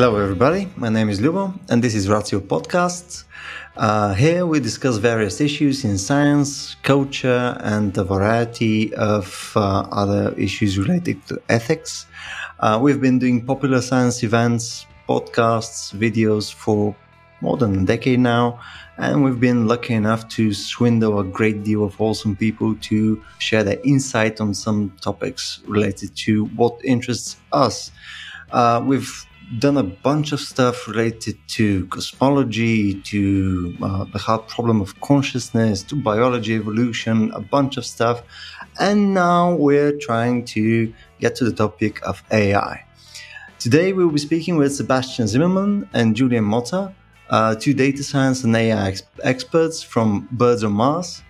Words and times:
Hello, 0.00 0.16
everybody. 0.16 0.66
My 0.76 0.88
name 0.88 1.10
is 1.10 1.20
Lubo, 1.20 1.52
and 1.68 1.84
this 1.84 1.94
is 1.94 2.08
Ratio 2.08 2.40
Podcasts. 2.40 3.24
Uh, 3.76 4.14
here 4.14 4.46
we 4.46 4.58
discuss 4.58 4.96
various 4.96 5.42
issues 5.42 5.84
in 5.84 5.98
science, 5.98 6.74
culture, 6.82 7.54
and 7.60 7.94
a 7.98 8.04
variety 8.04 8.94
of 8.94 9.52
uh, 9.56 9.80
other 9.92 10.34
issues 10.38 10.78
related 10.78 11.18
to 11.26 11.38
ethics. 11.50 12.06
Uh, 12.60 12.78
we've 12.80 13.02
been 13.02 13.18
doing 13.18 13.44
popular 13.44 13.82
science 13.82 14.22
events, 14.22 14.86
podcasts, 15.06 15.92
videos 15.92 16.50
for 16.50 16.96
more 17.42 17.58
than 17.58 17.80
a 17.80 17.84
decade 17.84 18.20
now, 18.20 18.58
and 18.96 19.22
we've 19.22 19.38
been 19.38 19.68
lucky 19.68 19.92
enough 19.92 20.26
to 20.30 20.54
swindle 20.54 21.18
a 21.18 21.24
great 21.24 21.62
deal 21.62 21.84
of 21.84 22.00
awesome 22.00 22.34
people 22.34 22.74
to 22.76 23.22
share 23.38 23.62
their 23.62 23.78
insight 23.84 24.40
on 24.40 24.54
some 24.54 24.96
topics 25.02 25.60
related 25.66 26.16
to 26.16 26.46
what 26.56 26.82
interests 26.82 27.36
us. 27.52 27.90
Uh, 28.50 28.82
we've 28.82 29.26
done 29.58 29.76
a 29.76 29.82
bunch 29.82 30.32
of 30.32 30.40
stuff 30.40 30.86
related 30.86 31.36
to 31.48 31.86
cosmology, 31.86 33.00
to 33.02 33.76
uh, 33.82 34.04
the 34.04 34.18
hard 34.18 34.46
problem 34.46 34.80
of 34.80 35.00
consciousness, 35.00 35.82
to 35.82 35.96
biology, 35.96 36.54
evolution, 36.54 37.32
a 37.32 37.40
bunch 37.40 37.76
of 37.76 37.84
stuff. 37.84 38.22
And 38.78 39.12
now 39.12 39.54
we're 39.54 39.96
trying 39.98 40.44
to 40.46 40.92
get 41.18 41.34
to 41.36 41.44
the 41.44 41.52
topic 41.52 42.00
of 42.06 42.22
AI. 42.30 42.84
Today 43.58 43.92
we'll 43.92 44.10
be 44.10 44.20
speaking 44.20 44.56
with 44.56 44.74
Sebastian 44.74 45.26
Zimmerman 45.26 45.88
and 45.92 46.14
Julian 46.14 46.44
Motta, 46.44 46.94
uh, 47.28 47.54
two 47.56 47.74
data 47.74 48.02
science 48.02 48.44
and 48.44 48.54
AI 48.54 48.88
ex- 48.88 49.02
experts 49.22 49.82
from 49.82 50.28
Birds 50.30 50.64
on 50.64 50.72
Mars. 50.72 51.22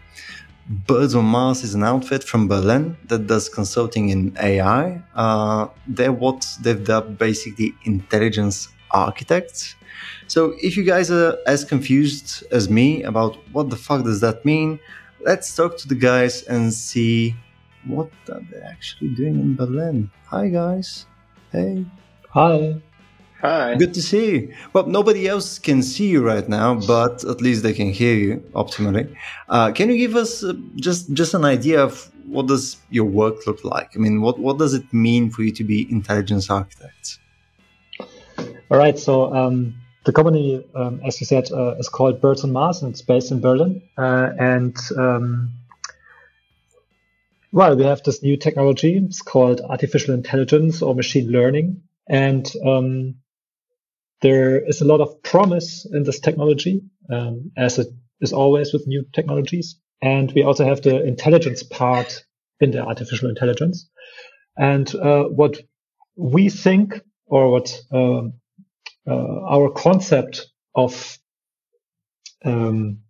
Birds 0.71 1.17
on 1.17 1.25
Mars 1.25 1.65
is 1.65 1.75
an 1.75 1.83
outfit 1.83 2.23
from 2.23 2.47
Berlin 2.47 2.97
that 3.09 3.27
does 3.27 3.49
consulting 3.49 4.11
in 4.11 4.37
AI. 4.41 5.03
Uh, 5.17 5.67
they're 5.89 6.13
what 6.13 6.47
they've 6.61 6.85
dubbed 6.85 7.19
basically 7.19 7.75
intelligence 7.87 8.69
architects. 8.93 9.75
So 10.29 10.55
if 10.63 10.77
you 10.77 10.85
guys 10.85 11.11
are 11.11 11.37
as 11.49 11.65
confused 11.65 12.45
as 12.53 12.71
me 12.71 13.03
about 13.03 13.37
what 13.51 13.69
the 13.69 13.75
fuck 13.75 14.05
does 14.05 14.21
that 14.21 14.45
mean, 14.45 14.79
let's 15.19 15.53
talk 15.57 15.77
to 15.79 15.89
the 15.89 15.97
guys 15.97 16.45
and 16.45 16.73
see 16.73 17.35
what 17.85 18.13
are 18.31 18.41
they 18.53 18.61
actually 18.61 19.09
doing 19.09 19.41
in 19.41 19.57
Berlin. 19.57 20.09
Hi 20.27 20.51
guys. 20.51 21.07
Hey. 21.51 21.85
Hi. 22.29 22.81
Hi. 23.41 23.75
Good 23.77 23.95
to 23.95 24.03
see 24.03 24.31
you. 24.33 24.55
Well, 24.75 24.87
nobody 24.87 25.27
else 25.27 25.59
can 25.59 25.83
see 25.83 26.09
you 26.09 26.23
right 26.23 26.47
now, 26.47 26.75
but 26.75 27.25
at 27.25 27.41
least 27.41 27.63
they 27.63 27.73
can 27.73 27.91
hear 27.91 28.15
you 28.15 28.37
optimally. 28.55 29.17
Uh, 29.49 29.73
can 29.73 29.89
you 29.89 29.97
give 29.97 30.15
us 30.15 30.45
uh, 30.45 30.53
just 30.77 31.13
just 31.15 31.33
an 31.33 31.47
idea 31.47 31.83
of 31.83 32.11
what 32.27 32.47
does 32.47 32.77
your 32.91 33.07
work 33.07 33.47
look 33.47 33.65
like? 33.65 33.93
I 33.97 33.99
mean, 33.99 34.21
what 34.21 34.39
what 34.39 34.59
does 34.59 34.75
it 34.75 34.93
mean 34.93 35.31
for 35.31 35.43
you 35.43 35.53
to 35.53 35.65
be 35.65 35.91
intelligence 35.91 36.51
architects? 36.51 37.19
All 38.71 38.79
right. 38.79 38.99
So 38.99 39.35
um, 39.35 39.75
the 40.05 40.13
company, 40.13 40.63
um, 40.75 41.01
as 41.07 41.19
you 41.21 41.27
said, 41.27 41.51
uh, 41.51 41.77
is 41.79 41.89
called 41.89 42.21
Birds 42.21 42.45
on 42.45 42.53
Mars, 42.53 42.83
and 42.83 42.93
it's 42.93 43.03
based 43.03 43.31
in 43.31 43.41
Berlin. 43.41 43.81
Uh, 43.97 44.33
and 44.39 44.77
um, 44.99 45.53
well, 47.53 47.75
we 47.75 47.85
have 47.85 48.03
this 48.03 48.23
new 48.23 48.37
technology. 48.37 48.99
It's 48.99 49.23
called 49.23 49.63
artificial 49.63 50.13
intelligence 50.13 50.83
or 50.83 50.95
machine 50.95 51.31
learning, 51.31 51.83
and 52.07 52.51
um, 52.67 53.15
there 54.21 54.67
is 54.67 54.81
a 54.81 54.85
lot 54.85 55.01
of 55.01 55.23
promise 55.23 55.87
in 55.91 56.03
this 56.03 56.21
technology, 56.21 56.83
um, 57.11 57.51
as 57.57 57.79
it 57.79 57.89
is 58.21 58.33
always 58.33 58.73
with 58.73 58.87
new 58.87 59.05
technologies. 59.13 59.77
And 60.03 60.33
we 60.33 60.43
also 60.43 60.65
have 60.65 60.83
the 60.83 61.03
intelligence 61.05 61.63
part 61.63 62.25
in 62.61 62.71
the 62.71 62.83
artificial 62.83 63.29
intelligence. 63.29 63.89
And 64.57 64.95
uh, 64.95 65.25
what 65.25 65.59
we 66.17 66.51
think, 66.51 67.01
or 67.27 67.51
what 67.51 67.81
uh, 67.93 68.23
uh, 69.07 69.41
our 69.49 69.71
concept 69.71 70.51
of 70.75 71.19
um, 72.45 73.01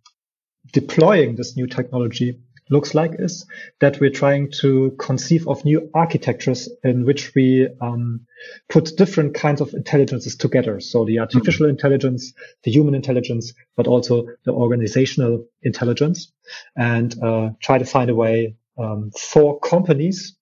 deploying 0.71 1.35
this 1.35 1.57
new 1.57 1.67
technology 1.67 2.39
looks 2.71 2.95
like 2.95 3.11
is 3.19 3.45
that 3.79 3.99
we're 3.99 4.09
trying 4.09 4.49
to 4.61 4.95
conceive 4.97 5.47
of 5.47 5.63
new 5.65 5.89
architectures 5.93 6.69
in 6.83 7.05
which 7.05 7.35
we 7.35 7.67
um, 7.81 8.21
put 8.69 8.97
different 8.97 9.35
kinds 9.35 9.61
of 9.61 9.73
intelligences 9.73 10.35
together. 10.35 10.79
So 10.79 11.05
the 11.05 11.19
artificial 11.19 11.65
mm-hmm. 11.65 11.71
intelligence, 11.71 12.33
the 12.63 12.71
human 12.71 12.95
intelligence, 12.95 13.53
but 13.75 13.87
also 13.87 14.25
the 14.45 14.53
organizational 14.53 15.45
intelligence 15.61 16.31
and 16.75 17.13
uh, 17.21 17.51
try 17.61 17.77
to 17.77 17.85
find 17.85 18.09
a 18.09 18.15
way 18.15 18.55
um, 18.77 19.11
for 19.11 19.59
companies 19.59 20.35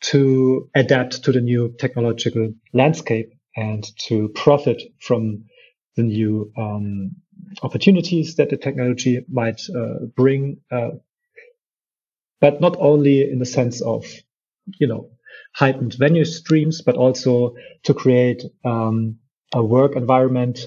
to 0.00 0.70
adapt 0.74 1.24
to 1.24 1.32
the 1.32 1.40
new 1.40 1.74
technological 1.78 2.54
landscape 2.72 3.32
and 3.54 3.84
to 3.98 4.28
profit 4.30 4.82
from 4.98 5.44
the 5.96 6.02
new 6.02 6.50
um, 6.56 7.10
opportunities 7.62 8.36
that 8.36 8.48
the 8.50 8.56
technology 8.56 9.20
might 9.28 9.60
uh, 9.76 10.06
bring 10.16 10.58
uh, 10.70 10.90
but 12.40 12.60
not 12.60 12.76
only 12.78 13.30
in 13.30 13.38
the 13.38 13.46
sense 13.46 13.80
of, 13.82 14.04
you 14.78 14.86
know, 14.86 15.10
heightened 15.54 15.94
venue 15.94 16.24
streams, 16.24 16.82
but 16.82 16.96
also 16.96 17.54
to 17.84 17.94
create 17.94 18.42
um, 18.64 19.16
a 19.52 19.62
work 19.62 19.96
environment 19.96 20.58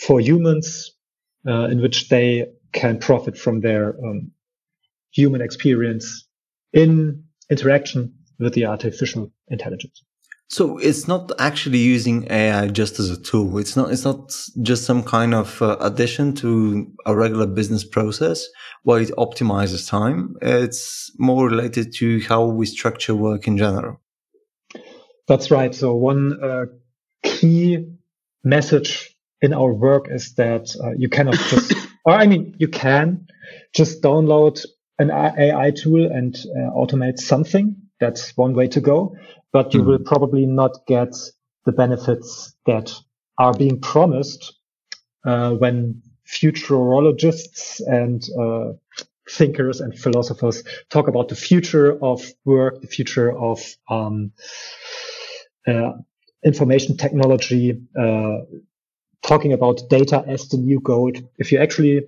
for 0.00 0.20
humans 0.20 0.92
uh, 1.48 1.64
in 1.64 1.80
which 1.80 2.08
they 2.08 2.46
can 2.72 2.98
profit 2.98 3.36
from 3.38 3.60
their 3.60 3.96
um, 4.04 4.30
human 5.12 5.40
experience 5.40 6.26
in 6.72 7.24
interaction 7.50 8.14
with 8.38 8.52
the 8.54 8.66
artificial 8.66 9.32
intelligence. 9.48 10.02
So 10.48 10.78
it's 10.78 11.08
not 11.08 11.32
actually 11.40 11.78
using 11.78 12.30
AI 12.30 12.68
just 12.68 13.00
as 13.00 13.10
a 13.10 13.20
tool. 13.20 13.58
It's 13.58 13.74
not. 13.74 13.90
It's 13.90 14.04
not 14.04 14.32
just 14.62 14.84
some 14.84 15.02
kind 15.02 15.34
of 15.34 15.60
uh, 15.60 15.76
addition 15.80 16.34
to 16.36 16.86
a 17.04 17.16
regular 17.16 17.46
business 17.46 17.84
process 17.84 18.46
where 18.84 19.00
it 19.00 19.10
optimizes 19.18 19.88
time. 19.88 20.36
It's 20.40 21.10
more 21.18 21.48
related 21.48 21.92
to 21.96 22.20
how 22.28 22.44
we 22.44 22.66
structure 22.66 23.14
work 23.14 23.48
in 23.48 23.58
general. 23.58 24.00
That's 25.26 25.50
right. 25.50 25.74
So 25.74 25.96
one 25.96 26.40
uh, 26.40 26.66
key 27.24 27.84
message 28.44 29.16
in 29.42 29.52
our 29.52 29.74
work 29.74 30.06
is 30.08 30.34
that 30.36 30.68
uh, 30.80 30.92
you 30.96 31.08
cannot 31.08 31.34
just, 31.34 31.74
or 32.04 32.12
I 32.12 32.26
mean, 32.28 32.54
you 32.58 32.68
can 32.68 33.26
just 33.74 34.00
download 34.00 34.64
an 35.00 35.10
AI 35.10 35.72
tool 35.72 36.06
and 36.06 36.36
uh, 36.36 36.70
automate 36.70 37.18
something. 37.18 37.74
That's 37.98 38.36
one 38.36 38.54
way 38.54 38.68
to 38.68 38.80
go 38.80 39.16
but 39.52 39.74
you 39.74 39.82
mm. 39.82 39.86
will 39.86 39.98
probably 39.98 40.46
not 40.46 40.86
get 40.86 41.14
the 41.64 41.72
benefits 41.72 42.54
that 42.66 42.92
are 43.38 43.52
being 43.52 43.80
promised 43.80 44.54
uh, 45.24 45.52
when 45.52 46.02
futurologists 46.26 47.80
and 47.86 48.28
uh, 48.38 48.72
thinkers 49.28 49.80
and 49.80 49.98
philosophers 49.98 50.62
talk 50.88 51.08
about 51.08 51.28
the 51.28 51.34
future 51.34 52.02
of 52.02 52.24
work, 52.44 52.80
the 52.80 52.86
future 52.86 53.36
of 53.36 53.60
um, 53.90 54.32
uh, 55.66 55.92
information 56.44 56.96
technology, 56.96 57.80
uh, 57.98 58.38
talking 59.22 59.52
about 59.52 59.82
data 59.90 60.24
as 60.26 60.48
the 60.48 60.56
new 60.56 60.80
gold. 60.80 61.16
If 61.38 61.50
you 61.50 61.58
actually 61.58 62.06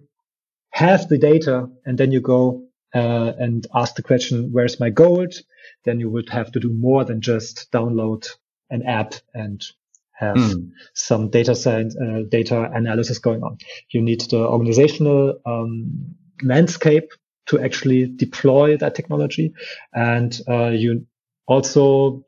have 0.70 1.08
the 1.08 1.18
data 1.18 1.68
and 1.84 1.98
then 1.98 2.12
you 2.12 2.20
go 2.20 2.64
uh, 2.94 3.32
and 3.38 3.66
ask 3.74 3.96
the 3.96 4.02
question, 4.02 4.50
where's 4.52 4.78
my 4.78 4.90
gold? 4.90 5.34
Then 5.84 6.00
you 6.00 6.10
would 6.10 6.28
have 6.30 6.52
to 6.52 6.60
do 6.60 6.70
more 6.70 7.04
than 7.04 7.20
just 7.20 7.70
download 7.72 8.28
an 8.70 8.82
app 8.82 9.14
and 9.34 9.64
have 10.18 10.36
mm. 10.36 10.70
some 10.94 11.30
data 11.30 11.54
science, 11.54 11.96
uh, 11.96 12.22
data 12.28 12.70
analysis 12.74 13.18
going 13.18 13.42
on. 13.42 13.56
You 13.90 14.02
need 14.02 14.22
the 14.22 14.38
organizational 14.38 15.40
um, 15.46 16.14
landscape 16.42 17.10
to 17.46 17.60
actually 17.60 18.06
deploy 18.06 18.76
that 18.76 18.94
technology, 18.94 19.54
and 19.94 20.38
uh, 20.48 20.68
you 20.68 21.06
also 21.46 22.24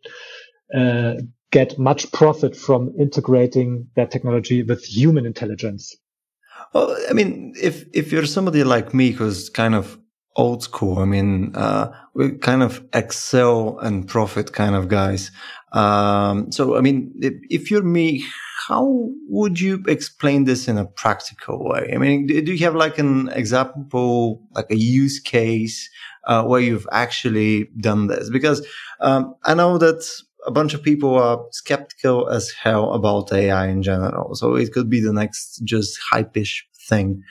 uh, 0.74 1.14
get 1.50 1.78
much 1.78 2.10
profit 2.12 2.56
from 2.56 2.94
integrating 2.98 3.88
that 3.96 4.10
technology 4.10 4.62
with 4.62 4.84
human 4.84 5.26
intelligence. 5.26 5.96
Well, 6.72 6.96
I 7.08 7.12
mean, 7.12 7.54
if 7.60 7.84
if 7.92 8.12
you're 8.12 8.26
somebody 8.26 8.62
like 8.62 8.94
me 8.94 9.10
who's 9.10 9.50
kind 9.50 9.74
of 9.74 9.98
old 10.36 10.62
school. 10.62 10.98
I 10.98 11.04
mean, 11.04 11.52
uh, 11.54 11.92
we're 12.14 12.36
kind 12.38 12.62
of 12.62 12.84
excel 12.92 13.78
and 13.80 14.06
profit 14.06 14.52
kind 14.52 14.74
of 14.74 14.88
guys. 14.88 15.30
Um, 15.72 16.50
so, 16.52 16.76
I 16.76 16.80
mean, 16.80 17.12
if, 17.20 17.34
if, 17.48 17.70
you're 17.70 17.82
me, 17.82 18.24
how 18.66 19.10
would 19.28 19.60
you 19.60 19.82
explain 19.86 20.44
this 20.44 20.68
in 20.68 20.78
a 20.78 20.86
practical 20.86 21.68
way? 21.68 21.90
I 21.94 21.98
mean, 21.98 22.26
do, 22.26 22.52
you 22.52 22.64
have 22.64 22.74
like 22.74 22.98
an 22.98 23.28
example, 23.30 24.42
like 24.54 24.70
a 24.70 24.76
use 24.76 25.20
case 25.20 25.88
uh, 26.24 26.44
where 26.44 26.60
you've 26.60 26.88
actually 26.90 27.68
done 27.78 28.08
this? 28.08 28.30
Because 28.30 28.66
um, 29.00 29.34
I 29.44 29.54
know 29.54 29.78
that 29.78 30.08
a 30.46 30.50
bunch 30.50 30.74
of 30.74 30.82
people 30.82 31.14
are 31.16 31.44
skeptical 31.50 32.28
as 32.28 32.50
hell 32.50 32.92
about 32.92 33.32
AI 33.32 33.68
in 33.68 33.82
general. 33.82 34.34
So 34.34 34.56
it 34.56 34.72
could 34.72 34.88
be 34.88 35.00
the 35.00 35.12
next 35.12 35.62
just 35.64 35.98
hype-ish 36.10 36.66
thing 36.88 37.22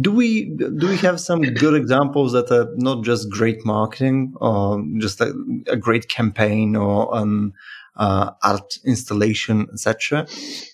do 0.00 0.10
we 0.10 0.44
do 0.56 0.88
we 0.88 0.96
have 0.98 1.20
some 1.20 1.42
good 1.42 1.74
examples 1.74 2.32
that 2.32 2.50
are 2.50 2.72
not 2.76 3.04
just 3.04 3.30
great 3.30 3.64
marketing 3.66 4.34
or 4.40 4.82
just 4.98 5.20
a, 5.20 5.34
a 5.66 5.76
great 5.76 6.08
campaign 6.08 6.76
or 6.76 7.10
an 7.16 7.52
uh, 7.96 8.30
art 8.42 8.78
installation, 8.84 9.68
etc. 9.72 10.26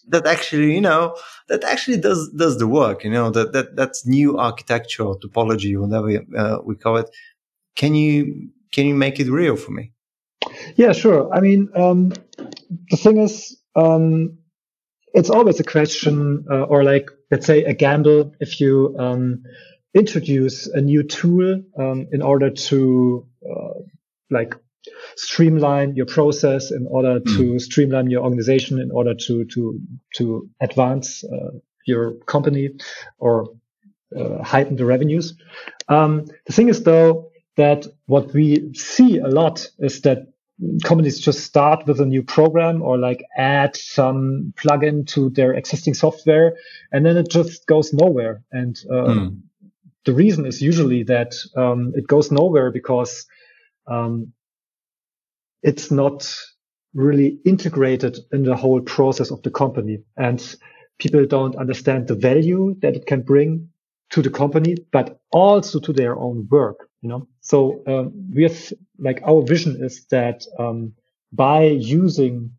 That 0.09 0.27
actually, 0.27 0.75
you 0.75 0.81
know, 0.81 1.17
that 1.49 1.65
actually 1.65 1.99
does 1.99 2.31
does 2.31 2.59
the 2.59 2.69
work. 2.69 3.03
You 3.03 3.11
know, 3.11 3.31
that 3.31 3.53
that 3.53 3.75
that's 3.75 4.07
new 4.07 4.39
architecture, 4.39 5.05
topology, 5.05 5.77
whatever 5.77 6.25
uh, 6.37 6.59
we 6.65 6.77
call 6.77 6.99
it. 6.99 7.11
Can 7.75 7.95
you 7.95 8.51
can 8.73 8.87
you 8.87 8.95
make 8.95 9.19
it 9.19 9.29
real 9.29 9.57
for 9.57 9.73
me? 9.73 9.93
Yeah, 10.77 10.93
sure. 10.93 11.33
I 11.35 11.41
mean, 11.41 11.69
um, 11.75 12.13
the 12.91 12.97
thing 12.97 13.19
is, 13.19 13.61
um, 13.75 14.38
it's 15.19 15.31
always 15.31 15.59
a 15.59 15.65
question, 15.65 16.47
uh, 16.49 16.63
or 16.63 16.85
like 16.85 17.11
let's 17.31 17.45
say 17.45 17.65
a 17.65 17.75
gamble 17.75 18.33
if 18.39 18.61
you 18.61 18.95
um, 18.99 19.43
introduce 19.93 20.69
a 20.69 20.81
new 20.81 21.03
tool 21.03 21.61
um, 21.77 22.07
in 22.13 22.23
order 22.23 22.51
to 22.51 23.27
uh, 23.45 23.81
like 24.31 24.55
streamline 25.17 25.97
your 25.97 26.07
process 26.07 26.71
in 26.71 26.87
order 26.89 27.19
mm. 27.19 27.37
to 27.37 27.59
streamline 27.59 28.09
your 28.11 28.23
organization 28.23 28.81
in 28.81 28.93
order 28.93 29.13
to 29.13 29.45
to 29.47 29.81
to 30.15 30.49
advance 30.61 31.25
uh, 31.25 31.51
your 31.85 32.13
company 32.27 32.71
or 33.19 33.49
uh, 34.17 34.43
heighten 34.43 34.77
the 34.77 34.85
revenues 34.85 35.35
um, 35.89 36.25
the 36.47 36.53
thing 36.53 36.69
is 36.69 36.85
though 36.85 37.31
that 37.57 37.87
what 38.07 38.33
we 38.33 38.73
see 38.73 39.19
a 39.19 39.27
lot 39.27 39.69
is 39.81 40.01
that 40.03 40.29
companies 40.83 41.21
just 41.21 41.41
start 41.45 41.87
with 41.87 42.01
a 42.01 42.07
new 42.07 42.23
program 42.23 42.83
or 42.83 42.99
like 42.99 43.25
add 43.37 43.77
some 43.77 44.53
plugin 44.57 45.07
to 45.07 45.31
their 45.31 45.55
existing 45.55 45.95
software 45.95 46.57
and 46.91 47.07
then 47.07 47.17
it 47.17 47.31
just 47.31 47.67
goes 47.67 47.93
nowhere 47.93 48.43
and 48.51 48.81
mm. 48.91 49.41
the 50.05 50.13
reason 50.13 50.45
is 50.45 50.61
usually 50.61 51.05
that 51.05 51.35
um, 51.57 51.93
it 51.95 52.09
goes 52.09 52.33
nowhere 52.33 52.73
because 52.73 53.27
um, 53.87 54.33
it's 55.63 55.91
not 55.91 56.29
really 56.93 57.39
integrated 57.45 58.19
in 58.33 58.43
the 58.43 58.57
whole 58.57 58.81
process 58.81 59.31
of 59.31 59.41
the 59.43 59.51
company 59.51 59.99
and 60.17 60.57
people 60.99 61.25
don't 61.25 61.55
understand 61.57 62.09
the 62.09 62.17
value 62.17 62.75
that 62.81 62.97
it 62.97 63.07
can 63.07 63.23
bring 63.23 63.69
to 64.11 64.23
the 64.23 64.31
company 64.31 64.77
but 64.93 65.21
also 65.31 65.79
to 65.81 65.93
their 65.93 66.17
own 66.19 66.47
work 66.51 66.89
you 67.01 67.09
know? 67.09 67.29
So 67.41 67.83
um, 67.87 68.31
we 68.35 68.43
have 68.45 68.73
like 68.99 69.21
our 69.25 69.43
vision 69.43 69.79
is 69.83 70.07
that 70.11 70.45
um, 70.59 70.95
by 71.33 71.65
using 71.65 72.53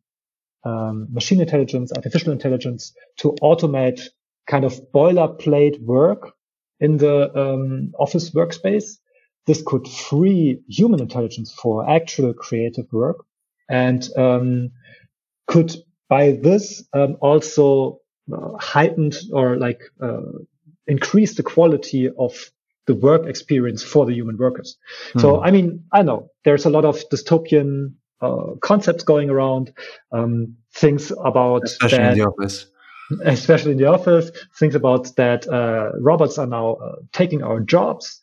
um, 0.64 1.08
machine 1.12 1.42
intelligence 1.42 1.92
artificial 1.96 2.32
intelligence 2.32 2.94
to 3.18 3.36
automate 3.42 4.02
kind 4.48 4.66
of 4.66 4.80
boilerplate 4.94 5.82
work 5.82 6.34
in 6.80 6.98
the 6.98 7.34
um, 7.38 7.92
office 8.00 8.32
workspace 8.32 8.98
this 9.46 9.64
could 9.66 9.88
free 9.88 10.62
human 10.68 11.00
intelligence 11.00 11.54
for 11.54 11.90
actual 11.90 12.34
creative 12.34 12.86
work 12.92 13.26
and 13.70 14.10
um, 14.18 14.72
could 15.48 15.76
by 16.10 16.32
this 16.32 16.84
um, 16.94 17.16
also 17.22 18.00
uh, 18.34 18.58
heightened 18.60 19.16
or 19.34 19.58
like 19.58 19.82
uh, 20.02 20.22
increase 20.90 21.36
the 21.36 21.44
quality 21.44 22.10
of 22.10 22.52
the 22.88 22.96
work 22.96 23.28
experience 23.28 23.84
for 23.84 24.06
the 24.06 24.14
human 24.14 24.38
workers. 24.38 24.78
Mm. 25.14 25.22
So, 25.22 25.38
hmm. 25.38 25.44
I 25.44 25.52
mean, 25.52 25.84
I 25.94 26.02
know 26.02 26.32
there's 26.44 26.66
a 26.66 26.72
lot 26.72 26.86
of 26.86 26.98
dystopian 27.10 27.94
uh, 28.22 28.56
concepts 28.62 29.04
going 29.04 29.30
around, 29.30 29.72
um, 30.12 30.56
things 30.74 31.12
about 31.24 31.64
especially 31.66 32.00
that, 32.00 32.14
in 32.14 32.18
the 32.18 32.26
office, 32.26 32.66
especially 33.26 33.74
in 33.74 33.78
the 33.78 33.86
office, 33.86 34.32
things 34.58 34.76
about 34.76 35.16
that 35.16 35.48
uh, 35.48 35.92
robots 36.00 36.38
are 36.38 36.48
now 36.48 36.74
uh, 36.74 36.96
taking 37.14 37.44
our 37.44 37.60
jobs. 37.60 38.20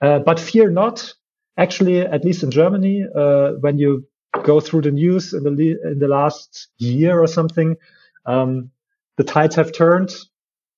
Uh, 0.00 0.20
but 0.20 0.40
fear 0.40 0.70
not. 0.70 1.12
Actually, 1.56 2.00
at 2.00 2.24
least 2.24 2.42
in 2.42 2.50
Germany, 2.50 3.04
uh, 3.14 3.52
when 3.60 3.78
you 3.78 4.06
go 4.42 4.60
through 4.60 4.82
the 4.82 4.90
news 4.90 5.32
in 5.32 5.44
the 5.44 5.78
in 5.84 5.98
the 5.98 6.08
last 6.08 6.68
year 6.78 7.20
or 7.20 7.28
something, 7.28 7.76
um, 8.26 8.70
the 9.16 9.24
tides 9.24 9.56
have 9.56 9.72
turned. 9.72 10.14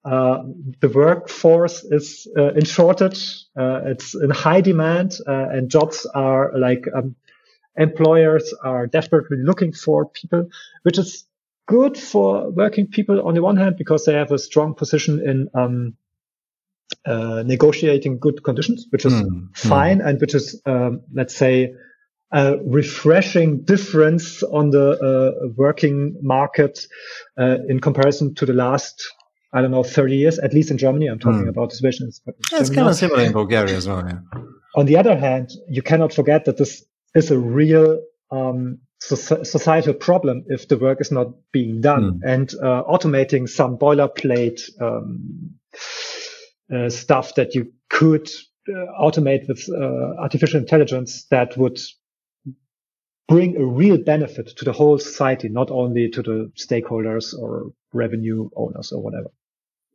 Uh, 0.06 0.44
the 0.80 0.88
workforce 0.88 1.82
is 1.82 2.28
uh, 2.38 2.52
in 2.52 2.64
shortage. 2.64 3.44
Uh, 3.58 3.80
it's 3.86 4.14
in 4.14 4.30
high 4.30 4.60
demand, 4.60 5.18
uh, 5.26 5.48
and 5.50 5.68
jobs 5.68 6.06
are 6.14 6.56
like 6.56 6.84
um, 6.94 7.16
employers 7.76 8.54
are 8.62 8.86
desperately 8.86 9.38
looking 9.38 9.72
for 9.72 10.06
people, 10.06 10.48
which 10.84 10.96
is 10.96 11.26
good 11.66 11.98
for 11.98 12.50
working 12.50 12.86
people 12.86 13.26
on 13.26 13.34
the 13.34 13.42
one 13.42 13.56
hand 13.56 13.76
because 13.76 14.04
they 14.04 14.12
have 14.12 14.30
a 14.30 14.38
strong 14.38 14.74
position 14.74 15.20
in 15.28 15.48
um, 15.54 15.96
uh, 17.04 17.42
negotiating 17.44 18.20
good 18.20 18.44
conditions, 18.44 18.86
which 18.90 19.04
is 19.04 19.12
mm. 19.12 19.56
fine, 19.56 19.98
mm. 19.98 20.06
and 20.06 20.20
which 20.20 20.36
is 20.36 20.62
um, 20.66 21.00
let's 21.12 21.34
say 21.34 21.74
a 22.30 22.56
refreshing 22.64 23.64
difference 23.64 24.44
on 24.44 24.70
the 24.70 25.52
working 25.56 26.16
market 26.22 26.86
in 27.36 27.80
comparison 27.80 28.36
to 28.36 28.46
the 28.46 28.52
last 28.52 29.15
I 29.56 29.62
don't 29.62 29.70
know, 29.70 29.82
30 29.82 30.16
years, 30.16 30.38
at 30.38 30.52
least 30.52 30.70
in 30.70 30.76
Germany. 30.76 31.06
I'm 31.06 31.18
talking 31.18 31.46
mm. 31.46 31.48
about 31.48 31.70
the 31.70 31.76
situation. 31.76 32.10
Yeah, 32.26 32.60
it's 32.60 32.68
kind 32.68 32.88
of 32.88 32.94
similar 32.94 33.22
in 33.22 33.32
Bulgaria 33.32 33.74
as 33.74 33.88
well. 33.88 34.04
Yeah. 34.06 34.18
On 34.74 34.84
the 34.84 34.98
other 34.98 35.16
hand, 35.16 35.50
you 35.66 35.80
cannot 35.80 36.12
forget 36.12 36.44
that 36.44 36.58
this 36.58 36.84
is 37.14 37.30
a 37.30 37.38
real 37.38 37.98
um, 38.30 38.78
societal 38.98 39.94
problem 39.94 40.44
if 40.48 40.68
the 40.68 40.76
work 40.76 41.00
is 41.00 41.10
not 41.10 41.28
being 41.52 41.80
done. 41.80 42.20
Mm. 42.20 42.32
And 42.32 42.54
uh, 42.62 42.82
automating 42.84 43.48
some 43.48 43.78
boilerplate 43.78 44.60
um, 44.78 45.54
uh, 46.70 46.90
stuff 46.90 47.34
that 47.36 47.54
you 47.54 47.72
could 47.88 48.28
uh, 48.68 48.72
automate 49.00 49.48
with 49.48 49.66
uh, 49.70 50.20
artificial 50.20 50.60
intelligence 50.60 51.24
that 51.30 51.56
would 51.56 51.80
bring 53.26 53.56
a 53.56 53.64
real 53.64 53.96
benefit 53.96 54.48
to 54.58 54.66
the 54.66 54.72
whole 54.72 54.98
society, 54.98 55.48
not 55.48 55.70
only 55.70 56.10
to 56.10 56.22
the 56.22 56.52
stakeholders 56.56 57.32
or 57.38 57.72
revenue 57.94 58.50
owners 58.54 58.92
or 58.92 59.02
whatever. 59.02 59.30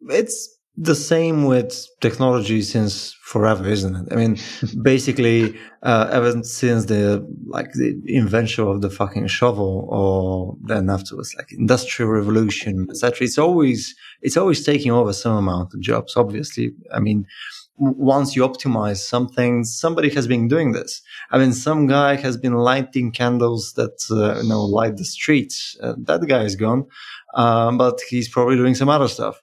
It's 0.09 0.57
the 0.77 0.95
same 0.95 1.45
with 1.45 1.87
technology 1.99 2.61
since 2.61 3.13
forever, 3.23 3.67
isn't 3.67 3.95
it? 3.95 4.07
I 4.11 4.15
mean, 4.15 4.37
basically, 4.81 5.57
uh, 5.83 6.09
ever 6.11 6.43
since 6.43 6.85
the 6.85 7.27
like 7.47 7.73
the 7.73 8.01
invention 8.05 8.67
of 8.67 8.81
the 8.81 8.89
fucking 8.89 9.27
shovel, 9.27 9.87
or 9.89 10.57
then 10.63 10.89
afterwards, 10.89 11.35
like 11.37 11.51
industrial 11.51 12.11
revolution, 12.11 12.87
etc. 12.89 13.25
It's 13.25 13.37
always 13.37 13.95
it's 14.21 14.37
always 14.37 14.65
taking 14.65 14.91
over 14.91 15.13
some 15.13 15.35
amount 15.37 15.73
of 15.73 15.81
jobs. 15.81 16.15
Obviously, 16.15 16.71
I 16.93 16.99
mean, 16.99 17.27
once 17.77 18.35
you 18.35 18.41
optimize 18.43 18.97
something, 18.97 19.65
somebody 19.65 20.09
has 20.09 20.25
been 20.27 20.47
doing 20.47 20.71
this. 20.71 21.01
I 21.31 21.37
mean, 21.37 21.51
some 21.53 21.85
guy 21.87 22.15
has 22.15 22.37
been 22.37 22.53
lighting 22.53 23.11
candles 23.11 23.73
that 23.73 23.97
uh, 24.09 24.41
you 24.41 24.47
know 24.47 24.63
light 24.63 24.97
the 24.97 25.05
streets. 25.05 25.77
Uh, 25.83 25.95
that 26.05 26.25
guy 26.27 26.43
is 26.43 26.55
gone, 26.55 26.87
um, 27.33 27.77
but 27.77 27.99
he's 28.09 28.29
probably 28.29 28.55
doing 28.55 28.75
some 28.75 28.89
other 28.89 29.09
stuff 29.09 29.41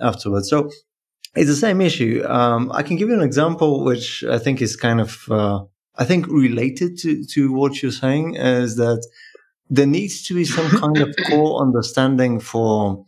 afterwards. 0.00 0.48
So 0.48 0.70
it's 1.34 1.48
the 1.48 1.56
same 1.56 1.80
issue. 1.80 2.24
Um, 2.26 2.72
I 2.72 2.82
can 2.82 2.96
give 2.96 3.08
you 3.08 3.14
an 3.14 3.22
example, 3.22 3.84
which 3.84 4.24
I 4.24 4.38
think 4.38 4.60
is 4.60 4.76
kind 4.76 5.00
of, 5.00 5.18
uh, 5.30 5.64
I 5.96 6.04
think 6.04 6.26
related 6.26 6.98
to, 6.98 7.24
to 7.24 7.52
what 7.52 7.82
you're 7.82 7.92
saying 7.92 8.34
is 8.34 8.76
that 8.76 9.06
there 9.68 9.86
needs 9.86 10.26
to 10.26 10.34
be 10.34 10.44
some 10.44 10.68
kind 10.68 10.98
of 10.98 11.14
core 11.28 11.62
understanding 11.62 12.40
for, 12.40 13.04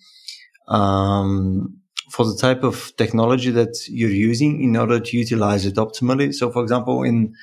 um, 0.69 1.79
for 2.11 2.25
the 2.25 2.37
type 2.37 2.63
of 2.63 2.93
technology 2.97 3.51
that 3.51 3.75
you're 3.89 4.11
using 4.11 4.63
in 4.63 4.77
order 4.77 5.01
to 5.01 5.17
utilize 5.17 5.67
it 5.67 5.75
optimally. 5.75 6.33
So, 6.33 6.53
for 6.53 6.63
example, 6.63 7.03
in 7.03 7.35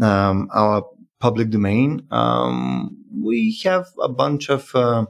um, 0.00 0.48
our 0.52 0.84
public 1.20 1.50
domain, 1.50 2.06
um, 2.10 2.96
we 3.14 3.60
have 3.64 3.86
a 4.00 4.08
bunch 4.08 4.48
of 4.48 4.74
uh, 4.74 5.06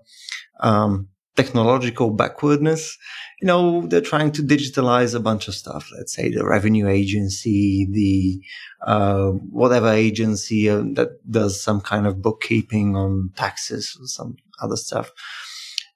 um, 0.60 1.08
technological 1.36 2.10
backwardness. 2.10 2.98
You 3.40 3.46
know, 3.46 3.86
they're 3.86 4.00
trying 4.00 4.32
to 4.32 4.42
digitalize 4.42 5.14
a 5.14 5.20
bunch 5.20 5.48
of 5.48 5.54
stuff. 5.54 5.90
Let's 5.96 6.14
say 6.14 6.30
the 6.30 6.44
revenue 6.44 6.88
agency, 6.88 7.86
the 7.90 8.42
uh, 8.90 9.30
whatever 9.50 9.90
agency 9.92 10.70
uh, 10.70 10.82
that 10.94 11.10
does 11.30 11.62
some 11.62 11.80
kind 11.80 12.06
of 12.06 12.22
bookkeeping 12.22 12.96
on 12.96 13.32
taxes 13.36 13.96
or 14.00 14.06
some 14.06 14.36
other 14.62 14.76
stuff. 14.76 15.12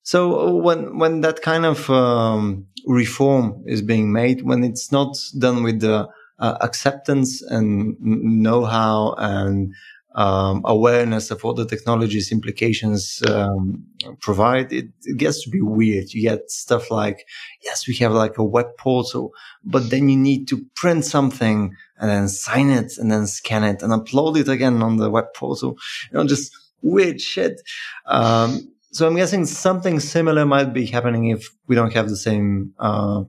So 0.03 0.55
when 0.57 0.99
when 0.99 1.21
that 1.23 1.41
kind 1.41 1.65
of 1.65 1.89
um, 1.89 2.67
reform 2.87 3.63
is 3.67 3.83
being 3.83 4.13
made, 4.13 4.43
when 4.43 4.65
it's 4.65 4.91
not 4.93 5.17
done 5.39 5.63
with 5.63 5.81
the 5.81 6.09
uh, 6.39 6.57
acceptance 6.61 7.43
and 7.43 7.97
know-how 8.01 9.15
and 9.19 9.75
um, 10.14 10.62
awareness 10.64 11.31
of 11.31 11.45
what 11.45 11.57
the 11.57 11.64
technology's 11.64 12.33
implications 12.33 13.23
um, 13.29 13.85
provide, 14.21 14.73
it, 14.73 14.87
it, 15.05 15.17
gets 15.17 15.45
to 15.45 15.50
be 15.50 15.61
weird. 15.61 16.12
You 16.12 16.23
get 16.23 16.50
stuff 16.50 16.90
like, 16.90 17.26
yes, 17.62 17.87
we 17.87 17.95
have 17.97 18.12
like 18.12 18.37
a 18.37 18.45
web 18.45 18.76
portal, 18.76 19.33
but 19.64 19.90
then 19.90 20.09
you 20.09 20.17
need 20.17 20.49
to 20.49 20.64
print 20.75 21.05
something 21.05 21.75
and 21.99 22.11
then 22.11 22.29
sign 22.29 22.71
it 22.71 22.99
and 22.99 23.11
then 23.11 23.26
scan 23.26 23.62
it 23.62 23.83
and 23.83 23.93
upload 23.93 24.37
it 24.37 24.49
again 24.49 24.83
on 24.83 24.97
the 24.97 25.11
web 25.11 25.26
portal. 25.35 25.76
You 26.11 26.19
know, 26.19 26.26
just 26.26 26.52
weird 26.83 27.21
shit. 27.21 27.61
Um, 28.07 28.73
so 28.93 29.07
I'm 29.07 29.14
guessing 29.14 29.47
something 29.47 30.00
similar 30.00 30.45
might 30.45 30.73
be 30.73 30.87
happening 30.87 31.26
if 31.26 31.49
we 31.69 31.76
don't 31.76 31.93
have 31.93 32.09
the 32.09 32.17
same 32.17 32.75
uh, 32.81 33.23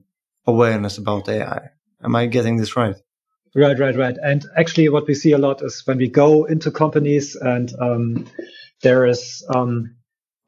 awareness 0.46 0.98
about 0.98 1.28
AI. 1.28 1.68
Am 2.02 2.16
I 2.16 2.26
getting 2.26 2.56
this 2.56 2.76
right? 2.76 2.96
Right, 3.54 3.78
right, 3.78 3.94
right. 3.96 4.16
And 4.22 4.46
actually, 4.56 4.88
what 4.88 5.06
we 5.06 5.14
see 5.14 5.32
a 5.32 5.38
lot 5.38 5.62
is 5.62 5.82
when 5.86 5.98
we 5.98 6.08
go 6.08 6.44
into 6.44 6.70
companies 6.70 7.36
and 7.36 7.70
um, 7.78 8.26
there 8.82 9.04
is, 9.06 9.44
um, 9.54 9.94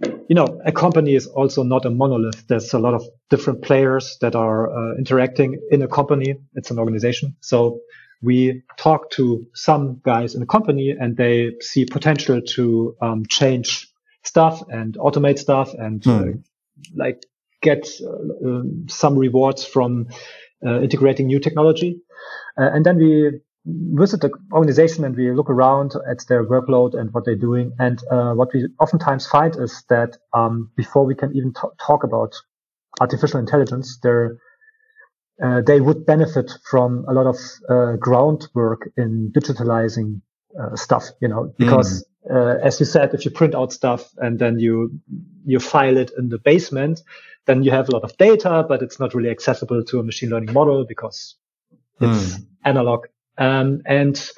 you 0.00 0.34
know, 0.34 0.60
a 0.64 0.72
company 0.72 1.14
is 1.14 1.26
also 1.26 1.62
not 1.62 1.84
a 1.84 1.90
monolith. 1.90 2.46
There's 2.48 2.72
a 2.72 2.78
lot 2.78 2.94
of 2.94 3.06
different 3.28 3.60
players 3.60 4.16
that 4.22 4.34
are 4.34 4.72
uh, 4.72 4.96
interacting 4.96 5.60
in 5.70 5.82
a 5.82 5.88
company. 5.88 6.36
It's 6.54 6.70
an 6.70 6.78
organization. 6.78 7.36
So 7.40 7.80
we 8.22 8.62
talk 8.78 9.10
to 9.10 9.46
some 9.54 10.00
guys 10.02 10.34
in 10.34 10.40
the 10.40 10.46
company 10.46 10.90
and 10.90 11.14
they 11.14 11.52
see 11.60 11.84
potential 11.84 12.40
to 12.40 12.96
um, 13.02 13.26
change 13.26 13.88
stuff 14.22 14.62
and 14.68 14.94
automate 14.94 15.38
stuff 15.38 15.74
and 15.74 16.02
hmm. 16.02 16.10
uh, 16.10 16.24
like 16.94 17.22
get 17.60 17.86
uh, 18.02 18.48
um, 18.48 18.86
some 18.88 19.18
rewards 19.18 19.64
from 19.64 20.08
uh, 20.64 20.80
integrating 20.80 21.26
new 21.26 21.38
technology. 21.38 22.00
Uh, 22.58 22.70
and 22.72 22.84
then 22.84 22.96
we 22.98 23.40
visit 23.66 24.20
the 24.20 24.30
organization 24.52 25.04
and 25.04 25.16
we 25.16 25.30
look 25.32 25.48
around 25.48 25.94
at 26.08 26.24
their 26.28 26.44
workload 26.44 26.98
and 26.98 27.12
what 27.12 27.24
they're 27.24 27.34
doing. 27.34 27.72
And 27.78 27.98
uh, 28.10 28.34
what 28.34 28.52
we 28.52 28.68
oftentimes 28.78 29.26
find 29.26 29.56
is 29.56 29.84
that 29.88 30.18
um, 30.34 30.70
before 30.76 31.06
we 31.06 31.14
can 31.14 31.34
even 31.34 31.52
t- 31.52 31.68
talk 31.84 32.04
about 32.04 32.34
artificial 33.00 33.40
intelligence, 33.40 33.98
there 34.02 34.38
uh, 35.42 35.62
they 35.62 35.80
would 35.80 36.06
benefit 36.06 36.52
from 36.70 37.04
a 37.08 37.12
lot 37.12 37.26
of 37.26 37.36
uh, 37.68 37.96
groundwork 37.96 38.88
in 38.96 39.32
digitalizing 39.34 40.20
uh, 40.60 40.76
stuff, 40.76 41.06
you 41.20 41.26
know, 41.26 41.52
because 41.58 42.06
mm. 42.30 42.60
as 42.62 42.78
you 42.78 42.86
said, 42.86 43.14
if 43.14 43.24
you 43.24 43.32
print 43.32 43.52
out 43.52 43.72
stuff 43.72 44.12
and 44.18 44.38
then 44.38 44.60
you 44.60 45.00
you 45.44 45.58
file 45.58 45.96
it 45.96 46.12
in 46.16 46.28
the 46.28 46.38
basement, 46.38 47.00
then 47.46 47.64
you 47.64 47.72
have 47.72 47.88
a 47.88 47.92
lot 47.92 48.04
of 48.04 48.16
data, 48.16 48.64
but 48.68 48.80
it's 48.80 49.00
not 49.00 49.12
really 49.12 49.30
accessible 49.30 49.82
to 49.84 49.98
a 49.98 50.04
machine 50.04 50.30
learning 50.30 50.52
model 50.52 50.84
because 50.86 51.34
it's 52.00 52.36
mm. 52.36 52.46
analog. 52.64 53.06
Um, 53.38 53.82
and 53.86 54.30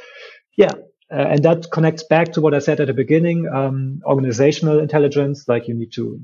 yeah, 0.57 0.73
uh, 1.11 1.27
and 1.31 1.45
that 1.45 1.71
connects 1.71 2.03
back 2.03 2.33
to 2.33 2.41
what 2.41 2.55
I 2.55 2.59
said 2.59 2.81
at 2.81 2.89
the 2.89 2.95
beginning, 2.95 3.49
um, 3.49 4.01
organizational 4.05 4.81
intelligence, 4.81 5.47
like 5.47 5.69
you 5.69 5.75
need 5.75 5.93
to 5.93 6.21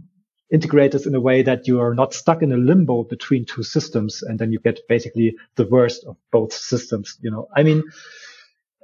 integrate 0.50 0.92
this 0.92 1.06
in 1.06 1.14
a 1.14 1.20
way 1.20 1.42
that 1.42 1.66
you 1.66 1.80
are 1.80 1.94
not 1.94 2.12
stuck 2.12 2.42
in 2.42 2.52
a 2.52 2.56
limbo 2.56 3.04
between 3.04 3.44
two 3.44 3.62
systems. 3.62 4.22
And 4.22 4.38
then 4.38 4.52
you 4.52 4.58
get 4.58 4.80
basically 4.88 5.36
the 5.54 5.66
worst 5.66 6.04
of 6.04 6.16
both 6.30 6.52
systems. 6.52 7.16
You 7.22 7.30
know, 7.30 7.48
I 7.56 7.62
mean, 7.62 7.84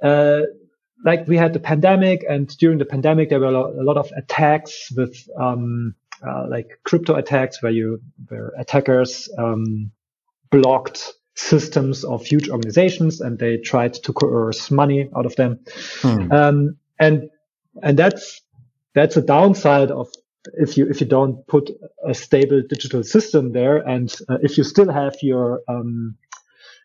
uh, 0.01 0.41
like 1.03 1.27
we 1.27 1.37
had 1.37 1.53
the 1.53 1.59
pandemic 1.59 2.25
and 2.27 2.47
during 2.57 2.77
the 2.77 2.85
pandemic, 2.85 3.29
there 3.29 3.39
were 3.39 3.47
a 3.47 3.83
lot 3.83 3.97
of 3.97 4.11
attacks 4.15 4.91
with, 4.95 5.15
um, 5.37 5.95
uh, 6.25 6.47
like 6.49 6.79
crypto 6.83 7.15
attacks 7.15 7.61
where 7.61 7.71
you, 7.71 8.01
where 8.27 8.51
attackers, 8.57 9.29
um, 9.37 9.91
blocked 10.49 11.13
systems 11.39 12.03
of 12.03 12.25
huge 12.25 12.49
organizations 12.49 13.21
and 13.21 13.39
they 13.39 13.57
tried 13.57 13.93
to 13.93 14.13
coerce 14.13 14.69
money 14.69 15.09
out 15.15 15.25
of 15.25 15.35
them. 15.35 15.59
Hmm. 16.01 16.31
Um, 16.31 16.77
and, 16.99 17.29
and 17.81 17.97
that's, 17.97 18.41
that's 18.93 19.15
a 19.15 19.21
downside 19.21 19.91
of 19.91 20.09
if 20.53 20.77
you, 20.77 20.87
if 20.89 20.99
you 21.01 21.07
don't 21.07 21.45
put 21.47 21.69
a 22.05 22.13
stable 22.13 22.61
digital 22.67 23.03
system 23.03 23.53
there 23.53 23.77
and 23.77 24.13
uh, 24.27 24.37
if 24.41 24.57
you 24.57 24.63
still 24.63 24.91
have 24.91 25.15
your, 25.21 25.61
um, 25.67 26.15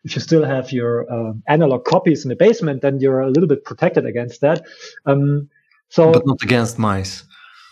if 0.05 0.15
you 0.15 0.21
still 0.21 0.45
have 0.45 0.71
your 0.71 1.11
uh, 1.11 1.33
analog 1.47 1.83
copies 1.83 2.23
in 2.23 2.29
the 2.29 2.35
basement, 2.35 2.81
then 2.81 2.99
you're 2.99 3.21
a 3.21 3.29
little 3.29 3.47
bit 3.47 3.65
protected 3.65 4.05
against 4.05 4.39
that. 4.41 4.63
Um, 5.05 5.49
so, 5.89 6.11
but 6.11 6.25
not 6.25 6.41
against 6.43 6.77
mice. 6.79 7.23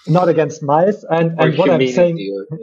Not 0.07 0.27
against 0.27 0.61
mice, 0.63 1.05
and, 1.09 1.39
and 1.39 1.57
what 1.57 1.69
I'm 1.69 1.87
saying, 1.87 2.17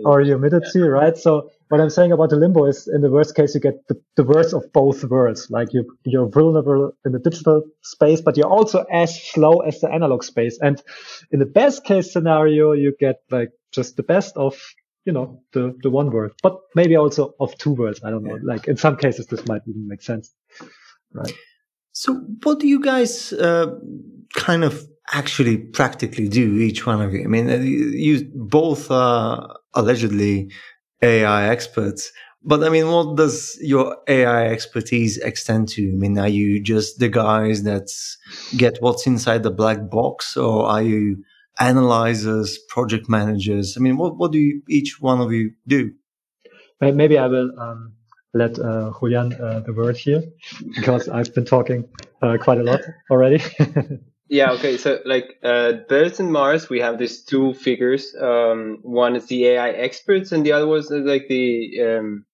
or, 0.04 0.20
or 0.20 0.20
humidity, 0.20 0.66
yeah. 0.74 0.84
right? 0.86 1.16
So 1.16 1.50
what 1.70 1.80
I'm 1.80 1.88
saying 1.88 2.10
about 2.10 2.30
the 2.30 2.36
limbo 2.36 2.66
is 2.66 2.88
in 2.92 3.00
the 3.00 3.10
worst 3.10 3.36
case, 3.36 3.54
you 3.54 3.60
get 3.60 3.86
the, 3.86 3.94
the 4.16 4.24
worst 4.24 4.52
of 4.52 4.72
both 4.72 5.04
worlds. 5.04 5.48
Like 5.50 5.72
you, 5.72 5.84
you're 6.04 6.28
vulnerable 6.28 6.90
in 7.04 7.12
the 7.12 7.20
digital 7.20 7.62
space, 7.82 8.20
but 8.20 8.36
you're 8.36 8.48
also 8.48 8.84
as 8.90 9.22
slow 9.30 9.60
as 9.60 9.80
the 9.80 9.88
analog 9.88 10.24
space. 10.24 10.58
And 10.60 10.82
in 11.30 11.38
the 11.38 11.46
best 11.46 11.84
case 11.84 12.12
scenario, 12.12 12.72
you 12.72 12.92
get 12.98 13.22
like 13.30 13.50
just 13.70 13.96
the 13.96 14.02
best 14.02 14.36
of, 14.36 14.58
you 15.04 15.12
know, 15.12 15.44
the, 15.52 15.78
the 15.80 15.90
one 15.90 16.10
world, 16.10 16.32
but 16.42 16.58
maybe 16.74 16.96
also 16.96 17.34
of 17.38 17.56
two 17.58 17.72
worlds. 17.72 18.00
I 18.02 18.10
don't 18.10 18.24
know. 18.24 18.38
Like 18.42 18.66
in 18.66 18.76
some 18.76 18.96
cases, 18.96 19.26
this 19.26 19.46
might 19.46 19.62
even 19.68 19.86
make 19.86 20.02
sense. 20.02 20.34
Right. 21.12 21.32
So 21.92 22.14
what 22.42 22.58
do 22.58 22.66
you 22.66 22.80
guys, 22.80 23.32
uh, 23.32 23.78
kind 24.34 24.64
of 24.64 24.88
actually 25.12 25.56
practically 25.56 26.28
do 26.28 26.58
each 26.58 26.84
one 26.84 27.00
of 27.00 27.12
you? 27.12 27.22
I 27.22 27.28
mean, 27.28 27.48
uh, 27.48 27.58
you 27.58 28.28
both, 28.34 28.90
uh, 28.90 29.46
allegedly 29.74 30.50
AI 31.02 31.48
experts. 31.48 32.12
But 32.42 32.64
I 32.64 32.70
mean, 32.70 32.90
what 32.90 33.16
does 33.16 33.58
your 33.60 33.98
AI 34.08 34.46
expertise 34.46 35.18
extend 35.18 35.68
to? 35.70 35.82
I 35.82 35.94
mean, 35.94 36.18
are 36.18 36.28
you 36.28 36.60
just 36.60 36.98
the 36.98 37.08
guys 37.08 37.64
that 37.64 37.88
get 38.56 38.78
what's 38.80 39.06
inside 39.06 39.42
the 39.42 39.50
black 39.50 39.90
box, 39.90 40.36
or 40.36 40.66
are 40.66 40.82
you 40.82 41.22
analyzers, 41.58 42.58
project 42.68 43.10
managers? 43.10 43.76
I 43.76 43.80
mean, 43.80 43.98
what 43.98 44.16
what 44.16 44.32
do 44.32 44.38
you, 44.38 44.62
each 44.68 45.00
one 45.00 45.20
of 45.20 45.32
you 45.32 45.52
do? 45.66 45.92
Maybe 46.80 47.18
I 47.18 47.26
will 47.26 47.50
um, 47.60 47.92
let 48.32 48.58
uh, 48.58 48.90
Julian 48.98 49.34
uh, 49.34 49.60
the 49.60 49.74
word 49.74 49.98
here 49.98 50.22
because 50.74 51.10
I've 51.10 51.34
been 51.34 51.44
talking 51.44 51.88
uh, 52.22 52.38
quite 52.40 52.58
a 52.58 52.62
lot 52.62 52.80
already. 53.10 53.42
Yeah, 54.30 54.52
okay. 54.52 54.78
So 54.78 55.00
like 55.06 55.38
uh 55.44 55.72
Birds 55.88 56.20
and 56.20 56.32
Mars, 56.32 56.70
we 56.70 56.80
have 56.80 56.98
these 56.98 57.24
two 57.24 57.54
figures. 57.54 58.14
Um 58.20 58.78
one 58.82 59.16
is 59.16 59.26
the 59.26 59.46
AI 59.48 59.70
experts 59.72 60.32
and 60.32 60.46
the 60.46 60.52
other 60.52 60.68
was 60.68 60.90
like 60.90 61.28
the 61.28 61.80
um 61.82 62.26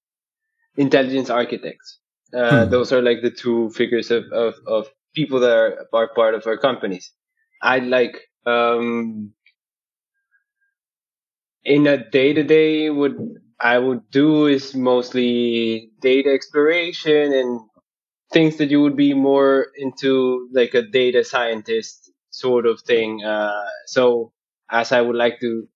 intelligence 0.77 1.31
architects. 1.31 2.01
Uh 2.35 2.67
hmm. 2.67 2.71
those 2.71 2.93
are 2.93 3.03
like 3.03 3.23
the 3.23 3.31
two 3.31 3.71
figures 3.71 4.11
of, 4.11 4.25
of, 4.33 4.55
of 4.67 4.89
people 5.15 5.41
that 5.41 5.53
are, 5.53 5.87
are 5.95 6.09
part 6.15 6.35
of 6.35 6.47
our 6.47 6.59
companies. 6.59 7.13
I 7.63 7.79
like 7.81 8.21
um 8.47 9.33
in 11.65 11.87
a 11.87 11.97
day 12.11 12.33
to 12.33 12.43
day 12.43 12.91
what 12.91 13.13
I 13.61 13.79
would 13.79 14.11
do 14.11 14.47
is 14.47 14.75
mostly 14.75 15.91
data 16.01 16.31
exploration 16.31 17.33
and 17.33 17.61
things 18.33 18.57
that 18.59 18.71
you 18.71 18.81
would 18.83 18.97
be 18.97 19.15
more 19.15 19.69
into 19.77 20.49
like 20.53 20.75
a 20.75 20.83
data 20.83 21.25
scientist 21.25 22.11
sort 22.31 22.67
of 22.67 22.81
thing. 22.83 23.25
Uh, 23.25 23.65
so 23.87 24.33
as 24.71 24.93
I 24.93 25.01
would 25.01 25.17
like 25.17 25.41
to, 25.41 25.69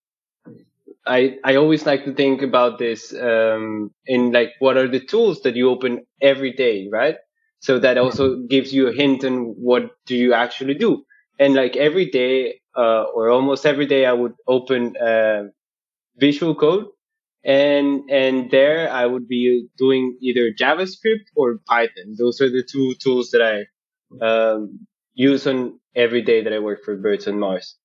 I, 1.07 1.39
I 1.45 1.57
always 1.57 1.87
like 1.87 2.05
to 2.05 2.13
think 2.15 2.43
about 2.43 2.79
this, 2.79 3.13
um, 3.15 3.93
in 4.07 4.33
like, 4.33 4.53
what 4.59 4.77
are 4.77 4.89
the 4.89 5.01
tools 5.01 5.43
that 5.43 5.57
you 5.57 5.71
open 5.71 6.07
every 6.21 6.53
day, 6.53 6.89
right? 6.91 7.17
So 7.61 7.79
that 7.79 7.99
also 7.99 8.37
gives 8.49 8.73
you 8.73 8.89
a 8.89 8.93
hint 8.93 9.25
on 9.25 9.55
what 9.59 9.91
do 10.07 10.17
you 10.17 10.33
actually 10.35 10.75
do. 10.75 11.05
And 11.39 11.55
like 11.55 11.77
every 11.77 12.07
day, 12.11 12.61
uh, 12.77 13.05
or 13.15 13.31
almost 13.31 13.67
every 13.67 13.87
day, 13.87 14.05
I 14.07 14.13
would 14.13 14.35
open, 14.47 14.97
uh, 14.97 15.45
visual 16.17 16.55
code 16.55 16.87
and 17.45 18.11
and 18.11 18.51
there 18.51 18.91
I 18.91 19.07
would 19.07 19.27
be 19.27 19.67
doing 19.77 20.19
either 20.21 20.53
JavaScript 20.53 21.27
or 21.37 21.59
Python. 21.67 22.17
Those 22.19 22.41
are 22.41 22.51
the 22.51 22.63
two 22.63 22.95
tools 23.03 23.31
that 23.31 23.43
I 23.43 24.25
um, 24.25 24.87
use 25.15 25.47
on 25.47 25.79
every 25.95 26.23
day 26.23 26.43
that 26.43 26.53
I 26.53 26.59
work 26.59 26.85
for 26.85 26.97
Birds 26.97 27.27
and 27.27 27.41
Mars. 27.41 27.77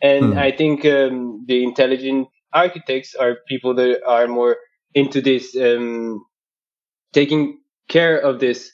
And 0.00 0.32
hmm. 0.32 0.38
I 0.38 0.50
think 0.50 0.84
um, 0.84 1.44
the 1.46 1.62
intelligent 1.62 2.28
architects 2.52 3.14
are 3.14 3.36
people 3.48 3.74
that 3.74 4.00
are 4.06 4.26
more 4.26 4.56
into 4.94 5.20
this, 5.20 5.56
um, 5.56 6.24
taking 7.12 7.60
care 7.88 8.18
of 8.18 8.40
this 8.40 8.70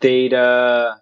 data 0.00 0.96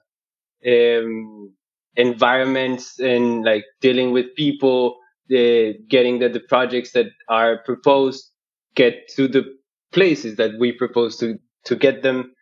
um, 0.67 1.53
environments 1.97 2.99
and 2.99 3.45
like 3.45 3.65
dealing 3.81 4.13
with 4.13 4.35
people, 4.35 4.99
the, 5.29 5.75
getting 5.89 6.19
the, 6.19 6.29
the 6.29 6.41
projects 6.41 6.93
that 6.93 7.07
are 7.29 7.59
proposed 7.65 8.34
get 8.75 9.09
to 9.17 9.29
the 9.29 9.45
places 9.93 10.37
that 10.37 10.53
we 10.59 10.73
propose 10.73 11.17
to 11.19 11.39
to 11.67 11.77
get 11.77 12.03
them. 12.03 12.35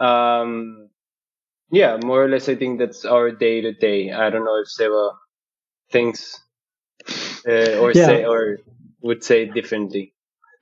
Um, 0.00 0.88
yeah, 1.70 1.98
more 2.02 2.24
or 2.24 2.28
less, 2.28 2.48
I 2.48 2.56
think 2.56 2.78
that's 2.78 3.04
our 3.04 3.30
day 3.30 3.60
to 3.60 3.72
day. 3.72 4.10
I 4.10 4.30
don't 4.30 4.44
know 4.44 4.60
if 4.60 4.68
Seba 4.68 5.10
thinks 5.90 6.40
uh, 7.46 7.78
or 7.78 7.92
yeah. 7.92 8.06
say 8.06 8.24
or 8.24 8.58
would 9.02 9.24
say 9.24 9.46
differently. 9.46 10.14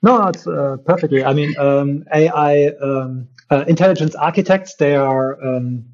No, 0.02 0.28
it's 0.28 0.46
uh, 0.46 0.76
perfectly. 0.85 1.25
I 1.25 1.32
mean, 1.32 1.54
um, 1.58 2.04
AI 2.14 2.68
um, 2.82 3.28
uh, 3.50 3.64
intelligence 3.66 4.14
architects 4.14 4.76
they 4.76 4.94
are 4.94 5.42
um, 5.42 5.87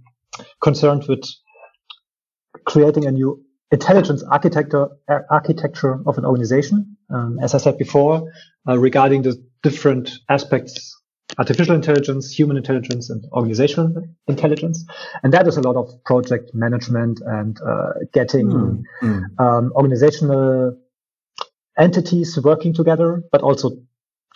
concerned 0.60 1.04
with 1.08 1.24
creating 2.66 3.06
a 3.06 3.10
new 3.10 3.42
intelligence 3.72 4.22
architecture 4.22 4.88
architecture 5.30 5.98
of 6.06 6.18
an 6.18 6.24
organization. 6.24 6.96
Um, 7.10 7.38
as 7.42 7.54
I 7.54 7.58
said 7.58 7.78
before, 7.78 8.30
uh, 8.68 8.78
regarding 8.78 9.22
the 9.22 9.42
different 9.62 10.10
aspects 10.28 10.96
artificial 11.38 11.74
intelligence, 11.74 12.30
human 12.30 12.56
intelligence, 12.56 13.08
and 13.08 13.24
organizational 13.32 13.90
intelligence. 14.26 14.84
And 15.22 15.32
that 15.32 15.46
is 15.46 15.56
a 15.56 15.62
lot 15.62 15.76
of 15.76 15.88
project 16.04 16.50
management 16.52 17.20
and 17.24 17.58
uh, 17.66 17.92
getting 18.12 18.48
mm, 18.48 18.82
mm. 19.02 19.24
Um, 19.38 19.72
organizational 19.74 20.76
entities 21.78 22.38
working 22.42 22.74
together, 22.74 23.22
but 23.32 23.40
also 23.40 23.70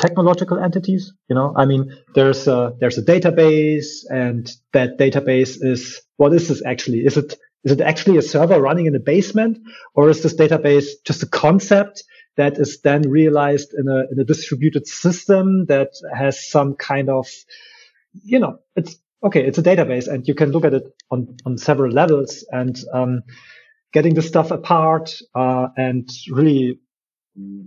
technological 0.00 0.58
entities. 0.58 1.12
You 1.28 1.34
know, 1.34 1.52
I 1.54 1.66
mean, 1.66 1.94
there's 2.14 2.48
a, 2.48 2.72
there's 2.80 2.98
a 2.98 3.02
database, 3.02 4.04
and 4.08 4.50
that 4.72 4.98
database 4.98 5.58
is 5.62 6.00
what 6.16 6.32
is 6.32 6.48
this 6.48 6.64
actually? 6.64 7.00
Is 7.00 7.16
it 7.16 7.34
is 7.66 7.72
it 7.72 7.80
actually 7.80 8.16
a 8.16 8.22
server 8.22 8.60
running 8.60 8.86
in 8.86 8.94
a 8.94 9.00
basement 9.00 9.58
or 9.94 10.08
is 10.08 10.22
this 10.22 10.36
database 10.36 10.86
just 11.04 11.24
a 11.24 11.26
concept 11.26 12.04
that 12.36 12.58
is 12.58 12.80
then 12.82 13.02
realized 13.10 13.74
in 13.74 13.88
a, 13.88 14.04
in 14.12 14.20
a 14.20 14.24
distributed 14.24 14.86
system 14.86 15.66
that 15.66 15.90
has 16.14 16.48
some 16.48 16.74
kind 16.76 17.10
of, 17.10 17.26
you 18.22 18.38
know, 18.38 18.60
it's 18.76 18.96
okay. 19.24 19.44
It's 19.44 19.58
a 19.58 19.64
database 19.64 20.06
and 20.06 20.28
you 20.28 20.34
can 20.34 20.52
look 20.52 20.64
at 20.64 20.74
it 20.74 20.84
on, 21.10 21.36
on 21.44 21.58
several 21.58 21.90
levels 21.90 22.46
and, 22.52 22.78
um, 22.92 23.22
getting 23.92 24.14
the 24.14 24.22
stuff 24.22 24.50
apart, 24.52 25.20
uh, 25.34 25.68
and 25.76 26.08
really 26.30 26.78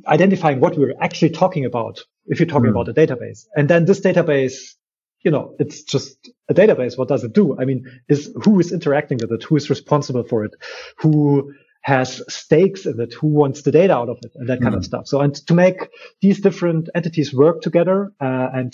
identifying 0.08 0.60
what 0.60 0.78
we're 0.78 0.94
actually 1.02 1.32
talking 1.32 1.66
about 1.66 2.04
if 2.28 2.40
you're 2.40 2.48
talking 2.48 2.72
mm. 2.72 2.82
about 2.82 2.88
a 2.88 2.94
database. 2.94 3.48
And 3.56 3.68
then 3.68 3.86
this 3.86 4.00
database, 4.00 4.76
you 5.24 5.32
know, 5.32 5.56
it's 5.60 5.84
just 5.84 6.30
a 6.48 6.54
database. 6.54 6.98
What 6.98 7.10
does 7.10 7.24
it 7.24 7.34
do? 7.34 7.58
I 7.60 7.66
mean, 7.66 7.86
is 8.08 8.32
who 8.44 8.60
is 8.60 8.72
interacting 8.72 9.18
with 9.22 9.32
it? 9.32 9.44
Who 9.44 9.56
is 9.56 9.70
responsible 9.70 10.24
for 10.24 10.46
it? 10.46 10.56
Who 11.00 11.54
has 11.82 12.22
stakes 12.34 12.86
in 12.86 13.00
it? 13.00 13.14
Who 13.14 13.28
wants 13.28 13.64
the 13.64 13.72
data 13.72 13.94
out 13.94 14.10
of 14.10 14.18
it? 14.24 14.32
And 14.36 14.48
that 14.50 14.62
kind 14.62 14.74
mm. 14.74 14.78
of 14.78 14.86
stuff. 14.86 15.08
So, 15.08 15.22
and 15.22 15.36
to 15.48 15.54
make 15.54 15.90
these 16.22 16.40
different 16.40 16.90
entities 16.96 17.34
work 17.34 17.62
together, 17.62 18.12
uh, 18.22 18.48
and 18.54 18.74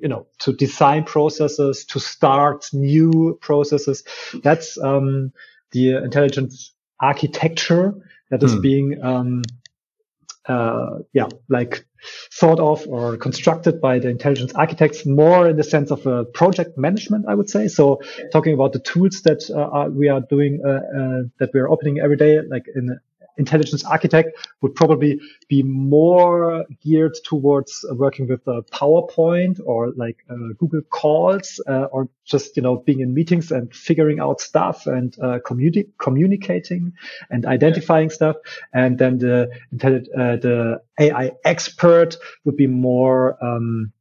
you 0.00 0.08
know, 0.08 0.26
to 0.38 0.52
design 0.54 1.04
processes, 1.04 1.84
to 1.84 2.00
start 2.00 2.70
new 2.72 3.38
processes. 3.42 4.02
That's 4.42 4.78
um, 4.78 5.32
the 5.72 5.96
intelligence 5.96 6.72
architecture 7.00 7.94
that 8.30 8.42
is 8.42 8.54
mm. 8.54 8.62
being 8.62 8.98
um, 9.02 9.42
uh, 10.46 10.98
yeah, 11.12 11.28
like 11.48 11.86
thought 12.32 12.60
of 12.60 12.86
or 12.88 13.16
constructed 13.16 13.80
by 13.80 13.98
the 13.98 14.08
intelligence 14.08 14.52
architects 14.54 15.06
more 15.06 15.48
in 15.48 15.56
the 15.56 15.64
sense 15.64 15.90
of 15.90 16.06
a 16.06 16.24
project 16.24 16.76
management, 16.76 17.26
I 17.28 17.34
would 17.34 17.50
say. 17.50 17.68
So 17.68 18.00
talking 18.32 18.54
about 18.54 18.72
the 18.72 18.80
tools 18.80 19.22
that 19.22 19.48
uh, 19.50 19.78
are, 19.78 19.90
we 19.90 20.08
are 20.08 20.20
doing, 20.20 20.60
uh, 20.64 20.68
uh 20.68 21.22
that 21.38 21.50
we're 21.52 21.68
opening 21.68 22.00
every 22.00 22.16
day, 22.16 22.40
like 22.40 22.64
in 22.74 22.98
intelligence 23.36 23.84
architect 23.84 24.36
would 24.60 24.74
probably 24.74 25.20
be 25.48 25.62
more 25.62 26.64
geared 26.82 27.16
towards 27.24 27.84
working 27.92 28.28
with 28.28 28.46
uh, 28.46 28.62
PowerPoint 28.72 29.60
or 29.64 29.92
like 29.96 30.24
uh, 30.30 30.52
Google 30.58 30.82
calls 30.90 31.60
uh, 31.66 31.84
or 31.92 32.08
just, 32.24 32.56
you 32.56 32.62
know, 32.62 32.76
being 32.76 33.00
in 33.00 33.14
meetings 33.14 33.50
and 33.50 33.74
figuring 33.74 34.20
out 34.20 34.40
stuff 34.40 34.86
and 34.86 35.16
uh, 35.20 35.38
communi- 35.44 35.88
communicating 35.98 36.92
and 37.30 37.46
identifying 37.46 38.08
yeah. 38.08 38.14
stuff. 38.14 38.36
And 38.72 38.98
then 38.98 39.18
the, 39.18 39.50
uh, 39.82 40.36
the 40.36 40.80
AI 41.00 41.32
expert 41.44 42.16
would 42.44 42.56
be 42.56 42.66
more 42.66 43.36
um, 43.44 43.92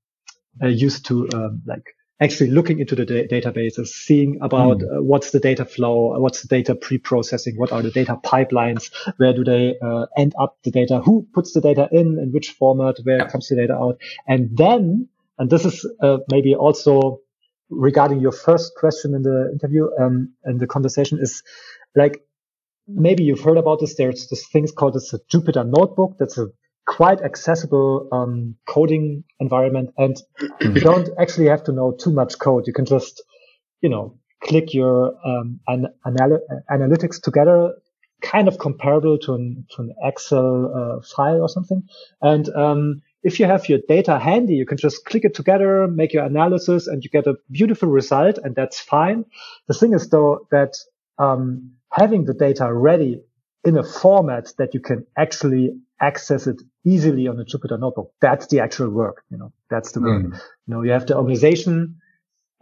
uh, 0.62 0.68
used 0.68 1.06
to 1.08 1.28
um, 1.34 1.62
like 1.66 1.96
actually 2.22 2.50
looking 2.52 2.80
into 2.80 2.96
the 2.96 3.06
da- 3.06 3.28
databases, 3.28 3.88
seeing 3.88 4.40
about 4.42 4.80
mm. 4.80 4.84
uh, 4.84 5.02
what's 5.02 5.32
the 5.32 5.40
data 5.40 5.66
flow, 5.66 6.18
what's 6.20 6.42
the 6.42 6.48
data 6.48 6.76
pre-processing, 6.76 7.56
what 7.58 7.72
are 7.72 7.82
the 7.82 7.92
data 7.92 8.18
pipelines, 8.24 8.92
where 9.18 9.34
do 9.34 9.44
they 9.44 9.76
uh, 9.82 10.06
end 10.18 10.34
up 10.40 10.58
the 10.64 10.72
data, 10.72 11.00
who 11.00 11.28
puts 11.34 11.54
the 11.54 11.62
data 11.62 11.88
in, 11.92 12.20
in 12.20 12.32
which 12.32 12.52
format, 12.52 12.98
where 13.04 13.18
yeah. 13.18 13.28
comes 13.28 13.50
the 13.50 13.56
data 13.56 13.74
out, 13.74 14.00
and 14.28 14.56
then, 14.58 15.08
and 15.38 15.50
this 15.50 15.66
is 15.66 15.90
uh, 16.02 16.18
maybe 16.30 16.56
also 16.56 17.20
regarding 17.70 18.20
your 18.20 18.32
first 18.32 18.74
question 18.76 19.16
in 19.16 19.24
the 19.24 19.50
interview 19.52 19.90
um, 20.00 20.32
and 20.44 20.60
the 20.60 20.68
conversation 20.68 21.18
is 21.20 21.42
like 21.96 22.22
maybe 22.88 23.24
you've 23.24 23.42
heard 23.42 23.58
about 23.58 23.80
this. 23.80 23.96
There's 23.96 24.28
this 24.28 24.48
thing 24.48 24.68
called 24.68 24.94
this 24.94 25.14
Jupyter 25.32 25.66
Notebook. 25.66 26.18
That's 26.20 26.38
a 26.38 26.48
quite 26.86 27.22
accessible 27.22 28.08
um, 28.12 28.56
coding 28.68 29.24
environment, 29.40 29.92
and 29.98 30.18
you 30.62 30.82
don't 30.82 31.10
actually 31.20 31.48
have 31.48 31.64
to 31.64 31.72
know 31.72 31.92
too 31.92 32.12
much 32.12 32.40
code. 32.40 32.68
You 32.68 32.74
can 32.74 32.86
just, 32.86 33.24
you 33.82 33.90
know, 33.90 34.20
click 34.44 34.74
your 34.74 35.14
um, 35.26 35.60
an, 35.68 35.88
anal- 36.06 36.46
analytics 36.70 37.22
together, 37.22 37.74
kind 38.22 38.48
of 38.48 38.58
comparable 38.58 39.18
to 39.20 39.34
an 39.34 39.66
to 39.72 39.84
an 39.84 39.96
Excel 40.04 40.72
uh, 40.76 41.02
file 41.16 41.42
or 41.42 41.50
something. 41.50 41.84
And 42.22 42.50
um, 42.50 43.02
if 43.24 43.40
you 43.40 43.46
have 43.46 43.70
your 43.70 43.80
data 43.88 44.20
handy, 44.20 44.56
you 44.56 44.66
can 44.66 44.78
just 44.78 45.06
click 45.06 45.24
it 45.24 45.34
together, 45.34 45.88
make 45.88 46.14
your 46.14 46.26
analysis, 46.26 46.88
and 46.88 47.04
you 47.04 47.10
get 47.10 47.28
a 47.28 47.36
beautiful 47.50 47.90
result, 47.90 48.38
and 48.44 48.56
that's 48.56 48.80
fine. 48.80 49.26
The 49.68 49.74
thing 49.74 49.94
is, 49.94 50.10
though, 50.10 50.48
that 50.52 50.76
um, 51.18 51.72
having 51.92 52.26
the 52.26 52.34
data 52.34 52.74
ready 52.74 53.22
in 53.64 53.78
a 53.78 53.84
format 53.84 54.52
that 54.58 54.74
you 54.74 54.82
can 54.82 55.06
actually 55.18 55.72
access 56.02 56.48
it 56.48 56.62
easily 56.86 57.28
on 57.28 57.40
a 57.40 57.46
Jupyter 57.46 57.80
notebook. 57.80 58.14
That's 58.22 58.48
the 58.48 58.60
actual 58.60 58.90
work. 58.90 59.24
You 59.30 59.38
know, 59.38 59.54
that's 59.70 59.92
the 59.92 60.02
work. 60.02 60.24
Mm. 60.24 60.34
You 60.68 60.74
know, 60.74 60.82
you 60.82 60.92
have 60.92 61.06
the 61.06 61.18
organization 61.18 62.02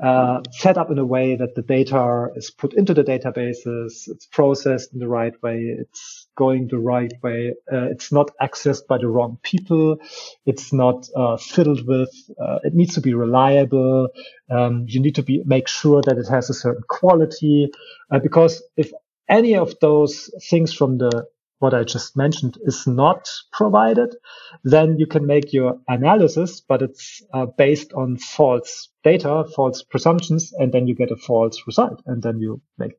uh, 0.02 0.42
set 0.52 0.78
up 0.80 0.90
in 0.90 0.98
a 0.98 1.06
way 1.06 1.36
that 1.36 1.54
the 1.54 1.62
data 1.62 2.30
is 2.36 2.50
put 2.50 2.74
into 2.74 2.94
the 2.94 3.04
databases. 3.04 4.08
It's 4.08 4.26
processed 4.26 4.94
in 4.94 5.00
the 5.00 5.08
right 5.08 5.34
way. 5.44 5.76
It's 5.80 6.28
going 6.36 6.70
the 6.70 6.80
right 6.80 7.14
way. 7.22 7.54
Uh, 7.72 7.86
it's 7.92 8.12
not 8.12 8.32
accessed 8.42 8.88
by 8.88 8.98
the 8.98 9.08
wrong 9.08 9.38
people. 9.44 9.98
It's 10.46 10.74
not 10.74 11.08
uh, 11.16 11.38
filled 11.38 11.86
with. 11.88 12.10
Uh, 12.40 12.60
it 12.64 12.74
needs 12.74 12.96
to 12.96 13.02
be 13.02 13.14
reliable. 13.14 14.10
Um, 14.50 14.86
you 14.88 15.00
need 15.02 15.16
to 15.16 15.24
be 15.24 15.44
make 15.46 15.68
sure 15.68 16.02
that 16.02 16.18
it 16.18 16.28
has 16.30 16.50
a 16.50 16.56
certain 16.56 16.84
quality, 16.88 17.70
uh, 18.10 18.18
because 18.18 18.64
if 18.76 18.92
any 19.30 19.56
of 19.56 19.80
those 19.82 20.32
things 20.50 20.74
from 20.74 20.98
the 20.98 21.28
what 21.62 21.74
I 21.74 21.84
just 21.84 22.18
mentioned 22.18 22.58
is 22.64 22.88
not 22.88 23.30
provided, 23.52 24.16
then 24.64 24.98
you 24.98 25.06
can 25.06 25.26
make 25.26 25.54
your 25.54 25.80
analysis, 25.88 26.60
but 26.60 26.82
it's 26.82 27.22
uh, 27.34 27.46
based 27.46 27.94
on 27.94 28.18
false 28.18 28.90
data, 29.04 29.46
false 29.56 29.84
presumptions, 29.84 30.54
and 30.54 30.72
then 30.72 30.88
you 30.88 30.96
get 30.96 31.12
a 31.12 31.16
false 31.16 31.62
result, 31.68 32.02
and 32.06 32.24
then 32.24 32.40
you 32.40 32.62
make 32.78 32.94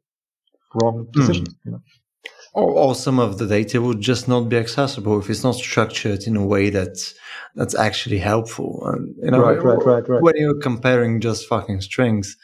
wrong 0.75 1.07
hmm. 1.13 1.21
decisions. 1.21 1.49
Mm. 1.49 1.59
You 1.65 1.73
know? 1.73 1.83
or, 2.55 2.71
or, 2.71 2.95
some 2.95 3.19
of 3.19 3.39
the 3.39 3.47
data 3.47 3.81
would 3.81 4.01
just 4.01 4.29
not 4.29 4.49
be 4.49 4.59
accessible 4.59 5.19
if 5.19 5.31
it's 5.31 5.43
not 5.43 5.55
structured 5.55 6.25
in 6.25 6.37
a 6.37 6.45
way 6.45 6.69
that's 6.69 7.15
that's 7.55 7.75
actually 7.75 8.19
helpful. 8.19 8.83
And, 8.87 9.15
you 9.23 9.31
know, 9.31 9.41
right, 9.41 9.63
right, 9.63 9.85
right, 9.85 10.09
right. 10.09 10.23
When 10.23 10.37
you're 10.37 10.59
comparing 10.59 11.21
just 11.21 11.47
fucking 11.49 11.81
strings, 11.81 12.37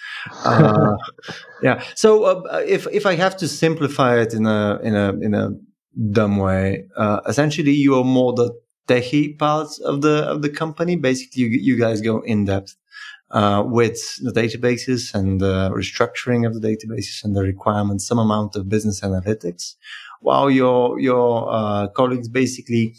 uh, 0.44 0.96
yeah. 1.62 1.82
So 1.94 2.24
uh, 2.24 2.64
if 2.66 2.86
if 2.90 3.04
I 3.04 3.16
have 3.16 3.36
to 3.38 3.48
simplify 3.48 4.18
it 4.18 4.32
in 4.32 4.46
a 4.46 4.80
in 4.82 4.96
a 4.96 5.08
in 5.20 5.34
a 5.34 5.50
dumb 6.12 6.36
way. 6.36 6.86
Uh, 6.96 7.20
essentially, 7.26 7.72
you 7.72 7.94
are 7.96 8.04
more 8.04 8.32
the 8.32 8.58
techie 8.86 9.38
parts 9.38 9.78
of 9.80 10.02
the 10.02 10.24
of 10.24 10.42
the 10.42 10.50
company. 10.50 10.96
Basically, 10.96 11.42
you 11.42 11.48
you 11.48 11.78
guys 11.78 12.00
go 12.00 12.20
in 12.20 12.44
depth 12.44 12.76
uh, 13.30 13.62
with 13.66 14.00
the 14.22 14.32
databases 14.32 15.14
and 15.14 15.40
the 15.40 15.70
restructuring 15.74 16.46
of 16.46 16.54
the 16.54 16.66
databases 16.66 17.24
and 17.24 17.36
the 17.36 17.42
requirements, 17.42 18.06
some 18.06 18.18
amount 18.18 18.56
of 18.56 18.68
business 18.68 19.00
analytics, 19.00 19.74
while 20.20 20.50
your 20.50 20.98
your 20.98 21.52
uh, 21.52 21.88
colleagues 21.88 22.28
basically 22.28 22.94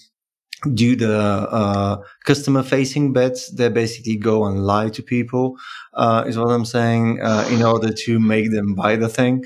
do 0.73 0.95
the 0.95 1.17
uh, 1.17 2.01
customer 2.25 2.63
facing 2.63 3.13
bets 3.13 3.49
they 3.51 3.69
basically 3.69 4.17
go 4.17 4.45
and 4.45 4.65
lie 4.65 4.89
to 4.89 5.01
people 5.01 5.55
uh, 5.93 6.23
is 6.27 6.37
what 6.37 6.49
i'm 6.49 6.65
saying 6.65 7.21
uh, 7.21 7.47
in 7.51 7.63
order 7.63 7.91
to 7.93 8.19
make 8.19 8.51
them 8.51 8.75
buy 8.75 8.95
the 8.95 9.09
thing. 9.09 9.43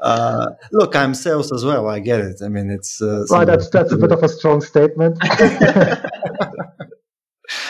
Uh, 0.00 0.50
look 0.72 0.94
i'm 0.94 1.14
sales 1.14 1.52
as 1.52 1.64
well 1.64 1.88
i 1.88 1.98
get 1.98 2.20
it. 2.20 2.36
I 2.42 2.48
mean 2.48 2.70
it's 2.70 3.00
uh, 3.00 3.24
right 3.30 3.46
that's 3.46 3.68
that's 3.70 3.92
a 3.92 3.96
bit 3.96 4.12
of 4.12 4.22
a 4.22 4.28
strong 4.28 4.60
statement. 4.60 5.18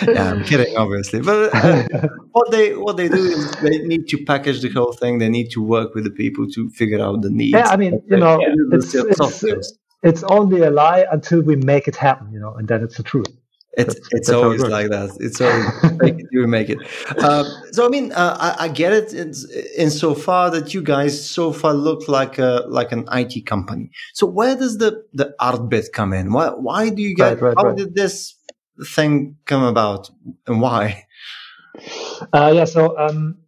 Yeah 0.07 0.31
i'm 0.31 0.45
kidding 0.45 0.77
obviously. 0.77 1.21
But 1.21 1.53
uh, 1.53 2.09
what 2.33 2.51
they 2.51 2.77
what 2.77 2.97
they 2.97 3.09
do 3.09 3.17
is 3.17 3.51
they 3.57 3.79
need 3.79 4.07
to 4.09 4.25
package 4.25 4.63
the 4.63 4.69
whole 4.69 4.93
thing. 4.93 5.19
They 5.19 5.29
need 5.29 5.51
to 5.51 5.63
work 5.63 5.95
with 5.95 6.05
the 6.05 6.11
people 6.11 6.47
to 6.51 6.71
figure 6.71 7.01
out 7.01 7.23
the 7.23 7.31
needs. 7.31 7.53
Yeah 7.53 7.69
i 7.69 7.77
mean 7.77 8.01
you 8.07 8.17
know 8.17 8.39
it's, 8.73 8.95
it's, 8.95 9.43
it's 9.43 9.79
only 10.25 10.61
a 10.63 10.71
lie 10.71 11.07
until 11.11 11.41
we 11.41 11.57
make 11.57 11.89
it 11.89 11.97
happen, 11.97 12.31
you 12.33 12.39
know, 12.39 12.55
and 12.55 12.69
then 12.69 12.83
it's 12.83 12.97
the 12.97 13.03
truth. 13.03 13.27
It's 13.77 13.95
that's, 13.95 14.09
it's 14.13 14.29
that's 14.29 14.31
always 14.31 14.63
like 14.63 14.91
that. 14.91 15.17
It's 15.19 15.41
always 15.41 15.99
make 16.01 16.21
it, 16.21 16.27
you 16.31 16.47
make 16.47 16.71
it. 16.71 16.79
Um, 17.25 17.47
so 17.73 17.87
I 17.87 17.89
mean, 17.89 18.13
uh, 18.13 18.37
I, 18.39 18.67
I, 18.67 18.69
get 18.69 18.93
it 18.93 19.13
in, 19.13 19.35
in 19.77 19.91
so 19.91 20.15
far 20.15 20.51
that 20.51 20.75
you 20.75 20.83
guys 20.83 21.29
so 21.29 21.53
far 21.53 21.75
look 21.75 22.07
like 22.07 22.39
a 22.39 22.65
like 22.69 22.93
an 22.93 23.05
IT 23.11 23.47
company. 23.47 23.91
So 24.13 24.27
where 24.27 24.55
does 24.55 24.79
the 24.79 25.05
the 25.13 25.35
art 25.41 25.69
bit 25.69 25.93
come 25.93 26.13
in? 26.13 26.33
Why 26.33 26.51
why 26.51 26.91
do 26.91 27.03
you 27.03 27.17
get? 27.17 27.41
Right, 27.41 27.43
right, 27.43 27.55
how 27.57 27.69
right. 27.69 27.77
did 27.77 27.95
this 27.97 28.37
thing 28.87 29.37
come 29.45 29.65
about, 29.65 30.11
and 30.47 30.61
why? 30.61 31.07
Uh, 32.33 32.53
yeah. 32.55 32.65
So 32.67 32.97
um, 32.97 33.39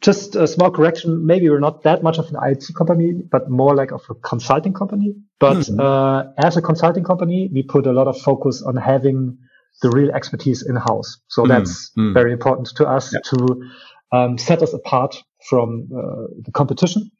just 0.00 0.36
a 0.36 0.46
small 0.46 0.70
correction. 0.70 1.26
Maybe 1.26 1.48
we're 1.48 1.60
not 1.60 1.82
that 1.82 2.02
much 2.02 2.18
of 2.18 2.28
an 2.28 2.36
IT 2.42 2.64
company, 2.76 3.12
but 3.30 3.50
more 3.50 3.74
like 3.74 3.90
of 3.90 4.02
a 4.08 4.14
consulting 4.14 4.72
company. 4.72 5.14
But 5.38 5.56
mm-hmm. 5.56 5.80
uh, 5.80 6.24
as 6.36 6.56
a 6.56 6.62
consulting 6.62 7.04
company, 7.04 7.50
we 7.52 7.62
put 7.62 7.86
a 7.86 7.92
lot 7.92 8.06
of 8.06 8.20
focus 8.20 8.62
on 8.62 8.76
having 8.76 9.38
the 9.82 9.90
real 9.90 10.10
expertise 10.10 10.64
in 10.66 10.76
house. 10.76 11.18
So 11.28 11.42
mm-hmm. 11.42 11.50
that's 11.50 11.90
mm-hmm. 11.90 12.12
very 12.12 12.32
important 12.32 12.68
to 12.76 12.86
us 12.86 13.12
yeah. 13.12 13.20
to 13.30 13.70
um, 14.12 14.38
set 14.38 14.62
us 14.62 14.72
apart 14.72 15.16
from 15.48 15.88
uh, 15.94 16.34
the 16.42 16.52
competition. 16.52 17.10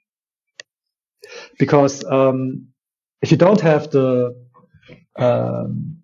Because 1.58 2.04
um, 2.04 2.68
if 3.22 3.30
you 3.30 3.36
don't 3.36 3.60
have 3.60 3.90
the 3.90 4.34
um, 5.16 5.98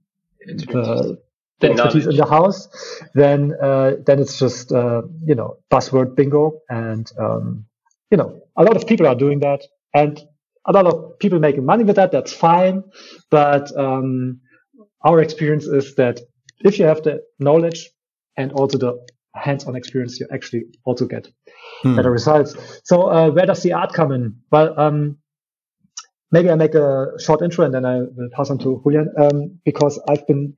the 0.47 1.23
the 1.61 1.71
expertise 1.71 2.07
in 2.07 2.17
the 2.17 2.27
house, 2.27 2.69
then 3.15 3.55
uh, 3.63 3.93
then 4.07 4.19
it's 4.19 4.39
just 4.39 4.73
uh, 4.73 5.03
you 5.25 5.35
know 5.35 5.59
buzzword 5.71 6.17
bingo, 6.17 6.61
and 6.69 7.11
um, 7.19 7.65
you 8.11 8.17
know, 8.17 8.41
a 8.57 8.63
lot 8.63 8.77
of 8.77 8.87
people 8.87 9.07
are 9.07 9.15
doing 9.17 9.41
that 9.41 9.63
and 9.93 10.21
a 10.67 10.73
lot 10.73 10.87
of 10.87 11.19
people 11.19 11.39
making 11.39 11.65
money 11.65 11.85
with 11.85 11.97
that. 11.97 12.13
That's 12.13 12.33
fine. 12.33 12.85
But, 13.31 13.77
um, 13.77 14.41
our 15.05 15.21
experience 15.21 15.67
is 15.67 15.97
that 15.97 16.21
if 16.65 16.79
you 16.79 16.85
have 16.87 17.03
the 17.03 17.23
knowledge 17.39 17.91
and 18.37 18.53
also 18.53 18.79
the 18.79 19.07
hands-on 19.35 19.77
experience, 19.77 20.21
you 20.21 20.27
actually 20.33 20.63
also 20.85 21.07
get 21.07 21.29
hmm. 21.83 21.97
better 21.97 22.11
results. 22.11 22.57
So, 22.85 23.11
uh, 23.11 23.31
where 23.31 23.47
does 23.47 23.63
the 23.63 23.73
art 23.73 23.93
come 23.93 24.13
in? 24.13 24.37
Well, 24.51 24.79
um, 24.79 25.19
maybe 26.31 26.51
I 26.51 26.55
make 26.55 26.75
a 26.75 27.09
short 27.19 27.43
intro 27.43 27.65
and 27.65 27.75
then 27.75 27.85
I 27.85 27.97
will 27.99 28.31
pass 28.33 28.49
on 28.49 28.59
to 28.59 28.81
Julian, 28.83 29.13
um, 29.19 29.59
because 29.65 30.01
I've 30.09 30.27
been 30.27 30.55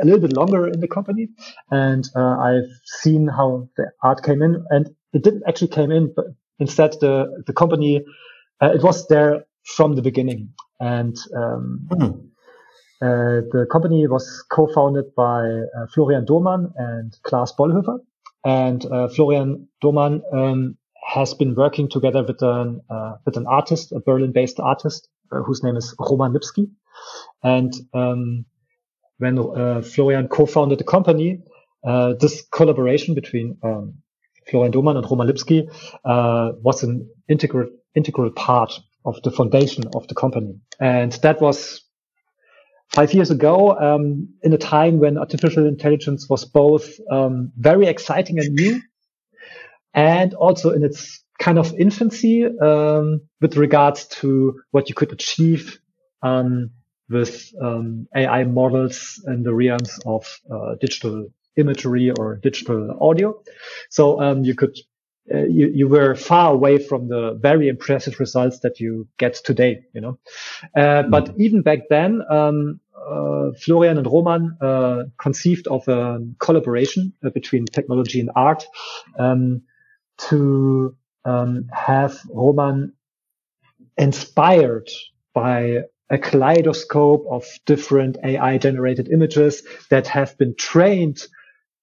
a 0.00 0.04
little 0.04 0.20
bit 0.20 0.36
longer 0.36 0.68
in 0.68 0.80
the 0.80 0.88
company 0.88 1.28
and 1.70 2.08
uh, 2.14 2.36
I've 2.38 2.70
seen 2.84 3.28
how 3.28 3.68
the 3.76 3.90
art 4.02 4.22
came 4.22 4.42
in 4.42 4.64
and 4.70 4.90
it 5.12 5.22
didn't 5.22 5.42
actually 5.48 5.68
came 5.68 5.90
in, 5.90 6.12
but 6.14 6.26
instead 6.58 6.92
the, 7.00 7.42
the 7.46 7.52
company, 7.52 8.02
uh, 8.62 8.70
it 8.74 8.82
was 8.82 9.08
there 9.08 9.44
from 9.64 9.96
the 9.96 10.02
beginning. 10.02 10.52
And, 10.78 11.16
um, 11.36 11.88
mm. 11.90 12.12
uh, 13.02 13.42
the 13.52 13.66
company 13.70 14.06
was 14.06 14.44
co-founded 14.50 15.14
by 15.16 15.42
uh, 15.46 15.86
Florian 15.92 16.24
Dohmann 16.24 16.72
and 16.76 17.16
Klaas 17.24 17.52
Bollhoefer. 17.58 17.98
And, 18.44 18.84
uh, 18.86 19.08
Florian 19.08 19.68
Dohmann, 19.82 20.22
um, 20.32 20.76
has 21.06 21.34
been 21.34 21.54
working 21.54 21.88
together 21.88 22.22
with 22.22 22.40
an, 22.42 22.80
uh, 22.88 23.16
with 23.24 23.36
an 23.36 23.46
artist, 23.46 23.90
a 23.92 24.00
Berlin 24.00 24.32
based 24.32 24.60
artist, 24.60 25.08
whose 25.30 25.62
name 25.62 25.76
is 25.76 25.94
Roman 25.98 26.32
Lipski, 26.32 26.70
And, 27.42 27.72
um, 27.94 28.44
when 29.20 29.38
uh, 29.38 29.82
Florian 29.82 30.28
co-founded 30.28 30.78
the 30.78 30.84
company, 30.84 31.42
uh, 31.84 32.14
this 32.18 32.42
collaboration 32.50 33.14
between 33.14 33.56
um, 33.62 33.94
Florian 34.48 34.72
Dohmann 34.72 34.96
and 34.96 35.06
Roman 35.08 35.28
Lipski 35.28 35.68
uh, 36.04 36.52
was 36.62 36.82
an 36.82 37.08
integral 37.28 37.68
integral 37.94 38.30
part 38.30 38.72
of 39.04 39.20
the 39.22 39.30
foundation 39.30 39.84
of 39.94 40.08
the 40.08 40.14
company, 40.14 40.58
and 40.80 41.12
that 41.22 41.40
was 41.40 41.82
five 42.88 43.12
years 43.12 43.30
ago, 43.30 43.78
um, 43.78 44.28
in 44.42 44.52
a 44.52 44.58
time 44.58 44.98
when 44.98 45.16
artificial 45.18 45.66
intelligence 45.66 46.28
was 46.28 46.44
both 46.44 46.88
um, 47.10 47.52
very 47.56 47.86
exciting 47.86 48.38
and 48.38 48.54
new, 48.54 48.80
and 49.94 50.34
also 50.34 50.70
in 50.70 50.82
its 50.82 51.22
kind 51.38 51.58
of 51.58 51.74
infancy 51.78 52.44
um, 52.44 53.20
with 53.40 53.56
regards 53.56 54.06
to 54.06 54.60
what 54.70 54.88
you 54.88 54.94
could 54.94 55.12
achieve 55.12 55.78
um, 56.22 56.70
with 57.10 57.52
um, 57.60 58.06
AI 58.14 58.44
models 58.44 59.22
in 59.26 59.42
the 59.42 59.54
realms 59.54 59.98
of 60.06 60.40
uh, 60.50 60.74
digital 60.80 61.28
imagery 61.56 62.10
or 62.18 62.36
digital 62.36 62.96
audio. 63.00 63.40
So 63.90 64.20
um, 64.20 64.44
you 64.44 64.54
could 64.54 64.78
uh, 65.32 65.44
you, 65.44 65.68
you 65.68 65.88
were 65.88 66.14
far 66.16 66.52
away 66.52 66.78
from 66.78 67.08
the 67.08 67.38
very 67.40 67.68
impressive 67.68 68.18
results 68.18 68.60
that 68.60 68.80
you 68.80 69.06
get 69.18 69.34
today, 69.34 69.84
you 69.92 70.00
know. 70.00 70.18
Uh, 70.76 71.04
mm. 71.04 71.10
But 71.10 71.32
even 71.38 71.62
back 71.62 71.80
then, 71.88 72.22
um, 72.28 72.80
uh, 73.08 73.50
Florian 73.60 73.98
and 73.98 74.06
Roman 74.06 74.56
uh, 74.60 75.04
conceived 75.20 75.68
of 75.68 75.86
a 75.88 76.18
collaboration 76.38 77.12
uh, 77.24 77.30
between 77.30 77.66
technology 77.66 78.18
and 78.18 78.30
art 78.34 78.64
um, 79.18 79.62
to 80.28 80.96
um, 81.24 81.68
have 81.72 82.18
Roman 82.28 82.92
inspired 83.96 84.88
by 85.32 85.82
a 86.10 86.18
kaleidoscope 86.18 87.24
of 87.30 87.46
different 87.66 88.18
AI 88.24 88.58
generated 88.58 89.08
images 89.08 89.62
that 89.90 90.08
have 90.08 90.36
been 90.38 90.54
trained 90.56 91.22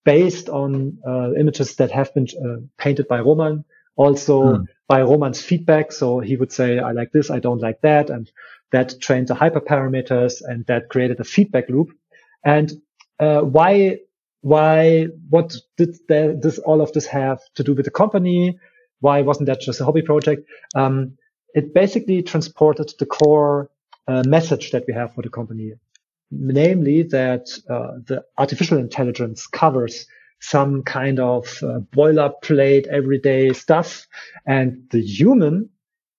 based 0.03 0.49
on 0.49 0.97
uh, 1.07 1.33
images 1.33 1.75
that 1.75 1.91
have 1.91 2.13
been 2.13 2.27
uh, 2.43 2.61
painted 2.77 3.07
by 3.07 3.19
Roman, 3.19 3.63
also 3.95 4.57
hmm. 4.57 4.63
by 4.87 5.01
Roman's 5.01 5.41
feedback. 5.41 5.91
So 5.91 6.19
he 6.19 6.35
would 6.35 6.51
say, 6.51 6.79
I 6.79 6.91
like 6.91 7.11
this, 7.11 7.31
I 7.31 7.39
don't 7.39 7.61
like 7.61 7.81
that. 7.81 8.09
And 8.09 8.29
that 8.71 8.99
trained 9.01 9.27
the 9.27 9.33
hyperparameters 9.33 10.41
and 10.41 10.65
that 10.67 10.89
created 10.89 11.19
a 11.19 11.23
feedback 11.23 11.69
loop. 11.69 11.89
And 12.43 12.71
uh, 13.19 13.41
why, 13.41 13.99
why, 14.41 15.07
what 15.29 15.55
did 15.77 15.97
the, 16.07 16.37
this, 16.41 16.59
all 16.59 16.81
of 16.81 16.91
this 16.91 17.05
have 17.07 17.39
to 17.55 17.63
do 17.63 17.73
with 17.73 17.85
the 17.85 17.91
company? 17.91 18.59
Why 18.99 19.21
wasn't 19.21 19.47
that 19.47 19.61
just 19.61 19.79
a 19.79 19.85
hobby 19.85 20.01
project? 20.01 20.47
Um, 20.75 21.17
it 21.53 21.73
basically 21.73 22.21
transported 22.23 22.93
the 22.99 23.05
core 23.05 23.69
message 24.25 24.71
that 24.71 24.83
we 24.87 24.93
have 24.93 25.13
for 25.13 25.21
the 25.21 25.29
company, 25.29 25.73
namely 26.31 27.03
that 27.03 27.47
uh, 27.69 27.99
the 28.05 28.23
artificial 28.37 28.77
intelligence 28.77 29.47
covers 29.47 30.07
some 30.39 30.83
kind 30.83 31.19
of 31.19 31.45
uh, 31.63 31.79
boilerplate 31.95 32.87
everyday 32.87 33.53
stuff, 33.53 34.07
and 34.45 34.87
the 34.91 35.01
human 35.01 35.69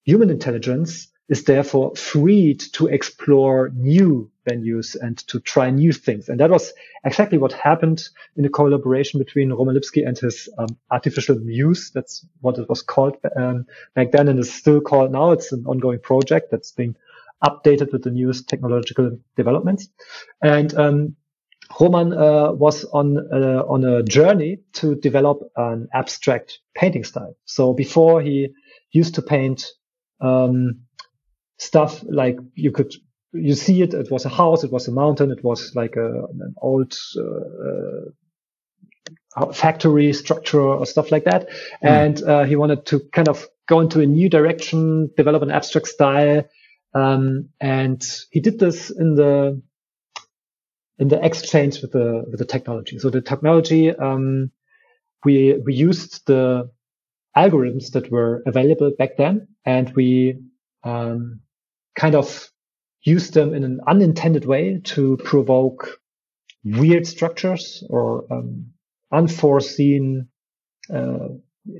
human 0.04 0.30
intelligence 0.30 1.08
is 1.28 1.44
therefore 1.44 1.94
freed 1.94 2.58
to 2.72 2.86
explore 2.86 3.70
new 3.74 4.30
venues 4.48 4.96
and 4.98 5.18
to 5.18 5.38
try 5.40 5.70
new 5.70 5.92
things. 5.92 6.28
And 6.28 6.40
that 6.40 6.50
was 6.50 6.72
exactly 7.04 7.36
what 7.36 7.52
happened 7.52 8.08
in 8.36 8.42
the 8.42 8.48
collaboration 8.48 9.18
between 9.18 9.52
Roman 9.52 9.76
Lipski 9.76 10.06
and 10.08 10.16
his 10.16 10.48
um, 10.56 10.78
artificial 10.90 11.38
muse. 11.38 11.90
That's 11.90 12.24
what 12.40 12.58
it 12.58 12.68
was 12.68 12.80
called 12.80 13.18
um, 13.36 13.66
back 13.94 14.12
then 14.12 14.28
and 14.28 14.38
is 14.38 14.52
still 14.52 14.80
called 14.80 15.12
now. 15.12 15.32
It's 15.32 15.52
an 15.52 15.64
ongoing 15.66 16.00
project 16.00 16.50
that's 16.50 16.72
being 16.72 16.96
updated 17.42 17.92
with 17.92 18.02
the 18.02 18.10
newest 18.10 18.48
technological 18.48 19.18
developments. 19.36 19.88
And 20.42 20.74
um, 20.74 21.16
Roman 21.80 22.12
uh, 22.12 22.52
was 22.52 22.84
on 22.86 23.18
uh, 23.32 23.62
on 23.68 23.84
a 23.84 24.02
journey 24.02 24.58
to 24.74 24.94
develop 24.94 25.40
an 25.56 25.88
abstract 25.92 26.60
painting 26.74 27.04
style. 27.04 27.36
So 27.44 27.72
before 27.74 28.22
he 28.22 28.48
used 28.90 29.14
to 29.16 29.22
paint 29.22 29.66
um, 30.20 30.80
stuff 31.58 32.02
like 32.08 32.38
you 32.54 32.72
could 32.72 32.94
you 33.32 33.54
see 33.54 33.82
it. 33.82 33.94
It 33.94 34.10
was 34.10 34.24
a 34.24 34.28
house. 34.28 34.64
It 34.64 34.72
was 34.72 34.88
a 34.88 34.92
mountain. 34.92 35.30
It 35.30 35.44
was 35.44 35.74
like 35.74 35.96
a, 35.96 36.24
an 36.24 36.54
old 36.62 36.96
uh, 37.16 38.10
uh 39.36 39.52
factory 39.52 40.12
structure 40.12 40.60
or 40.60 40.86
stuff 40.86 41.12
like 41.12 41.24
that. 41.24 41.48
Mm. 41.48 41.56
And 41.82 42.22
uh, 42.22 42.44
he 42.44 42.56
wanted 42.56 42.86
to 42.86 43.00
kind 43.12 43.28
of 43.28 43.46
go 43.68 43.80
into 43.80 44.00
a 44.00 44.06
new 44.06 44.28
direction, 44.28 45.10
develop 45.16 45.42
an 45.42 45.50
abstract 45.50 45.88
style, 45.88 46.44
um, 46.94 47.50
and 47.60 48.02
he 48.30 48.40
did 48.40 48.58
this 48.58 48.90
in 48.90 49.14
the 49.14 49.60
in 50.98 51.08
the 51.08 51.24
exchange 51.24 51.80
with 51.80 51.92
the 51.92 52.24
with 52.28 52.38
the 52.38 52.44
technology. 52.44 52.98
So 52.98 53.10
the 53.10 53.20
technology 53.20 53.94
um, 53.94 54.50
we 55.24 55.60
we 55.64 55.74
used 55.74 56.26
the 56.26 56.70
algorithms 57.36 57.92
that 57.92 58.10
were 58.10 58.42
available 58.46 58.92
back 58.98 59.16
then, 59.16 59.48
and 59.64 59.92
we 59.94 60.40
um, 60.84 61.40
kind 61.94 62.14
of 62.14 62.50
used 63.02 63.34
them 63.34 63.54
in 63.54 63.64
an 63.64 63.80
unintended 63.86 64.44
way 64.44 64.80
to 64.84 65.16
provoke 65.18 66.00
weird 66.64 67.06
structures 67.06 67.84
or 67.88 68.24
um, 68.32 68.66
unforeseen 69.12 70.28
uh, 70.92 71.28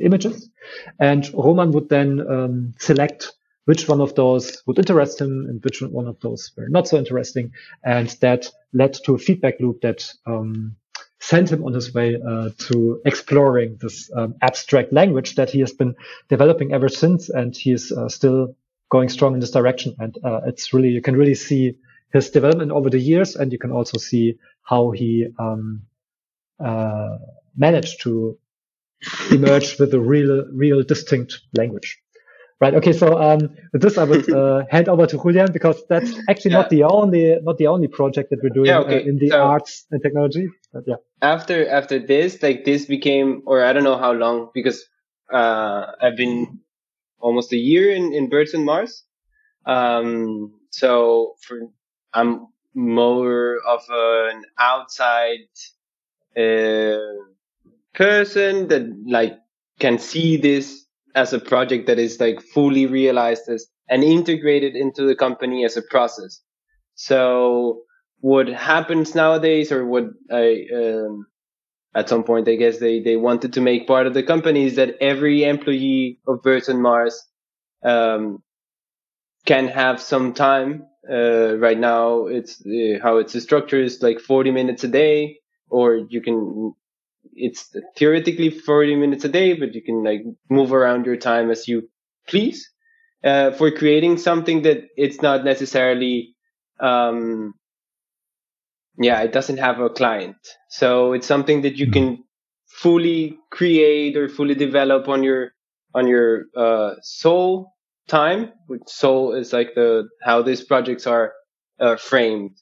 images. 0.00 0.50
And 0.98 1.28
Roman 1.34 1.72
would 1.72 1.88
then 1.88 2.20
um, 2.20 2.74
select 2.78 3.32
which 3.68 3.86
one 3.86 4.00
of 4.00 4.14
those 4.14 4.62
would 4.64 4.78
interest 4.78 5.20
him 5.20 5.44
and 5.46 5.62
which 5.62 5.82
one 5.82 6.08
of 6.08 6.18
those 6.20 6.52
were 6.56 6.70
not 6.70 6.88
so 6.88 6.96
interesting. 6.96 7.52
And 7.84 8.08
that 8.22 8.50
led 8.72 8.94
to 9.04 9.14
a 9.14 9.18
feedback 9.18 9.60
loop 9.60 9.82
that 9.82 10.10
um, 10.24 10.76
sent 11.20 11.52
him 11.52 11.62
on 11.62 11.74
his 11.74 11.92
way 11.92 12.16
uh, 12.16 12.48
to 12.56 12.98
exploring 13.04 13.76
this 13.78 14.10
um, 14.16 14.36
abstract 14.40 14.90
language 14.90 15.34
that 15.34 15.50
he 15.50 15.60
has 15.60 15.74
been 15.74 15.96
developing 16.30 16.72
ever 16.72 16.88
since. 16.88 17.28
And 17.28 17.54
he 17.54 17.72
is 17.72 17.92
uh, 17.92 18.08
still 18.08 18.56
going 18.88 19.10
strong 19.10 19.34
in 19.34 19.40
this 19.40 19.50
direction. 19.50 19.94
And 19.98 20.16
uh, 20.24 20.40
it's 20.46 20.72
really, 20.72 20.88
you 20.88 21.02
can 21.02 21.14
really 21.14 21.34
see 21.34 21.76
his 22.10 22.30
development 22.30 22.72
over 22.72 22.88
the 22.88 22.98
years. 22.98 23.36
And 23.36 23.52
you 23.52 23.58
can 23.58 23.70
also 23.70 23.98
see 23.98 24.38
how 24.62 24.92
he 24.92 25.26
um, 25.38 25.82
uh, 26.58 27.18
managed 27.54 28.00
to 28.04 28.38
emerge 29.30 29.78
with 29.78 29.92
a 29.92 30.00
real, 30.00 30.46
real 30.54 30.82
distinct 30.82 31.42
language. 31.52 31.98
Right. 32.60 32.74
Okay. 32.74 32.92
So 32.92 33.20
um, 33.20 33.50
with 33.72 33.82
this, 33.82 33.98
I 33.98 34.04
would 34.04 34.28
uh, 34.34 34.64
hand 34.68 34.88
over 34.88 35.06
to 35.06 35.16
Julian 35.16 35.52
because 35.52 35.80
that's 35.88 36.12
actually 36.28 36.52
yeah. 36.52 36.58
not 36.58 36.70
the 36.70 36.82
only 36.84 37.38
not 37.40 37.56
the 37.56 37.68
only 37.68 37.86
project 37.86 38.30
that 38.30 38.40
we're 38.42 38.48
doing 38.48 38.66
yeah, 38.66 38.80
okay. 38.80 39.02
uh, 39.02 39.08
in 39.08 39.18
the 39.18 39.28
so 39.28 39.42
arts 39.42 39.86
and 39.92 40.02
technology. 40.02 40.48
But 40.72 40.84
yeah. 40.86 40.96
After 41.22 41.68
after 41.68 42.00
this, 42.00 42.42
like 42.42 42.64
this 42.64 42.86
became, 42.86 43.42
or 43.46 43.64
I 43.64 43.72
don't 43.72 43.84
know 43.84 43.98
how 43.98 44.12
long, 44.12 44.50
because 44.54 44.84
uh, 45.32 45.86
I've 46.02 46.16
been 46.16 46.58
almost 47.20 47.52
a 47.52 47.56
year 47.56 47.94
in 47.94 48.12
in 48.12 48.28
Birds 48.28 48.54
and 48.54 48.64
Mars. 48.64 49.04
Um, 49.64 50.58
so 50.70 51.36
for 51.40 51.60
I'm 52.12 52.48
more 52.74 53.58
of 53.68 53.82
an 53.88 54.44
outside 54.58 55.46
uh, 56.36 57.22
person 57.94 58.66
that 58.68 58.82
like 59.06 59.38
can 59.78 59.98
see 59.98 60.36
this 60.38 60.87
as 61.14 61.32
a 61.32 61.38
project 61.38 61.86
that 61.86 61.98
is 61.98 62.20
like 62.20 62.40
fully 62.40 62.86
realized 62.86 63.48
as 63.48 63.66
and 63.88 64.04
integrated 64.04 64.76
into 64.76 65.02
the 65.06 65.14
company 65.14 65.64
as 65.64 65.76
a 65.76 65.82
process. 65.82 66.40
So 66.94 67.82
what 68.20 68.48
happens 68.48 69.14
nowadays 69.14 69.72
or 69.72 69.86
what 69.86 70.04
I, 70.30 70.66
um, 70.74 71.26
at 71.94 72.08
some 72.08 72.24
point, 72.24 72.48
I 72.48 72.56
guess 72.56 72.78
they, 72.78 73.00
they 73.00 73.16
wanted 73.16 73.54
to 73.54 73.60
make 73.60 73.86
part 73.86 74.06
of 74.06 74.14
the 74.14 74.22
company 74.22 74.64
is 74.66 74.76
that 74.76 74.96
every 75.00 75.44
employee 75.44 76.20
of 76.26 76.42
Birds 76.42 76.68
on 76.68 76.82
Mars, 76.82 77.24
um, 77.84 78.42
can 79.46 79.68
have 79.68 80.00
some 80.00 80.34
time. 80.34 80.84
Uh, 81.10 81.56
right 81.56 81.78
now, 81.78 82.26
it's 82.26 82.60
uh, 82.66 82.98
how 83.02 83.16
it's 83.16 83.40
structured 83.42 83.84
is 83.84 84.02
like 84.02 84.20
40 84.20 84.50
minutes 84.50 84.84
a 84.84 84.88
day, 84.88 85.38
or 85.70 85.96
you 85.96 86.20
can, 86.20 86.74
it's 87.38 87.74
theoretically 87.96 88.50
40 88.50 88.96
minutes 88.96 89.24
a 89.24 89.28
day, 89.28 89.54
but 89.54 89.74
you 89.74 89.82
can 89.82 90.04
like 90.04 90.22
move 90.50 90.72
around 90.72 91.06
your 91.06 91.16
time 91.16 91.50
as 91.50 91.68
you 91.68 91.88
please, 92.26 92.70
uh, 93.24 93.52
for 93.52 93.70
creating 93.70 94.18
something 94.18 94.62
that 94.62 94.84
it's 94.96 95.22
not 95.22 95.44
necessarily, 95.44 96.34
um, 96.80 97.54
yeah, 98.98 99.22
it 99.22 99.32
doesn't 99.32 99.58
have 99.58 99.80
a 99.80 99.90
client. 99.90 100.36
So 100.68 101.12
it's 101.12 101.26
something 101.26 101.62
that 101.62 101.76
you 101.76 101.86
hmm. 101.86 101.92
can 101.92 102.24
fully 102.66 103.38
create 103.50 104.16
or 104.16 104.28
fully 104.28 104.54
develop 104.54 105.08
on 105.08 105.22
your 105.22 105.52
on 105.94 106.06
your 106.06 106.44
uh, 106.56 106.94
soul 107.02 107.72
time. 108.08 108.52
Which 108.66 108.82
soul 108.86 109.34
is 109.34 109.52
like 109.52 109.74
the 109.74 110.08
how 110.22 110.42
these 110.42 110.62
projects 110.64 111.06
are 111.06 111.32
uh, 111.80 111.96
framed, 111.96 112.56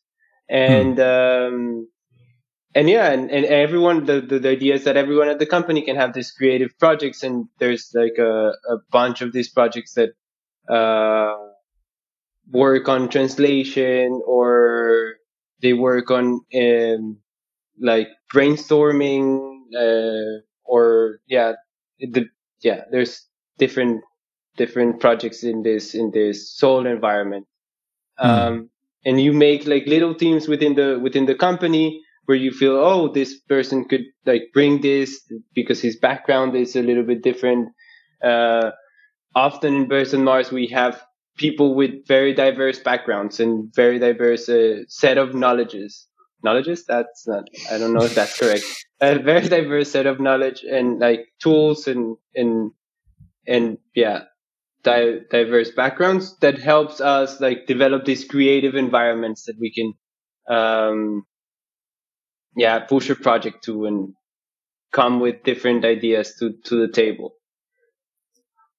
and 0.49 0.97
mm. 0.97 1.49
um, 1.49 1.89
and 2.77 2.91
yeah, 2.91 3.11
and, 3.11 3.31
and 3.31 3.47
everyone 3.47 4.05
the, 4.05 4.21
the, 4.21 4.39
the 4.39 4.51
idea 4.51 4.75
is 4.75 4.85
that 4.85 4.99
everyone 4.99 5.29
at 5.29 5.39
the 5.39 5.47
company 5.47 5.81
can 5.81 5.97
have 5.97 6.13
these 6.13 6.31
creative 6.31 6.79
projects, 6.79 7.23
and 7.23 7.49
there's 7.59 7.91
like 7.95 8.19
a, 8.19 8.53
a 8.69 8.77
bunch 8.93 9.23
of 9.23 9.33
these 9.33 9.49
projects 9.49 9.95
that 9.95 10.11
uh, 10.69 11.35
work 12.51 12.87
on 12.87 13.09
translation 13.09 14.21
or 14.27 15.15
they 15.63 15.73
work 15.73 16.11
on 16.11 16.41
um, 16.55 17.17
like 17.81 18.09
brainstorming 18.33 19.57
uh, 19.75 20.43
or 20.65 21.21
yeah 21.27 21.53
the 21.99 22.27
yeah 22.61 22.83
there's 22.91 23.27
different 23.57 24.03
different 24.59 25.01
projects 25.01 25.43
in 25.43 25.63
this 25.63 25.95
in 25.95 26.11
this 26.13 26.55
soul 26.55 26.87
environment 26.87 27.47
mm. 28.21 28.27
um, 28.27 28.71
and 29.07 29.19
you 29.19 29.33
make 29.33 29.67
like 29.67 29.87
little 29.87 30.15
teams 30.15 30.47
within 30.47 30.75
the 30.75 30.99
within 31.03 31.25
the 31.27 31.35
company 31.35 32.03
where 32.27 32.37
you 32.37 32.51
feel 32.51 32.77
oh 32.77 33.13
this 33.13 33.41
person 33.41 33.85
could 33.85 34.05
like 34.25 34.45
bring 34.53 34.81
this 34.81 35.21
because 35.55 35.81
his 35.81 35.97
background 35.97 36.55
is 36.55 36.77
a 36.77 36.83
little 36.83 37.05
bit 37.05 37.23
different 37.23 37.69
uh, 38.23 38.71
often 39.35 39.75
in 39.75 39.89
Birds 39.89 40.15
on 40.15 40.25
Mars 40.25 40.53
we 40.53 40.67
have 40.69 41.03
people 41.37 41.75
with 41.75 42.07
very 42.07 42.35
diverse 42.35 42.79
backgrounds 42.79 43.41
and 43.41 43.73
very 43.75 43.99
diverse 43.99 44.49
uh, 44.49 44.83
set 44.89 45.19
of 45.19 45.35
knowledges. 45.35 46.09
Knowledges? 46.43 46.85
That's 46.87 47.27
not. 47.27 47.45
I 47.71 47.79
don't 47.79 47.95
know 47.95 48.05
if 48.05 48.15
that's 48.15 48.39
correct. 48.39 48.65
A 49.01 49.19
very 49.19 49.47
diverse 49.47 49.91
set 49.91 50.07
of 50.07 50.21
knowledge 50.21 50.63
and 50.63 50.99
like 50.99 51.27
tools 51.43 51.87
and 51.87 52.17
and 52.35 52.71
and 53.47 53.77
yeah, 53.95 54.21
di- 54.83 55.21
diverse 55.31 55.71
backgrounds 55.71 56.39
that 56.39 56.59
helps 56.59 57.01
us 57.01 57.41
like 57.41 57.67
develop 57.67 58.07
these 58.07 58.25
creative 58.25 58.75
environments 58.75 59.45
that 59.45 59.57
we 59.61 59.71
can, 59.71 59.93
um, 60.49 61.27
yeah, 62.57 62.81
push 62.81 63.11
a 63.11 63.15
project 63.15 63.65
to 63.65 63.85
and 63.87 64.15
come 64.93 65.21
with 65.21 65.43
different 65.45 65.85
ideas 65.85 66.35
to 66.41 66.55
to 66.65 66.87
the 66.87 66.93
table. 66.93 67.35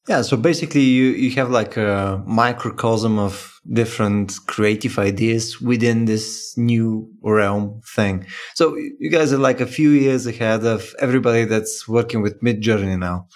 Yeah, 0.08 0.22
so 0.22 0.38
basically 0.38 0.84
you, 0.84 1.08
you 1.08 1.32
have 1.32 1.50
like 1.50 1.76
a 1.76 2.24
microcosm 2.26 3.20
of 3.20 3.60
different 3.74 4.38
creative 4.48 4.98
ideas 4.98 5.60
within 5.60 6.06
this 6.06 6.58
new 6.58 7.12
realm 7.22 7.82
thing. 7.94 8.26
So 8.56 8.78
you 8.78 9.10
guys 9.12 9.34
are 9.34 9.38
like 9.38 9.60
a 9.60 9.66
few 9.66 9.90
years 9.90 10.26
ahead 10.26 10.64
of 10.64 10.96
everybody 11.00 11.44
that's 11.44 11.90
working 11.90 12.22
with 12.22 12.42
Midjourney 12.42 12.98
now, 12.98 13.28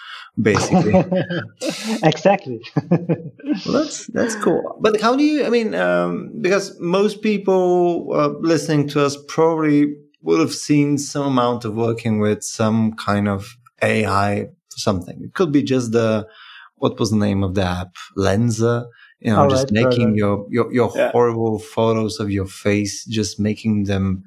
basically. 0.41 0.93
exactly. 2.03 2.61
well, 2.89 3.73
that's, 3.73 4.07
that's 4.07 4.35
cool. 4.35 4.77
But 4.79 5.01
how 5.01 5.17
do 5.17 5.25
you, 5.25 5.45
I 5.45 5.49
mean, 5.49 5.75
um, 5.75 6.31
because 6.39 6.79
most 6.79 7.21
people 7.21 8.13
uh, 8.13 8.29
listening 8.39 8.87
to 8.89 9.05
us 9.05 9.17
probably 9.27 9.93
would 10.21 10.39
have 10.39 10.53
seen 10.53 10.97
some 10.97 11.25
amount 11.25 11.65
of 11.65 11.73
working 11.73 12.19
with 12.19 12.43
some 12.43 12.93
kind 12.93 13.27
of 13.27 13.57
AI 13.81 14.47
something. 14.69 15.21
It 15.23 15.33
could 15.33 15.51
be 15.51 15.63
just 15.63 15.91
the, 15.91 16.27
what 16.75 16.99
was 16.99 17.11
the 17.11 17.17
name 17.17 17.43
of 17.43 17.55
the 17.55 17.63
app? 17.63 17.95
Lensa. 18.17 18.87
You 19.19 19.31
know, 19.31 19.43
All 19.43 19.49
just 19.49 19.65
right, 19.65 19.85
making 19.85 20.09
right. 20.09 20.15
your 20.15 20.47
your 20.49 20.73
your 20.73 20.91
yeah. 20.95 21.11
horrible 21.11 21.59
photos 21.59 22.19
of 22.19 22.31
your 22.31 22.47
face, 22.47 23.05
just 23.05 23.39
making 23.39 23.83
them, 23.83 24.23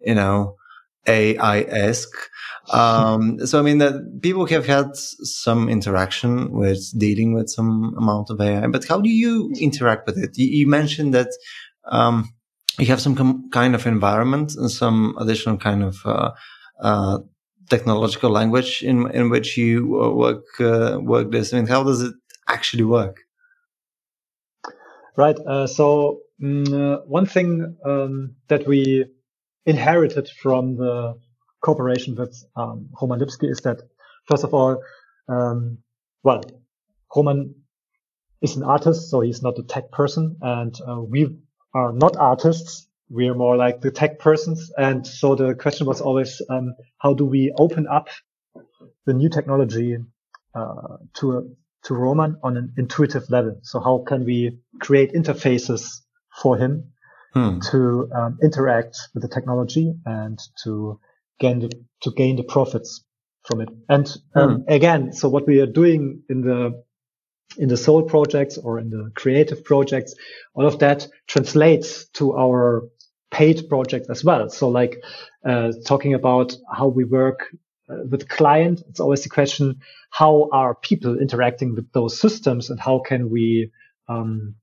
you 0.00 0.14
know, 0.14 0.56
AI 1.06 1.60
esque. 1.60 2.16
Um, 2.72 3.38
so 3.46 3.58
I 3.58 3.62
mean 3.62 3.76
that 3.78 4.22
people 4.22 4.46
have 4.46 4.66
had 4.66 4.96
some 4.96 5.68
interaction 5.68 6.50
with 6.50 6.80
dealing 6.98 7.34
with 7.34 7.50
some 7.50 7.94
amount 7.98 8.30
of 8.30 8.40
AI, 8.40 8.66
but 8.68 8.86
how 8.86 9.02
do 9.02 9.10
you 9.10 9.52
interact 9.60 10.06
with 10.06 10.16
it? 10.16 10.30
You, 10.38 10.46
you 10.60 10.66
mentioned 10.66 11.12
that 11.12 11.28
um, 11.84 12.32
you 12.86 12.86
have 12.86 13.00
some 13.00 13.14
com- 13.14 13.50
kind 13.50 13.74
of 13.74 13.86
environment 13.86 14.54
and 14.56 14.70
some 14.70 15.16
additional 15.18 15.56
kind 15.56 15.82
of 15.82 15.96
uh, 16.04 16.30
uh, 16.80 17.18
technological 17.68 18.30
language 18.30 18.82
in 18.82 19.10
in 19.10 19.30
which 19.30 19.56
you 19.56 20.00
uh, 20.00 20.10
work 20.14 20.44
uh, 20.60 20.98
work 21.00 21.30
this? 21.30 21.52
I 21.52 21.56
mean, 21.56 21.66
how 21.66 21.82
does 21.82 22.02
it 22.02 22.14
actually 22.48 22.84
work? 22.84 23.16
Right. 25.16 25.38
Uh, 25.46 25.66
so 25.66 26.20
um, 26.42 27.00
one 27.06 27.26
thing 27.26 27.76
um, 27.84 28.36
that 28.48 28.66
we 28.66 29.06
inherited 29.66 30.28
from 30.40 30.76
the 30.76 31.14
cooperation 31.60 32.14
with 32.14 32.34
um, 32.56 32.88
Roman 33.00 33.18
Lipski 33.20 33.50
is 33.50 33.60
that 33.62 33.80
first 34.26 34.44
of 34.44 34.54
all, 34.54 34.80
um, 35.28 35.78
well, 36.22 36.42
Roman 37.14 37.54
is 38.40 38.56
an 38.56 38.62
artist, 38.62 39.10
so 39.10 39.20
he's 39.20 39.42
not 39.42 39.58
a 39.58 39.62
tech 39.62 39.90
person, 39.90 40.36
and 40.40 40.74
uh, 40.86 41.00
we 41.00 41.36
are 41.74 41.92
not 41.92 42.16
artists 42.16 42.88
we're 43.10 43.34
more 43.34 43.56
like 43.56 43.80
the 43.80 43.90
tech 43.90 44.18
persons. 44.18 44.70
And 44.76 45.06
so 45.06 45.34
the 45.34 45.54
question 45.54 45.86
was 45.86 46.00
always, 46.00 46.42
um, 46.48 46.74
how 46.98 47.14
do 47.14 47.24
we 47.24 47.52
open 47.56 47.86
up 47.86 48.08
the 49.06 49.14
new 49.14 49.28
technology 49.28 49.96
uh, 50.54 50.96
to 51.14 51.38
a, 51.38 51.42
to 51.84 51.94
Roman 51.94 52.36
on 52.42 52.56
an 52.56 52.74
intuitive 52.76 53.30
level? 53.30 53.58
So 53.62 53.80
how 53.80 54.04
can 54.06 54.24
we 54.24 54.58
create 54.80 55.12
interfaces 55.12 56.00
for 56.42 56.56
him 56.56 56.92
hmm. 57.32 57.60
to 57.70 58.10
um, 58.14 58.38
interact 58.42 58.98
with 59.14 59.22
the 59.22 59.28
technology 59.28 59.94
and 60.04 60.38
to 60.64 61.00
gain 61.40 61.60
the, 61.60 61.70
to 62.02 62.10
gain 62.10 62.36
the 62.36 62.44
profits 62.44 63.04
from 63.44 63.62
it? 63.62 63.68
And 63.88 64.06
um, 64.34 64.56
hmm. 64.56 64.62
again, 64.68 65.12
so 65.12 65.28
what 65.28 65.46
we 65.46 65.60
are 65.60 65.66
doing 65.66 66.22
in 66.28 66.42
the 66.42 66.82
in 67.56 67.68
the 67.68 67.76
soul 67.76 68.02
projects 68.02 68.58
or 68.58 68.78
in 68.78 68.90
the 68.90 69.10
creative 69.14 69.64
projects, 69.64 70.14
all 70.54 70.66
of 70.66 70.78
that 70.80 71.08
translates 71.26 72.06
to 72.10 72.36
our 72.36 72.84
paid 73.30 73.68
project 73.68 74.06
as 74.10 74.24
well. 74.24 74.48
So 74.48 74.68
like 74.68 75.02
uh, 75.44 75.72
talking 75.84 76.14
about 76.14 76.54
how 76.72 76.88
we 76.88 77.04
work 77.04 77.48
uh, 77.90 78.04
with 78.10 78.28
client, 78.28 78.82
it's 78.88 79.00
always 79.00 79.22
the 79.22 79.28
question, 79.28 79.80
how 80.10 80.48
are 80.52 80.74
people 80.74 81.18
interacting 81.18 81.74
with 81.74 81.90
those 81.92 82.18
systems 82.18 82.70
and 82.70 82.80
how 82.80 83.00
can 83.00 83.30
we 83.30 83.70
um, 84.08 84.54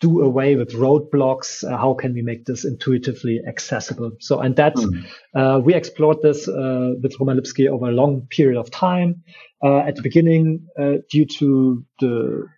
do 0.00 0.22
away 0.22 0.56
with 0.56 0.72
roadblocks? 0.72 1.62
Uh, 1.62 1.76
how 1.76 1.94
can 1.94 2.14
we 2.14 2.22
make 2.22 2.46
this 2.46 2.64
intuitively 2.64 3.40
accessible? 3.46 4.12
So, 4.20 4.40
and 4.40 4.56
that, 4.56 4.74
mm. 4.74 5.04
uh, 5.34 5.60
we 5.60 5.74
explored 5.74 6.22
this, 6.22 6.48
uh, 6.48 6.94
with 7.02 7.14
Roman 7.20 7.38
Lipski 7.38 7.68
over 7.68 7.88
a 7.88 7.92
long 7.92 8.22
period 8.30 8.58
of 8.58 8.70
time. 8.70 9.22
Uh, 9.62 9.78
at 9.80 9.94
the 9.96 10.02
beginning, 10.02 10.66
uh, 10.78 10.94
due 11.10 11.26
to 11.26 11.84
the 12.00 12.48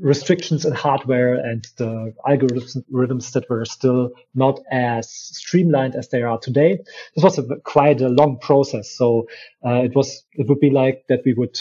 restrictions 0.00 0.64
in 0.64 0.72
hardware 0.72 1.34
and 1.34 1.66
the 1.76 2.12
algorithms 2.26 3.32
that 3.32 3.48
were 3.48 3.64
still 3.64 4.10
not 4.34 4.60
as 4.70 5.10
streamlined 5.10 5.94
as 5.94 6.08
they 6.08 6.22
are 6.22 6.38
today. 6.38 6.78
This 7.14 7.24
was 7.24 7.38
a, 7.38 7.44
quite 7.64 8.00
a 8.00 8.08
long 8.08 8.38
process. 8.38 8.90
So 8.90 9.28
uh, 9.64 9.82
it 9.82 9.94
was 9.94 10.24
it 10.34 10.48
would 10.48 10.60
be 10.60 10.70
like 10.70 11.04
that 11.08 11.22
we 11.24 11.34
would 11.34 11.58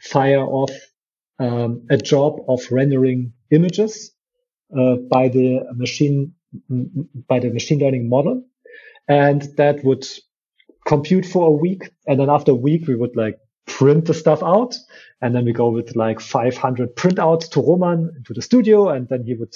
fire 0.00 0.40
off 0.40 0.72
um, 1.38 1.86
a 1.90 1.96
job 1.96 2.40
of 2.48 2.60
rendering 2.70 3.32
images 3.50 4.12
uh, 4.76 4.96
by 5.10 5.28
the 5.28 5.60
machine 5.74 6.34
by 7.28 7.40
the 7.40 7.50
machine 7.50 7.78
learning 7.78 8.08
model, 8.08 8.44
and 9.08 9.42
that 9.56 9.82
would 9.84 10.06
compute 10.86 11.24
for 11.24 11.46
a 11.46 11.50
week, 11.50 11.90
and 12.06 12.20
then 12.20 12.28
after 12.30 12.52
a 12.52 12.56
week 12.56 12.86
we 12.86 12.94
would 12.94 13.16
like 13.16 13.38
print 13.66 14.06
the 14.06 14.14
stuff 14.14 14.42
out. 14.42 14.76
And 15.20 15.34
then 15.34 15.44
we 15.44 15.52
go 15.52 15.70
with 15.70 15.94
like 15.94 16.20
500 16.20 16.96
printouts 16.96 17.50
to 17.50 17.60
Roman 17.60 18.12
into 18.16 18.34
the 18.34 18.42
studio. 18.42 18.88
And 18.88 19.08
then 19.08 19.24
he 19.24 19.34
would 19.34 19.54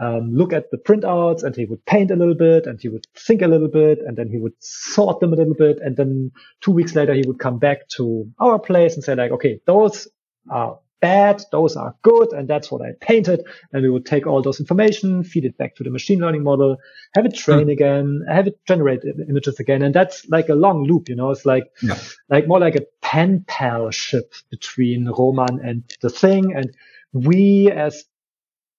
um, 0.00 0.34
look 0.34 0.52
at 0.52 0.70
the 0.70 0.78
printouts 0.78 1.42
and 1.44 1.54
he 1.54 1.64
would 1.64 1.84
paint 1.86 2.10
a 2.10 2.16
little 2.16 2.34
bit 2.34 2.66
and 2.66 2.80
he 2.80 2.88
would 2.88 3.06
think 3.14 3.42
a 3.42 3.48
little 3.48 3.68
bit 3.68 3.98
and 4.00 4.16
then 4.16 4.28
he 4.28 4.38
would 4.38 4.54
sort 4.58 5.20
them 5.20 5.32
a 5.32 5.36
little 5.36 5.54
bit. 5.54 5.78
And 5.80 5.96
then 5.96 6.32
two 6.60 6.72
weeks 6.72 6.94
later, 6.94 7.14
he 7.14 7.24
would 7.26 7.38
come 7.38 7.58
back 7.58 7.88
to 7.96 8.28
our 8.38 8.58
place 8.58 8.94
and 8.94 9.04
say 9.04 9.14
like, 9.14 9.30
okay, 9.32 9.60
those 9.66 10.08
are 10.50 10.78
bad, 11.00 11.42
those 11.50 11.76
are 11.76 11.94
good, 12.02 12.32
and 12.32 12.48
that's 12.48 12.70
what 12.70 12.82
I 12.82 12.92
painted. 13.00 13.44
And 13.72 13.82
we 13.82 13.90
would 13.90 14.06
take 14.06 14.26
all 14.26 14.42
those 14.42 14.60
information, 14.60 15.24
feed 15.24 15.44
it 15.44 15.56
back 15.58 15.74
to 15.76 15.84
the 15.84 15.90
machine 15.90 16.20
learning 16.20 16.42
model, 16.42 16.76
have 17.14 17.26
it 17.26 17.34
train 17.34 17.66
mm. 17.66 17.72
again, 17.72 18.24
have 18.28 18.46
it 18.46 18.58
generate 18.66 19.02
images 19.28 19.58
again. 19.58 19.82
And 19.82 19.94
that's 19.94 20.28
like 20.28 20.48
a 20.48 20.54
long 20.54 20.84
loop, 20.84 21.08
you 21.08 21.16
know, 21.16 21.30
it's 21.30 21.46
like, 21.46 21.64
yeah. 21.82 21.98
like 22.28 22.46
more 22.46 22.60
like 22.60 22.76
a 22.76 22.86
pen 23.02 23.44
pal 23.46 23.90
ship 23.90 24.34
between 24.50 25.08
Roman 25.08 25.60
and 25.64 25.82
the 26.02 26.10
thing. 26.10 26.54
And 26.54 26.74
we 27.12 27.70
as 27.70 28.04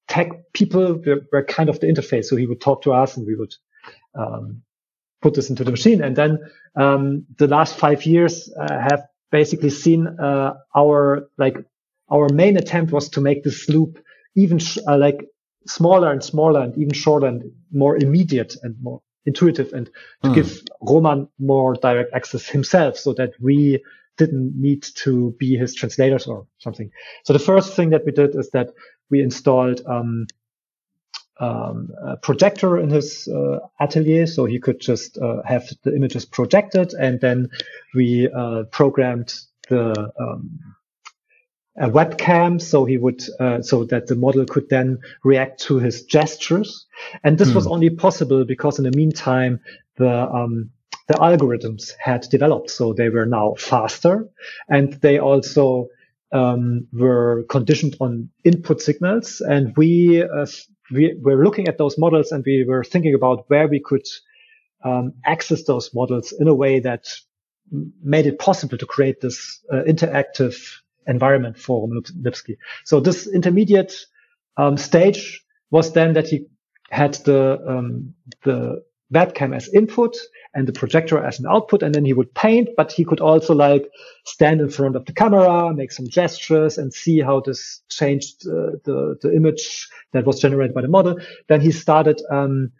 tech 0.07 0.29
people 0.53 1.01
were, 1.05 1.21
were 1.31 1.43
kind 1.43 1.69
of 1.69 1.79
the 1.79 1.87
interface. 1.87 2.25
So 2.25 2.35
he 2.35 2.45
would 2.45 2.61
talk 2.61 2.83
to 2.83 2.93
us 2.93 3.17
and 3.17 3.25
we 3.25 3.35
would, 3.35 3.53
um, 4.15 4.61
put 5.21 5.33
this 5.33 5.49
into 5.49 5.63
the 5.63 5.71
machine. 5.71 6.03
And 6.03 6.15
then, 6.15 6.39
um, 6.75 7.25
the 7.37 7.47
last 7.47 7.75
five 7.75 8.05
years 8.05 8.51
uh, 8.59 8.79
have 8.79 9.03
basically 9.31 9.69
seen, 9.69 10.07
uh, 10.07 10.55
our 10.75 11.29
like 11.37 11.57
our 12.11 12.29
main 12.29 12.57
attempt 12.57 12.91
was 12.91 13.09
to 13.09 13.21
make 13.21 13.43
this 13.43 13.69
loop 13.69 14.03
even 14.35 14.59
uh, 14.87 14.97
like 14.97 15.25
smaller 15.67 16.11
and 16.11 16.23
smaller 16.23 16.61
and 16.61 16.77
even 16.77 16.93
shorter 16.93 17.27
and 17.27 17.43
more 17.71 17.95
immediate 17.97 18.55
and 18.63 18.75
more 18.81 19.01
intuitive 19.25 19.71
and 19.73 19.89
to 20.23 20.29
mm. 20.29 20.35
give 20.35 20.61
Roman 20.81 21.27
more 21.39 21.75
direct 21.75 22.13
access 22.13 22.47
himself 22.47 22.97
so 22.97 23.13
that 23.13 23.33
we 23.39 23.83
didn't 24.17 24.53
need 24.59 24.83
to 24.83 25.35
be 25.39 25.55
his 25.55 25.73
translators 25.73 26.27
or 26.27 26.47
something. 26.59 26.91
So 27.23 27.33
the 27.33 27.39
first 27.39 27.75
thing 27.75 27.91
that 27.91 28.05
we 28.05 28.11
did 28.11 28.35
is 28.35 28.49
that 28.51 28.69
we 29.09 29.21
installed 29.21 29.81
um, 29.85 30.27
um, 31.39 31.89
a 32.05 32.17
projector 32.17 32.77
in 32.77 32.89
his 32.89 33.27
uh, 33.27 33.59
atelier, 33.79 34.27
so 34.27 34.45
he 34.45 34.59
could 34.59 34.79
just 34.79 35.17
uh, 35.17 35.41
have 35.43 35.67
the 35.83 35.95
images 35.95 36.25
projected, 36.25 36.93
and 36.93 37.19
then 37.19 37.49
we 37.95 38.29
uh, 38.29 38.63
programmed 38.71 39.33
the 39.69 40.11
um, 40.19 40.59
a 41.77 41.89
webcam 41.89 42.61
so 42.61 42.85
he 42.85 42.97
would 42.97 43.23
uh, 43.39 43.61
so 43.61 43.85
that 43.85 44.07
the 44.07 44.15
model 44.15 44.45
could 44.45 44.67
then 44.69 44.99
react 45.23 45.61
to 45.61 45.79
his 45.79 46.03
gestures. 46.03 46.85
And 47.23 47.37
this 47.37 47.53
was 47.53 47.65
hmm. 47.65 47.71
only 47.71 47.89
possible 47.89 48.43
because 48.45 48.77
in 48.77 48.83
the 48.83 48.97
meantime 48.97 49.61
the 49.95 50.29
um, 50.29 50.71
the 51.07 51.13
algorithms 51.15 51.91
had 51.99 52.21
developed. 52.29 52.69
So 52.69 52.93
they 52.93 53.09
were 53.09 53.25
now 53.25 53.55
faster 53.57 54.29
and 54.69 54.93
they 55.01 55.19
also 55.19 55.87
um, 56.31 56.87
were 56.93 57.43
conditioned 57.49 57.95
on 57.99 58.29
input 58.43 58.81
signals. 58.81 59.41
And 59.41 59.75
we 59.77 60.23
uh, 60.23 60.47
we 60.91 61.15
were 61.21 61.43
looking 61.43 61.67
at 61.67 61.77
those 61.77 61.97
models 61.97 62.31
and 62.31 62.43
we 62.45 62.65
were 62.65 62.83
thinking 62.83 63.13
about 63.13 63.45
where 63.49 63.67
we 63.67 63.79
could 63.79 64.07
um, 64.83 65.13
access 65.25 65.63
those 65.63 65.93
models 65.93 66.33
in 66.37 66.47
a 66.47 66.55
way 66.55 66.79
that 66.81 67.07
made 68.03 68.25
it 68.25 68.39
possible 68.39 68.77
to 68.77 68.85
create 68.85 69.21
this 69.21 69.61
uh, 69.71 69.83
interactive 69.87 70.80
environment 71.07 71.57
for 71.57 71.87
Lipski. 71.87 72.57
So 72.85 72.99
this 72.99 73.27
intermediate 73.27 73.93
um, 74.57 74.77
stage 74.77 75.43
was 75.71 75.93
then 75.93 76.13
that 76.13 76.27
he 76.27 76.45
had 76.89 77.13
the 77.25 77.59
um, 77.67 78.13
the 78.43 78.83
webcam 79.13 79.55
as 79.55 79.67
input 79.73 80.17
and 80.53 80.67
the 80.67 80.73
projector 80.73 81.23
as 81.23 81.39
an 81.39 81.45
output, 81.47 81.83
and 81.83 81.93
then 81.95 82.05
he 82.05 82.13
would 82.13 82.33
paint. 82.33 82.69
But 82.77 82.91
he 82.91 83.05
could 83.05 83.21
also 83.21 83.53
like 83.53 83.89
stand 84.25 84.61
in 84.61 84.69
front 84.69 84.95
of 84.95 85.05
the 85.05 85.13
camera, 85.13 85.73
make 85.73 85.91
some 85.91 86.07
gestures, 86.07 86.77
and 86.77 86.93
see 86.93 87.19
how 87.19 87.39
this 87.39 87.81
changed 87.89 88.47
uh, 88.47 88.77
the 88.83 89.17
the 89.21 89.33
image 89.33 89.87
that 90.11 90.25
was 90.25 90.39
generated 90.39 90.75
by 90.75 90.81
the 90.81 90.87
model. 90.87 91.17
Then 91.47 91.61
he 91.61 91.71
started. 91.71 92.21
Um, 92.29 92.71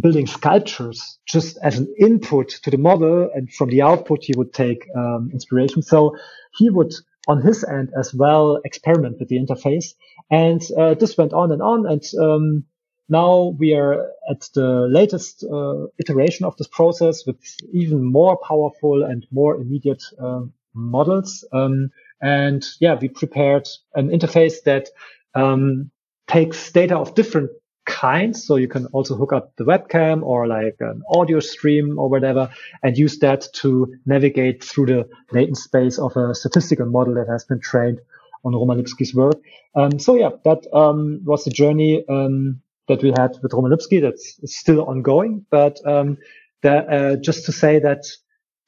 building 0.00 0.26
sculptures 0.26 1.18
just 1.26 1.58
as 1.62 1.78
an 1.78 1.94
input 1.98 2.48
to 2.48 2.70
the 2.70 2.78
model 2.78 3.28
and 3.34 3.52
from 3.52 3.68
the 3.68 3.82
output 3.82 4.24
he 4.24 4.32
would 4.34 4.50
take 4.54 4.88
um, 4.96 5.28
inspiration 5.34 5.82
so 5.82 6.16
he 6.56 6.70
would 6.70 6.94
on 7.28 7.42
his 7.42 7.64
end 7.64 7.90
as 7.98 8.12
well 8.12 8.60
experiment 8.64 9.18
with 9.18 9.28
the 9.28 9.38
interface. 9.38 9.94
And 10.30 10.62
uh, 10.76 10.94
this 10.94 11.16
went 11.16 11.32
on 11.32 11.52
and 11.52 11.62
on. 11.62 11.86
And 11.86 12.02
um, 12.20 12.64
now 13.08 13.54
we 13.58 13.74
are 13.74 14.10
at 14.30 14.48
the 14.54 14.88
latest 14.90 15.44
uh, 15.44 15.86
iteration 15.98 16.46
of 16.46 16.56
this 16.56 16.68
process 16.68 17.24
with 17.26 17.36
even 17.72 18.04
more 18.04 18.36
powerful 18.36 19.04
and 19.04 19.26
more 19.30 19.56
immediate 19.56 20.02
uh, 20.20 20.42
models. 20.74 21.44
Um, 21.52 21.90
and 22.20 22.64
yeah, 22.80 22.94
we 22.94 23.08
prepared 23.08 23.68
an 23.94 24.08
interface 24.08 24.62
that 24.64 24.88
um, 25.34 25.90
takes 26.26 26.72
data 26.72 26.96
of 26.96 27.14
different 27.14 27.50
kinds. 27.86 28.44
So 28.44 28.56
you 28.56 28.68
can 28.68 28.86
also 28.86 29.16
hook 29.16 29.32
up 29.32 29.52
the 29.56 29.64
webcam 29.64 30.22
or 30.22 30.46
like 30.46 30.76
an 30.80 31.02
audio 31.08 31.40
stream 31.40 31.98
or 31.98 32.08
whatever 32.08 32.50
and 32.82 32.96
use 32.96 33.18
that 33.18 33.46
to 33.54 33.94
navigate 34.06 34.62
through 34.62 34.86
the 34.86 35.08
latent 35.32 35.58
space 35.58 35.98
of 35.98 36.16
a 36.16 36.34
statistical 36.34 36.86
model 36.86 37.14
that 37.14 37.28
has 37.28 37.44
been 37.44 37.60
trained 37.60 38.00
on 38.44 38.54
Roman 38.54 38.82
Lipski's 38.82 39.14
work. 39.14 39.36
Um, 39.74 39.98
so 39.98 40.14
yeah, 40.14 40.30
that 40.44 40.66
um, 40.74 41.20
was 41.24 41.44
the 41.44 41.50
journey 41.50 42.04
um, 42.08 42.60
that 42.88 43.02
we 43.02 43.10
had 43.10 43.36
with 43.42 43.52
Roman 43.52 43.72
Lipski. 43.72 44.00
That's 44.00 44.38
still 44.44 44.82
ongoing, 44.84 45.46
but 45.50 45.80
um, 45.86 46.18
uh, 46.64 47.16
just 47.16 47.46
to 47.46 47.52
say 47.52 47.78
that 47.80 48.04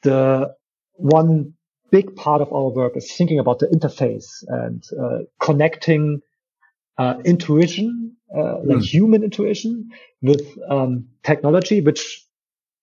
the 0.02 0.54
one 0.94 1.54
big 1.90 2.14
part 2.16 2.40
of 2.40 2.52
our 2.52 2.70
work 2.70 2.96
is 2.96 3.12
thinking 3.12 3.38
about 3.38 3.58
the 3.58 3.66
interface 3.66 4.44
and 4.48 4.84
uh, 5.00 5.18
connecting 5.40 6.20
uh, 6.98 7.16
intuition, 7.24 8.16
uh, 8.36 8.58
like 8.64 8.78
mm. 8.78 8.84
human 8.84 9.22
intuition 9.22 9.90
with 10.22 10.42
um, 10.68 11.06
technology, 11.22 11.80
which 11.80 12.24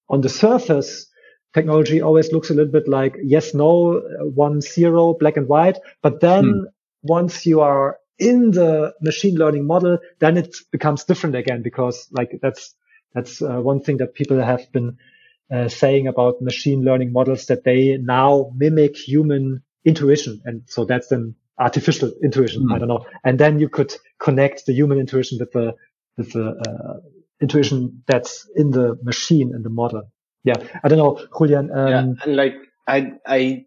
on 0.10 0.22
the 0.22 0.30
surface, 0.30 1.08
technology 1.54 2.02
always 2.02 2.32
looks 2.32 2.50
a 2.50 2.54
little 2.54 2.72
bit 2.72 2.88
like 2.88 3.18
yes, 3.24 3.54
no, 3.54 3.98
uh, 3.98 4.26
one, 4.26 4.62
zero, 4.62 5.14
black 5.14 5.38
and 5.38 5.48
white. 5.48 5.78
But 6.02 6.22
then 6.22 6.46
mm. 6.46 6.64
once 7.02 7.46
you 7.46 7.62
are 7.62 7.98
in 8.18 8.52
the 8.52 8.94
machine 9.02 9.36
learning 9.36 9.66
model, 9.66 9.98
then 10.20 10.38
it 10.38 10.56
becomes 10.72 11.04
different 11.04 11.36
again 11.36 11.62
because 11.64 12.08
like 12.12 12.40
that's, 12.42 12.76
that's 13.14 13.42
uh, 13.42 13.60
one 13.60 13.82
thing 13.82 13.98
that 13.98 14.14
people 14.14 14.40
have 14.40 14.72
been 14.72 14.98
uh, 15.52 15.68
saying 15.68 16.08
about 16.08 16.42
machine 16.42 16.84
learning 16.84 17.12
models 17.12 17.48
that 17.48 17.64
they 17.64 17.98
now 17.98 18.52
mimic 18.56 18.96
human 18.96 19.64
intuition. 19.84 20.42
And 20.46 20.64
so 20.68 20.86
that's 20.86 21.08
then 21.08 21.36
artificial 21.60 22.12
intuition. 22.24 22.68
Mm. 22.68 22.76
I 22.76 22.80
don't 22.80 22.88
know. 22.88 23.06
And 23.24 23.40
then 23.40 23.60
you 23.60 23.70
could 23.70 23.94
connect 24.20 24.66
the 24.66 24.74
human 24.74 25.00
intuition 25.00 25.38
with 25.40 25.52
the 25.52 25.76
with 26.18 26.34
the 26.34 26.50
uh, 26.50 27.00
intuition 27.42 28.04
that's 28.08 28.48
in 28.56 28.72
the 28.72 28.98
machine 29.04 29.54
in 29.56 29.64
the 29.64 29.70
model. 29.70 30.04
Yeah, 30.44 30.56
I 30.84 30.88
don't 30.88 30.98
know, 30.98 31.20
Julian. 31.38 31.72
Um, 31.72 31.88
yeah, 31.88 32.24
and 32.24 32.36
like 32.36 32.56
I 32.88 33.12
I 33.26 33.66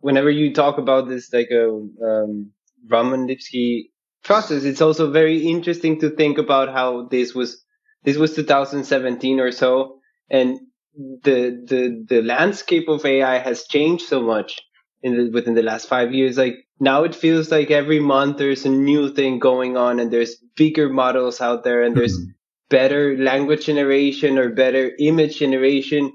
whenever 0.00 0.30
you 0.30 0.52
talk 0.52 0.78
about 0.78 1.08
this 1.08 1.32
like 1.32 1.48
a 1.50 1.68
um, 1.68 2.52
Roman 2.88 3.26
Lipski 3.26 3.90
process, 4.22 4.64
it's 4.64 4.80
also 4.80 5.10
very 5.10 5.38
interesting 5.48 6.00
to 6.00 6.10
think 6.10 6.38
about 6.38 6.72
how 6.72 7.08
this 7.08 7.34
was 7.34 7.62
this 8.04 8.16
was 8.16 8.34
2017 8.34 9.40
or 9.40 9.50
so, 9.50 9.98
and 10.30 10.60
the 10.94 11.64
the 11.66 12.04
the 12.08 12.22
landscape 12.22 12.88
of 12.88 13.04
AI 13.04 13.38
has 13.38 13.66
changed 13.66 14.06
so 14.06 14.20
much 14.20 14.60
in 15.04 15.16
the, 15.16 15.30
within 15.30 15.54
the 15.54 15.62
last 15.62 15.86
five 15.86 16.12
years. 16.12 16.36
Like 16.38 16.66
now 16.80 17.04
it 17.04 17.14
feels 17.14 17.50
like 17.50 17.70
every 17.70 18.00
month 18.00 18.38
there's 18.38 18.64
a 18.64 18.70
new 18.70 19.12
thing 19.14 19.38
going 19.38 19.76
on 19.76 20.00
and 20.00 20.10
there's 20.10 20.36
bigger 20.56 20.88
models 20.88 21.40
out 21.42 21.62
there 21.62 21.82
and 21.82 21.94
there's 21.94 22.18
mm-hmm. 22.18 22.30
better 22.70 23.16
language 23.18 23.66
generation 23.66 24.38
or 24.38 24.48
better 24.48 24.90
image 24.98 25.38
generation 25.38 26.10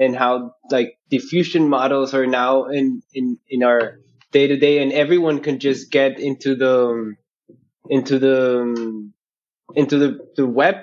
and 0.00 0.16
how 0.16 0.54
like 0.70 0.98
diffusion 1.08 1.68
models 1.68 2.14
are 2.14 2.26
now 2.26 2.64
in, 2.64 3.02
in, 3.14 3.38
in 3.48 3.62
our 3.62 4.00
day 4.32 4.48
to 4.48 4.56
day 4.56 4.82
and 4.82 4.92
everyone 4.92 5.38
can 5.38 5.60
just 5.60 5.92
get 5.92 6.18
into 6.18 6.56
the, 6.56 7.14
into 7.88 8.18
the, 8.18 9.12
into 9.76 9.98
the, 9.98 10.18
the 10.34 10.46
web 10.46 10.74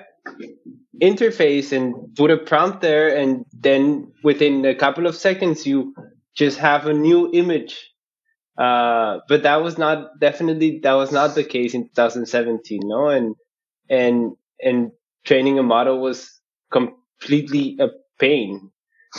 interface 0.98 1.72
and 1.72 2.16
put 2.16 2.30
a 2.30 2.38
prompt 2.38 2.80
there 2.80 3.14
and 3.14 3.44
then 3.52 4.12
within 4.24 4.64
a 4.64 4.74
couple 4.74 5.06
of 5.06 5.14
seconds 5.14 5.66
you 5.66 5.94
just 6.40 6.58
have 6.58 6.86
a 6.86 6.94
new 6.94 7.30
image. 7.32 7.90
Uh, 8.58 9.20
but 9.28 9.42
that 9.44 9.62
was 9.62 9.78
not 9.78 10.18
definitely 10.20 10.80
that 10.82 10.94
was 10.94 11.12
not 11.12 11.34
the 11.34 11.44
case 11.44 11.74
in 11.74 11.84
2017, 11.84 12.80
no, 12.84 13.08
and 13.08 13.36
and 13.88 14.36
and 14.62 14.92
training 15.24 15.58
a 15.58 15.62
model 15.62 16.00
was 16.00 16.40
completely 16.72 17.76
a 17.80 17.88
pain, 18.18 18.70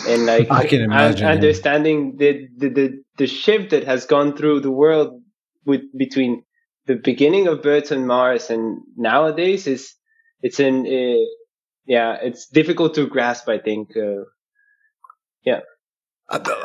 and 0.08 0.26
like 0.26 0.48
I 0.52 0.66
can 0.66 0.82
imagine 0.82 1.28
understanding 1.28 2.18
the, 2.18 2.48
the 2.58 2.70
the 2.70 3.04
the 3.18 3.28
shift 3.28 3.72
that 3.72 3.86
has 3.86 4.06
gone 4.06 4.38
through 4.38 4.62
the 4.62 4.72
world 4.72 5.22
with 5.66 5.82
between 5.98 6.44
the 6.88 6.96
beginning 6.96 7.48
of 7.48 7.64
Birds 7.64 7.92
on 7.92 8.08
Mars 8.08 8.50
and 8.50 8.82
nowadays 8.98 9.68
is 9.68 9.96
it's 10.42 10.60
in 10.60 10.86
uh, 10.88 11.26
yeah 11.86 12.18
it's 12.22 12.48
difficult 12.48 12.96
to 12.96 13.08
grasp 13.08 13.50
I 13.50 13.60
think 13.60 13.96
uh, 13.98 14.26
yeah 15.46 15.62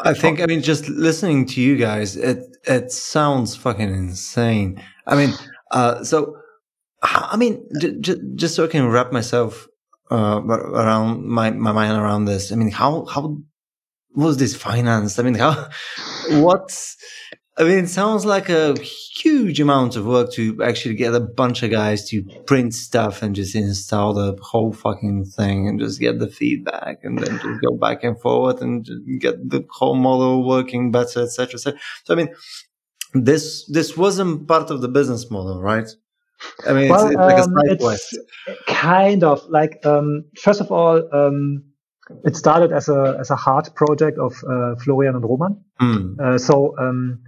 I 0.05 0.15
think, 0.15 0.41
I 0.41 0.47
mean, 0.47 0.63
just 0.63 0.89
listening 0.89 1.47
to 1.47 1.61
you 1.61 1.77
guys, 1.77 2.17
it, 2.17 2.39
it 2.65 2.93
sounds 2.93 3.57
fucking 3.57 3.89
insane. 3.89 4.81
I 5.07 5.17
mean, 5.17 5.35
uh, 5.71 6.05
so, 6.05 6.37
I 7.03 7.37
mean, 7.37 7.67
j- 7.81 7.97
j- 8.01 8.21
just 8.37 8.55
so 8.55 8.65
I 8.65 8.69
can 8.69 8.87
wrap 8.89 9.13
myself, 9.13 9.67
uh, 10.11 10.41
around 10.47 11.25
my, 11.27 11.51
my 11.51 11.73
mind 11.73 11.99
around 12.01 12.27
this. 12.27 12.53
I 12.53 12.55
mean, 12.57 12.71
how, 12.71 13.07
how 13.07 13.39
was 14.15 14.37
this 14.37 14.55
financed? 14.55 15.19
I 15.19 15.23
mean, 15.25 15.35
how, 15.35 15.69
what's, 16.31 16.97
I 17.59 17.65
mean, 17.65 17.85
it 17.85 17.89
sounds 17.89 18.27
like 18.27 18.51
a 18.51 18.79
huge 18.79 19.61
amount 19.61 19.97
of 19.97 20.05
work 20.05 20.31
to 20.33 20.63
actually 20.63 20.95
get 20.95 21.15
a 21.15 21.21
bunch 21.21 21.63
of 21.63 21.71
guys 21.71 22.07
to 22.11 22.23
print 22.47 22.75
stuff 22.75 23.23
and 23.23 23.35
just 23.35 23.55
install 23.55 24.13
the 24.13 24.37
whole 24.43 24.75
fucking 24.75 25.25
thing 25.25 25.67
and 25.67 25.81
just 25.81 25.99
get 25.99 26.19
the 26.19 26.29
feedback 26.29 26.99
and 27.03 27.19
then 27.19 27.39
just 27.39 27.63
go 27.63 27.75
back 27.77 28.05
and 28.05 28.21
forward 28.21 28.61
and 28.61 28.87
get 29.21 29.37
the 29.49 29.65
whole 29.71 29.95
model 29.95 30.47
working 30.47 30.91
better, 30.91 31.23
etc., 31.23 31.55
etc. 31.55 31.81
So, 32.05 32.13
I 32.13 32.17
mean, 32.17 32.29
this 33.15 33.67
this 33.73 33.97
wasn't 33.97 34.47
part 34.47 34.71
of 34.71 34.83
the 34.83 34.89
business 34.89 35.31
model, 35.31 35.63
right? 35.63 35.89
I 36.69 36.75
mean, 36.75 36.91
well, 36.91 37.07
it's, 37.07 37.15
it's 37.15 37.19
like 37.19 37.39
um, 37.39 37.81
a 37.81 37.97
side 37.97 38.15
It's 38.49 38.65
kind 38.67 39.25
of 39.25 39.43
like 39.49 39.85
um, 39.87 40.27
first 40.39 40.61
of 40.61 40.71
all. 40.71 41.03
Um, 41.13 41.65
it 42.25 42.37
started 42.37 42.71
as 42.71 42.89
a 42.89 43.17
as 43.19 43.31
a 43.31 43.35
heart 43.35 43.75
project 43.75 44.17
of 44.17 44.33
uh, 44.49 44.77
Florian 44.77 45.17
and 45.17 45.25
Roman. 45.25 45.65
Mm. 45.81 46.21
Uh, 46.21 46.39
so 46.39 46.73
um, 46.79 47.19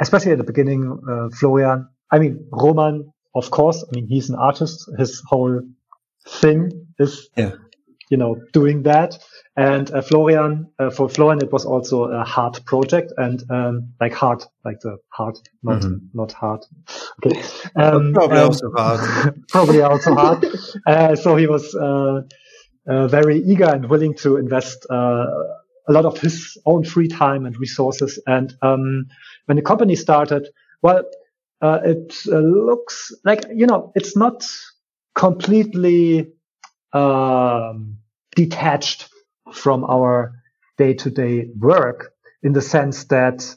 especially 0.00 0.32
at 0.32 0.38
the 0.38 0.44
beginning, 0.44 0.98
uh, 1.08 1.28
Florian, 1.36 1.88
I 2.10 2.18
mean, 2.18 2.46
Roman, 2.52 3.12
of 3.34 3.50
course, 3.50 3.84
I 3.84 3.94
mean, 3.94 4.06
he's 4.08 4.30
an 4.30 4.36
artist. 4.36 4.88
His 4.98 5.22
whole 5.26 5.60
thing 6.26 6.86
is, 6.98 7.28
yeah. 7.36 7.52
you 8.10 8.16
know, 8.16 8.36
doing 8.52 8.82
that. 8.84 9.18
And 9.56 9.90
uh, 9.90 10.02
Florian, 10.02 10.70
uh, 10.78 10.90
for 10.90 11.08
Florian, 11.08 11.42
it 11.42 11.50
was 11.50 11.64
also 11.64 12.04
a 12.04 12.24
hard 12.24 12.58
project 12.66 13.12
and, 13.16 13.42
um, 13.50 13.92
like 14.00 14.12
hard, 14.12 14.44
like 14.64 14.80
the 14.80 14.98
hard, 15.08 15.38
not, 15.62 15.82
mm-hmm. 15.82 15.96
not 16.12 16.32
heart. 16.32 16.66
Okay. 17.24 17.40
Um, 17.74 18.12
probably 18.14 18.38
um, 18.38 18.48
also 18.48 18.70
hard. 18.76 19.44
probably 19.48 19.82
also 19.82 20.14
hard. 20.14 20.46
Uh, 20.86 21.16
so 21.16 21.36
he 21.36 21.46
was, 21.46 21.74
uh, 21.74 22.20
uh, 22.88 23.08
very 23.08 23.38
eager 23.38 23.64
and 23.64 23.88
willing 23.88 24.14
to 24.14 24.36
invest, 24.36 24.86
uh, 24.90 25.26
a 25.88 25.92
lot 25.92 26.04
of 26.04 26.18
his 26.18 26.56
own 26.66 26.84
free 26.84 27.08
time 27.08 27.46
and 27.46 27.58
resources. 27.58 28.20
And, 28.26 28.54
um, 28.62 29.06
when 29.46 29.56
the 29.56 29.62
company 29.62 29.96
started, 29.96 30.48
well, 30.82 31.02
uh, 31.62 31.80
it 31.84 32.14
uh, 32.28 32.38
looks 32.38 33.12
like, 33.24 33.46
you 33.54 33.66
know, 33.66 33.92
it's 33.94 34.16
not 34.16 34.44
completely 35.14 36.28
um, 36.92 37.98
detached 38.34 39.08
from 39.52 39.84
our 39.84 40.32
day 40.76 40.92
to 40.94 41.10
day 41.10 41.48
work 41.58 42.12
in 42.42 42.52
the 42.52 42.60
sense 42.60 43.04
that 43.04 43.56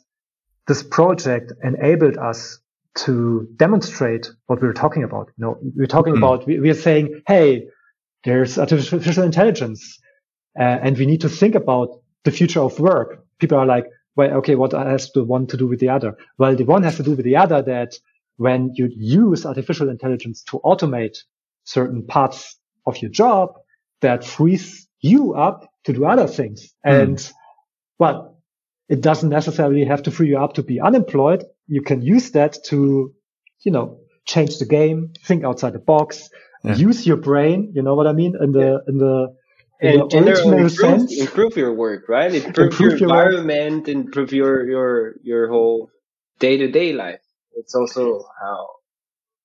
this 0.68 0.82
project 0.84 1.52
enabled 1.64 2.18
us 2.18 2.60
to 2.96 3.48
demonstrate 3.56 4.30
what 4.48 4.62
we 4.62 4.68
were 4.68 4.74
talking 4.74 5.04
about. 5.04 5.30
You 5.38 5.46
know, 5.46 5.58
we're 5.76 5.88
talking 5.88 6.14
mm-hmm. 6.14 6.24
about, 6.24 6.48
we, 6.48 6.60
we, 6.60 6.70
are 6.70 6.76
saying, 6.76 7.22
hey, 7.28 7.68
there's 8.24 8.58
artificial 8.58 9.24
intelligence 9.24 10.00
uh, 10.60 10.64
and 10.64 10.98
we 10.98 11.06
need 11.06 11.22
to 11.22 11.30
think 11.30 11.56
about 11.56 12.02
the 12.24 12.32
future 12.32 12.62
of 12.62 12.80
work. 12.80 13.26
People 13.40 13.58
are 13.58 13.66
like, 13.66 13.86
well, 14.20 14.34
okay, 14.40 14.56
what 14.56 14.74
has 14.74 15.14
the 15.14 15.24
one 15.24 15.48
to 15.48 15.56
do 15.56 15.66
with 15.66 15.80
the 15.80 15.88
other? 15.88 16.18
Well, 16.38 16.54
the 16.54 16.66
one 16.66 16.84
has 16.84 16.98
to 16.98 17.04
do 17.04 17.12
with 17.12 17.24
the 17.24 17.38
other 17.38 17.62
that 17.62 17.98
when 18.36 18.72
you 18.74 18.90
use 18.94 19.46
artificial 19.46 19.88
intelligence 19.88 20.44
to 20.50 20.60
automate 20.60 21.20
certain 21.64 22.06
parts 22.06 22.58
of 22.86 23.02
your 23.02 23.12
job, 23.12 23.54
that 24.02 24.26
frees 24.26 24.90
you 25.00 25.36
up 25.36 25.72
to 25.86 25.94
do 25.94 26.04
other 26.04 26.28
things. 26.28 26.74
Mm. 26.86 27.02
And 27.02 27.34
well, 27.98 28.38
it 28.90 29.00
doesn't 29.00 29.30
necessarily 29.30 29.86
have 29.86 30.04
to 30.04 30.12
free 30.12 30.28
you 30.28 30.38
up 30.38 30.56
to 30.56 30.64
be 30.64 30.82
unemployed. 30.82 31.46
You 31.68 31.82
can 31.82 32.02
use 32.02 32.32
that 32.32 32.58
to, 32.66 33.14
you 33.62 33.72
know, 33.72 34.00
change 34.26 34.58
the 34.58 34.66
game, 34.66 35.14
think 35.26 35.46
outside 35.46 35.72
the 35.72 35.80
box, 35.80 36.30
yeah. 36.66 36.76
use 36.76 37.08
your 37.08 37.16
brain. 37.16 37.72
You 37.74 37.84
know 37.84 37.96
what 37.96 38.06
I 38.06 38.12
mean? 38.12 38.36
In 38.44 38.52
the, 38.52 38.60
yeah. 38.60 38.78
in 38.90 38.98
the, 38.98 39.34
and 39.82 40.10
generally 40.10 40.64
improve, 40.64 41.10
improve, 41.12 41.56
your 41.56 41.74
work, 41.74 42.10
right? 42.10 42.34
Improve, 42.34 42.72
improve 42.72 43.00
your, 43.00 43.10
your 43.10 43.10
environment, 43.10 43.88
work. 43.88 43.96
improve 43.96 44.34
your 44.34 44.70
your 44.70 45.16
your 45.24 45.48
whole 45.50 45.90
day 46.40 46.58
to 46.58 46.68
day 46.70 46.94
life. 46.94 47.22
It's 47.56 47.76
also 47.76 48.26
how 48.42 48.68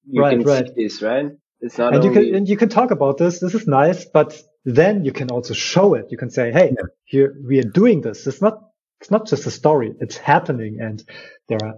you 0.06 0.22
right, 0.22 0.38
can 0.38 0.46
right. 0.46 0.66
see 0.66 0.84
this, 0.84 1.02
right? 1.02 1.26
It's 1.60 1.78
not 1.78 1.94
and 1.94 2.04
only... 2.04 2.08
you 2.08 2.26
can 2.26 2.34
and 2.34 2.48
you 2.48 2.56
can 2.56 2.68
talk 2.68 2.90
about 2.90 3.18
this. 3.18 3.40
This 3.40 3.54
is 3.54 3.66
nice, 3.66 4.04
but 4.04 4.40
then 4.64 5.04
you 5.04 5.12
can 5.12 5.30
also 5.30 5.54
show 5.54 5.94
it. 5.94 6.06
You 6.10 6.18
can 6.18 6.30
say, 6.30 6.50
"Hey, 6.50 6.72
yeah. 6.76 6.86
here 7.04 7.36
we 7.46 7.58
are 7.60 7.70
doing 7.70 8.00
this. 8.00 8.26
It's 8.26 8.42
not 8.42 8.58
it's 9.00 9.10
not 9.10 9.26
just 9.26 9.46
a 9.46 9.50
story. 9.50 9.92
It's 10.00 10.16
happening, 10.16 10.78
and 10.80 11.02
there 11.48 11.58
are 11.62 11.74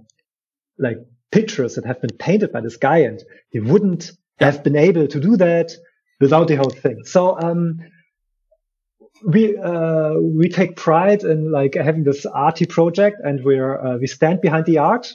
like 0.79 0.99
pictures 1.31 1.75
that 1.75 1.85
have 1.85 2.01
been 2.01 2.17
painted 2.19 2.53
by 2.53 2.63
this 2.63 2.77
guy, 2.77 2.99
and 2.99 3.23
he 3.51 3.61
wouldn't 3.61 4.13
have 4.39 4.63
been 4.65 4.77
able 4.77 5.09
to 5.09 5.21
do 5.21 5.37
that 5.37 5.73
without 6.21 6.49
the 6.49 6.57
whole 6.57 6.71
thing." 6.71 7.05
So 7.05 7.39
um, 7.39 7.79
we 9.27 9.59
uh, 9.59 10.14
we 10.20 10.49
take 10.49 10.77
pride 10.77 11.24
in 11.24 11.51
like 11.51 11.74
having 11.74 12.05
this 12.05 12.24
arty 12.27 12.64
project, 12.64 13.20
and 13.24 13.45
we're 13.45 13.79
uh, 13.79 13.99
we 13.99 14.07
stand 14.07 14.41
behind 14.41 14.66
the 14.66 14.79
art, 14.79 15.12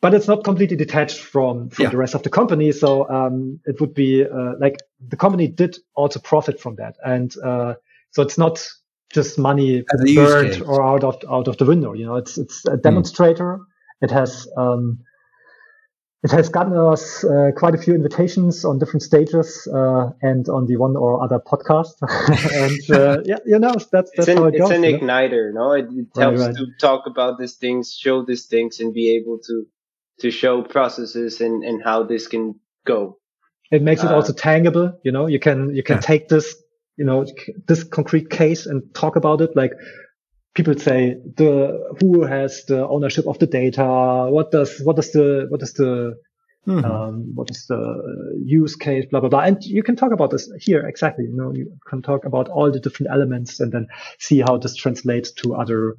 but 0.00 0.14
it's 0.14 0.28
not 0.28 0.44
completely 0.44 0.76
detached 0.76 1.18
from 1.18 1.70
from 1.70 1.82
yeah. 1.84 1.90
the 1.90 1.96
rest 1.96 2.14
of 2.14 2.22
the 2.22 2.30
company. 2.30 2.70
So 2.70 3.10
um, 3.10 3.58
it 3.66 3.80
would 3.80 3.94
be 3.94 4.24
uh, 4.24 4.54
like 4.60 4.78
the 5.08 5.16
company 5.16 5.48
did 5.48 5.76
also 5.94 6.20
profit 6.20 6.60
from 6.60 6.76
that, 6.76 6.96
and 7.04 7.34
uh, 7.44 7.74
so 8.12 8.22
it's 8.22 8.38
not 8.38 8.64
just 9.12 9.40
money 9.40 9.82
burned 10.14 10.62
or 10.62 10.80
out 10.80 11.02
of 11.02 11.16
out 11.28 11.48
of 11.48 11.56
the 11.56 11.64
window. 11.64 11.92
You 11.92 12.06
know, 12.06 12.16
it's 12.16 12.38
it's 12.38 12.64
a 12.64 12.76
hmm. 12.76 12.80
demonstrator. 12.80 13.58
Mm. 13.58 13.64
It 14.02 14.10
has 14.12 14.48
um, 14.56 15.00
it 16.22 16.30
has 16.32 16.50
gotten 16.50 16.76
us 16.76 17.24
uh, 17.24 17.50
quite 17.56 17.74
a 17.74 17.78
few 17.78 17.94
invitations 17.94 18.64
on 18.64 18.78
different 18.78 19.02
stages 19.02 19.66
uh, 19.72 20.10
and 20.20 20.48
on 20.50 20.66
the 20.66 20.76
one 20.76 20.94
or 20.96 21.22
other 21.22 21.38
podcast. 21.38 21.94
and 22.52 22.90
uh, 22.90 23.22
yeah, 23.24 23.38
you 23.46 23.58
know, 23.58 23.74
that's, 23.90 24.10
that's 24.14 24.28
an, 24.28 24.36
how 24.36 24.44
it 24.44 24.54
it's 24.54 24.60
goes. 24.60 24.70
It's 24.70 24.84
an 24.84 25.00
igniter, 25.00 25.52
no? 25.54 25.72
It, 25.72 25.86
it 25.90 26.08
helps 26.14 26.40
right, 26.40 26.48
right. 26.48 26.56
to 26.56 26.66
talk 26.78 27.06
about 27.06 27.38
these 27.38 27.54
things, 27.54 27.94
show 27.94 28.22
these 28.22 28.46
things, 28.46 28.80
and 28.80 28.92
be 28.92 29.16
able 29.16 29.38
to 29.46 29.66
to 30.20 30.30
show 30.30 30.62
processes 30.62 31.40
and, 31.40 31.64
and 31.64 31.82
how 31.82 32.02
this 32.02 32.28
can 32.28 32.60
go. 32.86 33.16
It 33.70 33.82
makes 33.82 34.02
it 34.02 34.10
uh, 34.10 34.14
also 34.14 34.34
tangible. 34.34 34.98
You 35.02 35.12
know, 35.12 35.26
you 35.26 35.38
can 35.38 35.74
you 35.74 35.82
can 35.82 35.96
yeah. 35.96 36.00
take 36.00 36.28
this, 36.28 36.54
you 36.98 37.04
know, 37.06 37.24
this 37.66 37.84
concrete 37.84 38.28
case 38.28 38.66
and 38.66 38.82
talk 38.94 39.16
about 39.16 39.40
it 39.40 39.56
like 39.56 39.72
people 40.54 40.76
say 40.76 41.16
the 41.36 41.96
who 42.00 42.24
has 42.24 42.64
the 42.66 42.86
ownership 42.88 43.26
of 43.26 43.38
the 43.38 43.46
data 43.46 44.26
what 44.30 44.50
does 44.50 44.80
what 44.80 44.96
does 44.96 45.12
the 45.12 45.46
what 45.48 45.62
is 45.62 45.72
the 45.74 46.16
mm-hmm. 46.66 46.84
um, 46.84 47.32
what 47.34 47.50
is 47.50 47.66
the 47.66 48.42
use 48.44 48.76
case 48.76 49.04
blah 49.10 49.20
blah 49.20 49.28
blah 49.28 49.40
and 49.40 49.64
you 49.64 49.82
can 49.82 49.96
talk 49.96 50.12
about 50.12 50.30
this 50.30 50.50
here 50.60 50.86
exactly 50.86 51.24
you 51.24 51.36
know 51.36 51.52
you 51.54 51.72
can 51.88 52.02
talk 52.02 52.24
about 52.24 52.48
all 52.48 52.70
the 52.70 52.80
different 52.80 53.10
elements 53.12 53.60
and 53.60 53.72
then 53.72 53.86
see 54.18 54.40
how 54.40 54.56
this 54.56 54.74
translates 54.74 55.30
to 55.32 55.54
other 55.54 55.96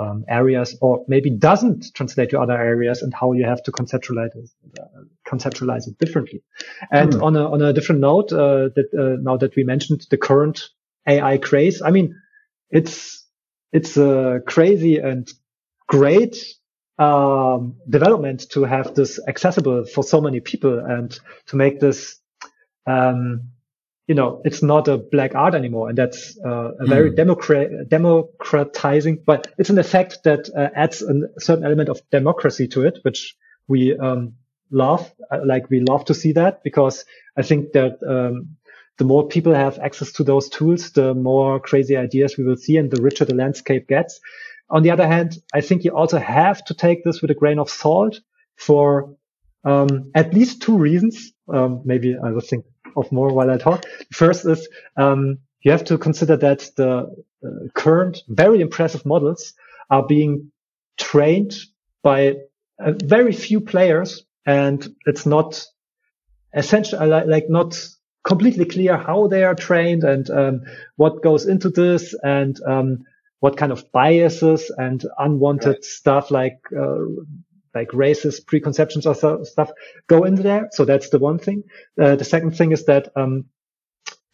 um, 0.00 0.24
areas 0.28 0.76
or 0.80 1.04
maybe 1.06 1.30
doesn't 1.30 1.94
translate 1.94 2.30
to 2.30 2.40
other 2.40 2.60
areas 2.60 3.00
and 3.00 3.14
how 3.14 3.30
you 3.32 3.44
have 3.44 3.62
to 3.62 3.70
conceptualize 3.70 4.34
it, 4.34 4.50
uh, 4.80 5.02
conceptualize 5.24 5.86
it 5.86 5.96
differently 5.98 6.42
and 6.90 7.12
mm-hmm. 7.12 7.22
on 7.22 7.36
a 7.36 7.48
on 7.48 7.62
a 7.62 7.72
different 7.72 8.00
note 8.00 8.32
uh, 8.32 8.70
that 8.74 8.88
uh, 8.98 9.22
now 9.22 9.36
that 9.36 9.54
we 9.54 9.62
mentioned 9.62 10.04
the 10.10 10.18
current 10.18 10.70
AI 11.06 11.38
craze 11.38 11.80
I 11.80 11.90
mean 11.92 12.20
it's 12.70 13.23
it's 13.74 13.96
a 13.96 14.40
crazy 14.46 14.98
and 14.98 15.28
great 15.88 16.36
um, 16.98 17.74
development 17.90 18.48
to 18.50 18.62
have 18.62 18.94
this 18.94 19.18
accessible 19.26 19.84
for 19.84 20.04
so 20.04 20.20
many 20.20 20.38
people 20.38 20.78
and 20.78 21.18
to 21.46 21.56
make 21.56 21.80
this, 21.80 22.20
um, 22.86 23.50
you 24.06 24.14
know, 24.14 24.40
it's 24.44 24.62
not 24.62 24.86
a 24.86 24.96
black 24.96 25.34
art 25.34 25.56
anymore. 25.56 25.88
And 25.88 25.98
that's 25.98 26.38
uh, 26.38 26.70
a 26.78 26.86
very 26.86 27.10
mm. 27.10 27.16
democrat- 27.16 27.88
democratizing, 27.88 29.24
but 29.26 29.48
it's 29.58 29.70
an 29.70 29.78
effect 29.78 30.22
that 30.22 30.48
uh, 30.56 30.68
adds 30.76 31.02
a 31.02 31.40
certain 31.40 31.64
element 31.64 31.88
of 31.88 32.00
democracy 32.12 32.68
to 32.68 32.86
it, 32.86 33.00
which 33.02 33.34
we 33.66 33.98
um, 33.98 34.34
love. 34.70 35.12
Uh, 35.32 35.40
like 35.44 35.68
we 35.68 35.80
love 35.80 36.04
to 36.04 36.14
see 36.14 36.30
that 36.32 36.62
because 36.62 37.04
I 37.36 37.42
think 37.42 37.72
that 37.72 37.98
um, 38.06 38.56
the 38.98 39.04
more 39.04 39.26
people 39.26 39.54
have 39.54 39.78
access 39.78 40.12
to 40.12 40.24
those 40.24 40.48
tools, 40.48 40.92
the 40.92 41.14
more 41.14 41.58
crazy 41.60 41.96
ideas 41.96 42.36
we 42.36 42.44
will 42.44 42.56
see 42.56 42.76
and 42.76 42.90
the 42.90 43.02
richer 43.02 43.24
the 43.24 43.34
landscape 43.34 43.88
gets. 43.88 44.20
On 44.70 44.82
the 44.82 44.90
other 44.90 45.06
hand, 45.06 45.38
I 45.52 45.60
think 45.60 45.84
you 45.84 45.90
also 45.90 46.18
have 46.18 46.64
to 46.66 46.74
take 46.74 47.04
this 47.04 47.20
with 47.20 47.30
a 47.30 47.34
grain 47.34 47.58
of 47.58 47.68
salt 47.68 48.20
for 48.56 49.16
um, 49.64 50.10
at 50.14 50.32
least 50.32 50.62
two 50.62 50.76
reasons. 50.76 51.32
Um, 51.52 51.82
maybe 51.84 52.16
I 52.16 52.30
will 52.30 52.40
think 52.40 52.64
of 52.96 53.10
more 53.10 53.32
while 53.32 53.50
I 53.50 53.58
talk. 53.58 53.84
First 54.12 54.46
is 54.46 54.68
um, 54.96 55.38
you 55.62 55.72
have 55.72 55.84
to 55.84 55.98
consider 55.98 56.36
that 56.36 56.70
the 56.76 57.24
uh, 57.44 57.48
current 57.74 58.22
very 58.28 58.60
impressive 58.60 59.04
models 59.04 59.54
are 59.90 60.06
being 60.06 60.52
trained 60.98 61.54
by 62.02 62.36
uh, 62.78 62.92
very 63.02 63.32
few 63.32 63.60
players, 63.60 64.24
and 64.46 64.86
it's 65.06 65.26
not 65.26 65.64
essential, 66.52 67.06
like, 67.06 67.26
like 67.26 67.46
not 67.48 67.76
completely 68.24 68.64
clear 68.64 68.96
how 68.96 69.26
they 69.28 69.44
are 69.44 69.54
trained 69.54 70.02
and 70.02 70.28
um, 70.30 70.62
what 70.96 71.22
goes 71.22 71.46
into 71.46 71.70
this 71.70 72.14
and 72.22 72.58
um, 72.66 73.04
what 73.40 73.56
kind 73.56 73.72
of 73.72 73.90
biases 73.92 74.70
and 74.76 75.04
unwanted 75.18 75.66
right. 75.66 75.84
stuff 75.84 76.30
like 76.30 76.58
uh, 76.76 77.04
like 77.74 77.88
racist 77.88 78.46
preconceptions 78.46 79.06
or 79.06 79.14
so, 79.14 79.42
stuff 79.42 79.70
go 80.06 80.24
into 80.24 80.42
there. 80.42 80.68
So 80.72 80.84
that's 80.84 81.10
the 81.10 81.18
one 81.18 81.38
thing. 81.38 81.64
Uh, 82.00 82.16
the 82.16 82.24
second 82.24 82.56
thing 82.56 82.72
is 82.72 82.84
that 82.86 83.08
um, 83.16 83.46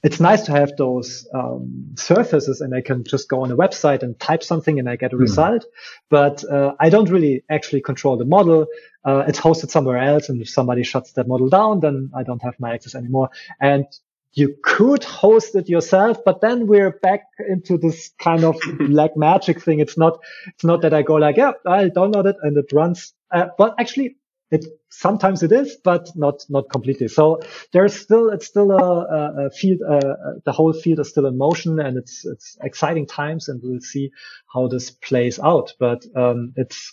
it's 0.03 0.19
nice 0.19 0.43
to 0.43 0.53
have 0.53 0.77
those 0.77 1.29
um, 1.35 1.93
surfaces 1.97 2.61
and 2.61 2.75
I 2.75 2.81
can 2.81 3.05
just 3.05 3.29
go 3.29 3.43
on 3.43 3.51
a 3.51 3.57
website 3.57 4.03
and 4.03 4.19
type 4.19 4.43
something 4.43 4.79
and 4.79 4.89
I 4.89 4.97
get 4.97 5.13
a 5.13 5.17
mm. 5.17 5.21
result. 5.21 5.67
But 6.09 6.43
uh, 6.45 6.75
I 6.81 6.89
don't 6.89 7.11
really 7.11 7.45
actually 7.51 7.83
control 7.83 8.17
the 8.17 8.25
model. 8.25 8.67
Uh, 9.05 9.25
it's 9.29 9.39
hosted 9.39 9.71
somewhere 9.71 9.99
else. 9.99 10.29
And 10.29 10.41
if 10.41 10.49
somebody 10.49 10.85
shuts 10.85 11.13
that 11.13 11.29
model 11.29 11.49
down, 11.49 11.81
then 11.81 12.11
I 12.15 12.23
don't 12.23 12.43
have 12.43 12.59
my 12.59 12.73
access 12.73 12.95
anymore. 12.95 13.31
And 13.61 13.85
you 14.33 14.57
could 14.63 15.05
host 15.05 15.55
it 15.55 15.69
yourself, 15.69 16.19
but 16.25 16.41
then 16.41 16.67
we're 16.67 16.93
back 16.93 17.25
into 17.49 17.77
this 17.77 18.11
kind 18.19 18.45
of 18.45 18.57
black 18.79 19.17
magic 19.17 19.61
thing. 19.61 19.81
It's 19.81 19.99
not, 19.99 20.21
it's 20.47 20.65
not 20.65 20.83
that 20.83 20.95
I 20.95 21.03
go 21.03 21.15
like, 21.17 21.37
yeah, 21.37 21.53
I'll 21.67 21.91
download 21.91 22.27
it 22.27 22.37
and 22.43 22.57
it 22.57 22.73
runs. 22.73 23.13
Uh, 23.31 23.47
but 23.59 23.75
actually 23.79 24.17
it 24.51 24.65
sometimes 24.91 25.43
it 25.43 25.53
is, 25.53 25.77
but 25.83 26.11
not 26.15 26.45
not 26.49 26.69
completely. 26.71 27.09
So 27.09 27.41
there's 27.73 27.95
still 27.95 28.29
it's 28.31 28.47
still 28.47 28.71
a, 28.73 29.47
a 29.47 29.51
field. 29.51 29.81
Uh, 29.89 30.15
the 30.45 30.53
whole 30.53 30.73
field 30.73 31.01
is 31.01 31.09
still 31.09 31.27
in 31.27 31.39
motion, 31.39 31.81
and 31.81 31.97
it's 31.97 32.25
it's 32.27 32.59
exciting 32.63 33.07
times, 33.07 33.49
and 33.49 33.61
we'll 33.63 33.81
see 33.81 34.11
how 34.53 34.69
this 34.69 34.91
plays 34.91 35.39
out. 35.39 35.73
But 35.79 36.05
um, 36.15 36.53
it's 36.57 36.93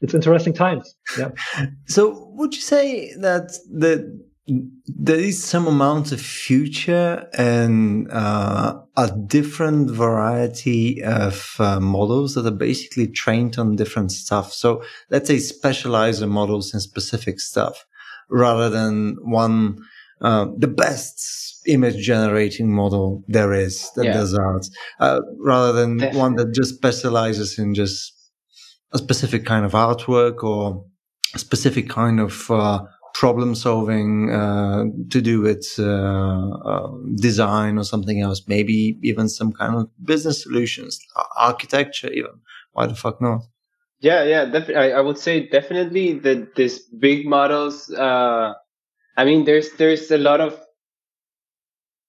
it's 0.00 0.14
interesting 0.14 0.52
times. 0.52 0.96
Yeah. 1.18 1.30
So 1.86 2.28
would 2.32 2.54
you 2.54 2.60
say 2.60 3.14
that 3.16 3.52
the 3.70 4.20
there 4.46 5.18
is 5.18 5.42
some 5.42 5.66
amount 5.66 6.12
of 6.12 6.20
future 6.20 7.26
and 7.32 8.10
uh, 8.10 8.78
a 8.96 9.10
different 9.26 9.90
variety 9.90 11.02
of 11.02 11.54
uh, 11.58 11.80
models 11.80 12.34
that 12.34 12.46
are 12.46 12.50
basically 12.50 13.06
trained 13.06 13.58
on 13.58 13.76
different 13.76 14.12
stuff. 14.12 14.52
So 14.52 14.82
let's 15.08 15.28
say 15.28 15.36
specializer 15.36 16.28
models 16.28 16.74
in 16.74 16.80
specific 16.80 17.40
stuff 17.40 17.86
rather 18.28 18.68
than 18.68 19.16
one, 19.22 19.78
uh, 20.20 20.46
the 20.56 20.68
best 20.68 21.62
image 21.66 22.04
generating 22.04 22.70
model 22.70 23.24
there 23.26 23.54
is 23.54 23.90
that 23.96 24.04
yeah. 24.04 24.12
does 24.12 24.34
art, 24.34 24.66
uh, 25.00 25.20
rather 25.38 25.72
than 25.72 25.96
Definitely. 25.96 26.20
one 26.20 26.34
that 26.36 26.52
just 26.52 26.74
specializes 26.74 27.58
in 27.58 27.74
just 27.74 28.12
a 28.92 28.98
specific 28.98 29.46
kind 29.46 29.64
of 29.64 29.72
artwork 29.72 30.42
or 30.42 30.84
a 31.34 31.38
specific 31.38 31.88
kind 31.88 32.20
of 32.20 32.50
uh, 32.50 32.82
problem 33.14 33.54
solving 33.54 34.30
uh, 34.30 34.84
to 35.08 35.22
do 35.22 35.40
with 35.40 35.76
uh, 35.78 36.50
uh, 36.50 36.90
design 37.14 37.78
or 37.78 37.84
something 37.84 38.20
else, 38.20 38.42
maybe 38.48 38.98
even 39.02 39.28
some 39.28 39.52
kind 39.52 39.76
of 39.76 39.88
business 40.04 40.42
solutions, 40.42 41.00
architecture, 41.38 42.12
even. 42.12 42.32
Why 42.72 42.86
the 42.86 42.96
fuck 42.96 43.22
not? 43.22 43.42
Yeah, 44.00 44.24
yeah, 44.24 44.44
def- 44.44 44.76
I, 44.76 44.90
I 44.90 45.00
would 45.00 45.16
say 45.16 45.48
definitely 45.48 46.18
that 46.18 46.56
these 46.56 46.80
big 46.80 47.24
models. 47.26 47.88
Uh, 47.90 48.52
I 49.16 49.24
mean, 49.24 49.44
there's 49.44 49.70
there's 49.78 50.10
a 50.10 50.18
lot 50.18 50.40
of 50.40 50.60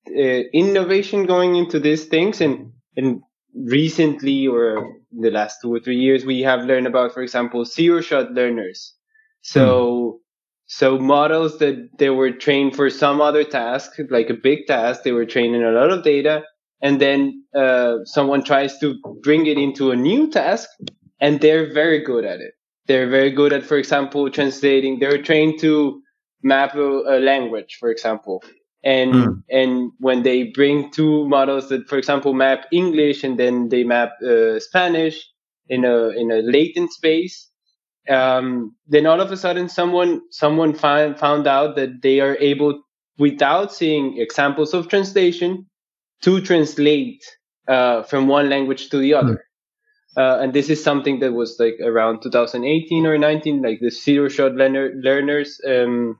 uh, 0.09 0.41
innovation 0.53 1.27
going 1.27 1.55
into 1.55 1.79
these 1.79 2.05
things, 2.05 2.41
and 2.41 2.73
and 2.97 3.21
recently 3.53 4.47
or 4.47 4.91
the 5.11 5.29
last 5.29 5.59
two 5.61 5.73
or 5.73 5.79
three 5.79 5.97
years, 5.97 6.25
we 6.25 6.41
have 6.41 6.65
learned 6.65 6.87
about, 6.87 7.13
for 7.13 7.21
example, 7.21 7.63
zero 7.63 8.01
shot 8.01 8.31
learners. 8.31 8.95
So. 9.43 10.13
Hmm 10.13 10.21
so 10.67 10.97
models 10.97 11.59
that 11.59 11.89
they 11.97 12.09
were 12.09 12.31
trained 12.31 12.75
for 12.75 12.89
some 12.89 13.21
other 13.21 13.43
task, 13.43 13.93
like 14.09 14.29
a 14.29 14.33
big 14.33 14.65
task, 14.67 15.03
they 15.03 15.11
were 15.11 15.25
trained 15.25 15.55
in 15.55 15.63
a 15.63 15.71
lot 15.71 15.91
of 15.91 16.03
data, 16.03 16.43
and 16.81 16.99
then 16.99 17.43
uh, 17.55 17.97
someone 18.05 18.43
tries 18.43 18.77
to 18.79 18.95
bring 19.21 19.45
it 19.45 19.57
into 19.57 19.91
a 19.91 19.95
new 19.95 20.29
task, 20.29 20.69
and 21.21 21.39
they're 21.39 21.71
very 21.71 21.99
good 22.03 22.25
at 22.25 22.39
it. 22.39 22.53
They're 22.87 23.09
very 23.09 23.31
good 23.31 23.53
at, 23.53 23.63
for 23.63 23.77
example, 23.77 24.29
translating. 24.29 24.99
They're 24.99 25.21
trained 25.21 25.59
to 25.61 26.01
map 26.43 26.75
a, 26.75 26.79
a 26.81 27.19
language, 27.19 27.77
for 27.79 27.89
example, 27.89 28.43
and 28.83 29.13
mm. 29.13 29.43
and 29.49 29.91
when 29.99 30.23
they 30.23 30.45
bring 30.45 30.91
two 30.91 31.27
models 31.27 31.69
that, 31.69 31.87
for 31.87 31.97
example, 31.97 32.33
map 32.33 32.65
English 32.71 33.23
and 33.23 33.39
then 33.39 33.69
they 33.69 33.83
map 33.83 34.13
uh, 34.21 34.59
Spanish 34.59 35.27
in 35.67 35.85
a 35.85 36.09
in 36.09 36.31
a 36.31 36.41
latent 36.41 36.91
space, 36.91 37.49
um, 38.09 38.75
then 38.87 39.05
all 39.05 39.21
of 39.21 39.31
a 39.31 39.37
sudden 39.37 39.69
someone 39.69 40.21
someone 40.29 40.73
find, 40.73 41.17
found 41.17 41.47
out 41.47 41.75
that 41.75 42.01
they 42.01 42.19
are 42.19 42.37
able 42.37 42.81
without 43.17 43.73
seeing 43.73 44.19
examples 44.19 44.73
of 44.73 44.87
translation 44.87 45.65
to 46.21 46.41
translate 46.41 47.23
uh, 47.67 48.03
from 48.03 48.27
one 48.27 48.49
language 48.49 48.89
to 48.89 48.97
the 48.97 49.13
other 49.13 49.45
mm. 50.17 50.21
uh, 50.21 50.41
and 50.41 50.53
this 50.53 50.69
is 50.69 50.83
something 50.83 51.19
that 51.19 51.33
was 51.33 51.55
like 51.59 51.75
around 51.83 52.21
2018 52.21 53.05
or 53.05 53.17
19 53.17 53.61
like 53.61 53.79
the 53.79 53.89
zero 53.89 54.29
shot 54.29 54.53
learner, 54.53 54.91
learners 54.95 55.59
um, 55.67 56.19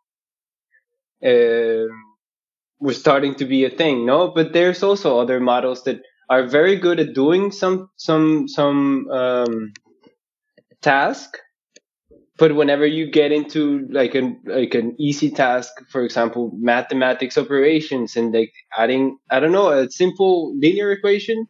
uh, 1.24 1.86
were 2.80 2.94
starting 2.94 3.36
to 3.36 3.46
be 3.46 3.64
a 3.66 3.70
thing 3.70 4.06
no 4.06 4.30
but 4.30 4.54
there's 4.54 4.82
also 4.82 5.20
other 5.20 5.40
models 5.40 5.84
that 5.84 6.02
are 6.30 6.48
very 6.48 6.76
good 6.76 7.00
at 7.00 7.14
doing 7.14 7.52
some 7.52 7.90
some 7.96 8.48
some 8.48 9.08
um, 9.12 9.74
task 10.82 11.38
but 12.38 12.56
whenever 12.56 12.86
you 12.86 13.10
get 13.10 13.32
into 13.32 13.88
like 13.90 14.16
an 14.16 14.40
like 14.46 14.76
an 14.76 14.96
easy 15.00 15.30
task 15.30 15.72
for 15.90 16.04
example 16.04 16.52
mathematics 16.56 17.38
operations 17.38 18.16
and 18.16 18.34
like 18.34 18.54
adding 18.78 19.18
i 19.32 19.40
don't 19.40 19.52
know 19.52 19.70
a 19.70 19.90
simple 19.90 20.58
linear 20.58 20.92
equation 20.92 21.48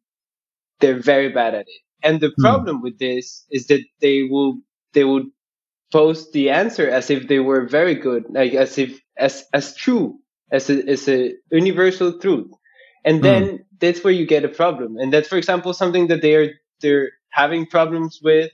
they're 0.80 1.00
very 1.00 1.30
bad 1.30 1.54
at 1.54 1.62
it 1.62 1.82
and 2.04 2.20
the 2.20 2.30
mm. 2.30 2.42
problem 2.42 2.82
with 2.82 2.98
this 3.00 3.46
is 3.50 3.68
that 3.68 3.84
they 4.02 4.24
will 4.24 4.58
they 4.94 5.04
would 5.04 5.26
post 5.92 6.32
the 6.34 6.50
answer 6.50 6.90
as 6.90 7.10
if 7.10 7.28
they 7.28 7.40
were 7.40 7.68
very 7.68 7.96
good 7.96 8.24
like 8.30 8.54
as 8.54 8.78
if 8.78 9.00
as 9.18 9.46
as 9.54 9.76
true 9.76 10.18
as 10.52 10.70
a, 10.70 10.88
as 10.88 11.08
a 11.08 11.34
universal 11.52 12.18
truth 12.20 12.52
and 13.04 13.24
then 13.24 13.44
mm. 13.44 13.60
that's 13.80 14.04
where 14.04 14.14
you 14.14 14.26
get 14.26 14.46
a 14.46 14.50
problem 14.50 14.98
and 14.98 15.12
that's 15.12 15.28
for 15.28 15.38
example 15.38 15.74
something 15.74 16.08
that 16.08 16.22
they 16.22 16.36
are 16.36 16.52
they're 16.82 17.12
having 17.30 17.66
problems 17.66 18.20
with 18.24 18.52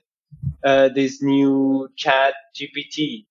uh, 0.63 0.89
this 0.89 1.21
new 1.21 1.89
chat 1.95 2.33
GPT 2.55 3.25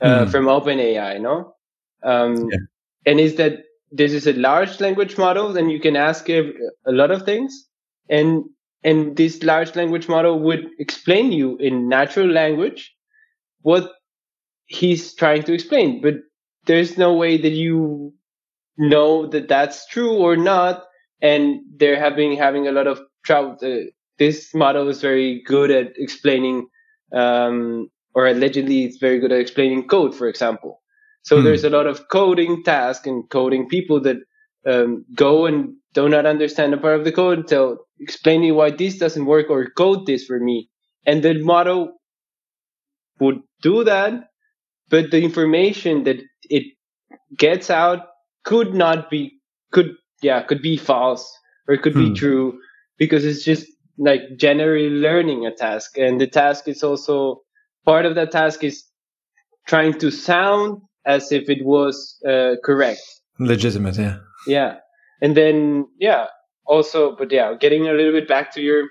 uh, 0.00 0.24
mm. 0.24 0.30
from 0.30 0.46
OpenAI, 0.46 1.20
no? 1.20 1.54
Um, 2.02 2.48
yeah. 2.50 2.58
And 3.06 3.20
is 3.20 3.36
that 3.36 3.64
this 3.90 4.12
is 4.12 4.26
a 4.26 4.32
large 4.32 4.80
language 4.80 5.16
model, 5.18 5.56
and 5.56 5.70
you 5.70 5.80
can 5.80 5.96
ask 5.96 6.28
a, 6.28 6.52
a 6.86 6.92
lot 6.92 7.10
of 7.10 7.22
things, 7.22 7.68
and 8.08 8.44
and 8.82 9.16
this 9.16 9.42
large 9.42 9.74
language 9.76 10.08
model 10.08 10.38
would 10.40 10.68
explain 10.78 11.32
you 11.32 11.56
in 11.56 11.88
natural 11.88 12.28
language 12.28 12.94
what 13.62 13.90
he's 14.66 15.14
trying 15.14 15.42
to 15.44 15.54
explain, 15.54 16.02
but 16.02 16.14
there's 16.66 16.98
no 16.98 17.14
way 17.14 17.36
that 17.38 17.52
you 17.52 18.12
know 18.76 19.26
that 19.26 19.48
that's 19.48 19.86
true 19.86 20.16
or 20.16 20.36
not, 20.36 20.84
and 21.20 21.60
they're 21.76 21.98
having 21.98 22.36
having 22.36 22.66
a 22.66 22.72
lot 22.72 22.86
of 22.86 23.00
trouble. 23.24 23.56
Uh, 23.62 23.90
this 24.18 24.54
model 24.54 24.88
is 24.88 25.00
very 25.00 25.42
good 25.42 25.70
at 25.70 25.92
explaining, 25.96 26.68
um, 27.12 27.88
or 28.14 28.26
allegedly 28.26 28.84
it's 28.84 28.98
very 28.98 29.18
good 29.18 29.32
at 29.32 29.40
explaining 29.40 29.88
code, 29.88 30.14
for 30.14 30.28
example. 30.28 30.82
So 31.22 31.38
hmm. 31.38 31.44
there's 31.44 31.64
a 31.64 31.70
lot 31.70 31.86
of 31.86 32.08
coding 32.08 32.62
tasks 32.62 33.06
and 33.06 33.28
coding 33.28 33.68
people 33.68 34.00
that 34.02 34.18
um, 34.66 35.04
go 35.14 35.46
and 35.46 35.74
do 35.94 36.08
not 36.08 36.26
understand 36.26 36.74
a 36.74 36.76
part 36.76 36.98
of 36.98 37.04
the 37.04 37.12
code 37.12 37.38
until 37.38 37.78
explaining 38.00 38.54
why 38.54 38.70
this 38.70 38.98
doesn't 38.98 39.26
work 39.26 39.50
or 39.50 39.70
code 39.70 40.06
this 40.06 40.24
for 40.24 40.38
me. 40.38 40.68
And 41.06 41.22
the 41.22 41.34
model 41.42 41.94
would 43.20 43.40
do 43.62 43.84
that, 43.84 44.28
but 44.90 45.10
the 45.10 45.22
information 45.22 46.04
that 46.04 46.20
it 46.44 46.64
gets 47.36 47.70
out 47.70 48.06
could 48.44 48.74
not 48.74 49.10
be, 49.10 49.32
could, 49.72 49.94
yeah, 50.22 50.42
could 50.42 50.62
be 50.62 50.76
false 50.76 51.30
or 51.68 51.74
it 51.74 51.82
could 51.82 51.94
hmm. 51.94 52.12
be 52.12 52.18
true 52.18 52.58
because 52.98 53.24
it's 53.24 53.44
just 53.44 53.66
like 53.98 54.22
generally 54.36 54.90
learning 54.90 55.46
a 55.46 55.54
task. 55.54 55.98
And 55.98 56.20
the 56.20 56.26
task 56.26 56.68
is 56.68 56.82
also 56.82 57.42
part 57.84 58.06
of 58.06 58.14
that 58.16 58.30
task 58.30 58.64
is 58.64 58.84
trying 59.66 59.98
to 60.00 60.10
sound 60.10 60.82
as 61.06 61.32
if 61.32 61.48
it 61.48 61.64
was 61.64 62.18
uh, 62.26 62.56
correct. 62.64 63.00
Legitimate 63.38 63.96
yeah. 63.96 64.18
Yeah. 64.46 64.76
And 65.20 65.36
then 65.36 65.86
yeah 65.98 66.26
also 66.66 67.14
but 67.16 67.30
yeah 67.30 67.54
getting 67.58 67.86
a 67.86 67.92
little 67.92 68.12
bit 68.12 68.28
back 68.28 68.52
to 68.52 68.62
your 68.62 68.88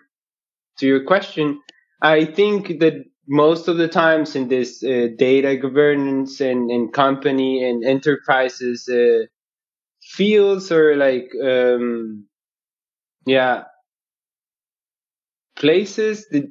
to 0.78 0.88
your 0.88 1.04
question 1.04 1.60
i 2.02 2.26
think 2.26 2.80
that 2.80 2.94
most 3.28 3.68
of 3.68 3.78
the 3.78 3.88
times 3.88 4.36
in 4.36 4.50
this 4.50 4.84
uh, 4.84 5.08
data 5.18 5.56
governance 5.56 6.42
and, 6.42 6.70
and 6.70 6.92
company 6.92 7.64
and 7.64 7.86
enterprises 7.86 8.90
uh, 8.90 9.26
fields 10.02 10.72
or 10.72 10.98
like 10.98 11.30
um, 11.42 12.26
yeah 13.26 13.64
places 15.64 16.28
the 16.30 16.42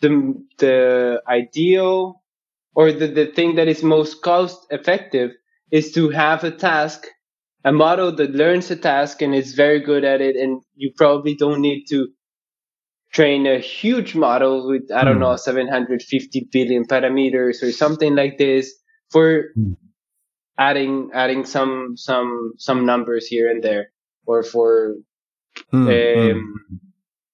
the, 0.00 0.10
the 0.58 1.22
ideal 1.28 2.22
or 2.74 2.90
the, 2.90 3.06
the 3.06 3.26
thing 3.26 3.54
that 3.56 3.68
is 3.68 3.82
most 3.84 4.20
cost 4.22 4.66
effective 4.70 5.30
is 5.70 5.92
to 5.92 6.10
have 6.10 6.44
a 6.44 6.50
task 6.50 7.06
a 7.64 7.72
model 7.72 8.10
that 8.16 8.32
learns 8.32 8.70
a 8.70 8.76
task 8.76 9.22
and 9.22 9.34
is 9.34 9.54
very 9.54 9.80
good 9.80 10.04
at 10.04 10.20
it 10.20 10.34
and 10.36 10.62
you 10.74 10.92
probably 10.96 11.36
don't 11.36 11.60
need 11.60 11.84
to 11.88 12.08
train 13.12 13.46
a 13.46 13.58
huge 13.58 14.14
model 14.14 14.68
with 14.68 14.90
i 14.94 15.04
don't 15.04 15.18
mm. 15.18 15.26
know 15.26 15.36
750 15.36 16.48
billion 16.52 16.84
parameters 16.84 17.62
or 17.62 17.72
something 17.72 18.14
like 18.16 18.38
this 18.38 18.72
for 19.10 19.52
mm. 19.58 19.76
adding 20.58 21.10
adding 21.14 21.44
some 21.44 21.96
some 21.96 22.52
some 22.58 22.86
numbers 22.86 23.26
here 23.26 23.50
and 23.50 23.62
there 23.62 23.86
or 24.26 24.42
for 24.42 24.96
Mm, 25.72 26.32
um, 26.32 26.54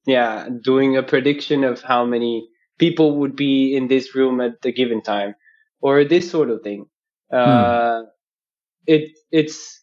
yeah, 0.08 0.48
doing 0.64 0.96
a 0.98 1.04
prediction 1.04 1.64
of 1.64 1.82
how 1.82 2.06
many 2.06 2.48
people 2.78 3.18
would 3.18 3.36
be 3.36 3.76
in 3.76 3.88
this 3.88 4.16
room 4.16 4.40
at 4.40 4.62
the 4.62 4.72
given 4.72 5.02
time, 5.02 5.36
or 5.82 6.04
this 6.04 6.30
sort 6.30 6.50
of 6.50 6.62
thing. 6.62 6.86
Uh, 7.32 8.02
it 8.86 9.12
it's 9.32 9.82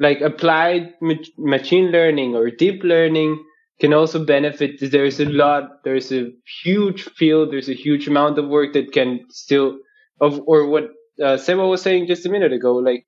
like 0.00 0.20
applied 0.20 0.94
ma- 1.00 1.14
machine 1.38 1.90
learning 1.92 2.36
or 2.36 2.50
deep 2.50 2.82
learning 2.84 3.44
can 3.80 3.94
also 3.94 4.24
benefit. 4.24 4.80
There's 4.80 5.20
a 5.20 5.26
lot. 5.26 5.84
There's 5.84 6.12
a 6.12 6.32
huge 6.64 7.04
field. 7.04 7.52
There's 7.52 7.70
a 7.70 7.74
huge 7.74 8.08
amount 8.08 8.38
of 8.38 8.48
work 8.48 8.74
that 8.74 8.92
can 8.92 9.20
still 9.30 9.78
of 10.20 10.40
or 10.46 10.68
what 10.68 10.90
uh, 11.22 11.38
Seba 11.38 11.66
was 11.66 11.82
saying 11.82 12.08
just 12.08 12.26
a 12.26 12.30
minute 12.30 12.52
ago. 12.52 12.76
Like 12.76 13.06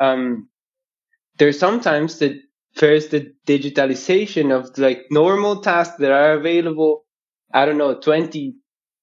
um, 0.00 0.48
there's 1.38 1.58
sometimes 1.58 2.18
that 2.20 2.40
first 2.76 3.10
the 3.10 3.32
digitalization 3.46 4.56
of 4.56 4.76
like 4.78 5.06
normal 5.10 5.60
tasks 5.62 5.96
that 5.98 6.12
are 6.12 6.34
available 6.34 7.04
i 7.54 7.64
don't 7.66 7.78
know 7.78 7.94
20 7.98 8.56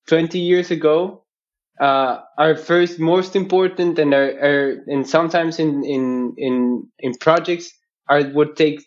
20 0.08 0.40
years 0.40 0.72
ago 0.72 1.26
uh, 1.82 2.20
are 2.38 2.56
first 2.56 3.00
most 3.00 3.36
important 3.36 4.00
and 4.00 4.14
are, 4.14 4.32
are 4.48 4.84
and 4.88 5.08
sometimes 5.08 5.60
in 5.60 5.84
in 5.84 6.34
in 6.38 6.88
in 7.00 7.14
projects 7.20 7.72
are 8.10 8.24
would 8.34 8.56
take 8.56 8.82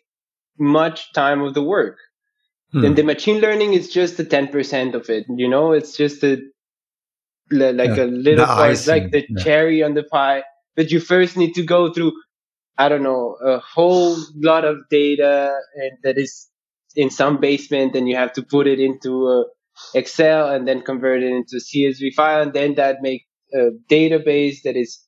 much 0.59 1.13
time 1.13 1.43
of 1.43 1.55
the 1.55 1.63
work. 1.63 1.99
Hmm. 2.73 2.85
and 2.85 2.97
the 2.97 3.03
machine 3.03 3.41
learning 3.41 3.75
is 3.75 3.89
just 3.91 4.17
the 4.17 4.25
10% 4.25 4.95
of 4.95 5.09
it 5.11 5.25
you 5.29 5.49
know? 5.49 5.73
It's 5.73 5.97
just 5.97 6.23
a 6.25 6.39
like 7.51 7.97
Yeah, 7.97 7.99
a 7.99 8.05
little 8.05 8.47
part 8.47 8.87
like 8.87 9.11
the 9.13 9.25
yeah. 9.29 9.45
cherry 9.45 9.83
on 9.83 9.95
the 9.95 10.03
pie 10.05 10.43
but 10.77 10.91
you 10.91 11.01
first 11.01 11.37
need 11.37 11.55
to 11.55 11.63
go 11.63 11.93
through 11.93 12.13
i 12.79 12.89
don't 12.89 13.03
know 13.03 13.37
a 13.45 13.59
whole 13.59 14.17
lot 14.37 14.65
of 14.65 14.77
data 14.91 15.59
and 15.77 15.93
that 16.03 16.19
is 16.19 16.49
in 16.95 17.11
some 17.11 17.39
basement 17.41 17.95
and 17.97 18.09
you 18.09 18.17
have 18.17 18.33
to 18.33 18.43
put 18.43 18.67
it 18.67 18.81
into 18.81 19.27
a 19.29 19.45
excel 19.95 20.49
and 20.49 20.67
then 20.67 20.81
convert 20.83 21.23
it 21.23 21.31
into 21.33 21.57
csv 21.57 22.13
file 22.15 22.43
and 22.43 22.53
then 22.55 22.75
that 22.77 22.97
make 23.03 23.23
a 23.55 23.71
database 23.91 24.63
that 24.65 24.77
is 24.77 25.05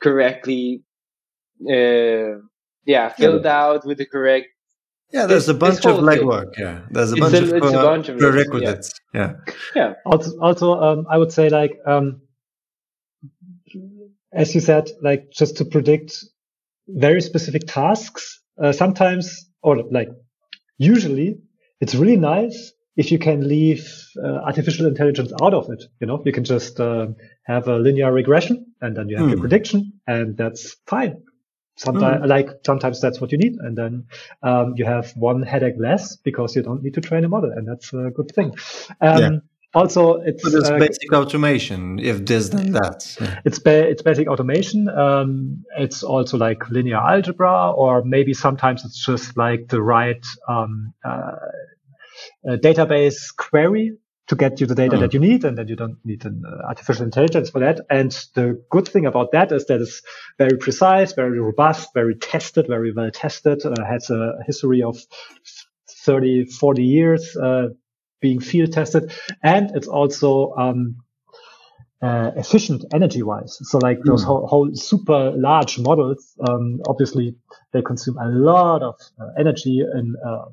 correctly 0.00 0.82
uh, 1.70 2.38
yeah 2.86 3.08
filled 3.10 3.46
out 3.46 3.86
with 3.86 3.98
the 3.98 4.06
correct 4.06 4.46
Yeah, 5.12 5.26
there's 5.26 5.48
a 5.48 5.54
bunch 5.54 5.84
of 5.84 5.96
whole 5.96 6.06
thing. 6.08 6.20
legwork. 6.24 6.56
Yeah, 6.58 6.76
there's 6.90 7.12
a 7.12 7.16
It's 7.16 7.20
bunch 7.24 7.34
a- 7.34 7.42
of 7.44 7.52
it's 7.58 7.72
a 7.74 7.78
uh, 7.80 7.82
bunch 7.90 8.08
of 8.08 8.16
it, 8.16 8.22
yeah. 8.22 8.30
prerequisites. 8.30 8.88
Yeah. 9.18 9.30
yeah 9.76 9.90
Also, 10.06 10.30
also, 10.40 10.66
um, 10.86 11.04
I 11.14 11.18
would 11.20 11.32
say 11.38 11.50
like, 11.50 11.74
um, 11.86 12.22
as 14.32 14.54
you 14.54 14.60
said, 14.60 14.90
like 15.02 15.30
just 15.30 15.56
to 15.58 15.64
predict 15.64 16.24
very 16.88 17.20
specific 17.20 17.62
tasks. 17.66 18.40
Uh, 18.62 18.72
sometimes, 18.72 19.48
or 19.62 19.82
like 19.90 20.08
usually, 20.78 21.38
it's 21.80 21.94
really 21.94 22.16
nice 22.16 22.72
if 22.96 23.10
you 23.10 23.18
can 23.18 23.48
leave 23.48 23.88
uh, 24.22 24.28
artificial 24.46 24.86
intelligence 24.86 25.32
out 25.42 25.54
of 25.54 25.70
it. 25.70 25.82
You 26.00 26.06
know, 26.06 26.22
you 26.24 26.32
can 26.32 26.44
just 26.44 26.78
uh, 26.80 27.08
have 27.44 27.68
a 27.68 27.76
linear 27.78 28.12
regression, 28.12 28.66
and 28.80 28.96
then 28.96 29.08
you 29.08 29.16
have 29.16 29.30
your 29.30 29.38
Hmm. 29.38 29.40
prediction, 29.40 30.00
and 30.06 30.36
that's 30.36 30.76
fine. 30.86 31.22
Sometimes, 31.76 32.26
like 32.28 32.48
sometimes 32.66 33.00
that's 33.00 33.20
what 33.20 33.32
you 33.32 33.38
need, 33.38 33.54
and 33.60 33.76
then 33.76 34.06
um, 34.42 34.74
you 34.76 34.84
have 34.84 35.12
one 35.16 35.42
headache 35.42 35.76
less 35.78 36.16
because 36.16 36.54
you 36.54 36.62
don't 36.62 36.82
need 36.82 36.94
to 36.94 37.00
train 37.00 37.24
a 37.24 37.28
model, 37.28 37.50
and 37.50 37.66
that's 37.66 37.92
a 37.94 38.10
good 38.14 38.30
thing. 38.34 38.54
Um, 39.00 39.20
Yeah. 39.20 39.30
Also, 39.74 40.16
it's 40.16 40.44
it's 40.46 40.68
uh, 40.68 40.78
basic 40.78 41.12
automation. 41.12 41.98
If 41.98 42.26
this, 42.26 42.50
then 42.50 42.72
that. 42.72 43.16
Yeah. 43.20 43.40
it's 43.44 43.58
ba- 43.58 43.88
it's 43.88 44.02
basic 44.02 44.28
automation. 44.28 44.88
Um, 44.88 45.64
it's 45.78 46.02
also 46.02 46.36
like 46.36 46.68
linear 46.70 46.96
algebra, 46.98 47.72
or 47.72 48.04
maybe 48.04 48.34
sometimes 48.34 48.84
it's 48.84 49.04
just 49.04 49.36
like 49.36 49.68
the 49.68 49.80
right 49.80 50.24
um, 50.46 50.92
uh, 51.04 51.36
uh, 52.46 52.56
database 52.56 53.34
query 53.34 53.96
to 54.28 54.36
get 54.36 54.60
you 54.60 54.66
the 54.66 54.74
data 54.74 54.96
Hmm. 54.96 55.02
that 55.02 55.14
you 55.14 55.20
need, 55.20 55.44
and 55.44 55.56
then 55.56 55.68
you 55.68 55.76
don't 55.76 55.96
need 56.04 56.24
an 56.26 56.42
uh, 56.46 56.68
artificial 56.68 57.04
intelligence 57.04 57.48
for 57.50 57.60
that. 57.60 57.80
And 57.88 58.12
the 58.34 58.62
good 58.70 58.86
thing 58.86 59.06
about 59.06 59.32
that 59.32 59.52
is 59.52 59.66
that 59.66 59.80
it's 59.80 60.02
very 60.38 60.58
precise, 60.58 61.12
very 61.14 61.40
robust, 61.40 61.94
very 61.94 62.14
tested, 62.14 62.66
very 62.68 62.92
well 62.92 63.10
tested. 63.10 63.64
Uh, 63.64 63.84
has 63.84 64.10
a 64.10 64.34
history 64.46 64.82
of 64.82 64.98
30, 66.04 66.44
40 66.46 66.82
years 66.84 67.36
uh, 67.36 67.68
being 68.22 68.40
field 68.40 68.72
tested, 68.72 69.12
and 69.44 69.72
it's 69.76 69.88
also 69.88 70.54
um, 70.56 70.96
uh, 72.02 72.32
efficient 72.36 72.84
energy 72.94 73.22
wise. 73.22 73.58
So 73.62 73.78
like 73.78 74.00
those 74.06 74.22
Mm. 74.22 74.26
whole, 74.26 74.46
whole 74.48 74.70
super 74.74 75.32
large 75.32 75.78
models, 75.78 76.34
um, 76.48 76.80
obviously 76.88 77.36
they 77.72 77.82
consume 77.82 78.18
a 78.18 78.28
lot 78.28 78.82
of 78.82 78.96
uh, 79.20 79.28
energy 79.38 79.80
in, 79.80 80.16
uh, 80.26 80.46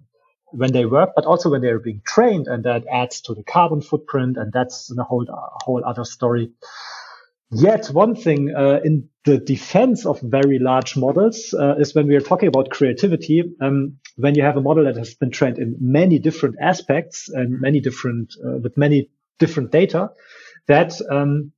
when 0.52 0.74
they 0.74 0.86
work, 0.86 1.12
but 1.16 1.26
also 1.26 1.50
when 1.52 1.62
they're 1.62 1.80
being 1.80 2.02
trained 2.06 2.48
and 2.48 2.64
that 2.66 2.86
adds 2.92 3.22
to 3.22 3.36
the 3.36 3.44
carbon 3.44 3.82
footprint. 3.82 4.38
And 4.38 4.54
that's 4.54 4.92
a 4.98 5.04
whole, 5.04 5.26
a 5.30 5.64
whole 5.66 5.84
other 5.86 6.06
story. 6.06 6.52
Yet 7.52 7.88
one 7.88 8.16
thing 8.16 8.54
uh, 8.56 8.80
in 8.84 9.10
the 9.26 9.40
defense 9.40 10.06
of 10.06 10.22
very 10.22 10.60
large 10.60 10.96
models 10.96 11.54
uh, 11.54 11.76
is 11.80 11.96
when 11.96 12.08
we 12.08 12.16
are 12.16 12.22
talking 12.22 12.48
about 12.48 12.70
creativity, 12.70 13.44
um, 13.62 13.98
when 14.18 14.36
you 14.36 14.44
have 14.44 14.58
a 14.58 14.62
model 14.62 14.86
that 14.86 14.98
has 14.98 15.16
been 15.16 15.32
trained 15.32 15.58
in 15.58 15.76
many 15.80 16.20
different 16.20 16.58
aspects 16.62 17.28
and 17.30 17.60
many 17.60 17.80
different, 17.80 18.36
uh, 18.46 18.58
with 18.58 18.78
many 18.78 19.10
different 19.40 19.72
data, 19.72 20.12
that 20.68 20.94
um, 21.10 21.52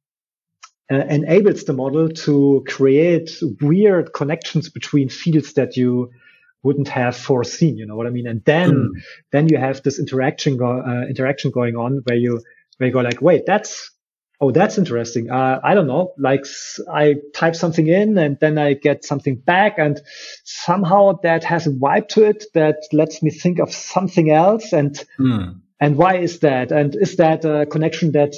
uh, 0.92 0.96
enables 1.10 1.66
the 1.66 1.74
model 1.74 2.10
to 2.10 2.64
create 2.68 3.32
weird 3.62 4.14
connections 4.14 4.70
between 4.70 5.10
fields 5.10 5.54
that 5.54 5.78
you 5.78 6.12
wouldn't 6.64 6.88
have 6.88 7.18
foreseen. 7.18 7.78
You 7.78 7.86
know 7.86 7.96
what 7.98 8.08
I 8.08 8.12
mean? 8.12 8.28
And 8.28 8.44
then 8.46 8.72
Mm. 8.72 9.02
then 9.32 9.50
you 9.50 9.58
have 9.58 9.84
this 9.84 10.00
interaction 10.00 10.58
go, 10.58 10.82
uh, 10.82 11.08
interaction 11.10 11.52
going 11.52 11.76
on 11.76 12.02
where 12.06 12.18
you 12.18 12.42
where 12.78 12.88
you 12.88 12.94
go 12.94 13.02
like, 13.02 13.22
wait, 13.22 13.44
that's 13.46 13.92
oh, 14.42 14.52
that's 14.52 14.78
interesting. 14.78 15.30
Uh, 15.32 15.60
I 15.64 15.76
don't 15.76 15.88
know. 15.88 16.14
Like 16.18 16.46
I 16.92 17.16
type 17.34 17.56
something 17.56 17.88
in 17.88 18.18
and 18.18 18.38
then 18.42 18.58
I 18.58 18.74
get 18.74 19.06
something 19.06 19.36
back, 19.36 19.76
and 19.78 20.02
somehow 20.44 21.20
that 21.24 21.44
has 21.46 21.68
a 21.68 21.72
vibe 21.72 22.08
to 22.10 22.24
it 22.26 22.44
that 22.56 22.78
lets 22.92 23.22
me 23.24 23.30
think 23.30 23.60
of 23.60 23.72
something 23.72 24.32
else. 24.32 24.74
And 24.74 24.96
Mm. 25.20 25.62
and 25.80 25.96
why 25.96 26.18
is 26.18 26.40
that? 26.40 26.72
And 26.72 26.96
is 26.96 27.16
that 27.18 27.46
a 27.46 27.66
connection 27.66 28.12
that 28.14 28.34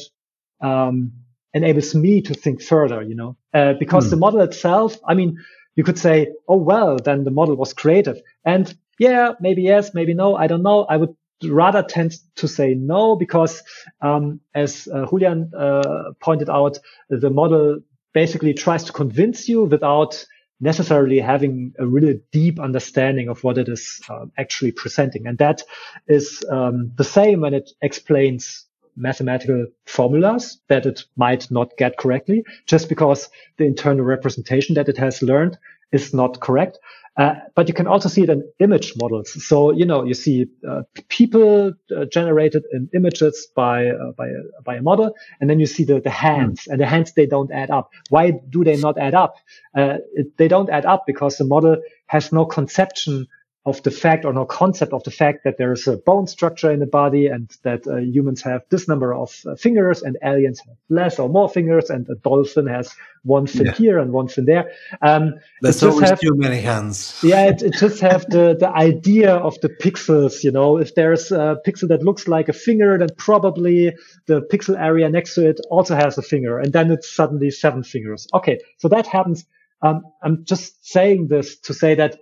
um, 0.61 1.11
enables 1.53 1.95
me 1.95 2.21
to 2.23 2.33
think 2.33 2.61
further? 2.61 3.01
You 3.01 3.15
know, 3.15 3.37
uh, 3.53 3.73
because 3.79 4.05
Hmm. 4.05 4.11
the 4.11 4.17
model 4.17 4.41
itself. 4.41 4.97
I 5.07 5.13
mean, 5.13 5.37
you 5.75 5.83
could 5.83 5.97
say, 5.99 6.27
oh 6.47 6.57
well, 6.57 6.97
then 6.97 7.23
the 7.23 7.31
model 7.31 7.55
was 7.55 7.73
creative. 7.73 8.17
And 8.45 8.73
yeah, 8.99 9.33
maybe 9.39 9.63
yes, 9.63 9.93
maybe 9.93 10.13
no. 10.13 10.35
I 10.35 10.47
don't 10.47 10.63
know. 10.63 10.85
I 10.85 10.97
would 10.97 11.15
rather 11.49 11.83
tend 11.83 12.17
to 12.35 12.47
say 12.47 12.73
no 12.73 13.15
because, 13.15 13.63
um, 14.01 14.39
as 14.53 14.87
uh, 14.93 15.05
Julian 15.09 15.51
uh, 15.57 16.11
pointed 16.19 16.49
out, 16.49 16.79
the 17.09 17.29
model 17.29 17.79
basically 18.13 18.53
tries 18.53 18.83
to 18.85 18.93
convince 18.93 19.49
you 19.49 19.63
without 19.63 20.25
necessarily 20.59 21.19
having 21.19 21.73
a 21.77 21.85
really 21.85 22.21
deep 22.31 22.59
understanding 22.59 23.27
of 23.27 23.43
what 23.43 23.57
it 23.57 23.67
is 23.67 24.01
um, 24.09 24.31
actually 24.37 24.71
presenting. 24.71 25.27
And 25.27 25.37
that 25.39 25.61
is 26.07 26.43
um, 26.49 26.91
the 26.95 27.03
same 27.03 27.41
when 27.41 27.53
it 27.53 27.71
explains 27.81 28.65
mathematical 28.95 29.65
formulas 29.85 30.59
that 30.67 30.85
it 30.85 31.03
might 31.15 31.49
not 31.49 31.75
get 31.77 31.97
correctly 31.97 32.45
just 32.65 32.89
because 32.89 33.29
the 33.57 33.65
internal 33.65 34.05
representation 34.05 34.75
that 34.75 34.87
it 34.87 34.97
has 34.97 35.21
learned 35.21 35.57
is 35.91 36.13
not 36.13 36.39
correct. 36.39 36.79
Uh, 37.15 37.35
but 37.55 37.67
you 37.67 37.73
can 37.75 37.85
also 37.85 38.09
see 38.09 38.23
it 38.23 38.29
in 38.29 38.43
image 38.59 38.93
models. 38.97 39.45
So, 39.45 39.71
you 39.71 39.85
know, 39.85 40.03
you 40.03 40.15
see 40.15 40.47
uh, 40.67 40.81
people 41.09 41.73
uh, 41.95 42.05
generated 42.05 42.63
in 42.71 42.89
images 42.95 43.47
by, 43.55 43.87
uh, 43.87 44.13
by, 44.17 44.27
a, 44.27 44.61
by 44.63 44.75
a 44.77 44.81
model, 44.81 45.13
and 45.39 45.47
then 45.49 45.59
you 45.59 45.67
see 45.67 45.83
the, 45.83 45.99
the 45.99 46.09
hands, 46.09 46.65
and 46.67 46.79
the 46.79 46.87
hands, 46.87 47.13
they 47.13 47.27
don't 47.27 47.51
add 47.51 47.69
up. 47.69 47.91
Why 48.09 48.31
do 48.49 48.63
they 48.63 48.77
not 48.77 48.97
add 48.97 49.13
up? 49.13 49.35
Uh, 49.77 49.97
it, 50.13 50.37
they 50.37 50.47
don't 50.47 50.71
add 50.71 50.85
up 50.85 51.03
because 51.05 51.37
the 51.37 51.45
model 51.45 51.77
has 52.07 52.31
no 52.31 52.45
conception 52.45 53.27
of 53.65 53.81
the 53.83 53.91
fact 53.91 54.25
or 54.25 54.33
no 54.33 54.45
concept 54.45 54.91
of 54.91 55.01
the 55.05 55.11
fact 55.11 55.45
that 55.45 55.57
there 55.57 55.71
is 55.71 55.87
a 55.87 55.95
bone 55.95 56.27
structure 56.27 56.69
in 56.69 56.79
the 56.81 56.85
body 56.85 57.27
and 57.27 57.49
that 57.63 57.87
uh, 57.87 57.95
humans 57.95 58.41
have 58.41 58.61
this 58.69 58.89
number 58.89 59.13
of 59.13 59.41
uh, 59.47 59.55
fingers 59.55 60.01
and 60.03 60.17
aliens 60.21 60.59
have 60.67 60.75
less 60.89 61.17
or 61.17 61.29
more 61.29 61.47
fingers 61.47 61.89
and 61.89 62.05
a 62.09 62.15
dolphin 62.15 62.67
has 62.67 62.93
one 63.23 63.47
fin 63.47 63.67
Yeah. 63.67 63.71
here 63.75 63.99
and 63.99 64.11
one 64.11 64.27
fin 64.27 64.43
there. 64.43 64.71
Um, 65.01 65.35
There's 65.61 65.79
just 65.79 65.83
always 65.95 66.09
have- 66.09 66.19
too 66.19 66.35
many 66.35 66.59
hands. 66.59 67.17
yeah, 67.23 67.45
it, 67.47 67.61
it 67.63 67.73
just 67.75 68.01
have 68.01 68.25
the, 68.29 68.57
the 68.59 68.69
idea 68.69 69.33
of 69.33 69.57
the 69.61 69.69
pixels, 69.69 70.43
you 70.43 70.51
know, 70.51 70.75
if 70.77 70.95
there's 70.95 71.31
a 71.31 71.57
pixel 71.65 71.87
that 71.87 72.03
looks 72.03 72.27
like 72.27 72.49
a 72.49 72.53
finger, 72.53 72.97
then 72.97 73.09
probably 73.17 73.93
the 74.25 74.41
pixel 74.51 74.77
area 74.77 75.07
next 75.07 75.35
to 75.35 75.47
it 75.47 75.61
also 75.71 75.95
has 75.95 76.17
a 76.17 76.21
finger 76.21 76.59
and 76.59 76.73
then 76.73 76.91
it's 76.91 77.09
suddenly 77.09 77.49
seven 77.49 77.81
fingers. 77.81 78.27
Okay. 78.33 78.59
So 78.79 78.89
that 78.89 79.07
happens. 79.07 79.45
Um, 79.81 80.01
I'm 80.21 80.43
just 80.43 80.85
saying 80.85 81.27
this 81.27 81.57
to 81.59 81.73
say 81.73 81.95
that 81.95 82.19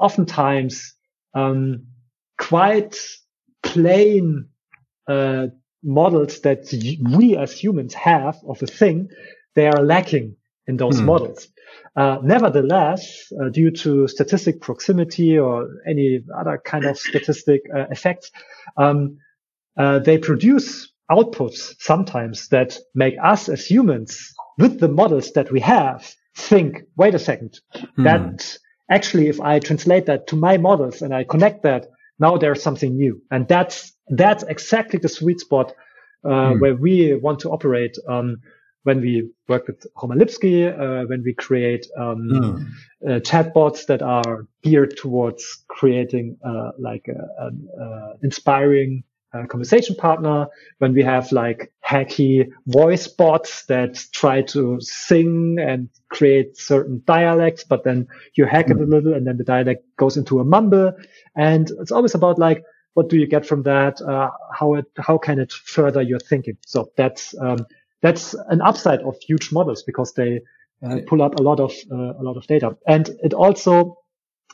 oftentimes, 0.00 0.94
um, 1.34 1.86
quite 2.38 2.96
plain, 3.62 4.48
uh, 5.08 5.46
models 5.82 6.40
that 6.40 6.72
we 7.16 7.36
as 7.36 7.52
humans 7.52 7.94
have 7.94 8.38
of 8.48 8.62
a 8.62 8.66
thing, 8.66 9.08
they 9.54 9.66
are 9.66 9.82
lacking 9.82 10.36
in 10.66 10.76
those 10.76 11.00
mm. 11.00 11.04
models. 11.04 11.48
Uh, 11.96 12.18
nevertheless, 12.22 13.32
uh, 13.40 13.48
due 13.50 13.70
to 13.70 14.08
statistic 14.08 14.60
proximity 14.60 15.38
or 15.38 15.68
any 15.86 16.20
other 16.36 16.60
kind 16.64 16.84
of 16.84 16.98
statistic 16.98 17.62
uh, 17.74 17.86
effects, 17.90 18.30
um, 18.76 19.18
uh, 19.76 19.98
they 19.98 20.18
produce 20.18 20.90
outputs 21.10 21.74
sometimes 21.78 22.48
that 22.48 22.78
make 22.94 23.14
us 23.22 23.48
as 23.48 23.66
humans 23.66 24.32
with 24.58 24.80
the 24.80 24.88
models 24.88 25.32
that 25.32 25.52
we 25.52 25.60
have 25.60 26.14
think, 26.36 26.82
wait 26.96 27.14
a 27.14 27.18
second, 27.18 27.60
mm. 27.74 28.04
that 28.04 28.58
actually, 28.90 29.28
if 29.28 29.40
I 29.40 29.58
translate 29.58 30.06
that 30.06 30.26
to 30.28 30.36
my 30.36 30.56
models 30.56 31.02
and 31.02 31.14
I 31.14 31.24
connect 31.24 31.62
that, 31.62 31.86
now 32.18 32.36
there's 32.36 32.62
something 32.62 32.96
new. 32.96 33.20
And 33.30 33.48
that's, 33.48 33.92
that's 34.08 34.44
exactly 34.44 34.98
the 34.98 35.08
sweet 35.08 35.40
spot, 35.40 35.72
uh, 36.24 36.28
mm. 36.28 36.60
where 36.60 36.74
we 36.74 37.14
want 37.14 37.40
to 37.40 37.50
operate. 37.50 37.96
Um, 38.08 38.36
when 38.84 39.00
we 39.00 39.30
work 39.48 39.66
with 39.66 39.86
Roman 40.00 40.18
Lipski, 40.18 40.68
uh, 40.68 41.06
when 41.06 41.22
we 41.24 41.32
create 41.32 41.86
um, 41.98 42.28
mm. 42.30 42.66
uh, 43.06 43.20
chatbots 43.20 43.86
that 43.86 44.02
are 44.02 44.46
geared 44.62 44.94
towards 44.96 45.64
creating 45.68 46.36
uh, 46.44 46.72
like 46.78 47.06
an 47.08 47.68
inspiring 48.22 49.02
uh, 49.34 49.46
conversation 49.46 49.96
partner, 49.96 50.46
when 50.78 50.92
we 50.92 51.02
have 51.02 51.30
like 51.32 51.72
hacky 51.86 52.50
voice 52.66 53.08
bots 53.08 53.66
that 53.66 54.02
try 54.12 54.42
to 54.42 54.78
sing 54.80 55.58
and 55.58 55.88
create 56.08 56.56
certain 56.56 57.02
dialects, 57.06 57.64
but 57.64 57.84
then 57.84 58.06
you 58.34 58.44
hack 58.46 58.66
mm. 58.66 58.70
it 58.72 58.80
a 58.80 58.84
hmm. 58.84 58.92
little 58.92 59.14
and 59.14 59.26
then 59.26 59.36
the 59.36 59.44
dialect 59.44 59.84
goes 59.96 60.16
into 60.16 60.40
a 60.40 60.44
mumble. 60.44 60.92
And 61.36 61.70
it's 61.80 61.92
always 61.92 62.14
about 62.14 62.38
like, 62.38 62.62
what 62.94 63.08
do 63.08 63.18
you 63.18 63.26
get 63.26 63.44
from 63.44 63.64
that? 63.64 64.00
Uh, 64.00 64.30
how 64.52 64.74
it, 64.74 64.86
how 64.98 65.18
can 65.18 65.40
it 65.40 65.52
further 65.52 66.00
your 66.00 66.20
thinking? 66.20 66.56
So 66.64 66.90
that's, 66.96 67.34
um, 67.40 67.66
that's 68.02 68.34
an 68.48 68.60
upside 68.60 69.00
of 69.00 69.16
huge 69.20 69.50
models 69.50 69.82
because 69.82 70.12
they 70.12 70.40
uh, 70.84 70.98
pull 71.06 71.22
up 71.22 71.38
a 71.38 71.42
lot 71.42 71.60
of 71.60 71.72
uh, 71.90 72.12
a 72.18 72.22
lot 72.22 72.36
of 72.36 72.46
data, 72.46 72.76
and 72.86 73.08
it 73.22 73.32
also 73.32 73.98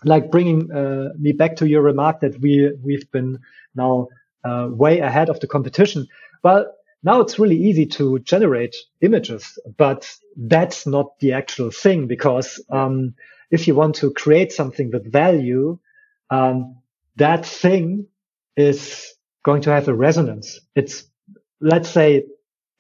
like 0.05 0.31
bringing 0.31 0.71
uh, 0.71 1.09
me 1.19 1.33
back 1.33 1.57
to 1.57 1.69
your 1.69 1.83
remark 1.83 2.21
that 2.21 2.41
we 2.41 2.73
we've 2.85 3.11
been 3.11 3.39
now 3.75 4.07
uh, 4.45 4.69
way 4.71 5.01
ahead 5.01 5.29
of 5.29 5.41
the 5.41 5.47
competition. 5.47 6.07
Well, 6.43 6.73
now 7.03 7.21
it's 7.21 7.39
really 7.39 7.57
easy 7.57 7.87
to 7.87 8.19
generate 8.21 8.77
images, 9.01 9.59
but 9.77 10.11
that's 10.37 10.87
not 10.87 11.19
the 11.21 11.33
actual 11.33 11.71
thing 11.71 12.07
because 12.07 12.63
um, 12.71 13.15
if 13.51 13.67
you 13.67 13.75
want 13.75 13.97
to 13.97 14.13
create 14.13 14.53
something 14.53 14.91
with 14.91 15.11
value, 15.11 15.79
um, 16.31 16.77
that 17.17 17.45
thing 17.47 18.07
is 18.57 19.15
going 19.45 19.63
to 19.63 19.71
have 19.71 19.89
a 19.89 19.95
resonance. 19.95 20.61
It's 20.75 21.05
let's 21.61 21.89
say 21.89 22.25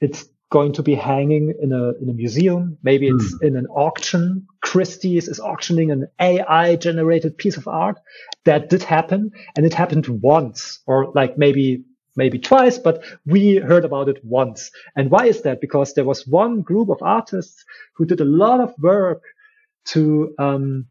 it's 0.00 0.24
going 0.50 0.72
to 0.72 0.82
be 0.82 0.94
hanging 0.94 1.54
in 1.62 1.72
a 1.72 1.92
in 2.02 2.08
a 2.10 2.12
museum. 2.12 2.76
Maybe 2.82 3.08
it's 3.08 3.34
mm. 3.34 3.46
in 3.46 3.56
an 3.56 3.66
auction. 3.66 4.46
Christie's 4.60 5.28
is 5.28 5.40
auctioning 5.40 5.90
an 5.90 6.08
AI 6.20 6.76
generated 6.76 7.38
piece 7.38 7.56
of 7.56 7.68
art. 7.68 7.98
That 8.44 8.68
did 8.68 8.82
happen, 8.82 9.30
and 9.56 9.64
it 9.64 9.74
happened 9.74 10.08
once, 10.08 10.80
or 10.86 11.12
like 11.14 11.38
maybe 11.38 11.84
maybe 12.16 12.38
twice, 12.38 12.78
but 12.78 13.04
we 13.24 13.56
heard 13.56 13.84
about 13.84 14.08
it 14.08 14.24
once. 14.24 14.70
And 14.96 15.10
why 15.10 15.26
is 15.26 15.42
that? 15.42 15.60
Because 15.60 15.94
there 15.94 16.04
was 16.04 16.26
one 16.26 16.62
group 16.62 16.88
of 16.90 16.98
artists 17.00 17.64
who 17.94 18.04
did 18.04 18.20
a 18.20 18.24
lot 18.24 18.60
of 18.60 18.74
work 18.78 19.22
to 19.86 20.34
um, 20.38 20.86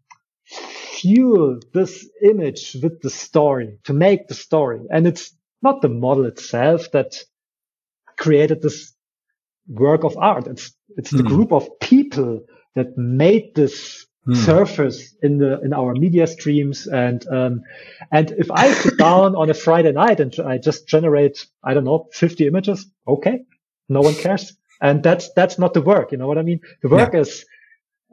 fuel 0.46 1.60
this 1.74 2.08
image 2.24 2.78
with 2.82 3.02
the 3.02 3.10
story, 3.10 3.78
to 3.84 3.94
make 3.94 4.28
the 4.28 4.34
story. 4.34 4.82
And 4.90 5.06
it's 5.06 5.36
not 5.62 5.82
the 5.82 5.90
model 5.90 6.26
itself 6.26 6.92
that 6.92 7.16
created 8.18 8.62
this 8.62 8.94
work 9.70 10.04
of 10.04 10.18
art. 10.18 10.48
It's 10.48 10.74
it's 10.98 11.12
the 11.12 11.24
mm. 11.24 11.28
group 11.28 11.54
of 11.54 11.80
people 11.80 12.42
that 12.76 12.98
made 12.98 13.56
this 13.56 14.06
mm. 14.28 14.36
surface 14.36 15.16
in 15.22 15.38
the 15.38 15.62
in 15.62 15.74
our 15.74 15.94
media 15.94 16.28
streams 16.28 16.88
and 16.88 17.26
um 17.28 17.62
and 18.12 18.32
if 18.32 18.52
I 18.52 18.74
sit 18.74 18.98
down 19.08 19.36
on 19.36 19.50
a 19.50 19.54
Friday 19.54 19.92
night 19.92 20.20
and 20.20 20.34
I 20.40 20.58
just 20.58 20.88
generate 20.88 21.46
I 21.64 21.74
don't 21.74 21.86
know 21.86 22.08
50 22.14 22.48
images, 22.48 22.86
okay, 23.08 23.42
no 23.88 24.02
one 24.02 24.16
cares. 24.16 24.54
And 24.82 25.04
that's 25.04 25.32
that's 25.34 25.60
not 25.60 25.74
the 25.74 25.82
work. 25.82 26.12
You 26.12 26.18
know 26.18 26.28
what 26.28 26.38
I 26.38 26.44
mean? 26.44 26.62
The 26.82 26.90
work 26.90 27.14
yeah. 27.14 27.22
is 27.22 27.46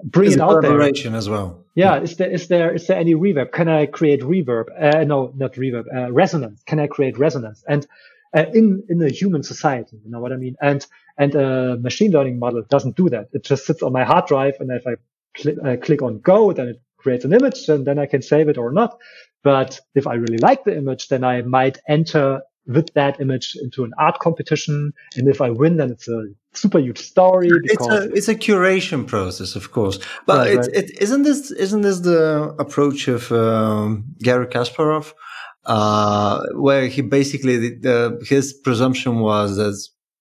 bring 0.03 0.27
it's 0.27 0.37
it 0.37 0.43
out 0.43 0.63
there. 0.63 0.81
as 0.81 1.29
well. 1.29 1.65
Yeah, 1.75 1.97
yeah, 1.97 2.03
Is 2.03 2.17
there 2.17 2.31
is 2.31 2.49
there 2.49 2.75
is 2.75 2.87
there 2.87 2.99
any 2.99 3.15
reverb? 3.15 3.53
Can 3.53 3.69
I 3.69 3.87
create 3.87 4.21
reverb? 4.21 4.67
Uh, 4.79 5.05
no, 5.05 5.33
not 5.37 5.55
reverb. 5.55 5.85
Uh, 5.95 6.13
resonance. 6.13 6.63
Can 6.67 6.81
I 6.81 6.87
create 6.87 7.19
resonance? 7.19 7.63
And 7.69 7.87
uh, 8.35 8.47
in 8.55 8.83
in 8.89 9.03
a 9.03 9.11
human 9.11 9.43
society. 9.43 9.99
You 10.05 10.11
know 10.11 10.21
what 10.21 10.33
I 10.33 10.37
mean? 10.37 10.57
And 10.61 10.87
and 11.19 11.35
a 11.35 11.77
machine 11.77 12.13
learning 12.13 12.39
model 12.39 12.63
doesn't 12.69 12.97
do 12.97 13.09
that. 13.11 13.29
It 13.33 13.45
just 13.45 13.67
sits 13.67 13.83
on 13.83 13.93
my 13.93 14.05
hard 14.05 14.27
drive, 14.27 14.55
and 14.61 14.71
if 14.71 14.87
I 14.87 14.97
cl- 15.37 15.67
uh, 15.67 15.77
click 15.77 16.03
on 16.03 16.21
go, 16.21 16.53
then 16.53 16.69
it 16.69 16.81
creates 16.99 17.25
an 17.25 17.33
image, 17.33 17.69
and 17.69 17.87
then 17.87 17.99
I 17.99 18.07
can 18.07 18.23
save 18.23 18.49
it 18.49 18.59
or 18.59 18.73
not. 18.73 18.99
But 19.43 19.81
if 19.95 20.07
I 20.07 20.15
really 20.15 20.39
like 20.39 20.65
the 20.65 20.77
image, 20.77 21.09
then 21.09 21.23
I 21.23 21.43
might 21.43 21.79
enter 21.89 22.43
with 22.67 22.93
that 22.95 23.21
image 23.21 23.57
into 23.63 23.85
an 23.85 23.93
art 23.99 24.19
competition, 24.19 24.93
and 25.17 25.29
if 25.29 25.41
I 25.41 25.51
win, 25.51 25.77
then 25.77 25.91
it's 25.91 26.09
a 26.09 26.27
super 26.53 26.79
huge 26.79 26.99
story. 26.99 27.49
It's 27.65 27.87
a 27.87 28.11
it's 28.13 28.29
a 28.29 28.35
curation 28.35 29.07
process, 29.07 29.57
of 29.57 29.71
course, 29.71 29.99
but 30.27 30.39
right, 30.39 30.57
right. 30.57 30.69
It, 30.73 31.01
isn't 31.01 31.23
this 31.23 31.51
isn't 31.51 31.83
this 31.83 32.01
the 32.01 32.55
approach 32.59 33.09
of 33.09 33.31
um, 33.33 34.05
Garry 34.21 34.47
Kasparov? 34.47 35.13
Uh, 35.67 36.47
where 36.55 36.87
he 36.87 37.03
basically 37.03 37.57
the, 37.57 37.79
the, 37.81 38.27
his 38.27 38.53
presumption 38.53 39.19
was 39.19 39.57
that 39.57 39.77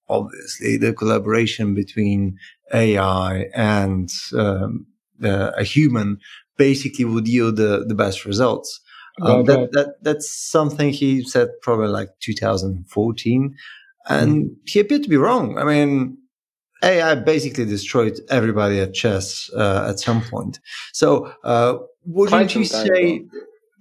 obviously 0.09 0.77
the 0.77 0.93
collaboration 0.93 1.73
between 1.73 2.37
AI 2.73 3.45
and 3.53 4.09
um, 4.35 4.87
a 5.23 5.63
human 5.63 6.19
basically 6.57 7.05
would 7.05 7.27
yield 7.27 7.57
the, 7.57 7.85
the 7.87 7.95
best 7.95 8.25
results. 8.25 8.81
Um, 9.21 9.45
that, 9.45 9.71
that 9.71 9.95
that's 10.01 10.29
something 10.29 10.89
he 10.91 11.23
said 11.23 11.47
probably 11.61 11.87
like 11.87 12.09
2014, 12.19 13.55
and 14.09 14.45
mm. 14.45 14.55
he 14.65 14.81
appeared 14.81 15.03
to 15.03 15.09
be 15.09 15.15
wrong. 15.15 15.57
I 15.57 15.63
mean, 15.63 16.17
AI 16.83 17.15
basically 17.15 17.63
destroyed 17.63 18.19
everybody 18.29 18.81
at 18.81 18.93
chess 18.93 19.49
uh, 19.55 19.87
at 19.89 19.99
some 19.99 20.21
point. 20.21 20.59
So, 20.91 21.31
uh, 21.45 21.77
wouldn't 22.05 22.55
you 22.55 22.65
say? 22.65 23.25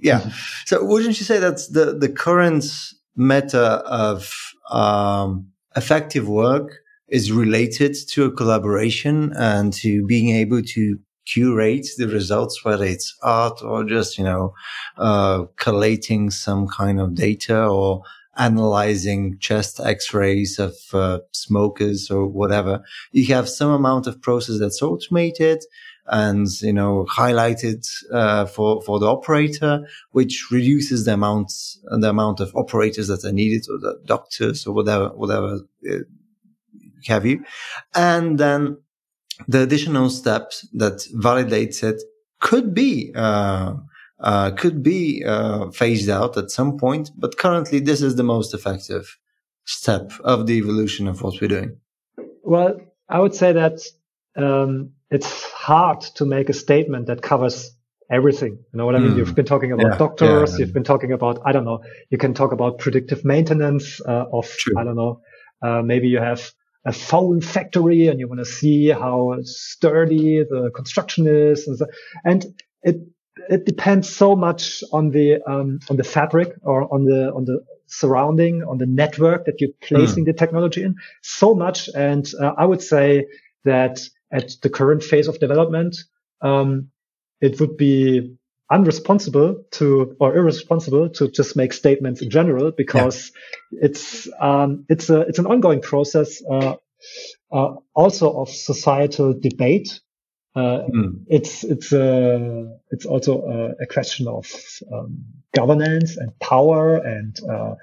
Yeah. 0.04 0.20
Mm-hmm. 0.20 0.30
So 0.66 0.84
wouldn't 0.84 1.18
you 1.18 1.24
say 1.24 1.38
that's 1.38 1.68
the, 1.68 1.96
the 1.98 2.10
current 2.10 2.64
meta 3.16 3.82
of 3.86 4.30
um, 4.70 5.48
effective 5.74 6.28
work 6.28 6.70
is 7.08 7.32
related 7.32 7.96
to 8.10 8.24
a 8.24 8.30
collaboration 8.30 9.32
and 9.36 9.72
to 9.72 10.04
being 10.06 10.34
able 10.34 10.62
to 10.62 10.98
curate 11.26 11.86
the 11.96 12.06
results, 12.06 12.64
whether 12.64 12.84
it's 12.84 13.16
art 13.22 13.62
or 13.62 13.82
just, 13.84 14.18
you 14.18 14.24
know, 14.24 14.52
uh, 14.98 15.44
collating 15.56 16.30
some 16.30 16.68
kind 16.68 17.00
of 17.00 17.14
data 17.14 17.66
or 17.66 18.02
analyzing 18.36 19.38
chest 19.38 19.80
x-rays 19.80 20.58
of 20.58 20.74
uh, 20.92 21.20
smokers 21.32 22.10
or 22.10 22.26
whatever. 22.26 22.82
You 23.12 23.32
have 23.34 23.48
some 23.48 23.70
amount 23.70 24.06
of 24.06 24.20
process 24.20 24.58
that's 24.58 24.82
automated 24.82 25.64
and 26.06 26.48
you 26.60 26.72
know 26.72 27.06
highlighted 27.10 27.86
uh, 28.12 28.46
for 28.46 28.82
for 28.82 28.98
the 28.98 29.06
operator, 29.06 29.86
which 30.12 30.46
reduces 30.50 31.04
the 31.04 31.14
amount 31.14 31.52
the 31.84 32.08
amount 32.08 32.40
of 32.40 32.54
operators 32.54 33.08
that 33.08 33.24
are 33.24 33.32
needed, 33.32 33.66
or 33.70 33.78
the 33.78 34.00
doctors 34.04 34.66
or 34.66 34.74
whatever 34.74 35.08
whatever 35.10 35.60
uh, 35.90 35.98
have 37.06 37.24
you, 37.24 37.44
and 37.94 38.38
then 38.38 38.76
the 39.48 39.62
additional 39.62 40.10
steps 40.10 40.66
that 40.72 41.06
validates 41.14 41.82
it 41.82 42.02
could 42.40 42.74
be. 42.74 43.12
Uh, 43.14 43.74
uh, 44.20 44.50
could 44.52 44.82
be 44.82 45.22
uh, 45.26 45.68
phased 45.70 46.08
out 46.08 46.38
at 46.38 46.50
some 46.50 46.78
point, 46.78 47.10
but 47.16 47.36
currently 47.36 47.78
this 47.80 48.00
is 48.00 48.16
the 48.16 48.22
most 48.22 48.54
effective 48.54 49.18
step 49.66 50.12
of 50.22 50.46
the 50.46 50.54
evolution 50.54 51.08
of 51.08 51.20
what 51.20 51.38
we're 51.40 51.48
doing. 51.48 51.76
Well, 52.42 52.80
I 53.08 53.20
would 53.20 53.34
say 53.34 53.52
that 53.52 53.80
um, 54.36 54.92
it's 55.14 55.42
hard 55.52 56.00
to 56.16 56.24
make 56.24 56.48
a 56.48 56.52
statement 56.52 57.06
that 57.06 57.22
covers 57.22 57.74
everything. 58.10 58.52
You 58.72 58.78
know 58.78 58.86
what 58.86 58.94
I 58.94 58.98
mean? 58.98 59.12
Mm. 59.12 59.18
You've 59.18 59.34
been 59.34 59.46
talking 59.46 59.72
about 59.72 59.92
yeah, 59.92 59.98
doctors. 59.98 60.52
Yeah. 60.52 60.58
You've 60.58 60.74
been 60.74 60.84
talking 60.84 61.12
about, 61.12 61.40
I 61.44 61.52
don't 61.52 61.64
know, 61.64 61.80
you 62.10 62.18
can 62.18 62.34
talk 62.34 62.52
about 62.52 62.78
predictive 62.78 63.24
maintenance 63.24 64.00
uh, 64.00 64.26
of, 64.32 64.46
True. 64.48 64.74
I 64.78 64.84
don't 64.84 64.96
know, 64.96 65.20
uh, 65.62 65.82
maybe 65.82 66.08
you 66.08 66.18
have 66.18 66.52
a 66.84 66.92
phone 66.92 67.40
factory 67.40 68.08
and 68.08 68.20
you 68.20 68.28
want 68.28 68.40
to 68.40 68.44
see 68.44 68.88
how 68.88 69.38
sturdy 69.42 70.44
the 70.44 70.70
construction 70.74 71.26
is. 71.26 71.66
And, 71.66 71.78
so, 71.78 71.86
and 72.24 72.44
it, 72.82 72.96
it 73.48 73.64
depends 73.64 74.08
so 74.08 74.36
much 74.36 74.84
on 74.92 75.10
the, 75.10 75.42
um, 75.50 75.78
on 75.88 75.96
the 75.96 76.04
fabric 76.04 76.52
or 76.62 76.92
on 76.92 77.04
the, 77.04 77.32
on 77.32 77.46
the 77.46 77.64
surrounding, 77.86 78.62
on 78.62 78.78
the 78.78 78.86
network 78.86 79.46
that 79.46 79.60
you're 79.60 79.70
placing 79.80 80.24
mm. 80.24 80.26
the 80.26 80.34
technology 80.34 80.82
in 80.82 80.96
so 81.22 81.54
much. 81.54 81.88
And 81.94 82.30
uh, 82.38 82.52
I 82.58 82.66
would 82.66 82.82
say 82.82 83.26
that 83.64 84.00
at 84.34 84.52
the 84.62 84.68
current 84.68 85.02
phase 85.02 85.28
of 85.28 85.38
development, 85.38 85.96
um, 86.42 86.90
it 87.40 87.60
would 87.60 87.76
be 87.76 88.36
unresponsible 88.72 89.62
to 89.70 90.16
or 90.20 90.34
irresponsible 90.36 91.08
to 91.10 91.28
just 91.30 91.54
make 91.56 91.72
statements 91.72 92.22
in 92.22 92.30
general 92.30 92.72
because 92.72 93.30
yeah. 93.70 93.86
it's 93.86 94.28
um, 94.40 94.84
it's 94.88 95.10
a 95.10 95.20
it's 95.20 95.38
an 95.38 95.46
ongoing 95.46 95.80
process 95.80 96.42
uh, 96.50 96.74
uh, 97.52 97.74
also 97.94 98.32
of 98.40 98.48
societal 98.48 99.34
debate 99.38 100.00
Uh, 100.56 100.86
mm. 100.86 101.24
It's 101.26 101.64
it's 101.64 101.92
a 101.92 102.78
it's 102.90 103.06
also 103.06 103.42
a, 103.42 103.82
a 103.82 103.86
question 103.86 104.28
of 104.28 104.46
um, 104.92 105.24
governance 105.52 106.16
and 106.16 106.30
power 106.38 106.96
and 106.96 107.36
uh, 107.50 107.74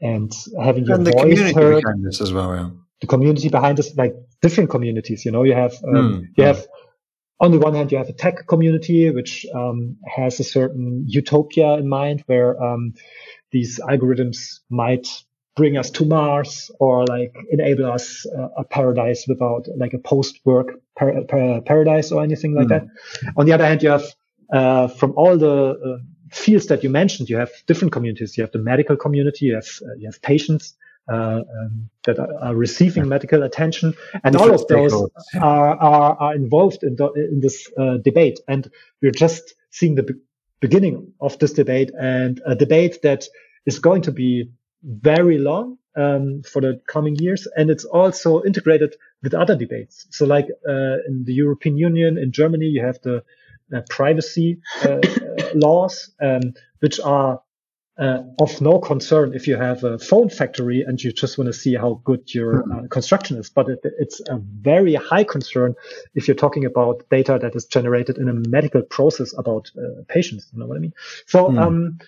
and 0.00 0.30
having 0.62 0.84
your 0.84 0.96
and 0.96 1.06
the 1.06 1.12
voice 1.12 1.22
community 1.22 1.54
heard. 1.54 1.82
behind 1.82 2.04
this 2.04 2.20
as 2.20 2.30
well. 2.30 2.54
Yeah. 2.54 2.70
The 3.00 3.06
community 3.06 3.48
behind 3.48 3.78
this, 3.78 3.96
like 3.96 4.14
different 4.42 4.70
communities. 4.70 5.24
You 5.24 5.32
know, 5.32 5.44
you 5.44 5.54
have 5.54 5.72
um, 5.84 5.94
mm. 5.94 6.28
you 6.36 6.44
have 6.44 6.66
on 7.40 7.50
the 7.50 7.58
one 7.58 7.74
hand, 7.74 7.90
you 7.90 7.98
have 7.98 8.08
a 8.08 8.12
tech 8.12 8.46
community 8.46 9.10
which 9.10 9.46
um, 9.54 9.96
has 10.06 10.38
a 10.38 10.44
certain 10.44 11.04
utopia 11.08 11.74
in 11.74 11.88
mind, 11.88 12.22
where 12.26 12.62
um, 12.62 12.94
these 13.50 13.80
algorithms 13.80 14.60
might 14.70 15.08
bring 15.56 15.76
us 15.76 15.90
to 15.90 16.04
Mars 16.04 16.70
or 16.78 17.04
like 17.04 17.34
enable 17.50 17.90
us 17.90 18.24
uh, 18.26 18.48
a 18.56 18.64
paradise 18.64 19.26
without 19.28 19.66
like 19.76 19.92
a 19.92 19.98
post-work 19.98 20.80
par- 20.96 21.20
par- 21.28 21.60
paradise 21.62 22.10
or 22.12 22.22
anything 22.22 22.54
like 22.54 22.68
mm. 22.68 22.70
that. 22.70 22.86
On 23.36 23.44
the 23.44 23.52
other 23.52 23.66
hand, 23.66 23.82
you 23.82 23.90
have 23.90 24.04
uh, 24.52 24.86
from 24.88 25.12
all 25.16 25.36
the 25.36 25.52
uh, 25.72 25.98
fields 26.30 26.66
that 26.66 26.82
you 26.84 26.90
mentioned, 26.90 27.28
you 27.28 27.36
have 27.36 27.50
different 27.66 27.92
communities. 27.92 28.38
You 28.38 28.44
have 28.44 28.52
the 28.52 28.58
medical 28.58 28.96
community, 28.96 29.46
you 29.46 29.54
have 29.56 29.68
uh, 29.82 29.94
you 29.98 30.06
have 30.06 30.22
patients 30.22 30.74
um, 31.08 31.90
that 32.04 32.18
are, 32.18 32.54
receiving 32.54 33.08
medical 33.08 33.42
attention, 33.42 33.94
and 34.24 34.36
all 34.36 34.52
of 34.52 34.66
those 34.68 34.92
are, 35.40 35.76
are, 35.76 36.16
are 36.16 36.34
involved 36.34 36.82
in 36.82 36.96
the, 36.96 37.10
in 37.12 37.40
this 37.40 37.70
uh, 37.78 37.98
debate. 37.98 38.40
And 38.48 38.70
we're 39.00 39.12
just 39.12 39.54
seeing 39.70 39.94
the 39.94 40.04
be- 40.04 40.14
beginning 40.60 41.12
of 41.20 41.38
this 41.38 41.52
debate, 41.52 41.90
and 41.98 42.40
a 42.46 42.54
debate 42.54 43.02
that 43.02 43.26
is 43.66 43.78
going 43.78 44.02
to 44.02 44.12
be 44.12 44.50
very 44.82 45.38
long 45.38 45.78
um, 45.96 46.42
for 46.42 46.62
the 46.62 46.80
coming 46.88 47.16
years, 47.16 47.46
and 47.56 47.70
it's 47.70 47.84
also 47.84 48.42
integrated 48.42 48.96
with 49.22 49.34
other 49.34 49.56
debates. 49.56 50.06
So, 50.10 50.26
like 50.26 50.46
uh, 50.68 50.98
in 51.06 51.24
the 51.24 51.34
European 51.34 51.76
Union, 51.76 52.18
in 52.18 52.32
Germany, 52.32 52.66
you 52.66 52.84
have 52.84 53.00
the 53.02 53.24
uh, 53.74 53.80
privacy 53.88 54.60
uh, 54.82 55.00
laws, 55.54 56.10
um, 56.20 56.54
which 56.80 57.00
are 57.00 57.40
uh, 58.02 58.22
of 58.40 58.60
no 58.60 58.78
concern 58.80 59.32
if 59.32 59.46
you 59.46 59.56
have 59.56 59.84
a 59.84 59.98
phone 59.98 60.28
factory 60.28 60.82
and 60.82 61.02
you 61.02 61.12
just 61.12 61.38
want 61.38 61.46
to 61.46 61.52
see 61.52 61.74
how 61.74 62.00
good 62.04 62.34
your 62.34 62.64
uh, 62.72 62.88
construction 62.88 63.38
is. 63.38 63.48
But 63.48 63.68
it, 63.68 63.78
it's 64.04 64.20
a 64.28 64.38
very 64.38 64.94
high 64.94 65.24
concern 65.24 65.74
if 66.14 66.26
you're 66.26 66.42
talking 66.44 66.64
about 66.64 67.08
data 67.10 67.38
that 67.40 67.54
is 67.54 67.66
generated 67.66 68.18
in 68.18 68.28
a 68.28 68.34
medical 68.48 68.82
process 68.82 69.32
about 69.38 69.70
uh, 69.78 70.02
patients. 70.08 70.50
You 70.52 70.60
know 70.60 70.66
what 70.66 70.76
I 70.76 70.80
mean? 70.80 70.94
So, 71.26 71.48
mm. 71.48 71.62
um, 71.62 71.98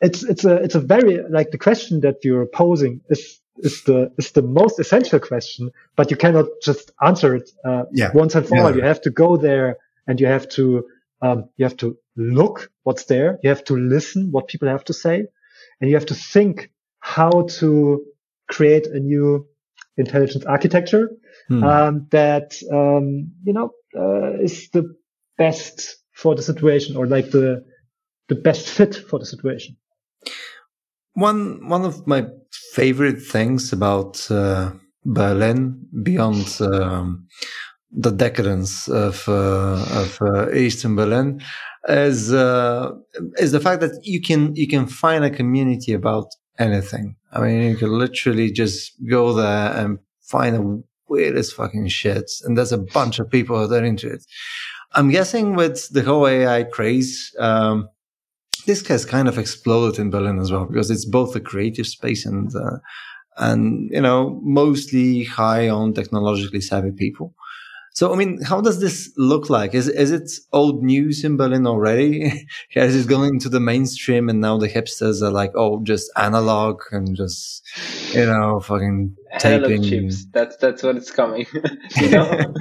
it's 0.00 0.22
it's 0.22 0.44
a 0.44 0.54
it's 0.56 0.74
a 0.74 0.80
very 0.80 1.22
like 1.28 1.50
the 1.50 1.58
question 1.58 2.00
that 2.00 2.16
you're 2.24 2.46
posing 2.46 3.00
is 3.08 3.40
is 3.58 3.82
the 3.84 4.12
is 4.18 4.32
the 4.32 4.42
most 4.42 4.78
essential 4.78 5.20
question, 5.20 5.70
but 5.96 6.10
you 6.10 6.16
cannot 6.16 6.46
just 6.62 6.92
answer 7.04 7.34
it 7.34 7.50
uh, 7.64 7.84
yeah. 7.92 8.10
once 8.14 8.34
and 8.34 8.46
for 8.46 8.56
yeah. 8.56 8.64
all. 8.64 8.76
You 8.76 8.82
have 8.82 9.00
to 9.02 9.10
go 9.10 9.36
there 9.36 9.78
and 10.06 10.20
you 10.20 10.26
have 10.26 10.48
to 10.50 10.86
um, 11.22 11.48
you 11.56 11.64
have 11.64 11.76
to 11.78 11.96
look 12.16 12.70
what's 12.82 13.04
there. 13.04 13.38
You 13.42 13.50
have 13.50 13.64
to 13.64 13.76
listen 13.76 14.30
what 14.30 14.48
people 14.48 14.68
have 14.68 14.84
to 14.84 14.92
say, 14.92 15.26
and 15.80 15.90
you 15.90 15.96
have 15.96 16.06
to 16.06 16.14
think 16.14 16.70
how 17.00 17.46
to 17.58 18.04
create 18.48 18.86
a 18.86 18.98
new 18.98 19.46
intelligence 19.96 20.44
architecture 20.44 21.10
hmm. 21.48 21.62
um, 21.64 22.06
that 22.10 22.54
um, 22.72 23.32
you 23.44 23.52
know 23.52 23.70
uh, 23.96 24.42
is 24.42 24.68
the 24.70 24.94
best 25.38 25.96
for 26.12 26.34
the 26.34 26.42
situation 26.42 26.96
or 26.96 27.06
like 27.06 27.30
the 27.30 27.64
the 28.28 28.34
best 28.34 28.68
fit 28.68 28.94
for 28.94 29.18
the 29.18 29.26
situation. 29.26 29.76
One 31.14 31.68
one 31.68 31.84
of 31.84 32.06
my 32.06 32.26
favorite 32.74 33.22
things 33.22 33.72
about 33.72 34.30
uh, 34.30 34.72
Berlin, 35.04 35.86
beyond 36.02 36.58
um, 36.60 37.28
the 37.96 38.10
decadence 38.10 38.88
of 38.88 39.28
uh, 39.28 39.84
of 40.02 40.18
uh, 40.20 40.52
Eastern 40.52 40.94
Berlin, 40.94 41.40
is 41.88 42.32
uh, 42.32 42.92
is 43.38 43.52
the 43.52 43.60
fact 43.60 43.80
that 43.80 43.98
you 44.02 44.20
can 44.20 44.54
you 44.54 44.68
can 44.68 44.86
find 44.86 45.24
a 45.24 45.30
community 45.30 45.92
about 45.92 46.26
anything. 46.58 47.16
I 47.32 47.40
mean, 47.40 47.70
you 47.70 47.76
can 47.76 47.90
literally 47.90 48.50
just 48.52 48.92
go 49.08 49.32
there 49.32 49.72
and 49.72 49.98
find 50.20 50.56
the 50.56 50.82
weirdest 51.08 51.54
fucking 51.54 51.88
shit, 51.88 52.30
and 52.44 52.56
there's 52.56 52.72
a 52.72 52.78
bunch 52.78 53.18
of 53.18 53.30
people 53.30 53.66
that 53.66 53.82
are 53.82 53.86
into 53.86 54.08
it. 54.08 54.24
I'm 54.92 55.10
guessing 55.10 55.54
with 55.54 55.88
the 55.90 56.02
whole 56.02 56.26
AI 56.26 56.64
craze. 56.64 57.34
Um, 57.38 57.88
this 58.66 58.86
has 58.88 59.04
kind 59.04 59.28
of 59.28 59.38
exploded 59.38 60.00
in 60.00 60.10
Berlin 60.10 60.38
as 60.38 60.50
well 60.50 60.66
because 60.66 60.90
it's 60.90 61.04
both 61.04 61.36
a 61.36 61.40
creative 61.40 61.86
space 61.86 62.26
and 62.26 62.54
uh, 62.54 62.78
and 63.36 63.90
you 63.92 64.00
know 64.00 64.40
mostly 64.42 65.24
high 65.24 65.68
on 65.68 65.94
technologically 65.94 66.60
savvy 66.60 66.92
people. 66.92 67.34
So 67.96 68.12
I 68.12 68.16
mean, 68.16 68.42
how 68.42 68.60
does 68.60 68.78
this 68.78 69.10
look 69.16 69.48
like? 69.48 69.74
Is 69.74 69.88
is 69.88 70.10
it 70.10 70.30
old 70.52 70.82
news 70.82 71.24
in 71.24 71.38
Berlin 71.38 71.66
already? 71.66 72.46
Has 72.74 72.94
it 72.94 73.08
gone 73.08 73.26
into 73.26 73.48
the 73.48 73.58
mainstream 73.58 74.28
and 74.28 74.38
now 74.38 74.58
the 74.58 74.68
hipsters 74.68 75.22
are 75.22 75.30
like, 75.30 75.52
oh, 75.54 75.82
just 75.82 76.10
analog 76.14 76.82
and 76.92 77.16
just 77.16 77.66
you 78.12 78.26
know, 78.26 78.60
fucking 78.60 79.16
taping 79.38 79.82
chips. 79.82 80.26
That's 80.30 80.58
that's 80.58 80.82
what 80.82 80.96
it's 80.96 81.10
coming. 81.10 81.46
you 81.96 82.10
know, 82.10 82.54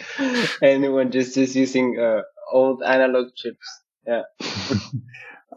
anyone 0.62 1.10
just 1.10 1.34
just 1.34 1.56
using 1.56 1.98
uh, 1.98 2.22
old 2.52 2.80
analog 2.84 3.34
chips. 3.34 3.66
Yeah. 4.06 4.22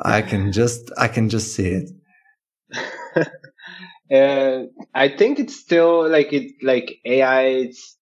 I 0.02 0.24
can 0.24 0.52
just 0.52 0.92
I 0.98 1.08
can 1.08 1.30
just 1.30 1.54
see 1.54 1.80
it. 1.80 1.92
uh, 4.12 4.64
I 4.96 5.10
think 5.10 5.38
it's 5.38 5.60
still 5.60 6.10
like 6.10 6.34
it 6.34 6.54
like 6.64 6.98
AI. 7.06 7.44
It's 7.70 7.98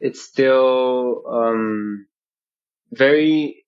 it's 0.00 0.22
still 0.22 1.22
um, 1.28 2.06
very 2.92 3.64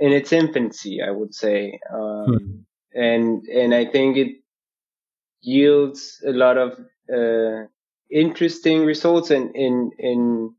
in 0.00 0.12
its 0.12 0.32
infancy, 0.32 1.00
I 1.06 1.10
would 1.10 1.34
say, 1.34 1.78
um, 1.92 2.26
hmm. 2.26 2.98
and 2.98 3.44
and 3.46 3.74
I 3.74 3.86
think 3.86 4.16
it 4.16 4.36
yields 5.40 6.22
a 6.26 6.32
lot 6.32 6.56
of 6.58 6.78
uh, 7.12 7.66
interesting 8.10 8.84
results. 8.84 9.30
And 9.30 9.54
in 9.54 9.90
in 9.98 10.54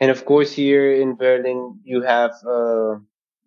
and 0.00 0.10
of 0.10 0.24
course 0.24 0.52
here 0.52 0.92
in 0.92 1.16
Berlin, 1.16 1.80
you 1.84 2.02
have 2.02 2.32
uh, 2.46 2.96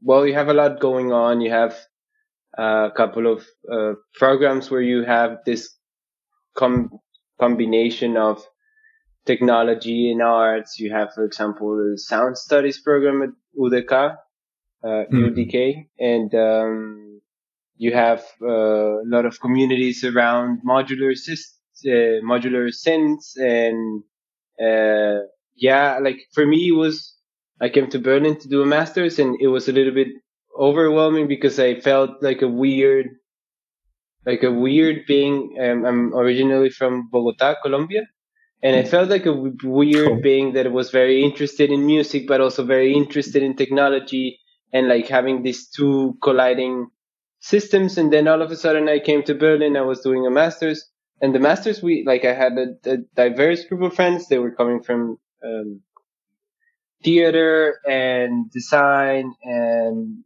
well, 0.01 0.25
you 0.25 0.33
have 0.33 0.49
a 0.49 0.53
lot 0.53 0.79
going 0.79 1.11
on. 1.11 1.41
You 1.41 1.51
have 1.51 1.75
a 2.57 2.91
couple 2.95 3.31
of 3.31 3.45
uh, 3.71 3.93
programs 4.13 4.69
where 4.69 4.81
you 4.81 5.03
have 5.03 5.39
this 5.45 5.75
com- 6.55 6.99
combination 7.39 8.17
of 8.17 8.45
technology 9.25 10.11
and 10.11 10.21
arts. 10.21 10.79
You 10.79 10.91
have, 10.91 11.13
for 11.13 11.25
example, 11.25 11.75
the 11.77 11.97
sound 11.97 12.37
studies 12.37 12.79
program 12.79 13.21
at 13.21 13.29
UDK, 13.59 13.91
uh, 13.91 14.87
mm-hmm. 14.87 15.17
UDK, 15.17 15.87
and 15.99 16.33
um, 16.35 17.21
you 17.77 17.93
have 17.93 18.23
uh, 18.41 19.01
a 19.01 19.07
lot 19.07 19.25
of 19.25 19.39
communities 19.39 20.03
around 20.03 20.61
modular 20.67 21.15
systems, 21.15 21.59
uh, 21.85 22.21
modular 22.23 22.69
synths, 22.69 23.37
and 23.37 24.03
uh, 24.61 25.25
yeah, 25.55 25.99
like 25.99 26.19
for 26.33 26.45
me, 26.45 26.69
it 26.69 26.75
was 26.75 27.15
I 27.61 27.69
came 27.69 27.89
to 27.91 27.99
Berlin 27.99 28.37
to 28.39 28.49
do 28.49 28.61
a 28.61 28.65
master's, 28.65 29.19
and 29.19 29.37
it 29.39 29.47
was 29.47 29.67
a 29.69 29.71
little 29.71 29.93
bit 29.93 30.07
overwhelming 30.59 31.27
because 31.27 31.59
I 31.59 31.79
felt 31.79 32.21
like 32.21 32.41
a 32.41 32.47
weird, 32.47 33.07
like 34.25 34.43
a 34.43 34.51
weird 34.51 35.05
being. 35.07 35.57
Um, 35.61 35.85
I'm 35.85 36.13
originally 36.15 36.69
from 36.69 37.09
Bogota, 37.11 37.55
Colombia, 37.63 38.03
and 38.63 38.75
I 38.77 38.83
felt 38.83 39.09
like 39.09 39.25
a 39.25 39.33
weird 39.33 40.07
cool. 40.07 40.21
being 40.21 40.53
that 40.53 40.71
was 40.71 40.89
very 40.89 41.21
interested 41.21 41.69
in 41.69 41.85
music, 41.85 42.27
but 42.27 42.39
also 42.39 42.63
very 42.63 42.93
interested 42.93 43.43
in 43.43 43.55
technology, 43.55 44.39
and 44.71 44.87
like 44.87 45.07
having 45.07 45.43
these 45.43 45.67
two 45.67 46.17
colliding 46.23 46.87
systems. 47.41 47.97
And 47.97 48.11
then 48.11 48.27
all 48.27 48.41
of 48.41 48.51
a 48.51 48.55
sudden, 48.55 48.87
I 48.87 48.99
came 48.99 49.23
to 49.23 49.35
Berlin. 49.35 49.75
I 49.75 49.81
was 49.81 49.99
doing 49.99 50.25
a 50.25 50.31
master's, 50.31 50.89
and 51.21 51.35
the 51.35 51.39
masters 51.39 51.83
we 51.83 52.03
like 52.07 52.23
I 52.23 52.33
had 52.33 52.53
a, 52.53 52.89
a 52.89 52.97
diverse 53.15 53.65
group 53.65 53.81
of 53.81 53.93
friends. 53.95 54.29
They 54.29 54.39
were 54.39 54.55
coming 54.55 54.81
from 54.81 55.19
um, 55.43 55.81
theater 57.03 57.79
and 57.85 58.49
design 58.49 59.33
and 59.43 60.23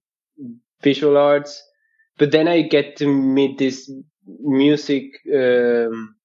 visual 0.82 1.18
arts. 1.18 1.64
But 2.20 2.32
then 2.32 2.48
I 2.48 2.62
get 2.62 2.98
to 2.98 3.08
meet 3.08 3.58
this 3.58 3.92
music 4.28 5.06
um, 5.34 6.17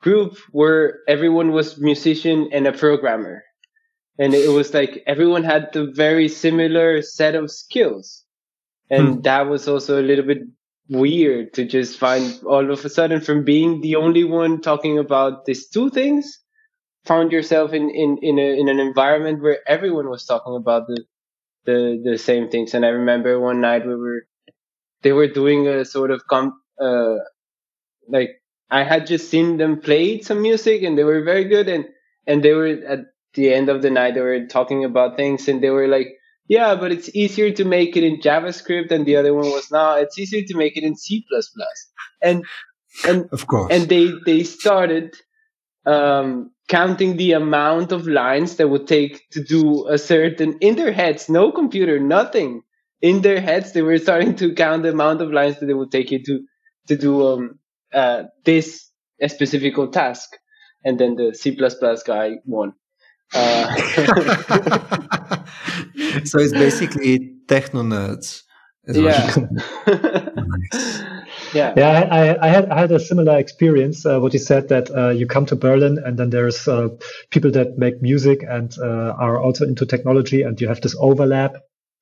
group 0.00 0.36
where 0.52 1.00
everyone 1.08 1.52
was 1.52 1.78
musician 1.78 2.48
and 2.52 2.66
a 2.66 2.72
programmer, 2.72 3.42
and 4.18 4.34
it 4.34 4.50
was 4.50 4.74
like 4.74 5.02
everyone 5.06 5.44
had 5.44 5.72
the 5.72 5.90
very 5.94 6.28
similar 6.28 7.02
set 7.02 7.34
of 7.34 7.50
skills, 7.50 8.24
and 8.90 9.14
hmm. 9.14 9.20
that 9.22 9.48
was 9.48 9.68
also 9.68 10.00
a 10.00 10.04
little 10.04 10.24
bit 10.24 10.42
weird 10.88 11.52
to 11.54 11.64
just 11.64 11.98
find 11.98 12.42
all 12.44 12.70
of 12.70 12.84
a 12.84 12.88
sudden 12.88 13.20
from 13.20 13.44
being 13.44 13.80
the 13.80 13.94
only 13.94 14.24
one 14.24 14.60
talking 14.60 14.98
about 14.98 15.44
these 15.44 15.68
two 15.68 15.88
things 15.88 16.40
found 17.04 17.32
yourself 17.32 17.72
in 17.72 17.90
in 17.90 18.18
in, 18.22 18.38
a, 18.38 18.60
in 18.60 18.68
an 18.68 18.80
environment 18.80 19.42
where 19.42 19.58
everyone 19.66 20.08
was 20.08 20.24
talking 20.24 20.56
about 20.56 20.86
the 20.86 21.04
the 21.64 22.00
the 22.04 22.18
same 22.18 22.48
things. 22.48 22.74
And 22.74 22.84
I 22.84 22.88
remember 22.88 23.40
one 23.40 23.60
night 23.60 23.86
we 23.86 23.94
were 23.94 24.26
they 25.02 25.12
were 25.12 25.28
doing 25.28 25.66
a 25.66 25.84
sort 25.84 26.10
of 26.10 26.26
comp 26.28 26.54
uh 26.80 27.16
like 28.08 28.39
I 28.70 28.84
had 28.84 29.06
just 29.06 29.30
seen 29.30 29.56
them 29.56 29.80
play 29.80 30.20
some 30.20 30.42
music 30.42 30.82
and 30.82 30.96
they 30.96 31.04
were 31.04 31.22
very 31.22 31.44
good 31.44 31.68
and 31.68 31.86
and 32.26 32.42
they 32.42 32.52
were 32.52 32.66
at 32.66 33.00
the 33.34 33.52
end 33.52 33.68
of 33.68 33.82
the 33.82 33.90
night 33.90 34.14
they 34.14 34.20
were 34.20 34.46
talking 34.46 34.84
about 34.84 35.16
things 35.16 35.48
and 35.48 35.62
they 35.62 35.70
were 35.70 35.88
like 35.88 36.08
yeah 36.48 36.74
but 36.74 36.92
it's 36.92 37.14
easier 37.14 37.50
to 37.52 37.64
make 37.64 37.96
it 37.96 38.04
in 38.04 38.20
javascript 38.20 38.90
and 38.90 39.06
the 39.06 39.16
other 39.16 39.34
one 39.34 39.46
was 39.46 39.70
no 39.70 39.94
it's 39.94 40.18
easier 40.18 40.42
to 40.46 40.56
make 40.56 40.76
it 40.76 40.84
in 40.84 40.96
c++ 40.96 41.24
and 42.22 42.44
and 43.06 43.28
of 43.32 43.46
course. 43.46 43.72
and 43.72 43.88
they 43.88 44.10
they 44.26 44.42
started 44.42 45.14
um, 45.86 46.50
counting 46.68 47.16
the 47.16 47.32
amount 47.32 47.92
of 47.92 48.06
lines 48.06 48.56
that 48.56 48.68
would 48.68 48.86
take 48.86 49.28
to 49.30 49.42
do 49.42 49.88
a 49.88 49.98
certain 49.98 50.58
in 50.60 50.76
their 50.76 50.92
heads 50.92 51.28
no 51.28 51.50
computer 51.50 51.98
nothing. 51.98 52.62
In 53.02 53.22
their 53.22 53.40
heads 53.40 53.72
they 53.72 53.82
were 53.82 53.98
starting 53.98 54.36
to 54.36 54.54
count 54.54 54.82
the 54.82 54.90
amount 54.90 55.22
of 55.22 55.32
lines 55.32 55.58
that 55.60 55.70
it 55.70 55.74
would 55.74 55.90
take 55.90 56.10
you 56.10 56.22
to 56.24 56.40
to 56.88 56.96
do 56.96 57.26
um, 57.26 57.58
uh, 57.94 58.24
this 58.44 58.90
specific 59.26 59.74
task 59.92 60.30
and 60.84 60.98
then 60.98 61.16
the 61.16 61.34
c++ 61.34 61.56
guy 62.06 62.32
won 62.44 62.72
uh, 63.32 63.76
so 66.24 66.38
it's 66.38 66.52
basically 66.52 67.34
techno 67.46 67.82
nerds 67.82 68.42
yeah. 68.88 69.34
yeah. 71.54 71.74
Yeah. 71.76 72.08
I, 72.10 72.46
I, 72.46 72.48
had 72.48 72.68
I 72.70 72.80
had 72.80 72.92
a 72.92 72.98
similar 72.98 73.38
experience. 73.38 74.06
Uh, 74.06 74.18
what 74.20 74.32
you 74.32 74.38
said 74.38 74.68
that 74.68 74.90
uh, 74.90 75.10
you 75.10 75.26
come 75.26 75.46
to 75.46 75.56
Berlin 75.56 75.98
and 76.04 76.18
then 76.18 76.30
there's 76.30 76.66
uh, 76.66 76.88
people 77.30 77.50
that 77.52 77.78
make 77.78 78.00
music 78.00 78.42
and 78.42 78.74
uh, 78.78 79.14
are 79.18 79.38
also 79.38 79.66
into 79.66 79.84
technology, 79.84 80.42
and 80.42 80.60
you 80.60 80.68
have 80.68 80.80
this 80.80 80.96
overlap. 80.98 81.56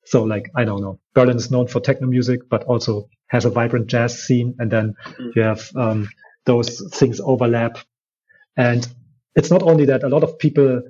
So 0.05 0.23
like 0.23 0.49
I 0.55 0.63
don't 0.63 0.81
know, 0.81 0.99
Berlin 1.13 1.37
is 1.37 1.51
known 1.51 1.67
for 1.67 1.81
techno 1.81 2.07
music, 2.07 2.49
but 2.49 2.63
also 2.63 3.09
has 3.29 3.45
a 3.45 3.49
vibrant 3.49 3.87
jazz 3.87 4.21
scene, 4.21 4.55
and 4.59 4.69
then 4.71 4.95
mm. 5.05 5.35
you 5.35 5.41
have 5.41 5.69
um, 5.75 6.09
those 6.45 6.81
things 6.93 7.19
overlap. 7.19 7.77
And 8.57 8.87
it's 9.35 9.51
not 9.51 9.63
only 9.63 9.85
that 9.85 10.03
a 10.03 10.09
lot 10.09 10.23
of 10.23 10.37
people 10.39 10.81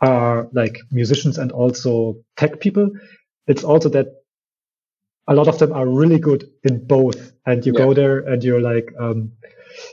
are 0.00 0.48
like 0.52 0.78
musicians 0.90 1.38
and 1.38 1.52
also 1.52 2.16
tech 2.36 2.60
people. 2.60 2.90
It's 3.46 3.64
also 3.64 3.88
that 3.90 4.08
a 5.28 5.34
lot 5.34 5.48
of 5.48 5.58
them 5.58 5.72
are 5.72 5.88
really 5.88 6.18
good 6.18 6.48
in 6.62 6.86
both. 6.86 7.32
And 7.46 7.64
you 7.64 7.72
yeah. 7.72 7.84
go 7.84 7.94
there 7.94 8.18
and 8.18 8.44
you're 8.44 8.60
like, 8.60 8.92
um, 8.98 9.32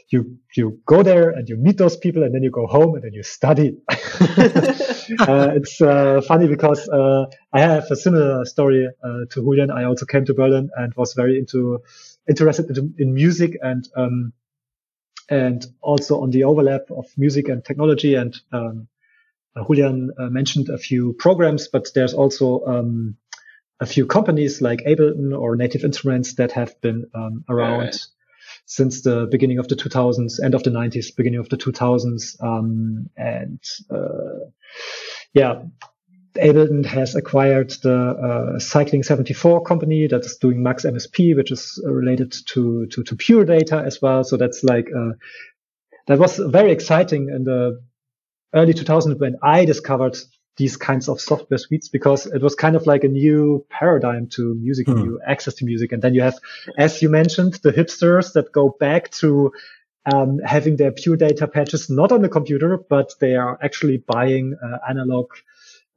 you 0.09 0.38
you 0.55 0.80
go 0.86 1.03
there 1.03 1.30
and 1.30 1.47
you 1.49 1.57
meet 1.57 1.78
those 1.78 1.97
people 1.97 2.24
and 2.24 2.34
then 2.34 2.43
you 2.43 2.51
go 2.51 2.68
home 2.68 2.95
and 2.95 3.03
then 3.03 3.14
you 3.14 3.24
study. 3.24 3.78
uh, 5.20 5.51
it's 5.56 5.82
uh, 5.82 6.22
funny 6.28 6.47
because 6.47 6.88
uh, 6.89 7.26
I 7.51 7.60
have 7.60 7.89
a 7.91 7.95
similar 7.95 8.45
story 8.45 8.88
uh, 9.04 9.26
to 9.32 9.41
Julian. 9.41 9.72
I 9.72 9.84
also 9.86 10.06
came 10.06 10.26
to 10.26 10.34
Berlin 10.34 10.70
and 10.76 10.93
was 10.95 11.14
very 11.14 11.38
into 11.38 11.82
interested 12.28 12.78
in, 12.78 12.95
in 12.97 13.14
music 13.14 13.58
and 13.62 13.88
um, 13.95 14.34
and 15.30 15.66
also 15.82 16.22
on 16.22 16.32
the 16.32 16.43
overlap 16.43 16.89
of 16.91 17.06
music 17.18 17.47
and 17.49 17.64
technology. 17.64 18.16
And 18.16 18.36
um, 18.51 18.88
Julian 19.68 20.12
uh, 20.18 20.30
mentioned 20.30 20.70
a 20.70 20.78
few 20.78 21.14
programs, 21.14 21.68
but 21.68 21.88
there's 21.93 22.14
also 22.14 22.66
um, 22.66 23.18
a 23.80 23.86
few 23.86 24.06
companies 24.06 24.62
like 24.62 24.84
Ableton 24.86 25.38
or 25.38 25.56
Native 25.56 25.84
Instruments 25.84 26.36
that 26.36 26.51
have 26.54 26.80
been 26.82 27.10
um, 27.14 27.45
around 27.49 27.80
right. 27.80 28.08
since 28.66 29.01
the 29.01 29.28
beginning 29.30 29.60
of 29.60 29.68
the 29.68 29.76
2000s, 29.76 30.43
end 30.43 30.56
of 30.56 30.64
the 30.64 30.72
90s, 30.72 31.16
beginning 31.16 31.39
of 31.39 31.49
the 31.49 31.58
2000s. 31.58 32.41
Um, 32.43 33.10
and 33.16 33.60
uh, 33.89 34.49
yeah, 35.34 35.63
Ableton 36.36 36.86
has 36.86 37.15
acquired 37.15 37.71
the 37.82 37.95
uh, 37.95 38.59
Cycling 38.59 39.03
74 39.03 39.63
company 39.63 40.07
that 40.07 40.26
is 40.26 40.38
doing 40.38 40.63
Max 40.63 40.84
MSP, 40.84 41.36
which 41.36 41.51
is 41.51 41.82
related 41.86 42.34
to, 42.47 42.88
to, 42.88 43.03
to 43.03 43.15
pure 43.15 43.45
data 43.45 43.84
as 43.86 44.01
well. 44.01 44.24
So 44.24 44.38
that's 44.38 44.63
like, 44.63 44.88
uh, 44.95 45.11
that 46.07 46.19
was 46.19 46.38
very 46.38 46.71
exciting 46.71 47.30
in 47.30 47.43
the 47.43 47.82
early 48.53 48.74
2000s 48.74 49.19
when 49.19 49.38
I 49.43 49.65
discovered 49.65 50.17
these 50.57 50.78
kinds 50.78 51.09
of 51.09 51.19
software 51.19 51.57
suites 51.57 51.88
because 51.89 52.28
it 52.28 52.41
was 52.41 52.53
kind 52.53 52.76
of 52.76 52.86
like 52.86 53.03
a 53.03 53.07
new 53.07 53.65
paradigm 53.69 54.28
to 54.28 54.53
music, 54.55 54.88
hmm. 54.88 55.01
new 55.01 55.19
access 55.26 55.55
to 55.55 55.65
music. 55.65 55.91
And 55.91 56.01
then 56.01 56.13
you 56.13 56.21
have, 56.21 56.38
as 56.78 57.01
you 57.01 57.09
mentioned, 57.09 57.55
the 57.63 57.71
hipsters 57.71 58.34
that 58.34 58.51
go 58.51 58.76
back 58.80 59.09
to 59.11 59.51
um, 60.12 60.39
having 60.39 60.78
their 60.78 60.91
pure 60.91 61.16
data 61.16 61.47
patches 61.47 61.89
not 61.89 62.12
on 62.12 62.22
the 62.22 62.30
computer, 62.30 62.78
but 62.78 63.14
they 63.20 63.36
are 63.36 63.58
actually 63.62 63.97
buying 63.97 64.56
uh, 64.64 64.78
analog 64.89 65.32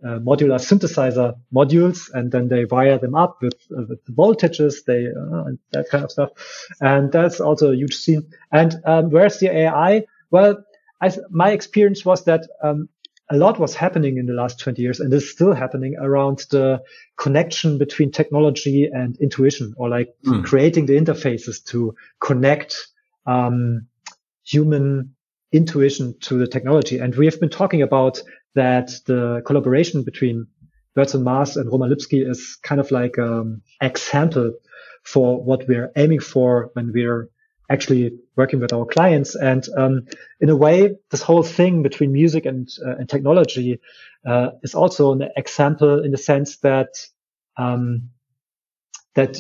uh, 0.05 0.19
modular 0.19 0.59
synthesizer 0.59 1.35
modules 1.55 2.11
and 2.13 2.31
then 2.31 2.49
they 2.49 2.65
wire 2.67 2.99
them 2.99 3.15
up 3.15 3.39
with, 3.41 3.55
uh, 3.77 3.83
with 3.89 4.05
the 4.05 4.13
voltages, 4.13 4.85
they, 4.85 5.07
uh, 5.07 5.51
that 5.73 5.89
kind 5.91 6.05
of 6.05 6.11
stuff. 6.11 6.31
And 6.81 7.11
that's 7.11 7.41
also 7.41 7.73
a 7.73 7.77
huge 7.77 7.95
scene. 7.95 8.31
And 8.53 8.75
um, 8.85 9.11
where's 9.11 9.39
the 9.39 9.51
AI? 9.51 10.05
Well, 10.31 10.63
I, 11.01 11.13
my 11.31 11.51
experience 11.51 12.05
was 12.05 12.25
that 12.25 12.47
um, 12.63 12.89
a 13.31 13.37
lot 13.37 13.59
was 13.59 13.75
happening 13.75 14.19
in 14.19 14.27
the 14.27 14.33
last 14.33 14.61
20 14.61 14.81
years 14.81 15.01
and 15.01 15.13
is 15.13 15.31
still 15.31 15.53
happening 15.53 15.97
around 15.99 16.47
the 16.51 16.83
connection 17.17 17.79
between 17.79 18.13
technology 18.13 18.85
and 18.85 19.17
intuition 19.19 19.75
or 19.77 19.89
like 19.89 20.15
mm. 20.25 20.45
creating 20.45 20.87
the 20.87 20.97
interfaces 20.97 21.65
to 21.65 21.95
connect 22.21 22.89
um, 23.27 23.87
human 24.47 25.15
intuition 25.53 26.15
to 26.21 26.39
the 26.39 26.47
technology. 26.47 26.99
And 26.99 27.15
we 27.15 27.27
have 27.27 27.41
been 27.41 27.51
talking 27.51 27.83
about 27.83 28.21
that 28.55 28.91
the 29.07 29.43
collaboration 29.47 30.03
between 30.03 30.47
Birds 30.95 31.15
on 31.15 31.25
Mars 31.25 31.57
and 31.57 31.71
Roman 31.71 31.91
Lipski 31.91 32.29
is 32.29 32.59
kind 32.63 32.81
of 32.81 32.91
like 32.91 33.19
an 33.19 33.25
um, 33.25 33.63
example 33.83 34.55
for 35.03 35.43
what 35.43 35.69
we're 35.69 35.93
aiming 35.95 36.21
for 36.21 36.71
when 36.73 36.93
we're 36.93 37.29
actually 37.71 38.13
working 38.37 38.61
with 38.61 38.73
our 38.73 38.87
clients. 38.87 39.35
And 39.35 39.69
um, 39.77 40.07
in 40.41 40.49
a 40.49 40.57
way, 40.57 40.97
this 41.11 41.23
whole 41.23 41.43
thing 41.43 41.83
between 41.83 42.13
music 42.13 42.47
and, 42.47 42.69
uh, 42.85 42.97
and 42.97 43.09
technology 43.09 43.81
uh, 44.27 44.51
is 44.63 44.75
also 44.75 45.13
an 45.13 45.29
example 45.37 46.03
in 46.03 46.13
the 46.13 46.19
sense 46.19 46.59
that 46.59 46.89
um, 47.57 48.11
that 49.15 49.39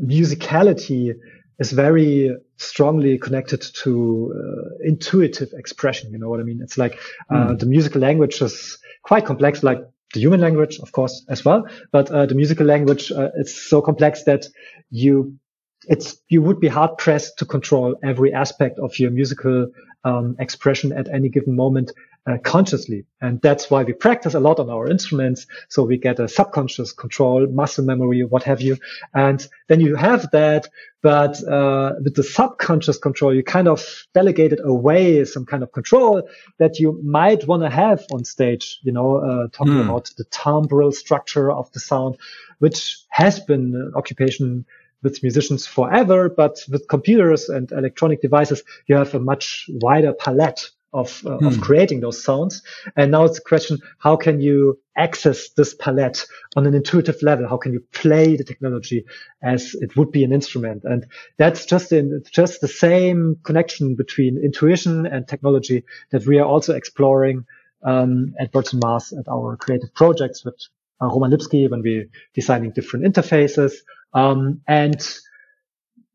musicality 0.00 1.14
is 1.58 1.72
very 1.72 2.36
strongly 2.56 3.18
connected 3.18 3.62
to 3.82 4.34
uh, 4.34 4.84
intuitive 4.84 5.52
expression. 5.52 6.12
You 6.12 6.18
know 6.18 6.28
what 6.28 6.40
I 6.40 6.44
mean? 6.44 6.60
It's 6.62 6.78
like 6.78 6.98
mm. 7.30 7.58
the 7.58 7.66
musical 7.66 8.00
language 8.00 8.40
is 8.40 8.78
quite 9.02 9.24
complex, 9.24 9.62
like 9.62 9.80
the 10.14 10.20
human 10.20 10.40
language, 10.40 10.78
of 10.80 10.92
course, 10.92 11.24
as 11.28 11.44
well. 11.44 11.66
But 11.92 12.10
uh, 12.10 12.26
the 12.26 12.34
musical 12.34 12.66
language 12.66 13.10
uh, 13.12 13.30
is 13.36 13.54
so 13.54 13.82
complex 13.82 14.24
that 14.24 14.46
you 14.90 15.38
it's 15.86 16.16
you 16.28 16.42
would 16.42 16.60
be 16.60 16.68
hard 16.68 16.98
pressed 16.98 17.38
to 17.38 17.44
control 17.44 17.96
every 18.02 18.32
aspect 18.32 18.78
of 18.78 18.98
your 18.98 19.10
musical 19.10 19.70
um, 20.04 20.36
expression 20.38 20.92
at 20.92 21.08
any 21.08 21.28
given 21.28 21.54
moment 21.54 21.92
uh, 22.28 22.38
consciously, 22.38 23.04
and 23.20 23.40
that's 23.40 23.70
why 23.70 23.82
we 23.82 23.92
practice 23.92 24.34
a 24.34 24.40
lot 24.40 24.58
on 24.58 24.68
our 24.68 24.88
instruments. 24.88 25.46
So 25.68 25.82
we 25.84 25.96
get 25.96 26.20
a 26.20 26.28
subconscious 26.28 26.92
control, 26.92 27.46
muscle 27.46 27.84
memory, 27.84 28.22
what 28.24 28.42
have 28.42 28.60
you, 28.60 28.76
and 29.14 29.46
then 29.68 29.80
you 29.80 29.96
have 29.96 30.30
that. 30.32 30.68
But 31.00 31.42
uh, 31.44 31.92
with 32.02 32.16
the 32.16 32.24
subconscious 32.24 32.98
control, 32.98 33.34
you 33.34 33.44
kind 33.44 33.68
of 33.68 34.04
delegated 34.14 34.60
away 34.64 35.24
some 35.24 35.46
kind 35.46 35.62
of 35.62 35.72
control 35.72 36.28
that 36.58 36.78
you 36.80 37.00
might 37.04 37.46
want 37.46 37.62
to 37.62 37.70
have 37.70 38.04
on 38.12 38.24
stage. 38.24 38.80
You 38.82 38.92
know, 38.92 39.18
uh, 39.18 39.48
talking 39.52 39.74
mm. 39.74 39.84
about 39.84 40.10
the 40.18 40.24
timbral 40.26 40.92
structure 40.92 41.50
of 41.50 41.70
the 41.72 41.80
sound, 41.80 42.18
which 42.58 42.98
has 43.10 43.40
been 43.40 43.74
an 43.74 43.92
occupation 43.94 44.66
with 45.02 45.22
musicians 45.22 45.66
forever, 45.66 46.28
but 46.28 46.58
with 46.70 46.88
computers 46.88 47.48
and 47.48 47.70
electronic 47.72 48.20
devices, 48.20 48.62
you 48.86 48.96
have 48.96 49.14
a 49.14 49.20
much 49.20 49.66
wider 49.68 50.12
palette 50.12 50.70
of, 50.92 51.22
uh, 51.26 51.36
hmm. 51.38 51.46
of 51.46 51.60
creating 51.60 52.00
those 52.00 52.22
sounds. 52.22 52.62
And 52.96 53.10
now 53.10 53.24
it's 53.24 53.38
a 53.38 53.42
question, 53.42 53.78
how 53.98 54.16
can 54.16 54.40
you 54.40 54.78
access 54.96 55.50
this 55.50 55.74
palette 55.74 56.26
on 56.56 56.66
an 56.66 56.74
intuitive 56.74 57.22
level? 57.22 57.48
How 57.48 57.56
can 57.56 57.72
you 57.72 57.84
play 57.92 58.36
the 58.36 58.44
technology 58.44 59.04
as 59.42 59.74
it 59.74 59.96
would 59.96 60.10
be 60.10 60.24
an 60.24 60.32
instrument? 60.32 60.84
And 60.84 61.06
that's 61.36 61.66
just 61.66 61.92
in, 61.92 62.22
just 62.30 62.60
the 62.60 62.68
same 62.68 63.36
connection 63.44 63.96
between 63.96 64.38
intuition 64.42 65.06
and 65.06 65.28
technology 65.28 65.84
that 66.10 66.26
we 66.26 66.38
are 66.38 66.46
also 66.46 66.74
exploring, 66.74 67.44
um, 67.84 68.34
at 68.40 68.50
Birds 68.50 68.74
on 68.74 68.80
Mars 68.80 69.12
at 69.12 69.28
our 69.28 69.56
creative 69.56 69.94
projects 69.94 70.44
with 70.44 70.56
uh, 71.00 71.06
Roman 71.06 71.30
Lipski 71.30 71.70
when 71.70 71.82
we're 71.82 72.06
designing 72.34 72.72
different 72.72 73.04
interfaces 73.04 73.74
um, 74.14 74.62
and 74.66 75.00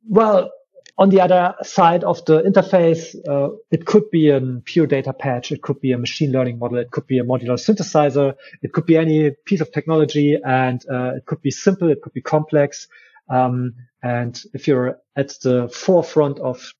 well, 0.08 0.52
on 0.98 1.10
the 1.10 1.22
other 1.22 1.56
side 1.64 2.04
of 2.04 2.24
the 2.26 2.42
interface, 2.44 3.16
uh, 3.28 3.56
it 3.72 3.86
could 3.86 4.10
be 4.12 4.30
a 4.30 4.40
pure 4.64 4.86
data 4.86 5.12
patch. 5.12 5.52
It 5.52 5.64
could 5.64 5.82
be 5.82 5.92
a 5.92 5.98
machine 5.98 6.32
learning 6.32 6.60
model. 6.60 6.78
It 6.78 6.92
could 6.92 7.08
be 7.08 7.18
a 7.18 7.24
modular 7.24 7.58
synthesizer. 7.58 8.36
It 8.62 8.74
could 8.74 8.86
be 8.86 8.98
any 8.98 9.32
piece 9.46 9.62
of 9.62 9.72
technology 9.72 10.38
and 10.46 10.84
uh, 10.92 11.16
it 11.16 11.26
could 11.26 11.42
be 11.42 11.50
simple. 11.50 11.90
It 11.90 12.02
could 12.04 12.14
be 12.14 12.22
complex. 12.22 12.88
Um, 13.28 13.74
and 14.04 14.40
if 14.54 14.68
you're 14.68 15.00
at 15.16 15.30
the 15.42 15.68
forefront 15.70 16.40
of 16.40 16.74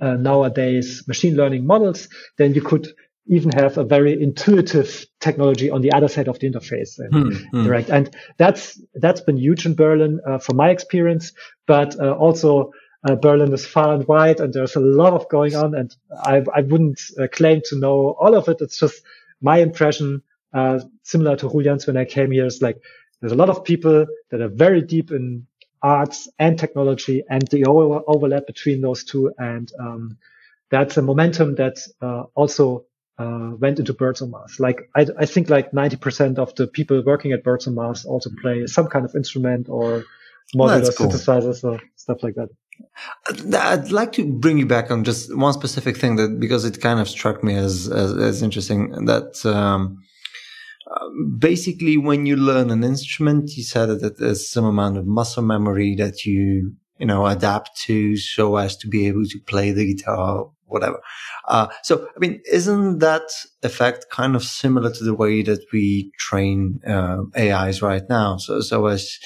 uh, 0.00 0.14
nowadays 0.14 1.02
machine 1.08 1.34
learning 1.36 1.66
models, 1.66 2.08
then 2.38 2.54
you 2.54 2.62
could 2.62 2.88
even 3.26 3.50
have 3.52 3.78
a 3.78 3.84
very 3.84 4.22
intuitive 4.22 5.06
technology 5.20 5.70
on 5.70 5.80
the 5.80 5.90
other 5.92 6.08
side 6.08 6.28
of 6.28 6.38
the 6.40 6.50
interface 6.50 6.98
and 6.98 7.12
hmm, 7.12 7.34
hmm. 7.50 7.60
interact. 7.60 7.88
And 7.88 8.14
that's 8.36 8.80
that's 8.94 9.22
been 9.22 9.38
huge 9.38 9.64
in 9.64 9.74
Berlin 9.74 10.20
uh, 10.26 10.38
from 10.38 10.56
my 10.56 10.70
experience, 10.70 11.32
but 11.66 11.98
uh, 11.98 12.12
also 12.12 12.70
uh, 13.04 13.14
Berlin 13.14 13.52
is 13.52 13.66
far 13.66 13.94
and 13.94 14.06
wide 14.08 14.40
and 14.40 14.52
there's 14.52 14.76
a 14.76 14.80
lot 14.80 15.12
of 15.12 15.28
going 15.28 15.54
on 15.54 15.74
and 15.74 15.94
I, 16.22 16.42
I 16.54 16.62
wouldn't 16.62 17.00
uh, 17.18 17.26
claim 17.30 17.60
to 17.66 17.78
know 17.78 18.16
all 18.18 18.34
of 18.34 18.48
it. 18.48 18.58
It's 18.60 18.78
just 18.78 19.02
my 19.42 19.58
impression, 19.58 20.22
uh, 20.52 20.80
similar 21.02 21.36
to 21.36 21.50
Julian's 21.50 21.86
when 21.86 21.96
I 21.96 22.06
came 22.06 22.30
here 22.30 22.46
is 22.46 22.62
like, 22.62 22.80
there's 23.20 23.32
a 23.32 23.36
lot 23.36 23.50
of 23.50 23.64
people 23.64 24.06
that 24.30 24.40
are 24.40 24.48
very 24.48 24.80
deep 24.80 25.10
in 25.10 25.46
arts 25.82 26.28
and 26.38 26.58
technology 26.58 27.22
and 27.28 27.46
the 27.48 27.64
over- 27.66 28.02
overlap 28.06 28.46
between 28.46 28.80
those 28.80 29.04
two. 29.04 29.32
And, 29.36 29.70
um, 29.78 30.16
that's 30.70 30.96
a 30.96 31.02
momentum 31.02 31.56
that, 31.56 31.78
uh, 32.00 32.24
also, 32.34 32.86
uh, 33.18 33.50
went 33.58 33.78
into 33.78 33.92
Birds 33.92 34.22
on 34.22 34.30
Mars. 34.30 34.58
Like, 34.58 34.88
I, 34.96 35.06
I 35.18 35.26
think 35.26 35.50
like 35.50 35.72
90% 35.72 36.38
of 36.38 36.54
the 36.54 36.66
people 36.66 37.02
working 37.04 37.32
at 37.32 37.44
Birds 37.44 37.66
on 37.66 37.74
Mars 37.74 38.06
also 38.06 38.30
play 38.40 38.66
some 38.66 38.88
kind 38.88 39.04
of 39.04 39.14
instrument 39.14 39.68
or 39.68 40.04
modular 40.56 40.96
cool. 40.96 41.08
synthesizers 41.08 41.64
or 41.64 41.80
stuff 41.96 42.22
like 42.22 42.34
that. 42.36 42.48
I'd 43.26 43.90
like 43.90 44.12
to 44.12 44.24
bring 44.24 44.58
you 44.58 44.66
back 44.66 44.90
on 44.90 45.04
just 45.04 45.34
one 45.36 45.52
specific 45.52 45.96
thing 45.96 46.16
that 46.16 46.38
because 46.38 46.64
it 46.64 46.80
kind 46.80 47.00
of 47.00 47.08
struck 47.08 47.42
me 47.42 47.54
as 47.54 47.88
as, 47.88 48.12
as 48.16 48.42
interesting 48.42 49.06
that 49.06 49.44
um, 49.44 50.02
basically 51.38 51.96
when 51.96 52.26
you 52.26 52.36
learn 52.36 52.70
an 52.70 52.84
instrument, 52.84 53.56
you 53.56 53.62
said 53.62 53.86
that 54.00 54.18
there's 54.18 54.50
some 54.50 54.64
amount 54.64 54.96
of 54.96 55.06
muscle 55.06 55.42
memory 55.42 55.94
that 55.96 56.24
you 56.24 56.74
you 56.98 57.06
know 57.06 57.26
adapt 57.26 57.76
to 57.82 58.16
so 58.16 58.56
as 58.56 58.76
to 58.76 58.88
be 58.88 59.06
able 59.06 59.24
to 59.24 59.38
play 59.40 59.72
the 59.72 59.94
guitar 59.94 60.48
whatever. 60.66 61.00
Uh, 61.46 61.68
so, 61.82 62.08
I 62.14 62.18
mean, 62.18 62.40
isn't 62.50 62.98
that 62.98 63.30
effect 63.62 64.06
kind 64.10 64.36
of 64.36 64.42
similar 64.42 64.92
to 64.92 65.04
the 65.04 65.14
way 65.14 65.42
that 65.42 65.64
we 65.72 66.12
train 66.18 66.80
uh, 66.86 67.22
AIs 67.36 67.82
right 67.82 68.02
now? 68.08 68.36
So, 68.36 68.60
so 68.60 68.86
as 68.86 69.18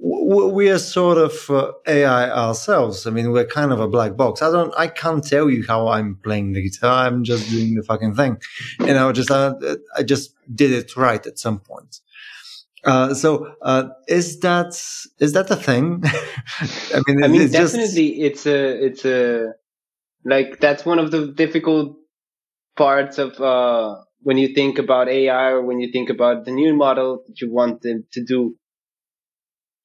we 0.00 0.70
are 0.70 0.78
sort 0.78 1.18
of 1.18 1.50
uh, 1.50 1.72
AI 1.86 2.30
ourselves. 2.30 3.06
I 3.06 3.10
mean, 3.10 3.32
we're 3.32 3.46
kind 3.46 3.72
of 3.72 3.80
a 3.80 3.88
black 3.88 4.16
box. 4.16 4.42
I 4.42 4.50
don't, 4.50 4.72
I 4.76 4.86
can't 4.86 5.26
tell 5.26 5.50
you 5.50 5.64
how 5.66 5.88
I'm 5.88 6.16
playing 6.22 6.52
the 6.52 6.62
guitar. 6.62 7.06
I'm 7.06 7.24
just 7.24 7.50
doing 7.50 7.74
the 7.74 7.82
fucking 7.82 8.14
thing. 8.14 8.40
You 8.80 8.94
know, 8.94 9.10
just, 9.12 9.30
uh, 9.30 9.54
I 9.96 10.02
just 10.02 10.34
did 10.54 10.72
it 10.72 10.96
right 10.96 11.24
at 11.26 11.38
some 11.38 11.58
point. 11.58 12.00
Uh, 12.84 13.12
so, 13.14 13.54
uh, 13.62 13.88
is 14.06 14.38
that, 14.40 14.68
is 15.18 15.32
that 15.32 15.50
a 15.50 15.56
thing? 15.56 16.02
I 16.60 17.02
mean, 17.06 17.24
I 17.24 17.28
mean, 17.28 17.42
it's 17.42 17.52
definitely 17.52 18.10
just... 18.10 18.20
it's 18.20 18.46
a, 18.46 18.84
it's 18.84 19.04
a, 19.04 19.52
like, 20.24 20.60
that's 20.60 20.84
one 20.84 20.98
of 20.98 21.10
the 21.10 21.32
difficult 21.32 21.96
parts 22.76 23.18
of, 23.18 23.40
uh, 23.40 23.96
when 24.20 24.38
you 24.38 24.54
think 24.54 24.78
about 24.78 25.08
AI 25.08 25.50
or 25.50 25.62
when 25.62 25.80
you 25.80 25.90
think 25.92 26.10
about 26.10 26.44
the 26.44 26.50
new 26.50 26.74
model 26.74 27.22
that 27.26 27.40
you 27.40 27.52
want 27.52 27.82
them 27.82 28.04
to 28.12 28.24
do 28.24 28.56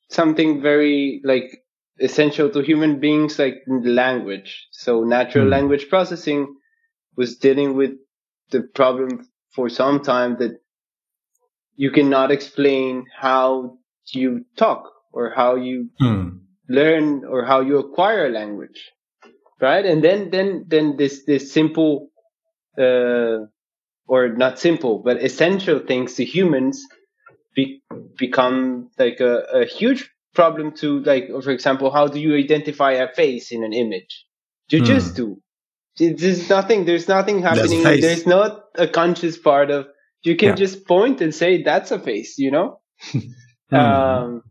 something 0.09 0.61
very 0.61 1.21
like 1.23 1.63
essential 1.99 2.49
to 2.49 2.61
human 2.61 2.99
beings 2.99 3.37
like 3.39 3.63
language. 3.67 4.67
So 4.71 5.03
natural 5.03 5.47
mm. 5.47 5.51
language 5.51 5.89
processing 5.89 6.55
was 7.15 7.37
dealing 7.37 7.75
with 7.75 7.91
the 8.51 8.61
problem 8.61 9.27
for 9.55 9.69
some 9.69 10.01
time 10.01 10.37
that 10.39 10.59
you 11.75 11.91
cannot 11.91 12.31
explain 12.31 13.05
how 13.15 13.77
you 14.11 14.45
talk 14.57 14.91
or 15.11 15.31
how 15.35 15.55
you 15.55 15.89
mm. 16.01 16.39
learn 16.69 17.23
or 17.25 17.45
how 17.45 17.61
you 17.61 17.77
acquire 17.77 18.29
language. 18.29 18.91
Right. 19.63 19.85
And 19.85 20.03
then, 20.03 20.29
then, 20.29 20.65
then 20.67 20.97
this, 20.97 21.23
this 21.25 21.53
simple, 21.53 22.09
uh, 22.77 23.47
or 24.05 24.27
not 24.35 24.59
simple, 24.59 25.01
but 25.01 25.23
essential 25.23 25.79
things 25.79 26.15
to 26.15 26.25
humans 26.25 26.85
be, 27.55 27.81
become 28.17 28.89
like 28.99 29.21
a, 29.21 29.37
a 29.61 29.65
huge 29.65 30.09
problem 30.35 30.73
to 30.79 30.99
like, 31.03 31.29
for 31.41 31.51
example, 31.51 31.91
how 31.91 32.07
do 32.07 32.19
you 32.19 32.35
identify 32.35 32.91
a 32.91 33.07
face 33.13 33.53
in 33.53 33.63
an 33.63 33.71
image? 33.71 34.25
You 34.69 34.79
hmm. 34.79 34.85
just 34.85 35.15
do. 35.15 35.41
There's 35.97 36.49
nothing. 36.49 36.83
There's 36.83 37.07
nothing 37.07 37.41
happening. 37.41 37.83
There's 37.83 38.27
not 38.27 38.63
a 38.75 38.87
conscious 38.87 39.37
part 39.37 39.71
of. 39.71 39.87
You 40.23 40.35
can 40.35 40.49
yeah. 40.49 40.55
just 40.55 40.85
point 40.85 41.21
and 41.21 41.33
say 41.33 41.63
that's 41.63 41.91
a 41.91 41.99
face. 41.99 42.37
You 42.37 42.51
know. 42.51 42.81
hmm. 43.69 43.75
um, 43.75 44.41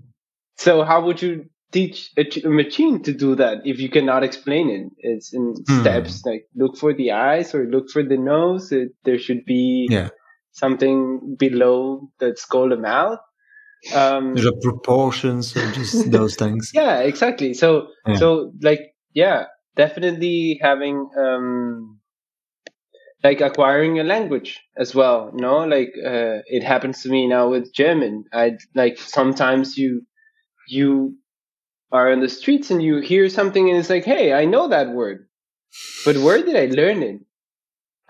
so 0.57 0.85
how 0.85 1.05
would 1.05 1.21
you 1.21 1.51
teach 1.73 2.13
a, 2.17 2.25
a, 2.45 2.49
machine 2.49 3.03
to 3.03 3.13
do 3.13 3.35
that 3.37 3.59
if 3.65 3.81
you 3.81 3.89
cannot 3.89 4.23
explain 4.23 4.71
it? 4.71 4.93
It's 4.99 5.33
in 5.33 5.55
hmm. 5.67 5.81
steps. 5.81 6.25
Like 6.25 6.47
look 6.55 6.77
for 6.77 6.95
the 6.95 7.13
eyes 7.13 7.55
or 7.55 7.67
look 7.67 7.91
for 7.91 8.03
the 8.03 8.17
nose. 8.17 8.71
It, 8.73 8.91
there 9.05 9.19
should 9.19 9.45
be 9.45 9.89
yeah 9.91 10.11
something 10.53 11.37
below 11.39 12.11
that's 12.21 12.45
called 12.45 12.73
and 12.73 12.83
mouth. 12.83 13.19
Um, 13.95 14.35
the 14.35 14.57
proportions 14.63 15.57
of 15.57 15.73
just 15.73 16.11
those 16.13 16.37
things. 16.37 16.71
Yeah, 16.73 17.01
exactly. 17.01 17.55
So, 17.55 17.89
yeah. 18.07 18.17
so 18.17 18.53
like, 18.61 18.95
yeah, 19.13 19.47
definitely 19.75 20.61
having, 20.63 21.09
um, 21.19 21.99
like 23.25 23.41
acquiring 23.41 23.99
a 23.99 24.05
language 24.05 24.61
as 24.77 24.95
well. 24.95 25.31
You 25.35 25.41
know, 25.41 25.59
like, 25.59 25.93
uh, 25.99 26.47
it 26.47 26.63
happens 26.63 27.03
to 27.03 27.09
me 27.09 27.27
now 27.27 27.49
with 27.49 27.73
German. 27.75 28.25
I 28.33 28.53
like 28.75 28.99
sometimes 28.99 29.77
you, 29.77 30.03
you 30.69 31.17
are 31.93 32.11
on 32.11 32.21
the 32.21 32.29
streets 32.29 32.71
and 32.71 32.83
you 32.83 33.01
hear 33.01 33.29
something 33.29 33.69
and 33.69 33.79
it's 33.79 33.91
like, 33.91 34.05
Hey, 34.05 34.33
I 34.33 34.45
know 34.45 34.69
that 34.69 34.91
word, 34.91 35.29
but 36.05 36.17
where 36.17 36.43
did 36.43 36.57
I 36.57 36.75
learn 36.75 37.03
it? 37.03 37.21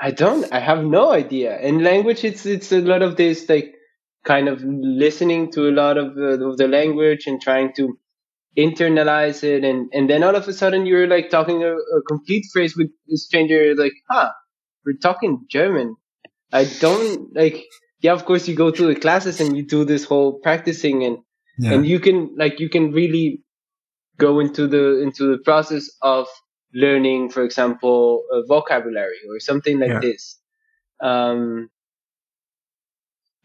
I 0.02 0.10
don't. 0.10 0.52
I 0.52 0.58
have 0.58 0.84
no 0.84 1.12
idea. 1.12 1.60
In 1.60 1.84
language, 1.84 2.24
it's 2.24 2.44
it's 2.44 2.72
a 2.72 2.80
lot 2.80 3.02
of 3.02 3.16
this 3.16 3.48
like 3.48 3.74
kind 4.24 4.48
of 4.48 4.60
listening 4.64 5.52
to 5.52 5.68
a 5.68 5.70
lot 5.72 5.96
of 5.96 6.16
the, 6.16 6.44
of 6.44 6.56
the 6.56 6.66
language 6.66 7.26
and 7.26 7.40
trying 7.40 7.72
to 7.74 7.96
internalize 8.58 9.44
it, 9.44 9.62
and 9.62 9.88
and 9.92 10.10
then 10.10 10.24
all 10.24 10.34
of 10.34 10.48
a 10.48 10.52
sudden 10.52 10.86
you're 10.86 11.06
like 11.06 11.30
talking 11.30 11.62
a, 11.62 11.74
a 11.74 12.02
complete 12.08 12.46
phrase 12.52 12.76
with 12.76 12.88
a 13.12 13.16
stranger, 13.16 13.74
like, 13.76 13.92
"Huh, 14.10 14.32
we're 14.84 14.98
talking 15.00 15.46
German." 15.48 15.94
I 16.52 16.64
don't 16.80 17.34
like. 17.36 17.64
Yeah, 18.00 18.12
of 18.12 18.24
course 18.24 18.48
you 18.48 18.56
go 18.56 18.72
to 18.72 18.86
the 18.86 18.96
classes 18.96 19.40
and 19.40 19.56
you 19.56 19.64
do 19.64 19.84
this 19.84 20.02
whole 20.02 20.40
practicing, 20.40 21.04
and 21.04 21.18
yeah. 21.58 21.74
and 21.74 21.86
you 21.86 22.00
can 22.00 22.34
like 22.36 22.58
you 22.58 22.68
can 22.68 22.90
really 22.90 23.44
go 24.22 24.40
into 24.44 24.66
the 24.66 25.02
into 25.02 25.30
the 25.32 25.40
process 25.48 25.90
of 26.00 26.26
learning, 26.74 27.28
for 27.30 27.42
example, 27.42 28.24
a 28.32 28.42
vocabulary 28.46 29.20
or 29.28 29.40
something 29.40 29.78
like 29.78 29.90
yeah. 29.90 30.00
this. 30.00 30.38
Um, 31.02 31.68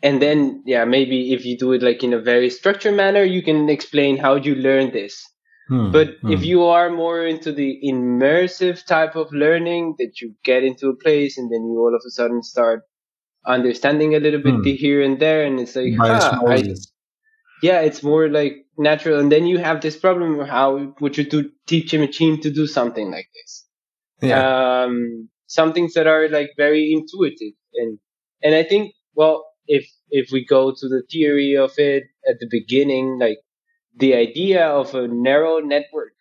and 0.04 0.22
then, 0.22 0.64
yeah, 0.66 0.86
maybe 0.86 1.34
if 1.34 1.44
you 1.46 1.58
do 1.58 1.74
it 1.74 1.82
like 1.82 2.04
in 2.04 2.14
a 2.14 2.22
very 2.22 2.50
structured 2.50 2.96
manner, 2.96 3.24
you 3.24 3.42
can 3.42 3.70
explain 3.70 4.18
how 4.18 4.36
you 4.36 4.56
learn 4.56 4.92
this. 4.92 5.26
Hmm, 5.70 5.92
but 5.92 6.10
hmm. 6.22 6.32
if 6.32 6.46
you 6.46 6.64
are 6.64 6.90
more 6.90 7.26
into 7.26 7.52
the 7.52 7.80
immersive 7.84 8.86
type 8.86 9.16
of 9.16 9.34
learning 9.34 9.96
that 9.98 10.22
you 10.22 10.34
get 10.44 10.64
into 10.64 10.88
a 10.90 10.96
place 10.96 11.38
and 11.38 11.52
then 11.52 11.66
you 11.66 11.80
all 11.80 11.96
of 11.96 12.02
a 12.08 12.12
sudden 12.12 12.42
start 12.44 12.84
understanding 13.46 14.14
a 14.16 14.20
little 14.20 14.42
bit 14.42 14.56
hmm. 14.56 14.64
here 14.64 15.02
and 15.02 15.20
there, 15.20 15.44
and 15.44 15.60
it's 15.60 15.76
like, 15.76 15.94
ah, 16.00 16.40
I, 16.46 16.64
yeah, 17.62 17.82
it's 17.82 18.04
more 18.04 18.30
like 18.30 18.67
natural. 18.78 19.20
And 19.20 19.32
then 19.32 19.46
you 19.46 19.58
have 19.58 19.82
this 19.82 19.98
problem 19.98 20.40
of 20.40 20.48
how 20.48 20.94
would 21.00 21.18
you 21.18 21.24
do, 21.24 21.50
teach 21.66 21.94
a 21.94 22.00
machine 22.00 22.40
to 22.42 22.52
do 22.52 22.68
something 22.68 23.12
like 23.12 23.28
this? 23.34 23.66
Yeah. 24.22 24.84
Um, 24.84 25.30
some 25.48 25.74
things 25.74 25.94
that 25.94 26.08
are 26.08 26.28
like 26.30 26.52
very 26.58 26.92
intuitive. 26.92 27.54
And, 27.74 28.00
and 28.44 28.56
I 28.56 28.64
think, 28.64 28.94
well, 29.16 29.46
if, 29.68 29.90
if 30.10 30.30
we 30.32 30.46
go 30.46 30.72
to 30.72 30.88
the 30.88 31.04
theory 31.12 31.56
of 31.56 31.72
it 31.78 32.04
at 32.28 32.40
the 32.40 32.48
beginning, 32.50 33.18
like 33.20 33.40
the 33.98 34.16
idea 34.16 34.68
of 34.68 34.94
a 34.96 35.08
neural 35.08 35.66
network, 35.66 36.14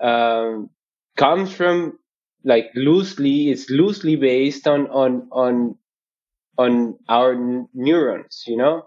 um, 0.00 0.70
comes 1.16 1.52
from 1.52 1.98
like 2.44 2.70
loosely, 2.74 3.50
it's 3.50 3.70
loosely 3.70 4.16
based 4.16 4.66
on, 4.66 4.88
on, 4.88 5.28
on, 5.30 5.76
on 6.58 6.98
our 7.08 7.34
n- 7.34 7.68
neurons, 7.74 8.44
you 8.46 8.56
know? 8.56 8.82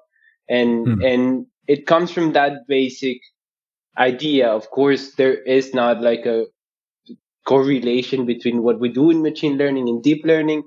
And, 0.49 0.85
hmm. 0.85 1.01
and 1.03 1.45
it 1.67 1.85
comes 1.85 2.11
from 2.11 2.33
that 2.33 2.67
basic 2.67 3.19
idea. 3.97 4.49
Of 4.49 4.69
course, 4.69 5.13
there 5.15 5.33
is 5.33 5.73
not 5.73 6.01
like 6.01 6.25
a 6.25 6.45
correlation 7.45 8.25
between 8.25 8.63
what 8.63 8.79
we 8.79 8.89
do 8.89 9.11
in 9.11 9.21
machine 9.21 9.57
learning 9.57 9.87
and 9.87 10.01
deep 10.03 10.25
learning 10.25 10.63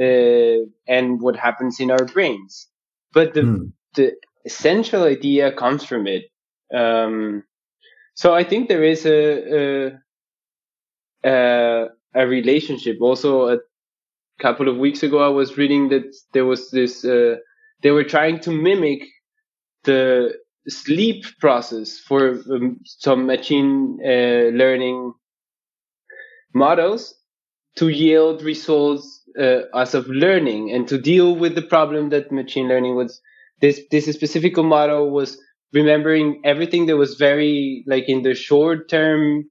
uh, 0.00 0.64
and 0.86 1.20
what 1.20 1.36
happens 1.36 1.80
in 1.80 1.90
our 1.90 2.04
brains. 2.04 2.68
But 3.12 3.34
the, 3.34 3.40
mm. 3.40 3.72
the 3.94 4.12
essential 4.44 5.04
idea 5.04 5.52
comes 5.52 5.84
from 5.84 6.06
it. 6.06 6.24
Um, 6.74 7.44
so 8.14 8.34
I 8.34 8.44
think 8.44 8.68
there 8.68 8.84
is 8.84 9.04
a, 9.04 9.92
a, 11.24 11.28
a, 11.28 11.86
a 12.14 12.26
relationship. 12.26 12.98
Also, 13.00 13.48
a 13.48 13.58
couple 14.40 14.68
of 14.68 14.76
weeks 14.76 15.02
ago, 15.02 15.18
I 15.18 15.28
was 15.28 15.58
reading 15.58 15.88
that 15.90 16.14
there 16.32 16.46
was 16.46 16.70
this, 16.70 17.04
uh, 17.04 17.36
they 17.82 17.90
were 17.90 18.04
trying 18.04 18.40
to 18.40 18.50
mimic 18.50 19.02
the 19.84 20.34
sleep 20.68 21.24
process 21.40 21.98
for 21.98 22.40
um, 22.50 22.78
some 22.84 23.26
machine 23.26 23.98
uh, 24.04 24.50
learning 24.56 25.12
models 26.54 27.14
to 27.76 27.88
yield 27.88 28.42
results 28.42 29.22
uh, 29.38 29.62
as 29.74 29.94
of 29.94 30.06
learning 30.08 30.70
and 30.70 30.86
to 30.86 30.98
deal 30.98 31.34
with 31.34 31.54
the 31.54 31.62
problem 31.62 32.10
that 32.10 32.30
machine 32.30 32.68
learning 32.68 32.94
was 32.94 33.20
this 33.60 33.80
this 33.90 34.04
specific 34.06 34.56
model 34.56 35.10
was 35.10 35.38
remembering 35.72 36.40
everything 36.44 36.86
that 36.86 36.96
was 36.96 37.14
very 37.14 37.82
like 37.86 38.08
in 38.08 38.22
the 38.22 38.34
short 38.34 38.88
term 38.88 39.44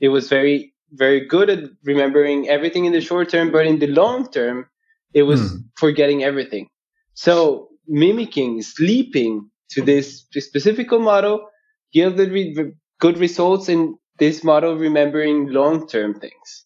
it 0.00 0.08
was 0.08 0.28
very 0.28 0.72
very 0.92 1.26
good 1.26 1.50
at 1.50 1.64
remembering 1.84 2.48
everything 2.48 2.84
in 2.84 2.92
the 2.92 3.00
short 3.00 3.28
term, 3.28 3.50
but 3.50 3.66
in 3.66 3.78
the 3.78 3.86
long 3.86 4.30
term, 4.30 4.66
it 5.12 5.22
was 5.22 5.40
mm. 5.40 5.64
forgetting 5.76 6.24
everything. 6.24 6.68
So 7.14 7.68
mimicking 7.86 8.62
sleeping 8.62 9.50
to 9.70 9.82
this 9.82 10.26
specific 10.32 10.90
model 10.90 11.48
yielded 11.92 12.30
re- 12.30 12.72
good 13.00 13.18
results 13.18 13.68
in 13.68 13.96
this 14.18 14.42
model 14.42 14.76
remembering 14.76 15.48
long 15.48 15.86
term 15.88 16.18
things. 16.18 16.64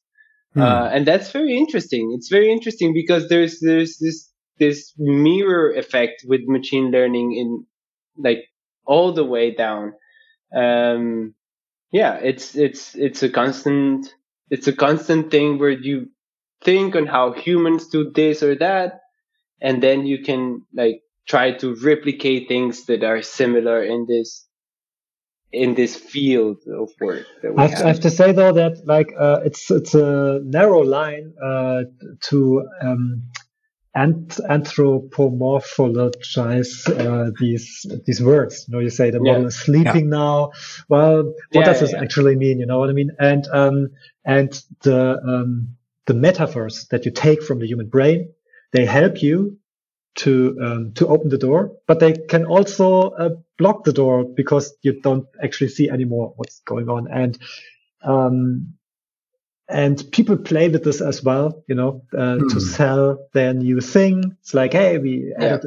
Hmm. 0.54 0.62
Uh, 0.62 0.88
and 0.92 1.06
that's 1.06 1.30
very 1.30 1.56
interesting. 1.56 2.12
It's 2.16 2.28
very 2.28 2.50
interesting 2.50 2.92
because 2.92 3.28
there's 3.28 3.60
there's 3.60 3.98
this 3.98 4.30
this 4.58 4.92
mirror 4.98 5.72
effect 5.72 6.24
with 6.26 6.42
machine 6.46 6.90
learning 6.90 7.34
in 7.34 7.66
like 8.16 8.44
all 8.86 9.12
the 9.12 9.24
way 9.24 9.54
down. 9.54 9.94
Um, 10.54 11.34
yeah, 11.90 12.16
it's 12.16 12.54
it's 12.56 12.94
it's 12.94 13.22
a 13.22 13.28
constant 13.28 14.14
it's 14.50 14.66
a 14.66 14.72
constant 14.72 15.30
thing 15.30 15.58
where 15.58 15.70
you 15.70 16.08
think 16.62 16.94
on 16.94 17.06
how 17.06 17.32
humans 17.32 17.88
do 17.88 18.10
this 18.10 18.42
or 18.42 18.54
that, 18.56 19.00
and 19.60 19.82
then 19.82 20.06
you 20.06 20.22
can 20.22 20.62
like 20.74 21.02
try 21.28 21.52
to 21.52 21.74
replicate 21.76 22.48
things 22.48 22.86
that 22.86 23.04
are 23.04 23.22
similar 23.22 23.82
in 23.82 24.06
this 24.06 24.46
in 25.52 25.74
this 25.74 25.94
field 25.94 26.56
of 26.66 26.90
work. 26.98 27.26
I 27.58 27.66
have, 27.66 27.82
I, 27.82 27.88
have, 27.88 28.00
to 28.00 28.10
say 28.10 28.32
though 28.32 28.52
that 28.52 28.86
like 28.86 29.12
uh, 29.18 29.40
it's 29.44 29.70
it's 29.70 29.94
a 29.94 30.40
narrow 30.44 30.80
line 30.80 31.34
uh, 31.42 31.82
to 32.28 32.66
um, 32.80 33.24
ant- 33.94 34.40
anthropomorphologize 34.48 36.88
uh, 36.88 37.30
these 37.38 37.86
these 38.06 38.22
words. 38.22 38.64
You 38.66 38.74
know, 38.74 38.80
you 38.80 38.88
say 38.90 39.10
the 39.10 39.20
model 39.20 39.42
yeah. 39.42 39.48
is 39.48 39.56
sleeping 39.56 40.10
yeah. 40.10 40.18
now. 40.18 40.52
Well, 40.88 41.24
what 41.24 41.34
yeah, 41.52 41.64
does 41.64 41.80
this 41.80 41.92
actually 41.94 42.36
mean? 42.36 42.58
You 42.58 42.66
know 42.66 42.78
what 42.78 42.88
I 42.88 42.94
mean? 42.94 43.10
And 43.18 43.46
um, 43.52 43.88
and 44.24 44.58
the 44.82 45.18
um, 45.18 45.76
the 46.06 46.14
metaphors 46.14 46.86
that 46.90 47.04
you 47.04 47.10
take 47.10 47.42
from 47.42 47.58
the 47.58 47.66
human 47.66 47.88
brain, 47.88 48.32
they 48.72 48.86
help 48.86 49.22
you 49.22 49.58
to 50.14 50.58
um, 50.62 50.92
to 50.94 51.06
open 51.06 51.28
the 51.28 51.38
door, 51.38 51.72
but 51.86 52.00
they 52.00 52.12
can 52.12 52.44
also 52.44 53.10
uh, 53.10 53.30
block 53.58 53.84
the 53.84 53.92
door 53.92 54.24
because 54.24 54.74
you 54.82 55.00
don't 55.00 55.26
actually 55.42 55.68
see 55.68 55.88
anymore 55.88 56.32
what's 56.36 56.60
going 56.60 56.88
on. 56.88 57.08
And 57.10 57.38
um, 58.02 58.74
and 59.68 60.02
people 60.12 60.36
play 60.36 60.68
with 60.68 60.84
this 60.84 61.00
as 61.00 61.22
well, 61.22 61.64
you 61.66 61.74
know, 61.74 62.02
uh, 62.12 62.36
to 62.36 62.54
hmm. 62.54 62.58
sell 62.58 63.26
their 63.32 63.54
new 63.54 63.80
thing. 63.80 64.36
It's 64.40 64.52
like, 64.52 64.72
hey, 64.72 64.98
we 64.98 65.32
yeah. 65.38 65.54
added 65.54 65.64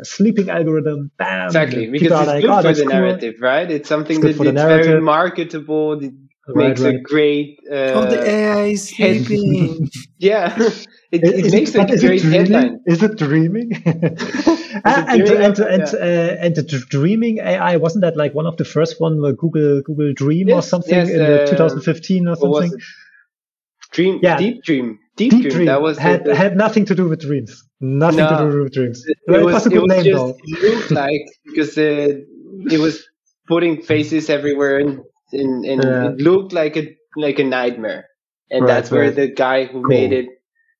a, 0.00 0.04
sleeping 0.04 0.48
algorithm. 0.48 1.10
Bam! 1.18 1.46
Exactly, 1.46 1.88
because 1.88 2.12
it's 2.12 2.26
like, 2.26 2.42
good 2.42 2.50
oh, 2.50 2.62
for 2.62 2.72
the 2.72 2.82
cool. 2.82 2.92
narrative, 2.92 3.34
right? 3.40 3.68
It's 3.70 3.88
something 3.88 4.24
it's 4.24 4.38
that 4.38 4.46
it's 4.46 4.86
very 4.86 5.00
marketable. 5.00 6.00
It 6.48 6.52
right, 6.54 6.68
makes 6.68 6.80
right. 6.80 6.94
a 6.94 6.98
great. 7.00 7.60
Uh, 7.70 7.74
oh, 7.74 8.10
the 8.10 8.26
AI 8.26 8.64
is 8.68 8.88
sleeping. 8.88 9.90
yeah. 10.18 10.56
It, 11.10 11.24
it, 11.24 11.46
it 11.46 11.52
makes 11.52 11.74
it, 11.74 11.90
a 11.90 11.96
great 11.96 12.20
headline. 12.20 12.82
Is 12.84 13.02
it 13.02 13.16
dreaming? 13.16 13.72
and, 13.86 13.98
and, 14.84 15.22
and, 15.22 15.58
and, 15.58 15.58
yeah. 15.58 15.98
uh, 15.98 16.36
and 16.44 16.54
the 16.54 16.84
dreaming 16.90 17.38
AI 17.38 17.78
wasn't 17.78 18.02
that 18.02 18.14
like 18.14 18.34
one 18.34 18.44
of 18.44 18.58
the 18.58 18.66
first 18.66 19.00
one 19.00 19.22
where 19.22 19.32
Google 19.32 19.80
Google 19.80 20.12
Dream 20.12 20.48
yes, 20.48 20.58
or 20.58 20.68
something 20.68 20.94
yes, 20.94 21.08
in 21.08 21.22
uh, 21.22 21.46
2015 21.46 22.28
or 22.28 22.36
something? 22.36 22.72
Dream, 23.90 24.20
yeah. 24.22 24.36
Deep 24.36 24.62
Dream, 24.64 24.98
Deep, 25.16 25.30
Deep 25.30 25.40
Dream. 25.44 25.52
Dream. 25.54 25.66
That 25.68 25.80
was 25.80 25.96
had 25.96 26.24
the, 26.26 26.36
had 26.36 26.58
nothing 26.58 26.84
to 26.84 26.94
do 26.94 27.08
with 27.08 27.22
dreams. 27.22 27.64
Nothing 27.80 28.18
no, 28.18 28.44
to 28.44 28.52
do 28.52 28.62
with 28.64 28.74
dreams. 28.74 29.02
It, 29.06 29.16
it 29.28 29.44
was, 29.46 29.54
was, 29.54 29.66
a 29.66 29.70
good 29.70 29.88
name 29.88 30.04
just, 30.04 30.14
though. 30.14 30.36
It 30.44 30.62
looked 30.62 30.90
like 30.90 31.26
because 31.46 31.78
uh, 31.78 32.20
it 32.70 32.78
was 32.78 33.08
putting 33.46 33.80
faces 33.80 34.28
everywhere 34.28 34.78
and, 34.78 35.00
and, 35.32 35.64
and 35.64 35.84
yeah. 35.84 36.08
it 36.10 36.18
looked 36.18 36.52
like 36.52 36.76
a 36.76 36.96
like 37.16 37.38
a 37.38 37.44
nightmare. 37.44 38.08
And 38.50 38.64
right, 38.64 38.68
that's 38.68 38.90
where 38.90 39.04
right. 39.04 39.14
the 39.14 39.28
guy 39.28 39.64
who 39.66 39.82
cool. 39.82 39.88
made 39.88 40.12
it 40.12 40.26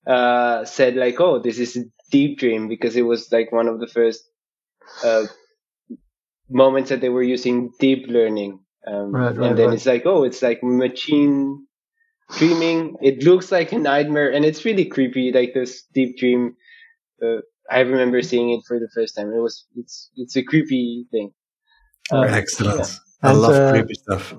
uh, 0.07 0.65
said 0.65 0.97
like, 0.97 1.21
"Oh, 1.21 1.39
this 1.39 1.59
is 1.59 1.77
a 1.77 1.85
deep 2.11 2.39
dream," 2.39 2.69
because 2.69 2.97
it 2.97 3.03
was 3.03 3.31
like 3.31 3.53
one 3.53 3.69
of 3.69 3.81
the 3.81 3.87
first 3.87 4.23
uh, 5.05 5.27
moments 6.49 6.91
that 6.91 7.01
they 7.01 7.11
were 7.11 7.23
using 7.23 7.73
deep 7.79 8.07
learning. 8.09 8.61
Um, 8.87 9.13
right, 9.13 9.37
right, 9.37 9.51
and 9.51 9.59
then 9.59 9.67
right. 9.67 9.75
it's 9.75 9.85
like, 9.85 10.07
oh, 10.07 10.25
it's 10.25 10.41
like 10.41 10.63
machine 10.63 11.67
dreaming. 12.39 12.97
It 13.03 13.23
looks 13.23 13.53
like 13.53 13.73
a 13.73 13.79
nightmare, 13.79 14.33
and 14.33 14.45
it's 14.45 14.65
really 14.65 14.87
creepy. 14.87 15.31
Like 15.33 15.53
this 15.53 15.85
deep 15.93 16.17
dream. 16.17 16.57
Uh, 17.23 17.41
I 17.71 17.81
remember 17.81 18.23
seeing 18.23 18.51
it 18.51 18.63
for 18.67 18.79
the 18.79 18.89
first 18.95 19.15
time. 19.15 19.31
It 19.31 19.41
was 19.41 19.67
it's 19.77 20.11
it's 20.17 20.37
a 20.37 20.43
creepy 20.43 21.07
thing. 21.11 21.33
Um, 22.11 22.25
Excellent. 22.25 22.79
Yeah. 22.79 23.08
I 23.23 23.31
and, 23.31 23.41
love 23.41 23.55
uh, 23.55 23.73
creepy 23.73 23.95
stuff. 23.95 24.35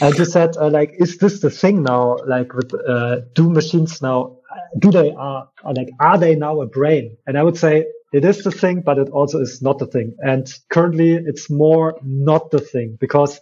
And 0.00 0.16
you 0.18 0.24
said, 0.24 0.56
uh, 0.56 0.70
like, 0.70 0.94
is 0.98 1.18
this 1.18 1.40
the 1.40 1.50
thing 1.50 1.82
now? 1.82 2.16
Like, 2.26 2.54
with 2.54 2.72
uh, 2.74 3.20
do 3.34 3.50
machines 3.50 4.00
now? 4.00 4.38
Do 4.78 4.90
they 4.90 5.12
are, 5.12 5.48
are 5.64 5.74
like 5.74 5.90
are 6.00 6.18
they 6.18 6.34
now 6.34 6.60
a 6.62 6.66
brain? 6.66 7.16
And 7.26 7.38
I 7.38 7.42
would 7.42 7.58
say 7.58 7.86
it 8.12 8.24
is 8.24 8.42
the 8.42 8.50
thing, 8.50 8.80
but 8.80 8.98
it 8.98 9.10
also 9.10 9.38
is 9.40 9.60
not 9.60 9.78
the 9.78 9.86
thing. 9.86 10.16
And 10.20 10.46
currently, 10.70 11.12
it's 11.12 11.50
more 11.50 11.98
not 12.02 12.50
the 12.50 12.60
thing 12.60 12.96
because 12.98 13.38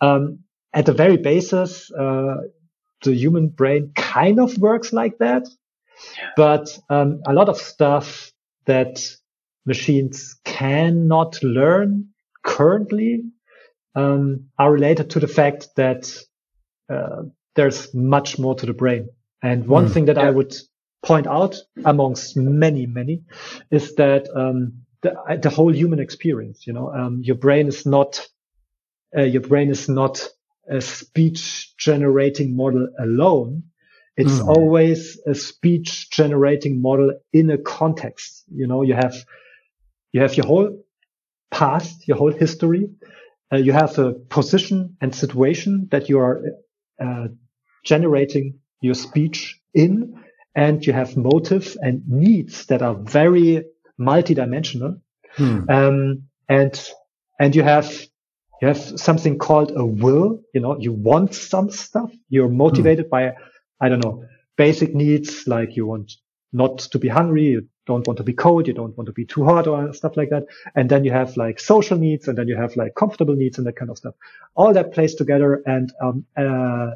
um, 0.00 0.40
at 0.72 0.86
the 0.86 0.92
very 0.92 1.16
basis, 1.16 1.90
uh, 1.92 2.36
the 3.02 3.14
human 3.14 3.48
brain 3.48 3.92
kind 3.94 4.40
of 4.40 4.58
works 4.58 4.92
like 4.92 5.18
that. 5.18 5.46
But 6.36 6.78
um, 6.90 7.20
a 7.26 7.32
lot 7.32 7.48
of 7.48 7.58
stuff 7.58 8.32
that 8.66 9.00
machines 9.64 10.36
cannot 10.44 11.42
learn 11.42 12.08
currently 12.44 13.24
um, 13.96 14.50
are 14.58 14.70
related 14.70 15.10
to 15.10 15.20
the 15.20 15.26
fact 15.26 15.68
that 15.76 16.12
uh, 16.88 17.22
there's 17.54 17.92
much 17.94 18.38
more 18.38 18.54
to 18.54 18.66
the 18.66 18.74
brain. 18.74 19.08
And 19.42 19.66
one 19.66 19.88
mm, 19.88 19.92
thing 19.92 20.04
that 20.04 20.16
yeah. 20.16 20.28
I 20.28 20.30
would 20.30 20.54
point 21.02 21.26
out 21.26 21.56
amongst 21.84 22.36
many, 22.36 22.86
many 22.86 23.22
is 23.70 23.94
that 23.94 24.28
um, 24.34 24.82
the, 25.02 25.14
the, 25.40 25.50
whole 25.50 25.74
human 25.74 25.98
experience, 25.98 26.66
you 26.66 26.72
know, 26.72 26.92
um, 26.92 27.20
your 27.22 27.36
brain 27.36 27.68
is 27.68 27.86
not, 27.86 28.26
uh, 29.16 29.22
your 29.22 29.42
brain 29.42 29.70
is 29.70 29.88
not 29.88 30.28
a 30.68 30.80
speech 30.80 31.74
generating 31.78 32.56
model 32.56 32.88
alone. 32.98 33.62
It's 34.16 34.40
mm. 34.40 34.48
always 34.48 35.18
a 35.26 35.34
speech 35.34 36.10
generating 36.10 36.82
model 36.82 37.12
in 37.32 37.50
a 37.50 37.58
context. 37.58 38.44
You 38.52 38.66
know, 38.66 38.82
you 38.82 38.94
have, 38.94 39.14
you 40.12 40.20
have 40.20 40.36
your 40.36 40.46
whole 40.46 40.84
past, 41.50 42.08
your 42.08 42.16
whole 42.16 42.32
history, 42.32 42.88
uh, 43.52 43.56
you 43.56 43.72
have 43.72 43.98
a 43.98 44.12
position 44.12 44.96
and 45.00 45.14
situation 45.14 45.88
that 45.90 46.08
you 46.08 46.18
are 46.18 46.42
uh, 47.00 47.28
generating 47.84 48.58
your 48.80 48.94
speech 48.94 49.60
in, 49.74 50.22
and 50.54 50.84
you 50.86 50.92
have 50.92 51.16
motive 51.16 51.76
and 51.80 52.02
needs 52.08 52.66
that 52.66 52.82
are 52.82 52.94
very 52.94 53.64
multidimensional. 54.00 55.00
Hmm. 55.34 55.68
Um, 55.68 56.22
and 56.48 56.90
and 57.38 57.54
you 57.54 57.62
have 57.62 57.90
you 58.62 58.68
have 58.68 58.78
something 58.78 59.38
called 59.38 59.72
a 59.76 59.84
will. 59.84 60.40
You 60.54 60.60
know, 60.60 60.78
you 60.78 60.92
want 60.92 61.34
some 61.34 61.70
stuff. 61.70 62.10
You're 62.28 62.48
motivated 62.48 63.06
hmm. 63.06 63.10
by 63.10 63.32
I 63.80 63.88
don't 63.88 64.04
know 64.04 64.24
basic 64.56 64.94
needs 64.94 65.46
like 65.46 65.76
you 65.76 65.86
want 65.86 66.12
not 66.52 66.78
to 66.78 66.98
be 66.98 67.08
hungry, 67.08 67.44
you 67.44 67.68
don't 67.86 68.06
want 68.06 68.18
to 68.18 68.24
be 68.24 68.32
cold, 68.32 68.66
you 68.66 68.74
don't 68.74 68.96
want 68.96 69.06
to 69.06 69.12
be 69.12 69.24
too 69.24 69.44
hot 69.44 69.66
or 69.66 69.92
stuff 69.92 70.16
like 70.16 70.30
that. 70.30 70.44
And 70.74 70.90
then 70.90 71.04
you 71.04 71.12
have 71.12 71.36
like 71.36 71.60
social 71.60 71.96
needs 71.96 72.28
and 72.28 72.36
then 72.36 72.48
you 72.48 72.56
have 72.56 72.76
like 72.76 72.94
comfortable 72.94 73.34
needs 73.34 73.58
and 73.58 73.66
that 73.66 73.76
kind 73.76 73.90
of 73.90 73.96
stuff. 73.96 74.14
All 74.54 74.72
that 74.72 74.92
plays 74.92 75.14
together 75.14 75.62
and, 75.66 75.92
um, 76.02 76.26
uh, 76.36 76.92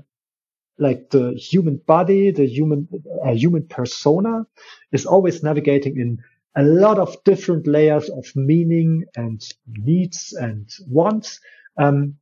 like 0.78 1.10
the 1.10 1.32
human 1.34 1.76
body, 1.76 2.30
the 2.30 2.46
human, 2.46 2.88
uh, 3.24 3.34
human 3.34 3.66
persona 3.68 4.46
is 4.92 5.06
always 5.06 5.42
navigating 5.42 5.98
in 5.98 6.18
a 6.56 6.62
lot 6.62 6.98
of 6.98 7.22
different 7.24 7.66
layers 7.66 8.08
of 8.08 8.26
meaning 8.34 9.04
and 9.14 9.46
needs 9.66 10.32
and 10.32 10.68
wants, 10.88 11.38
um, 11.76 12.16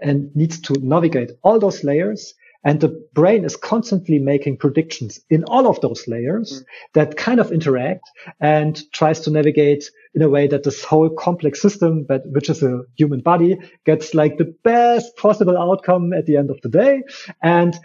and 0.00 0.34
needs 0.34 0.60
to 0.60 0.74
navigate 0.80 1.30
all 1.42 1.58
those 1.58 1.84
layers 1.84 2.34
and 2.64 2.80
the 2.80 3.06
brain 3.12 3.44
is 3.44 3.56
constantly 3.56 4.18
making 4.18 4.56
predictions 4.56 5.20
in 5.28 5.44
all 5.44 5.66
of 5.66 5.80
those 5.82 6.08
layers 6.08 6.62
mm. 6.62 6.64
that 6.94 7.16
kind 7.16 7.38
of 7.38 7.52
interact 7.52 8.10
and 8.40 8.80
tries 8.92 9.20
to 9.20 9.30
navigate 9.30 9.84
in 10.14 10.22
a 10.22 10.28
way 10.28 10.46
that 10.46 10.62
this 10.62 10.82
whole 10.82 11.10
complex 11.10 11.60
system, 11.60 12.04
but 12.08 12.22
which 12.26 12.48
is 12.48 12.62
a 12.62 12.82
human 12.96 13.20
body, 13.20 13.58
gets 13.84 14.14
like 14.14 14.38
the 14.38 14.54
best 14.64 15.14
possible 15.16 15.58
outcome 15.58 16.12
at 16.12 16.24
the 16.24 16.36
end 16.36 16.50
of 16.50 16.60
the 16.62 16.70
day. 16.70 17.02
And 17.42 17.78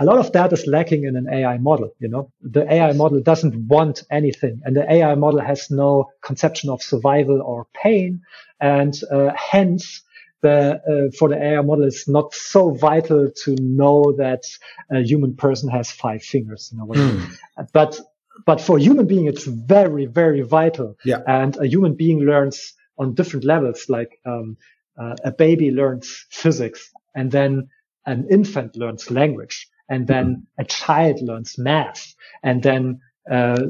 a 0.00 0.04
lot 0.04 0.18
of 0.18 0.32
that 0.32 0.52
is 0.52 0.66
lacking 0.66 1.04
in 1.04 1.14
an 1.14 1.28
AI 1.30 1.58
model. 1.58 1.90
You 1.98 2.08
know, 2.08 2.32
the 2.40 2.70
AI 2.72 2.92
model 2.92 3.20
doesn't 3.20 3.68
want 3.68 4.02
anything, 4.10 4.62
and 4.64 4.74
the 4.74 4.90
AI 4.90 5.14
model 5.14 5.40
has 5.40 5.70
no 5.70 6.10
conception 6.22 6.70
of 6.70 6.82
survival 6.82 7.42
or 7.42 7.66
pain, 7.74 8.22
and 8.60 8.98
uh, 9.12 9.30
hence 9.36 10.02
the 10.42 10.80
uh, 11.10 11.16
for 11.16 11.28
the 11.28 11.42
AI 11.42 11.60
model 11.62 11.84
is 11.84 12.08
not 12.08 12.34
so 12.34 12.70
vital 12.70 13.30
to 13.44 13.56
know 13.60 14.12
that 14.18 14.44
a 14.90 15.00
human 15.00 15.36
person 15.36 15.68
has 15.68 15.90
five 15.90 16.22
fingers. 16.22 16.70
You 16.72 16.78
know, 16.78 16.86
mm. 16.86 17.36
but 17.72 18.00
but 18.46 18.60
for 18.60 18.78
a 18.78 18.80
human 18.80 19.06
being, 19.06 19.26
it's 19.26 19.44
very 19.44 20.06
very 20.06 20.42
vital. 20.42 20.96
Yeah. 21.04 21.20
And 21.26 21.56
a 21.56 21.66
human 21.66 21.94
being 21.94 22.20
learns 22.20 22.74
on 22.98 23.14
different 23.14 23.44
levels. 23.44 23.88
Like 23.88 24.20
um, 24.24 24.56
uh, 24.98 25.16
a 25.24 25.32
baby 25.32 25.70
learns 25.70 26.26
physics, 26.30 26.90
and 27.14 27.30
then 27.30 27.68
an 28.06 28.26
infant 28.30 28.76
learns 28.76 29.10
language 29.10 29.68
and 29.88 30.06
then 30.06 30.46
a 30.56 30.64
child 30.64 31.20
learns 31.20 31.58
math 31.58 32.14
and 32.42 32.62
then 32.62 33.00
uh, 33.30 33.60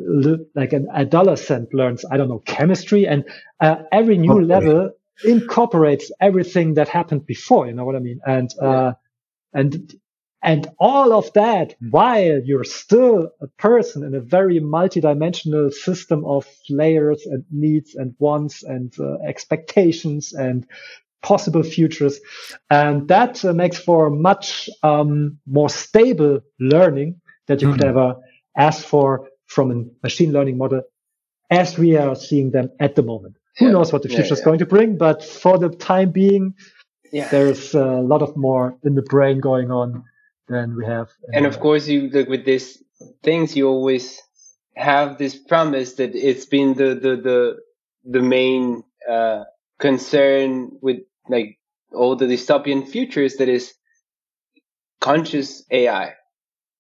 like 0.55 0.73
an 0.73 0.87
adolescent 0.95 1.75
learns, 1.75 2.05
I 2.11 2.17
don't 2.17 2.29
know, 2.29 2.43
chemistry 2.47 3.07
and 3.07 3.25
uh, 3.61 3.77
every 3.91 4.17
new 4.17 4.35
okay. 4.35 4.45
level 4.45 4.91
incorporates 5.25 6.11
everything 6.21 6.75
that 6.75 6.89
happened 6.89 7.27
before. 7.27 7.67
You 7.67 7.75
know 7.75 7.85
what 7.85 7.97
I 7.97 8.01
mean? 8.01 8.21
And, 8.27 8.51
uh, 8.61 8.93
and, 9.53 9.95
and 10.43 10.69
all 10.79 11.13
of 11.13 11.33
that 11.35 11.75
while 11.91 12.41
you're 12.45 12.65
still 12.65 13.31
a 13.41 13.47
person 13.47 14.03
in 14.05 14.15
a 14.15 14.21
very 14.21 14.61
multidimensional 14.61 15.73
system 15.73 16.25
of 16.25 16.47
layers 16.71 17.27
and 17.27 17.45
needs 17.51 17.95
and 17.95 18.15
wants 18.19 18.63
and 18.63 18.95
uh, 18.99 19.19
expectations 19.27 20.33
and 20.33 20.67
possible 21.23 21.63
futures. 21.63 22.21
And 22.71 23.09
that 23.09 23.45
uh, 23.45 23.53
makes 23.53 23.79
for 23.79 24.09
much 24.11 24.71
um, 24.83 25.39
more 25.47 25.69
stable 25.69 26.41
learning 26.59 27.21
that 27.47 27.61
you 27.61 27.69
mm-hmm. 27.69 27.79
could 27.79 27.87
ever 27.87 28.17
ask 28.57 28.85
for 28.85 29.29
from 29.47 29.71
a 29.71 29.85
machine 30.03 30.33
learning 30.33 30.57
model 30.57 30.83
as 31.51 31.77
we 31.77 31.97
are 31.97 32.15
seeing 32.15 32.53
them 32.53 32.71
at 32.79 32.95
the 32.95 33.03
moment. 33.03 33.37
Who 33.59 33.67
yeah. 33.67 33.73
knows 33.73 33.93
what 33.93 34.03
the 34.03 34.09
future 34.09 34.25
yeah, 34.25 34.33
is 34.33 34.41
going 34.41 34.59
to 34.61 34.67
bring, 34.67 34.97
but 34.97 35.25
for 35.25 35.59
the 35.59 35.69
time 35.69 36.11
being, 36.11 36.55
there's 37.13 37.75
a 37.75 38.01
lot 38.01 38.23
of 38.23 38.37
more 38.37 38.77
in 38.85 38.95
the 38.95 39.03
brain 39.03 39.41
going 39.41 39.71
on 39.71 40.05
than 40.49 40.77
we 40.77 40.85
have. 40.87 41.09
And 41.33 41.47
of 41.47 41.61
course, 41.61 41.89
you 41.89 42.09
look 42.11 42.29
with 42.29 42.45
these 42.45 42.83
things, 43.23 43.57
you 43.57 43.69
always 43.69 44.21
have 44.77 45.19
this 45.19 45.37
promise 45.37 45.95
that 45.95 46.15
it's 46.15 46.47
been 46.47 46.75
the 46.75 46.95
the 46.95 47.17
the 47.17 47.57
the 48.05 48.23
main 48.23 48.83
uh, 49.09 49.45
concern 49.79 50.71
with 50.81 50.99
like 51.29 51.59
all 51.93 52.17
the 52.17 52.27
dystopian 52.27 52.87
futures 52.87 53.37
that 53.37 53.49
is 53.49 53.75
conscious 55.01 55.65
AI, 55.71 56.13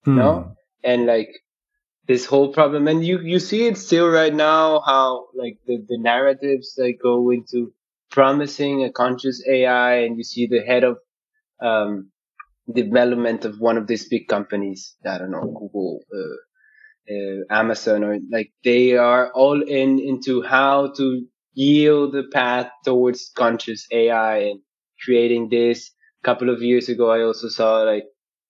hmm. 0.05 0.16
no, 0.16 0.56
and 0.84 1.06
like 1.06 1.30
this 2.11 2.27
whole 2.27 2.53
problem, 2.53 2.89
and 2.89 3.07
you 3.07 3.20
you 3.20 3.41
see 3.41 3.66
it 3.69 3.78
still 3.78 4.09
right 4.11 4.35
now 4.35 4.82
how 4.87 5.28
like 5.37 5.59
the 5.66 5.78
the 5.89 5.99
narratives 5.99 6.74
that 6.77 6.95
go 7.03 7.31
into 7.31 7.73
promising 8.11 8.85
a 8.85 8.93
conscious 8.93 9.43
AI, 9.49 9.95
and 10.05 10.19
you 10.19 10.24
see 10.24 10.49
the 10.49 10.62
head 10.62 10.85
of 10.85 10.99
um, 11.62 12.11
development 12.73 13.45
of 13.47 13.61
one 13.61 13.78
of 13.78 13.87
these 13.89 14.09
big 14.09 14.28
companies. 14.28 14.97
I 15.07 15.19
don't 15.19 15.32
know, 15.32 15.43
Google, 15.61 16.01
uh, 16.15 16.51
uh, 17.15 17.39
Amazon, 17.61 18.05
or 18.05 18.19
like 18.32 18.53
they 18.65 18.97
are 18.97 19.32
all 19.35 19.62
in 19.62 20.01
into 20.01 20.43
how 20.43 20.93
to 20.99 21.27
yield 21.55 22.12
the 22.15 22.24
path 22.32 22.70
towards 22.85 23.32
conscious 23.37 23.87
AI 23.93 24.39
and 24.51 24.61
creating 25.05 25.51
this. 25.51 25.93
A 26.24 26.27
couple 26.27 26.51
of 26.51 26.62
years 26.62 26.89
ago, 26.91 27.11
I 27.11 27.23
also 27.23 27.49
saw 27.49 27.82
like 27.82 28.05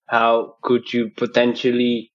how 0.08 0.56
could 0.62 0.92
you 0.92 1.10
potentially 1.16 2.12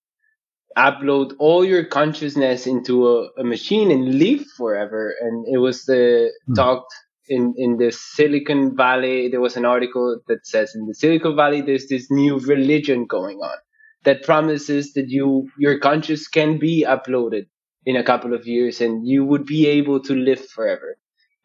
upload 0.76 1.32
all 1.38 1.64
your 1.64 1.84
consciousness 1.84 2.66
into 2.66 3.08
a, 3.08 3.28
a 3.38 3.44
machine 3.44 3.90
and 3.90 4.18
live 4.18 4.44
forever. 4.56 5.14
And 5.20 5.46
it 5.52 5.58
was 5.58 5.84
the 5.84 6.30
mm. 6.48 6.54
talked 6.54 6.94
in, 7.28 7.54
in 7.56 7.78
the 7.78 7.90
Silicon 7.90 8.76
Valley. 8.76 9.28
There 9.28 9.40
was 9.40 9.56
an 9.56 9.64
article 9.64 10.20
that 10.28 10.46
says 10.46 10.74
in 10.74 10.86
the 10.86 10.94
Silicon 10.94 11.34
Valley, 11.34 11.62
there's 11.62 11.88
this 11.88 12.10
new 12.10 12.38
religion 12.38 13.06
going 13.06 13.38
on 13.38 13.56
that 14.04 14.22
promises 14.22 14.92
that 14.92 15.08
you, 15.08 15.48
your 15.58 15.78
conscious 15.78 16.28
can 16.28 16.58
be 16.58 16.84
uploaded 16.86 17.46
in 17.86 17.96
a 17.96 18.04
couple 18.04 18.34
of 18.34 18.46
years 18.46 18.80
and 18.80 19.06
you 19.06 19.24
would 19.24 19.46
be 19.46 19.66
able 19.66 20.00
to 20.00 20.14
live 20.14 20.46
forever. 20.48 20.98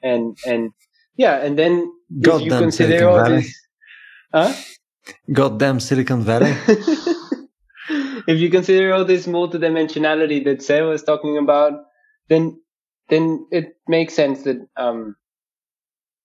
And, 0.03 0.37
and 0.45 0.71
yeah, 1.15 1.37
and 1.37 1.57
then 1.57 1.91
God 2.21 2.41
if 2.41 2.45
you 2.47 2.51
consider 2.51 2.99
Silicon 2.99 3.07
all 3.07 3.23
Valley. 3.23 3.35
this, 3.37 3.59
huh? 4.33 4.53
Goddamn 5.31 5.79
Silicon 5.79 6.21
Valley. 6.23 6.55
if 7.89 8.39
you 8.39 8.49
consider 8.49 8.93
all 8.93 9.05
this 9.05 9.27
multidimensionality 9.27 10.43
that 10.45 10.61
Seb 10.61 10.85
was 10.85 11.03
talking 11.03 11.37
about, 11.37 11.73
then 12.29 12.61
then 13.09 13.45
it 13.51 13.75
makes 13.87 14.13
sense 14.13 14.43
that 14.43 14.67
um 14.77 15.15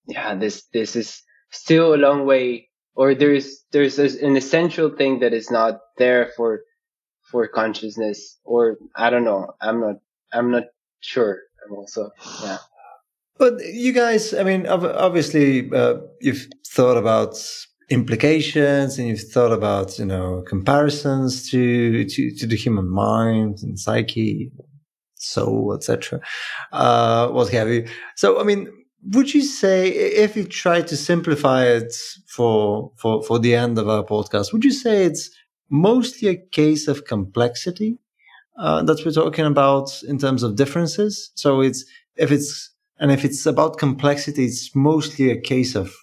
yeah 0.07 0.35
this 0.35 0.65
this 0.73 0.97
is 0.97 1.23
still 1.51 1.95
a 1.95 1.97
long 1.97 2.27
way 2.27 2.69
or 2.95 3.15
there's 3.15 3.65
there's 3.73 3.99
an 3.99 4.37
essential 4.37 4.91
thing 4.91 5.21
that 5.21 5.35
is 5.35 5.51
not 5.51 5.81
there 5.99 6.31
for 6.37 6.61
for 7.31 7.49
consciousness 7.49 8.39
or 8.45 8.77
I 8.95 9.11
don't 9.11 9.25
know 9.25 9.53
I'm 9.61 9.81
not 9.81 9.97
I'm 10.33 10.51
not 10.51 10.65
sure 11.01 11.41
I'm 11.65 11.75
also 11.75 12.11
yeah. 12.43 12.59
But 13.39 13.55
you 13.65 13.93
guys 13.93 14.33
I 14.33 14.45
mean 14.45 14.67
obviously 14.67 15.71
uh, 15.73 15.97
you've 16.21 16.47
thought 16.67 16.97
about 16.97 17.37
implications 17.89 18.99
and 18.99 19.09
you've 19.09 19.29
thought 19.31 19.53
about 19.53 19.99
you 19.99 20.05
know 20.05 20.43
comparisons 20.49 21.49
to 21.51 22.05
to, 22.05 22.31
to 22.35 22.47
the 22.47 22.57
human 22.57 22.89
mind 22.89 23.59
and 23.63 23.79
psyche 23.79 24.51
soul 25.15 25.73
etc 25.75 26.21
uh 26.73 27.29
what 27.29 27.49
have 27.51 27.69
you. 27.69 27.87
So 28.17 28.41
i 28.41 28.43
mean 28.43 28.69
would 29.13 29.33
you 29.33 29.43
say 29.43 29.89
if 29.89 30.37
you 30.37 30.45
try 30.45 30.83
to 30.83 30.97
simplify 30.97 31.65
it 31.65 31.95
for 32.27 32.93
for 32.97 33.23
for 33.23 33.39
the 33.39 33.55
end 33.55 33.79
of 33.79 33.89
our 33.89 34.03
podcast 34.03 34.53
would 34.53 34.65
you 34.65 34.73
say 34.73 35.05
it's 35.05 35.31
mostly 35.71 36.29
a 36.29 36.37
case 36.37 36.89
of 36.89 37.05
complexity 37.05 37.99
uh, 38.59 38.83
that 38.83 39.05
we're 39.05 39.13
talking 39.13 39.45
about 39.45 39.91
in 40.09 40.19
terms 40.19 40.43
of 40.43 40.57
differences? 40.57 41.31
So 41.35 41.61
it's 41.61 41.85
if 42.17 42.33
it's 42.33 42.71
and 42.99 43.13
if 43.13 43.25
it's 43.25 43.45
about 43.47 43.79
complexity 43.79 44.47
it's 44.47 44.75
mostly 44.75 45.31
a 45.31 45.41
case 45.41 45.75
of 45.75 45.95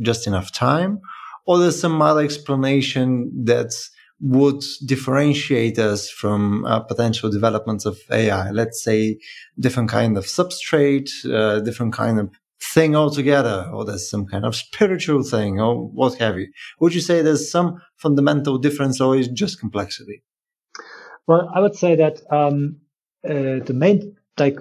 just 0.00 0.26
enough 0.26 0.52
time 0.52 1.00
or 1.46 1.58
there's 1.58 1.80
some 1.80 2.02
other 2.02 2.22
explanation 2.22 3.30
that 3.44 3.72
would 4.20 4.62
differentiate 4.86 5.78
us 5.78 6.10
from 6.10 6.64
uh, 6.64 6.80
potential 6.80 7.30
developments 7.30 7.84
of 7.84 7.98
AI. 8.10 8.50
Let's 8.50 8.82
say 8.82 9.18
different 9.58 9.90
kind 9.90 10.16
of 10.16 10.24
substrate, 10.24 11.10
uh, 11.30 11.60
different 11.60 11.92
kind 11.92 12.18
of 12.18 12.30
thing 12.60 12.96
altogether, 12.96 13.70
or 13.72 13.84
there's 13.84 14.08
some 14.08 14.26
kind 14.26 14.44
of 14.44 14.56
spiritual 14.56 15.22
thing, 15.22 15.60
or 15.60 15.88
what 15.88 16.14
have 16.18 16.38
you. 16.38 16.48
Would 16.80 16.94
you 16.94 17.00
say 17.00 17.22
there's 17.22 17.50
some 17.50 17.80
fundamental 17.96 18.58
difference, 18.58 19.00
or 19.00 19.16
is 19.16 19.28
just 19.28 19.60
complexity? 19.60 20.22
Well, 21.26 21.50
I 21.54 21.60
would 21.60 21.76
say 21.76 21.96
that 21.96 22.20
um, 22.30 22.76
uh, 23.24 23.60
the 23.64 23.74
main 23.74 24.16
like 24.38 24.58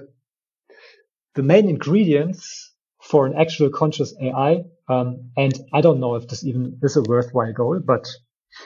the 1.36 1.44
main 1.44 1.70
ingredients 1.70 2.74
for 3.02 3.26
an 3.26 3.36
actual 3.38 3.70
conscious 3.70 4.14
AI. 4.22 4.64
Um, 4.88 5.32
and 5.36 5.54
I 5.74 5.82
don't 5.82 6.00
know 6.00 6.16
if 6.16 6.28
this 6.28 6.44
even 6.44 6.80
is 6.84 6.96
a 6.96 7.02
worthwhile 7.02 7.54
goal, 7.54 7.80
but 7.84 8.08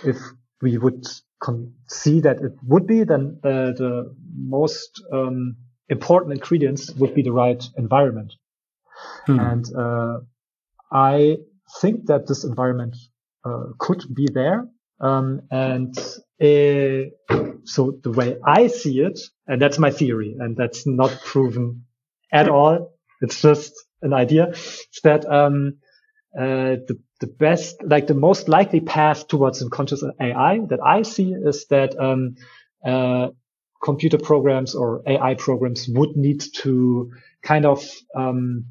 if 0.03 0.17
we 0.61 0.77
would 0.77 1.05
see 1.87 2.21
that 2.21 2.41
it 2.41 2.53
would 2.67 2.85
be, 2.85 3.03
then 3.03 3.39
uh, 3.43 3.71
the 3.71 4.13
most 4.35 5.01
um, 5.13 5.55
important 5.87 6.33
ingredients 6.33 6.91
would 6.95 7.15
be 7.15 7.21
the 7.21 7.31
right 7.31 7.63
environment. 7.77 8.33
Hmm. 9.25 9.39
And 9.39 9.75
uh, 9.75 10.19
I 10.91 11.37
think 11.79 12.07
that 12.07 12.27
this 12.27 12.43
environment 12.43 12.97
uh, 13.45 13.67
could 13.77 14.03
be 14.13 14.27
there. 14.33 14.67
Um, 14.99 15.41
and 15.49 15.97
uh, 16.41 17.07
so 17.63 17.97
the 18.03 18.11
way 18.13 18.37
I 18.45 18.67
see 18.67 18.99
it, 18.99 19.19
and 19.47 19.61
that's 19.61 19.79
my 19.79 19.91
theory, 19.91 20.35
and 20.37 20.57
that's 20.57 20.85
not 20.85 21.21
proven 21.23 21.85
at 22.33 22.49
all. 22.49 22.97
It's 23.21 23.41
just 23.41 23.73
an 24.01 24.13
idea 24.13 24.49
is 24.49 24.99
that 25.03 25.25
um, 25.25 25.77
uh, 26.37 26.77
the 26.87 26.99
the 27.19 27.27
best, 27.27 27.83
like 27.83 28.07
the 28.07 28.13
most 28.13 28.47
likely 28.47 28.79
path 28.79 29.27
towards 29.27 29.61
unconscious 29.61 30.03
AI 30.21 30.59
that 30.69 30.79
I 30.81 31.01
see 31.01 31.33
is 31.33 31.65
that 31.67 31.99
um, 31.99 32.35
uh, 32.85 33.29
computer 33.83 34.17
programs 34.17 34.73
or 34.75 35.01
AI 35.05 35.33
programs 35.35 35.87
would 35.89 36.15
need 36.15 36.41
to 36.57 37.11
kind 37.41 37.65
of 37.65 37.83
um, 38.15 38.65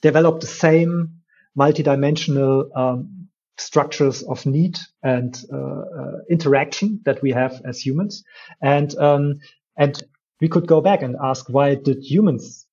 develop 0.00 0.40
the 0.40 0.46
same 0.46 1.20
multidimensional 1.58 2.76
um, 2.76 3.28
structures 3.58 4.22
of 4.22 4.46
need 4.46 4.78
and 5.02 5.44
uh, 5.52 5.56
uh, 5.56 6.12
interaction 6.30 7.00
that 7.04 7.22
we 7.22 7.30
have 7.30 7.60
as 7.64 7.78
humans, 7.78 8.24
and 8.62 8.96
um, 8.98 9.38
and 9.76 10.02
we 10.40 10.48
could 10.48 10.66
go 10.66 10.80
back 10.80 11.02
and 11.02 11.16
ask 11.22 11.48
why 11.48 11.74
did 11.74 11.98
humans 12.02 12.66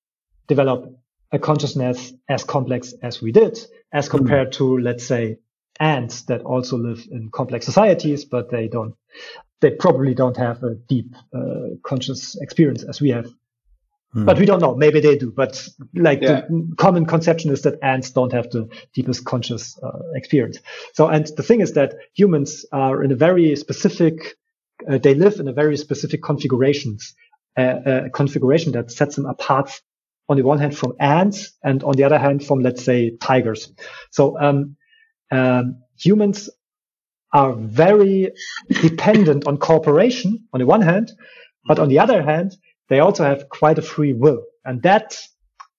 develop 0.48 0.92
a 1.30 1.38
consciousness 1.38 2.12
as 2.28 2.42
complex 2.42 2.94
as 3.02 3.20
we 3.20 3.32
did, 3.32 3.58
as 3.92 4.06
hmm. 4.06 4.18
compared 4.18 4.52
to, 4.52 4.78
let's 4.78 5.06
say, 5.06 5.38
ants 5.80 6.22
that 6.22 6.42
also 6.42 6.76
live 6.76 7.06
in 7.10 7.30
complex 7.30 7.64
societies, 7.66 8.24
but 8.24 8.50
they 8.50 8.68
don't, 8.68 8.94
they 9.60 9.70
probably 9.70 10.14
don't 10.14 10.36
have 10.36 10.62
a 10.62 10.74
deep 10.74 11.14
uh, 11.34 11.76
conscious 11.82 12.36
experience 12.40 12.82
as 12.84 13.00
we 13.00 13.10
have. 13.10 13.26
Mm-hmm. 14.14 14.24
But 14.24 14.38
we 14.38 14.46
don't 14.46 14.60
know. 14.60 14.74
Maybe 14.74 15.00
they 15.00 15.18
do. 15.18 15.30
But 15.30 15.68
like 15.94 16.22
yeah. 16.22 16.46
the 16.48 16.74
common 16.78 17.04
conception 17.04 17.50
is 17.50 17.62
that 17.62 17.78
ants 17.82 18.10
don't 18.10 18.32
have 18.32 18.50
the 18.50 18.68
deepest 18.94 19.24
conscious 19.26 19.78
uh, 19.82 19.98
experience. 20.14 20.58
So, 20.94 21.08
and 21.08 21.26
the 21.36 21.42
thing 21.42 21.60
is 21.60 21.74
that 21.74 21.94
humans 22.14 22.64
are 22.72 23.04
in 23.04 23.12
a 23.12 23.16
very 23.16 23.54
specific, 23.56 24.36
uh, 24.90 24.96
they 24.96 25.14
live 25.14 25.40
in 25.40 25.48
a 25.48 25.52
very 25.52 25.76
specific 25.76 26.22
configurations, 26.22 27.14
uh, 27.56 27.60
uh 27.60 28.08
configuration 28.14 28.72
that 28.72 28.90
sets 28.90 29.16
them 29.16 29.26
apart 29.26 29.82
on 30.28 30.36
the 30.36 30.42
one 30.42 30.58
hand 30.58 30.76
from 30.76 30.92
ants 31.00 31.52
and 31.64 31.82
on 31.82 31.92
the 31.92 32.04
other 32.04 32.18
hand 32.18 32.44
from, 32.44 32.60
let's 32.60 32.84
say, 32.84 33.16
tigers. 33.16 33.72
So, 34.10 34.38
um, 34.38 34.76
um, 35.30 35.82
humans 35.98 36.50
are 37.32 37.52
very 37.52 38.32
dependent 38.80 39.46
on 39.46 39.58
cooperation 39.58 40.46
on 40.52 40.60
the 40.60 40.66
one 40.66 40.82
hand, 40.82 41.12
but 41.66 41.78
on 41.78 41.88
the 41.88 41.98
other 41.98 42.22
hand, 42.22 42.56
they 42.88 43.00
also 43.00 43.24
have 43.24 43.48
quite 43.48 43.78
a 43.78 43.82
free 43.82 44.12
will. 44.12 44.42
And 44.64 44.82
that 44.82 45.18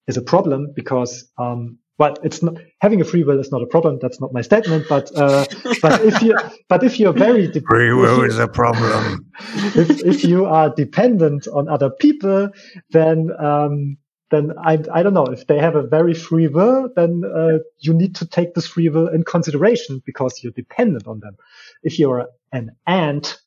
is 0.07 0.17
a 0.17 0.21
problem 0.21 0.73
because, 0.75 1.29
um, 1.37 1.79
well, 1.97 2.15
it's 2.23 2.41
not 2.41 2.55
having 2.81 3.01
a 3.01 3.03
free 3.03 3.23
will 3.23 3.39
is 3.39 3.51
not 3.51 3.61
a 3.61 3.65
problem. 3.65 3.99
That's 4.01 4.21
not 4.21 4.31
my 4.31 4.41
statement, 4.41 4.85
but, 4.87 5.15
uh, 5.15 5.45
but 5.81 6.01
if 6.01 6.21
you, 6.21 6.35
but 6.69 6.83
if 6.83 6.99
you're 6.99 7.13
very, 7.13 7.47
de- 7.47 7.61
free 7.61 7.93
will 7.93 8.23
is 8.23 8.39
a 8.39 8.47
problem. 8.47 9.31
if, 9.75 9.89
if 10.05 10.23
you 10.23 10.45
are 10.45 10.73
dependent 10.73 11.47
on 11.47 11.67
other 11.67 11.89
people, 11.89 12.49
then, 12.91 13.29
um, 13.39 13.97
then 14.29 14.53
I, 14.57 14.79
I 14.93 15.03
don't 15.03 15.13
know 15.13 15.25
if 15.25 15.47
they 15.47 15.57
have 15.59 15.75
a 15.75 15.87
very 15.87 16.13
free 16.13 16.47
will, 16.47 16.89
then 16.95 17.23
uh, 17.25 17.59
you 17.79 17.93
need 17.93 18.15
to 18.15 18.27
take 18.27 18.53
this 18.53 18.67
free 18.67 18.89
will 18.89 19.07
in 19.07 19.23
consideration 19.23 20.01
because 20.05 20.43
you're 20.43 20.53
dependent 20.53 21.07
on 21.07 21.19
them. 21.19 21.35
If 21.83 21.99
you're 21.99 22.27
an 22.51 22.75
ant, 22.85 23.39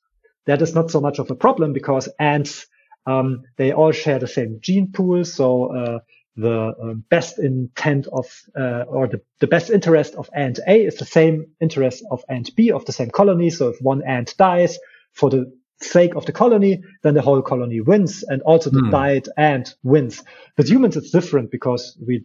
that 0.47 0.63
is 0.63 0.75
not 0.75 0.91
so 0.91 1.01
much 1.01 1.19
of 1.19 1.31
a 1.31 1.37
problem 1.37 1.73
because 1.73 2.09
ants, 2.19 2.67
um, 3.07 3.43
they 3.57 3.73
all 3.73 3.93
share 3.93 4.19
the 4.19 4.27
same 4.27 4.59
gene 4.61 4.93
pool. 4.93 5.25
So, 5.25 5.77
uh, 5.77 5.99
the 6.37 6.75
um, 6.83 7.05
best 7.11 7.39
intent 7.39 8.07
of, 8.07 8.27
uh, 8.59 8.85
or 8.89 9.07
the, 9.07 9.21
the 9.41 9.47
best 9.47 9.71
interest 9.71 10.15
of 10.15 10.31
ant 10.35 10.59
A 10.67 10.87
is 10.87 10.97
the 10.97 11.05
same 11.05 11.47
interest 11.61 12.05
of 12.11 12.25
ant 12.29 12.55
B 12.57 12.73
of 12.73 12.85
the 12.87 12.93
same 12.93 13.11
colony. 13.11 13.51
So 13.51 13.69
if 13.69 13.81
one 13.83 14.03
ant 14.03 14.35
dies 14.39 14.79
for 15.13 15.29
the 15.29 15.53
sake 15.85 16.15
of 16.15 16.27
the 16.27 16.33
colony, 16.33 16.83
then 17.03 17.15
the 17.15 17.23
whole 17.23 17.43
colony 17.43 17.81
wins 17.81 18.23
and 18.23 18.43
also 18.43 18.71
the 18.71 18.81
mm. 18.81 18.91
diet 18.91 19.29
ant 19.37 19.75
wins. 19.83 20.23
With 20.57 20.69
humans, 20.69 20.97
it's 20.97 21.11
different 21.11 21.51
because 21.51 21.97
we, 22.07 22.25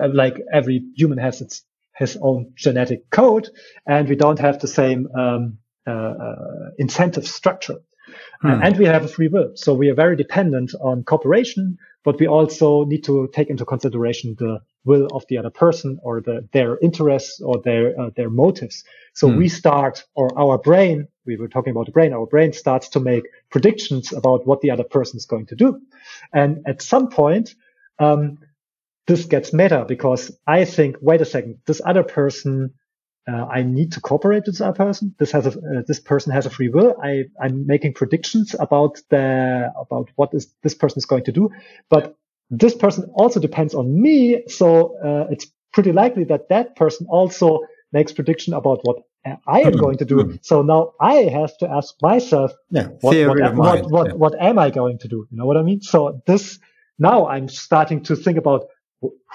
uh, 0.00 0.08
like 0.12 0.40
every 0.52 0.84
human 0.96 1.18
has 1.18 1.40
its, 1.40 1.62
his 1.96 2.16
own 2.20 2.52
genetic 2.54 3.10
code 3.10 3.48
and 3.86 4.08
we 4.08 4.16
don't 4.16 4.38
have 4.38 4.58
the 4.60 4.68
same, 4.68 5.08
um, 5.14 5.58
uh, 5.86 5.90
uh, 5.90 6.70
incentive 6.78 7.26
structure. 7.26 7.78
Mm. 8.44 8.66
and 8.66 8.76
we 8.76 8.84
have 8.84 9.04
a 9.04 9.08
free 9.08 9.28
will. 9.28 9.52
So 9.54 9.72
we 9.72 9.88
are 9.88 9.94
very 9.94 10.16
dependent 10.16 10.74
on 10.80 11.04
cooperation, 11.04 11.78
but 12.04 12.18
we 12.18 12.26
also 12.26 12.84
need 12.84 13.04
to 13.04 13.28
take 13.32 13.48
into 13.48 13.64
consideration 13.64 14.34
the 14.38 14.60
will 14.84 15.06
of 15.14 15.24
the 15.28 15.38
other 15.38 15.50
person 15.50 15.98
or 16.02 16.20
the, 16.20 16.48
their 16.52 16.76
interests 16.78 17.40
or 17.40 17.62
their, 17.62 17.98
uh, 17.98 18.10
their 18.16 18.30
motives. 18.30 18.82
So 19.14 19.28
mm. 19.28 19.38
we 19.38 19.48
start, 19.48 20.04
or 20.14 20.36
our 20.36 20.58
brain 20.58 21.06
we 21.26 21.36
were 21.36 21.48
talking 21.48 21.70
about 21.70 21.86
the 21.86 21.92
brain, 21.92 22.12
our 22.12 22.26
brain 22.26 22.52
starts 22.52 22.88
to 22.90 23.00
make 23.00 23.24
predictions 23.50 24.12
about 24.12 24.46
what 24.46 24.60
the 24.60 24.70
other 24.70 24.84
person 24.84 25.16
is 25.16 25.26
going 25.26 25.46
to 25.46 25.56
do. 25.56 25.80
And 26.32 26.62
at 26.66 26.82
some 26.82 27.08
point, 27.08 27.54
um, 27.98 28.38
this 29.06 29.24
gets 29.26 29.52
meta 29.52 29.84
because 29.86 30.36
I 30.46 30.64
think, 30.64 30.96
wait 31.00 31.20
a 31.20 31.24
second, 31.24 31.58
this 31.66 31.80
other 31.84 32.02
person, 32.02 32.74
uh, 33.28 33.46
I 33.46 33.62
need 33.62 33.92
to 33.92 34.00
cooperate 34.00 34.46
with 34.46 34.54
this 34.54 34.60
other 34.60 34.76
person. 34.76 35.14
This 35.18 35.32
has 35.32 35.46
a, 35.46 35.50
uh, 35.50 35.82
this 35.86 36.00
person 36.00 36.32
has 36.32 36.46
a 36.46 36.50
free 36.50 36.68
will. 36.68 36.96
I, 37.02 37.24
I'm 37.40 37.66
making 37.66 37.94
predictions 37.94 38.54
about 38.58 39.00
the, 39.10 39.72
about 39.76 40.10
what 40.16 40.34
is 40.34 40.52
this 40.62 40.74
person 40.74 40.98
is 40.98 41.06
going 41.06 41.24
to 41.24 41.32
do. 41.32 41.50
But 41.88 42.16
this 42.50 42.74
person 42.74 43.10
also 43.14 43.40
depends 43.40 43.74
on 43.74 44.00
me. 44.00 44.44
So, 44.48 44.98
uh, 45.04 45.28
it's 45.30 45.46
pretty 45.72 45.92
likely 45.92 46.24
that 46.24 46.48
that 46.50 46.76
person 46.76 47.06
also 47.08 47.60
makes 47.92 48.12
prediction 48.12 48.54
about 48.54 48.80
what 48.82 49.02
I 49.24 49.60
am 49.60 49.72
mm, 49.72 49.80
going 49.80 49.98
to 49.98 50.04
do. 50.04 50.16
Mm. 50.16 50.38
So 50.42 50.62
now 50.62 50.92
I 51.00 51.14
have 51.24 51.56
to 51.58 51.70
ask 51.70 51.94
myself, 52.02 52.52
yeah, 52.70 52.88
what, 53.00 53.16
what, 53.16 53.54
what, 53.54 53.90
what, 53.90 54.06
yeah. 54.08 54.12
what, 54.14 54.40
am 54.40 54.58
I 54.58 54.70
going 54.70 54.98
to 54.98 55.08
do? 55.08 55.26
You 55.30 55.38
know 55.38 55.46
what 55.46 55.56
I 55.56 55.62
mean? 55.62 55.80
So 55.80 56.22
this, 56.26 56.58
now 56.98 57.26
I'm 57.26 57.48
starting 57.48 58.02
to 58.04 58.16
think 58.16 58.38
about 58.38 58.66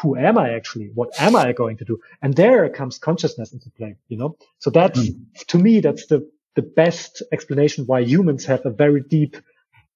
who 0.01 0.15
am 0.17 0.37
I 0.37 0.53
actually? 0.53 0.91
What 0.93 1.09
am 1.19 1.35
I 1.35 1.53
going 1.53 1.77
to 1.77 1.85
do? 1.85 1.99
And 2.21 2.35
there 2.35 2.69
comes 2.69 2.97
consciousness 2.97 3.53
into 3.53 3.69
play, 3.71 3.95
you 4.07 4.17
know? 4.17 4.37
So 4.59 4.69
that's, 4.69 4.99
mm. 4.99 5.45
to 5.47 5.57
me, 5.57 5.79
that's 5.79 6.05
the, 6.07 6.29
the 6.55 6.61
best 6.61 7.23
explanation 7.31 7.85
why 7.85 8.01
humans 8.01 8.45
have 8.45 8.65
a 8.65 8.69
very 8.69 9.01
deep, 9.01 9.37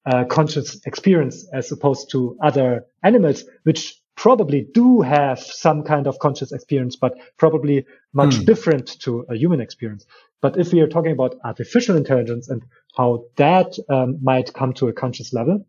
uh, 0.05 0.25
conscious 0.25 0.79
experience 0.85 1.47
as 1.53 1.71
opposed 1.71 2.11
to 2.11 2.37
other 2.41 2.85
animals, 3.03 3.43
which 3.63 4.00
probably 4.21 4.67
do 4.71 5.01
have 5.01 5.39
some 5.39 5.81
kind 5.81 6.05
of 6.05 6.19
conscious 6.19 6.51
experience, 6.51 6.95
but 6.95 7.17
probably 7.39 7.83
much 8.13 8.35
mm. 8.35 8.45
different 8.45 8.99
to 8.99 9.25
a 9.31 9.35
human 9.35 9.59
experience. 9.59 10.05
But 10.41 10.59
if 10.59 10.71
we 10.71 10.79
are 10.81 10.87
talking 10.87 11.11
about 11.11 11.39
artificial 11.43 11.97
intelligence 11.97 12.47
and 12.47 12.61
how 12.95 13.23
that 13.37 13.73
um, 13.89 14.19
might 14.21 14.53
come 14.53 14.73
to 14.73 14.89
a 14.89 14.93
conscious 14.93 15.33
level, 15.33 15.65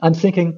I'm 0.00 0.14
thinking, 0.14 0.56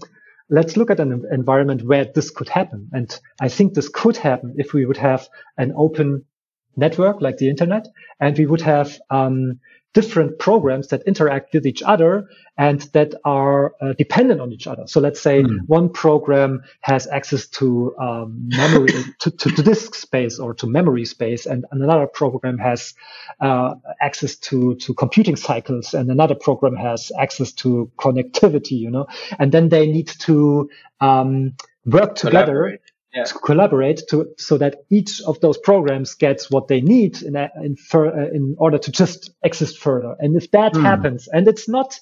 let's 0.50 0.76
look 0.76 0.90
at 0.90 1.00
an 1.00 1.24
environment 1.32 1.86
where 1.86 2.04
this 2.04 2.28
could 2.28 2.50
happen. 2.50 2.90
And 2.92 3.18
I 3.40 3.48
think 3.48 3.72
this 3.72 3.88
could 3.88 4.18
happen 4.18 4.56
if 4.59 4.74
we 4.74 4.84
would 4.84 4.98
have 4.98 5.26
an 5.56 5.72
open 5.74 6.26
network 6.76 7.22
like 7.22 7.38
the 7.38 7.48
internet 7.48 7.86
and 8.20 8.36
we 8.36 8.44
would 8.44 8.60
have 8.60 8.98
um, 9.09 9.59
different 9.94 10.39
programs 10.39 10.89
that 10.89 11.02
interact 11.02 11.52
with 11.52 11.66
each 11.66 11.82
other 11.82 12.28
and 12.56 12.82
that 12.93 13.14
are 13.24 13.74
uh, 13.81 13.93
dependent 13.98 14.40
on 14.40 14.52
each 14.52 14.66
other. 14.66 14.85
So 14.86 15.01
let's 15.01 15.20
say 15.20 15.43
mm. 15.43 15.59
one 15.66 15.90
program 15.90 16.62
has 16.81 17.06
access 17.06 17.47
to 17.48 17.94
um, 17.98 18.48
memory, 18.48 18.89
to, 19.20 19.31
to, 19.31 19.51
to, 19.51 19.62
disk 19.62 19.94
space 19.94 20.39
or 20.39 20.55
to 20.55 20.66
memory 20.66 21.05
space, 21.05 21.47
and 21.47 21.64
another 21.70 22.06
program 22.06 22.59
has 22.59 22.94
uh, 23.40 23.74
access 24.01 24.36
to 24.36 24.74
to 24.77 24.94
computing 24.94 25.36
cycles, 25.36 25.94
and 25.94 26.10
another 26.10 26.35
program 26.35 26.74
has 26.77 27.12
access 27.19 27.52
to 27.52 27.90
connectivity. 27.98 28.78
You 28.78 28.90
know, 28.90 29.06
and 29.39 29.52
then 29.52 29.69
they 29.69 29.86
need 29.86 30.09
to 30.20 30.70
um, 31.01 31.55
work 31.85 32.14
together. 32.14 32.52
Collaborate 32.52 32.91
yeah. 33.14 33.24
to 33.24 33.34
collaborate 33.34 34.02
to 34.09 34.28
so 34.39 34.59
that 34.59 34.84
each 34.90 35.20
of 35.22 35.40
those 35.40 35.59
programs 35.59 36.14
gets 36.14 36.51
what 36.51 36.68
they 36.68 36.80
need 36.80 37.22
in 37.22 37.36
in, 37.36 37.76
for, 37.76 38.06
uh, 38.06 38.28
in 38.28 38.55
order 38.59 38.78
to 38.78 38.90
just 38.90 39.30
exist 39.43 39.78
further. 39.78 40.16
And 40.18 40.36
if 40.36 40.51
that 40.52 40.72
mm. 40.74 40.82
happens, 40.82 41.28
and 41.28 41.47
it's 41.48 41.68
not 41.68 41.98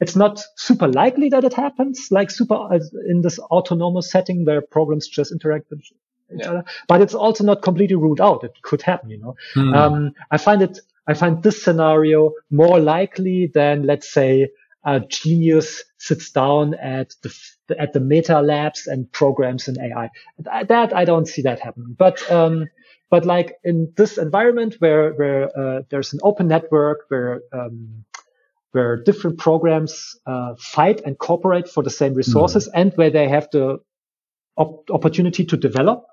it's 0.00 0.16
not 0.16 0.42
super 0.56 0.88
likely 0.88 1.28
that 1.28 1.44
it 1.44 1.54
happens, 1.54 2.08
like 2.10 2.30
super 2.30 2.54
uh, 2.54 2.80
in 3.08 3.22
this 3.22 3.38
autonomous 3.38 4.10
setting 4.10 4.44
where 4.44 4.60
programs 4.60 5.08
just 5.08 5.32
interact 5.32 5.70
with 5.70 5.80
each 5.80 5.92
yeah. 6.30 6.50
other. 6.50 6.64
But 6.88 7.00
it's 7.00 7.14
also 7.14 7.44
not 7.44 7.62
completely 7.62 7.96
ruled 7.96 8.20
out. 8.20 8.44
It 8.44 8.60
could 8.62 8.82
happen, 8.82 9.10
you 9.10 9.18
know. 9.18 9.36
Mm. 9.54 9.76
Um, 9.76 10.14
I 10.30 10.38
find 10.38 10.62
it. 10.62 10.78
I 11.06 11.12
find 11.12 11.42
this 11.42 11.62
scenario 11.62 12.32
more 12.50 12.80
likely 12.80 13.50
than, 13.52 13.82
let's 13.82 14.10
say, 14.10 14.48
a 14.84 15.00
genius 15.00 15.82
sits 15.98 16.30
down 16.30 16.74
at 16.74 17.14
the 17.22 17.34
at 17.78 17.92
the 17.92 18.00
meta 18.00 18.40
labs 18.40 18.86
and 18.86 19.10
programs 19.10 19.68
in 19.68 19.80
AI. 19.80 20.10
That 20.38 20.94
I 20.94 21.04
don't 21.04 21.26
see 21.26 21.42
that 21.42 21.60
happening. 21.60 21.96
But 21.98 22.30
um, 22.30 22.68
but 23.10 23.24
like 23.24 23.56
in 23.64 23.92
this 23.96 24.18
environment 24.18 24.76
where 24.78 25.12
where 25.12 25.58
uh, 25.58 25.82
there's 25.90 26.12
an 26.12 26.20
open 26.22 26.48
network 26.48 27.04
where 27.08 27.40
um, 27.52 28.04
where 28.72 29.02
different 29.02 29.38
programs 29.38 30.16
uh, 30.26 30.54
fight 30.58 31.00
and 31.04 31.18
cooperate 31.18 31.68
for 31.68 31.82
the 31.82 31.90
same 31.90 32.14
resources, 32.14 32.68
mm. 32.68 32.72
and 32.74 32.92
where 32.94 33.10
they 33.10 33.28
have 33.28 33.48
the 33.52 33.78
op- 34.56 34.90
opportunity 34.90 35.44
to 35.44 35.56
develop 35.56 36.04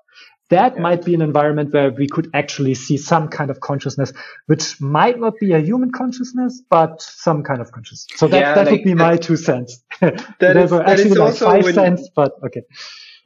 that 0.52 0.74
yeah. 0.74 0.82
might 0.82 1.02
be 1.02 1.14
an 1.14 1.22
environment 1.22 1.72
where 1.72 1.90
we 1.90 2.06
could 2.06 2.28
actually 2.34 2.74
see 2.74 2.98
some 2.98 3.28
kind 3.28 3.50
of 3.50 3.60
consciousness, 3.60 4.12
which 4.46 4.80
might 4.80 5.18
not 5.18 5.34
be 5.40 5.52
a 5.52 5.60
human 5.60 5.90
consciousness, 5.90 6.62
but 6.68 7.00
some 7.00 7.42
kind 7.42 7.60
of 7.60 7.72
consciousness. 7.72 8.18
So 8.20 8.28
that, 8.28 8.38
yeah, 8.38 8.54
that 8.54 8.66
like, 8.66 8.72
would 8.72 8.84
be 8.84 8.94
my 8.94 9.16
two 9.16 9.36
cents. 9.36 9.82
That 10.00 10.56
is, 10.56 10.70
that 10.70 10.88
actually 10.88 11.10
is 11.10 11.18
like 11.18 11.34
five 11.36 11.64
when, 11.64 11.74
cents, 11.74 12.08
but 12.14 12.32
okay. 12.46 12.62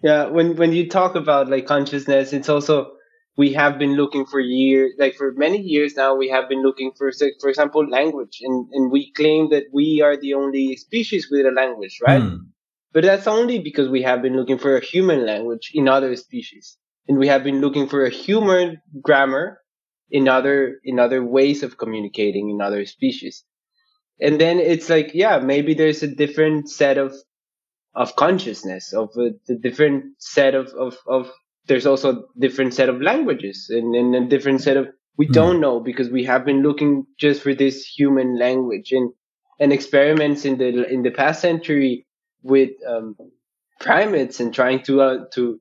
Yeah, 0.02 0.26
when 0.26 0.56
when 0.56 0.72
you 0.72 0.88
talk 0.88 1.16
about 1.16 1.48
like 1.48 1.66
consciousness, 1.66 2.32
it's 2.32 2.48
also 2.48 2.92
we 3.36 3.52
have 3.54 3.78
been 3.78 3.94
looking 3.96 4.24
for 4.26 4.40
years, 4.40 4.92
like 4.98 5.14
for 5.16 5.32
many 5.32 5.60
years 5.60 5.96
now, 5.96 6.14
we 6.14 6.28
have 6.28 6.48
been 6.48 6.62
looking 6.62 6.92
for, 6.96 7.10
for 7.40 7.48
example, 7.48 7.88
language, 7.88 8.38
and 8.42 8.68
and 8.72 8.92
we 8.92 9.12
claim 9.12 9.50
that 9.50 9.64
we 9.72 10.00
are 10.02 10.16
the 10.16 10.34
only 10.34 10.76
species 10.76 11.28
with 11.30 11.44
a 11.46 11.50
language, 11.50 11.98
right? 12.06 12.22
Hmm. 12.22 12.36
But 12.92 13.04
that's 13.04 13.26
only 13.26 13.58
because 13.58 13.88
we 13.88 14.02
have 14.02 14.22
been 14.22 14.36
looking 14.36 14.58
for 14.58 14.76
a 14.76 14.84
human 14.84 15.26
language 15.26 15.70
in 15.74 15.88
other 15.88 16.14
species 16.16 16.78
and 17.08 17.18
we 17.18 17.28
have 17.28 17.44
been 17.44 17.60
looking 17.60 17.88
for 17.88 18.04
a 18.04 18.10
human 18.10 18.80
grammar 19.02 19.60
in 20.10 20.28
other 20.28 20.80
in 20.84 20.98
other 20.98 21.24
ways 21.24 21.62
of 21.62 21.78
communicating 21.78 22.50
in 22.50 22.60
other 22.60 22.86
species 22.86 23.44
and 24.20 24.40
then 24.40 24.58
it's 24.58 24.88
like 24.88 25.10
yeah 25.14 25.38
maybe 25.38 25.74
there's 25.74 26.02
a 26.02 26.14
different 26.14 26.70
set 26.70 26.98
of 26.98 27.14
of 27.94 28.14
consciousness 28.16 28.92
of 28.92 29.10
a, 29.16 29.30
the 29.48 29.56
different 29.56 30.04
set 30.18 30.54
of, 30.54 30.68
of 30.78 30.96
of 31.06 31.30
there's 31.66 31.86
also 31.86 32.12
a 32.12 32.22
different 32.38 32.72
set 32.72 32.88
of 32.88 33.02
languages 33.02 33.68
and, 33.70 33.94
and 33.94 34.14
a 34.14 34.28
different 34.28 34.60
set 34.60 34.76
of 34.76 34.86
we 35.16 35.26
mm. 35.26 35.32
don't 35.32 35.60
know 35.60 35.80
because 35.80 36.10
we 36.10 36.24
have 36.24 36.44
been 36.44 36.62
looking 36.62 37.06
just 37.18 37.42
for 37.42 37.54
this 37.54 37.84
human 37.84 38.38
language 38.38 38.92
and 38.92 39.12
and 39.58 39.72
experiments 39.72 40.44
in 40.44 40.58
the 40.58 40.86
in 40.88 41.02
the 41.02 41.10
past 41.10 41.40
century 41.40 42.06
with 42.42 42.70
um, 42.86 43.16
primates 43.80 44.40
and 44.40 44.54
trying 44.54 44.82
to 44.82 45.00
uh, 45.00 45.24
to 45.32 45.60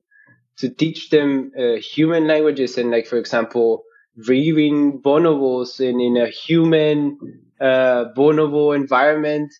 to 0.58 0.68
teach 0.70 1.10
them 1.10 1.52
uh, 1.58 1.76
human 1.76 2.26
languages 2.26 2.78
and 2.78 2.90
like 2.90 3.06
for 3.06 3.18
example 3.18 3.82
rearing 4.28 5.00
bonobos 5.02 5.80
in, 5.80 6.00
in 6.00 6.16
a 6.16 6.28
human 6.28 7.18
uh, 7.60 8.04
bonobo 8.16 8.74
environment 8.74 9.52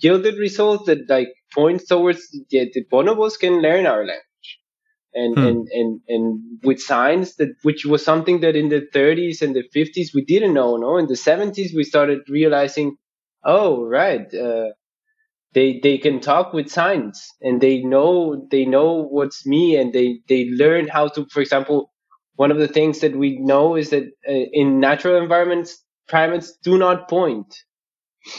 yielded 0.00 0.36
results 0.38 0.84
that 0.86 1.08
like 1.08 1.28
point 1.54 1.82
towards 1.88 2.30
the, 2.50 2.70
the 2.74 2.84
bonobos 2.92 3.38
can 3.38 3.62
learn 3.62 3.86
our 3.86 4.04
language 4.04 4.50
and 5.14 5.36
Hmm. 5.36 5.42
and 5.42 5.68
and 5.72 6.00
and 6.08 6.40
with 6.62 6.80
science 6.80 7.36
that 7.36 7.54
which 7.62 7.84
was 7.84 8.04
something 8.04 8.40
that 8.40 8.56
in 8.56 8.68
the 8.68 8.82
30s 8.92 9.42
and 9.42 9.54
the 9.54 9.64
50s 9.72 10.12
we 10.14 10.24
didn't 10.24 10.54
know. 10.54 10.76
No, 10.76 10.96
in 10.98 11.06
the 11.06 11.16
70s 11.16 11.74
we 11.74 11.84
started 11.84 12.20
realizing, 12.28 12.96
oh 13.44 13.84
right, 13.84 14.32
uh, 14.34 14.70
they 15.54 15.80
they 15.82 15.98
can 15.98 16.20
talk 16.20 16.52
with 16.52 16.68
signs 16.70 17.26
and 17.40 17.60
they 17.60 17.82
know 17.82 18.46
they 18.50 18.64
know 18.64 19.02
what's 19.04 19.46
me 19.46 19.76
and 19.76 19.92
they 19.92 20.20
they 20.28 20.46
learn 20.50 20.88
how 20.88 21.08
to. 21.08 21.26
For 21.30 21.40
example, 21.40 21.92
one 22.36 22.50
of 22.50 22.58
the 22.58 22.68
things 22.68 23.00
that 23.00 23.16
we 23.16 23.38
know 23.38 23.76
is 23.76 23.90
that 23.90 24.04
uh, 24.28 24.32
in 24.52 24.80
natural 24.80 25.20
environments 25.22 25.82
primates 26.08 26.56
do 26.62 26.78
not 26.78 27.08
point 27.08 27.54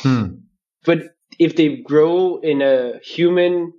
Hmm. 0.01 0.43
but 0.85 0.99
if 1.39 1.55
they 1.55 1.77
grow 1.77 2.37
in 2.39 2.61
a 2.61 2.99
human 3.03 3.73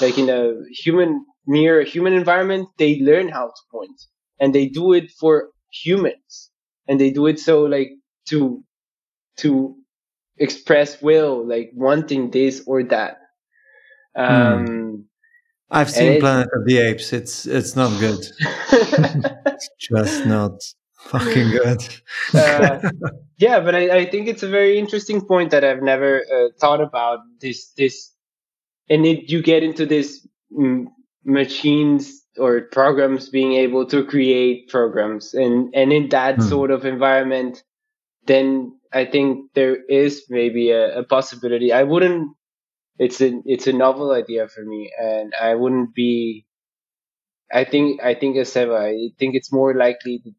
like 0.00 0.18
in 0.18 0.28
a 0.28 0.54
human 0.70 1.24
near 1.46 1.80
a 1.80 1.84
human 1.84 2.12
environment 2.14 2.68
they 2.78 2.98
learn 3.00 3.28
how 3.28 3.46
to 3.46 3.62
point 3.70 4.00
and 4.40 4.54
they 4.54 4.66
do 4.68 4.92
it 4.92 5.10
for 5.10 5.50
humans 5.72 6.50
and 6.88 7.00
they 7.00 7.10
do 7.10 7.26
it 7.26 7.38
so 7.38 7.62
like 7.64 7.90
to 8.28 8.64
to 9.38 9.76
express 10.38 11.00
will 11.02 11.46
like 11.46 11.70
wanting 11.74 12.30
this 12.30 12.62
or 12.66 12.82
that 12.84 13.18
um 14.16 15.04
I've 15.70 15.90
seen 15.90 16.18
Planet 16.18 16.48
of 16.54 16.64
the 16.66 16.78
Apes. 16.78 17.12
It's 17.12 17.46
it's 17.46 17.74
not 17.74 17.98
good. 17.98 18.24
It's 19.54 19.70
just 19.80 20.24
not 20.24 20.52
fucking 20.98 21.50
good. 21.50 21.82
uh, 22.34 22.78
yeah, 23.38 23.60
but 23.60 23.74
I, 23.74 23.98
I 23.98 24.10
think 24.10 24.28
it's 24.28 24.42
a 24.42 24.48
very 24.48 24.78
interesting 24.78 25.20
point 25.26 25.50
that 25.50 25.64
I've 25.64 25.82
never 25.82 26.22
uh, 26.32 26.48
thought 26.60 26.80
about. 26.80 27.20
This 27.40 27.70
this, 27.76 28.12
and 28.88 29.06
it, 29.06 29.30
you 29.30 29.42
get 29.42 29.62
into 29.62 29.86
this 29.86 30.26
mm, 30.56 30.86
machines 31.24 32.22
or 32.38 32.62
programs 32.62 33.28
being 33.28 33.52
able 33.54 33.86
to 33.86 34.04
create 34.04 34.68
programs, 34.68 35.34
and 35.34 35.74
and 35.74 35.92
in 35.92 36.08
that 36.10 36.36
Hmm. 36.36 36.42
sort 36.42 36.70
of 36.70 36.84
environment, 36.84 37.62
then 38.26 38.78
I 38.94 39.04
think 39.06 39.52
there 39.54 39.76
is 39.84 40.26
maybe 40.30 40.70
a, 40.70 41.00
a 41.00 41.02
possibility. 41.02 41.72
I 41.72 41.82
wouldn't. 41.82 42.36
It's 42.96 43.20
a 43.20 43.40
it's 43.44 43.66
a 43.66 43.72
novel 43.72 44.12
idea 44.12 44.46
for 44.46 44.64
me, 44.64 44.92
and 44.96 45.34
I 45.34 45.56
wouldn't 45.56 45.94
be. 45.94 46.46
I 47.52 47.64
think 47.64 48.00
I 48.02 48.14
think 48.14 48.36
as 48.36 48.54
Seva, 48.54 48.78
I 48.78 49.10
think 49.18 49.34
it's 49.34 49.52
more 49.52 49.74
likely 49.74 50.22
that 50.24 50.34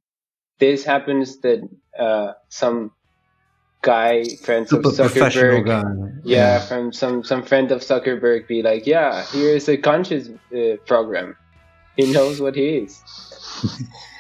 this 0.59 0.85
happens 0.85 1.41
that 1.41 1.67
uh, 1.99 2.31
some 2.47 2.91
guy 3.81 4.23
friends 4.41 4.69
Super 4.69 4.87
of 4.87 4.95
Zuckerberg, 4.95 5.65
guy. 5.65 5.83
yeah, 6.23 6.59
from 6.59 6.93
some 6.93 7.25
some 7.25 7.43
friend 7.43 7.71
of 7.71 7.81
Zuckerberg, 7.81 8.47
be 8.47 8.63
like, 8.63 8.87
yeah, 8.87 9.25
here's 9.31 9.67
a 9.67 9.75
conscious 9.75 10.29
uh, 10.55 10.77
program. 10.85 11.35
He 11.97 12.11
knows 12.11 12.39
what 12.39 12.55
he 12.55 12.77
is. 12.77 13.01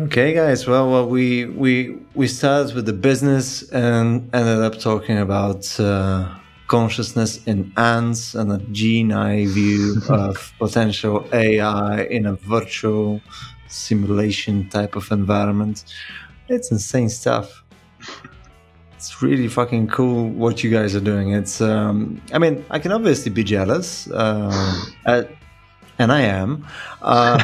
Okay, 0.00 0.32
guys. 0.32 0.66
Well, 0.66 0.90
well, 0.90 1.06
we 1.06 1.44
we 1.44 1.98
we 2.14 2.26
started 2.26 2.74
with 2.74 2.86
the 2.86 2.94
business 2.94 3.62
and 3.72 4.34
ended 4.34 4.60
up 4.60 4.78
talking 4.78 5.18
about 5.18 5.78
uh, 5.78 6.34
consciousness 6.66 7.44
in 7.44 7.70
ants 7.76 8.34
and 8.34 8.50
a 8.50 8.58
gene 8.72 9.12
eye 9.12 9.44
view 9.44 9.96
of 10.08 10.54
potential 10.58 11.28
AI 11.34 12.04
in 12.04 12.24
a 12.24 12.36
virtual 12.36 13.20
simulation 13.68 14.66
type 14.70 14.96
of 14.96 15.12
environment. 15.12 15.84
It's 16.48 16.70
insane 16.70 17.10
stuff. 17.10 17.62
It's 18.96 19.20
really 19.20 19.48
fucking 19.48 19.88
cool 19.88 20.30
what 20.30 20.64
you 20.64 20.70
guys 20.70 20.96
are 20.96 21.00
doing. 21.00 21.32
It's, 21.32 21.60
um, 21.60 22.22
I 22.32 22.38
mean, 22.38 22.64
I 22.70 22.78
can 22.78 22.92
obviously 22.92 23.30
be 23.30 23.44
jealous, 23.44 24.08
uh, 24.10 24.84
uh, 25.04 25.24
and 26.02 26.12
I 26.12 26.22
am. 26.22 26.66
Uh, 27.00 27.38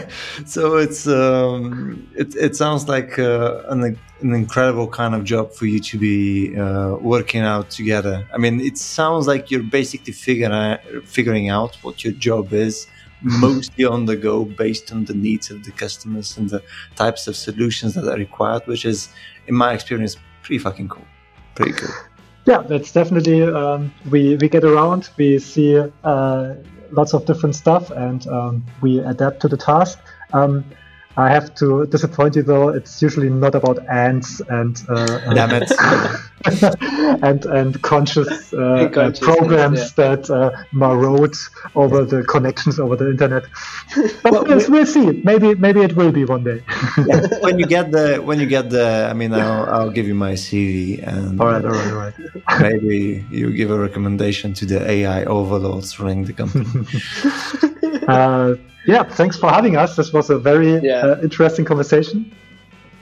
so 0.46 0.76
it's 0.76 1.06
um, 1.06 2.08
it 2.14 2.34
it 2.36 2.56
sounds 2.56 2.88
like 2.88 3.18
uh, 3.18 3.62
an 3.68 3.98
an 4.20 4.32
incredible 4.32 4.88
kind 4.88 5.14
of 5.14 5.24
job 5.24 5.52
for 5.52 5.66
you 5.66 5.80
to 5.80 5.98
be 5.98 6.56
uh, 6.56 6.96
working 6.96 7.42
out 7.42 7.70
together. 7.70 8.26
I 8.32 8.38
mean, 8.38 8.60
it 8.60 8.78
sounds 8.78 9.26
like 9.26 9.50
you're 9.50 9.70
basically 9.80 10.12
figuring 10.12 10.78
figuring 11.04 11.48
out 11.48 11.76
what 11.82 12.04
your 12.04 12.14
job 12.14 12.52
is, 12.52 12.86
mostly 13.22 13.84
on 13.84 14.06
the 14.06 14.16
go, 14.16 14.44
based 14.44 14.92
on 14.92 15.04
the 15.04 15.14
needs 15.14 15.50
of 15.50 15.64
the 15.64 15.72
customers 15.72 16.36
and 16.38 16.48
the 16.48 16.62
types 16.94 17.26
of 17.26 17.36
solutions 17.36 17.94
that 17.94 18.08
are 18.08 18.16
required, 18.16 18.62
which 18.66 18.84
is, 18.84 19.08
in 19.48 19.54
my 19.54 19.74
experience, 19.74 20.16
pretty 20.42 20.58
fucking 20.58 20.88
cool. 20.88 21.06
Pretty 21.54 21.72
cool. 21.72 21.94
Yeah, 22.46 22.62
that's 22.62 22.92
definitely 22.92 23.42
um, 23.42 23.92
we 24.08 24.36
we 24.36 24.48
get 24.48 24.62
around. 24.62 25.10
We 25.16 25.40
see 25.40 25.76
uh, 26.04 26.54
lots 26.90 27.14
of 27.14 27.24
different 27.26 27.54
stuff, 27.54 27.90
and 27.90 28.26
um, 28.28 28.64
we 28.80 28.98
adapt 28.98 29.40
to 29.40 29.48
the 29.48 29.56
task. 29.56 29.98
Um, 30.32 30.64
I 31.16 31.30
have 31.30 31.54
to 31.56 31.86
disappoint 31.86 32.36
you 32.36 32.42
though. 32.42 32.68
It's 32.68 33.00
usually 33.00 33.30
not 33.30 33.54
about 33.54 33.78
ants 33.88 34.40
and 34.48 34.76
uh, 34.88 35.34
Damn 35.34 35.62
it. 35.62 35.72
and 37.22 37.44
and 37.46 37.82
conscious 37.82 38.52
uh, 38.52 38.58
uh, 38.58 38.88
Consciousness, 38.90 39.18
programs 39.18 39.92
that 39.94 40.30
uh, 40.30 40.50
maraud 40.72 41.34
over 41.74 42.04
the 42.04 42.22
connections 42.24 42.78
over 42.78 42.96
the 42.96 43.10
internet. 43.10 43.44
But 44.22 44.32
Well, 44.32 44.44
we'll, 44.44 44.70
we'll 44.70 44.86
see. 44.86 45.22
Maybe 45.24 45.54
maybe 45.54 45.80
it 45.80 45.96
will 45.96 46.12
be 46.12 46.24
one 46.24 46.44
day. 46.44 46.62
Yeah, 47.06 47.26
when 47.40 47.58
you 47.58 47.66
get 47.66 47.90
the 47.92 48.16
when 48.18 48.38
you 48.38 48.46
get 48.46 48.70
the, 48.70 49.08
I 49.10 49.14
mean, 49.14 49.32
I'll, 49.32 49.64
I'll 49.74 49.90
give 49.90 50.06
you 50.06 50.14
my 50.14 50.32
CV 50.32 51.02
and 51.06 51.40
all 51.40 51.46
right, 51.46 51.64
all 51.64 51.70
right, 51.70 51.92
all 51.92 51.98
right. 51.98 52.14
maybe 52.60 53.24
you 53.30 53.52
give 53.52 53.70
a 53.70 53.78
recommendation 53.78 54.52
to 54.54 54.66
the 54.66 54.88
AI 54.88 55.24
overlords 55.24 55.98
running 55.98 56.24
the 56.24 56.32
company. 56.32 56.66
Uh, 58.06 58.54
yeah, 58.86 59.02
thanks 59.02 59.36
for 59.36 59.50
having 59.50 59.76
us. 59.76 59.96
This 59.96 60.12
was 60.12 60.30
a 60.30 60.38
very 60.38 60.78
Yeah. 60.78 61.06
uh, 61.06 61.20
interesting 61.22 61.64
conversation. 61.64 62.32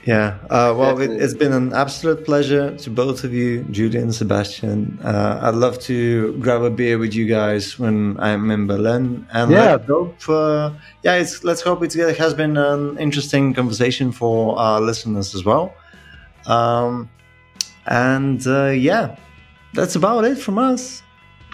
Yeah, 0.05 0.37
uh, 0.51 0.71
well, 0.77 1.01
it, 1.01 1.09
it's 1.09 1.33
been 1.33 1.51
an 1.51 1.73
absolute 1.73 2.25
pleasure 2.25 2.77
to 2.77 2.89
both 2.91 3.23
of 3.23 3.33
you, 3.33 3.63
Julian 3.71 4.03
and 4.03 4.13
Sebastian. 4.15 4.99
Uh, 5.03 5.39
I'd 5.41 5.55
love 5.55 5.79
to 5.89 6.33
grab 6.33 6.61
a 6.61 6.69
beer 6.69 6.99
with 6.99 7.15
you 7.15 7.25
guys 7.25 7.79
when 7.79 8.15
I'm 8.19 8.51
in 8.51 8.67
Berlin, 8.67 9.25
and 9.33 9.49
Yeah. 9.51 9.71
let's 9.77 9.87
hope, 9.87 10.29
uh, 10.29 10.69
yeah, 11.03 11.15
it's, 11.15 11.43
let's 11.43 11.61
hope 11.61 11.83
it's, 11.83 11.95
it 11.95 12.17
has 12.17 12.35
been 12.35 12.55
an 12.55 12.99
interesting 12.99 13.55
conversation 13.55 14.11
for 14.11 14.59
our 14.59 14.79
listeners 14.79 15.33
as 15.33 15.43
well. 15.43 15.73
Um, 16.45 17.09
and 17.87 18.45
uh, 18.45 18.67
yeah, 18.67 19.15
that's 19.73 19.95
about 19.95 20.23
it 20.23 20.37
from 20.37 20.59
us. 20.59 21.01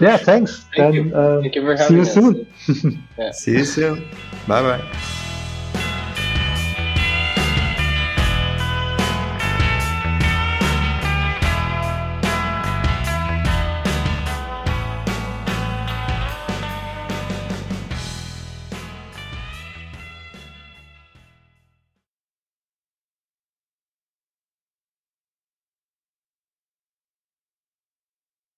Yeah, 0.01 0.17
thanks. 0.17 0.65
Thank 0.75 0.95
then 0.95 1.07
you. 1.09 1.15
uh, 1.15 1.41
Thank 1.41 1.55
you 1.55 1.61
for 1.61 1.75
having 1.77 1.87
see 1.87 1.95
you 1.95 2.01
us. 2.01 2.13
soon. 2.67 3.33
See 3.33 3.51
you 3.51 3.65
soon. 3.65 4.09
Bye 4.47 4.61
bye. 4.61 5.17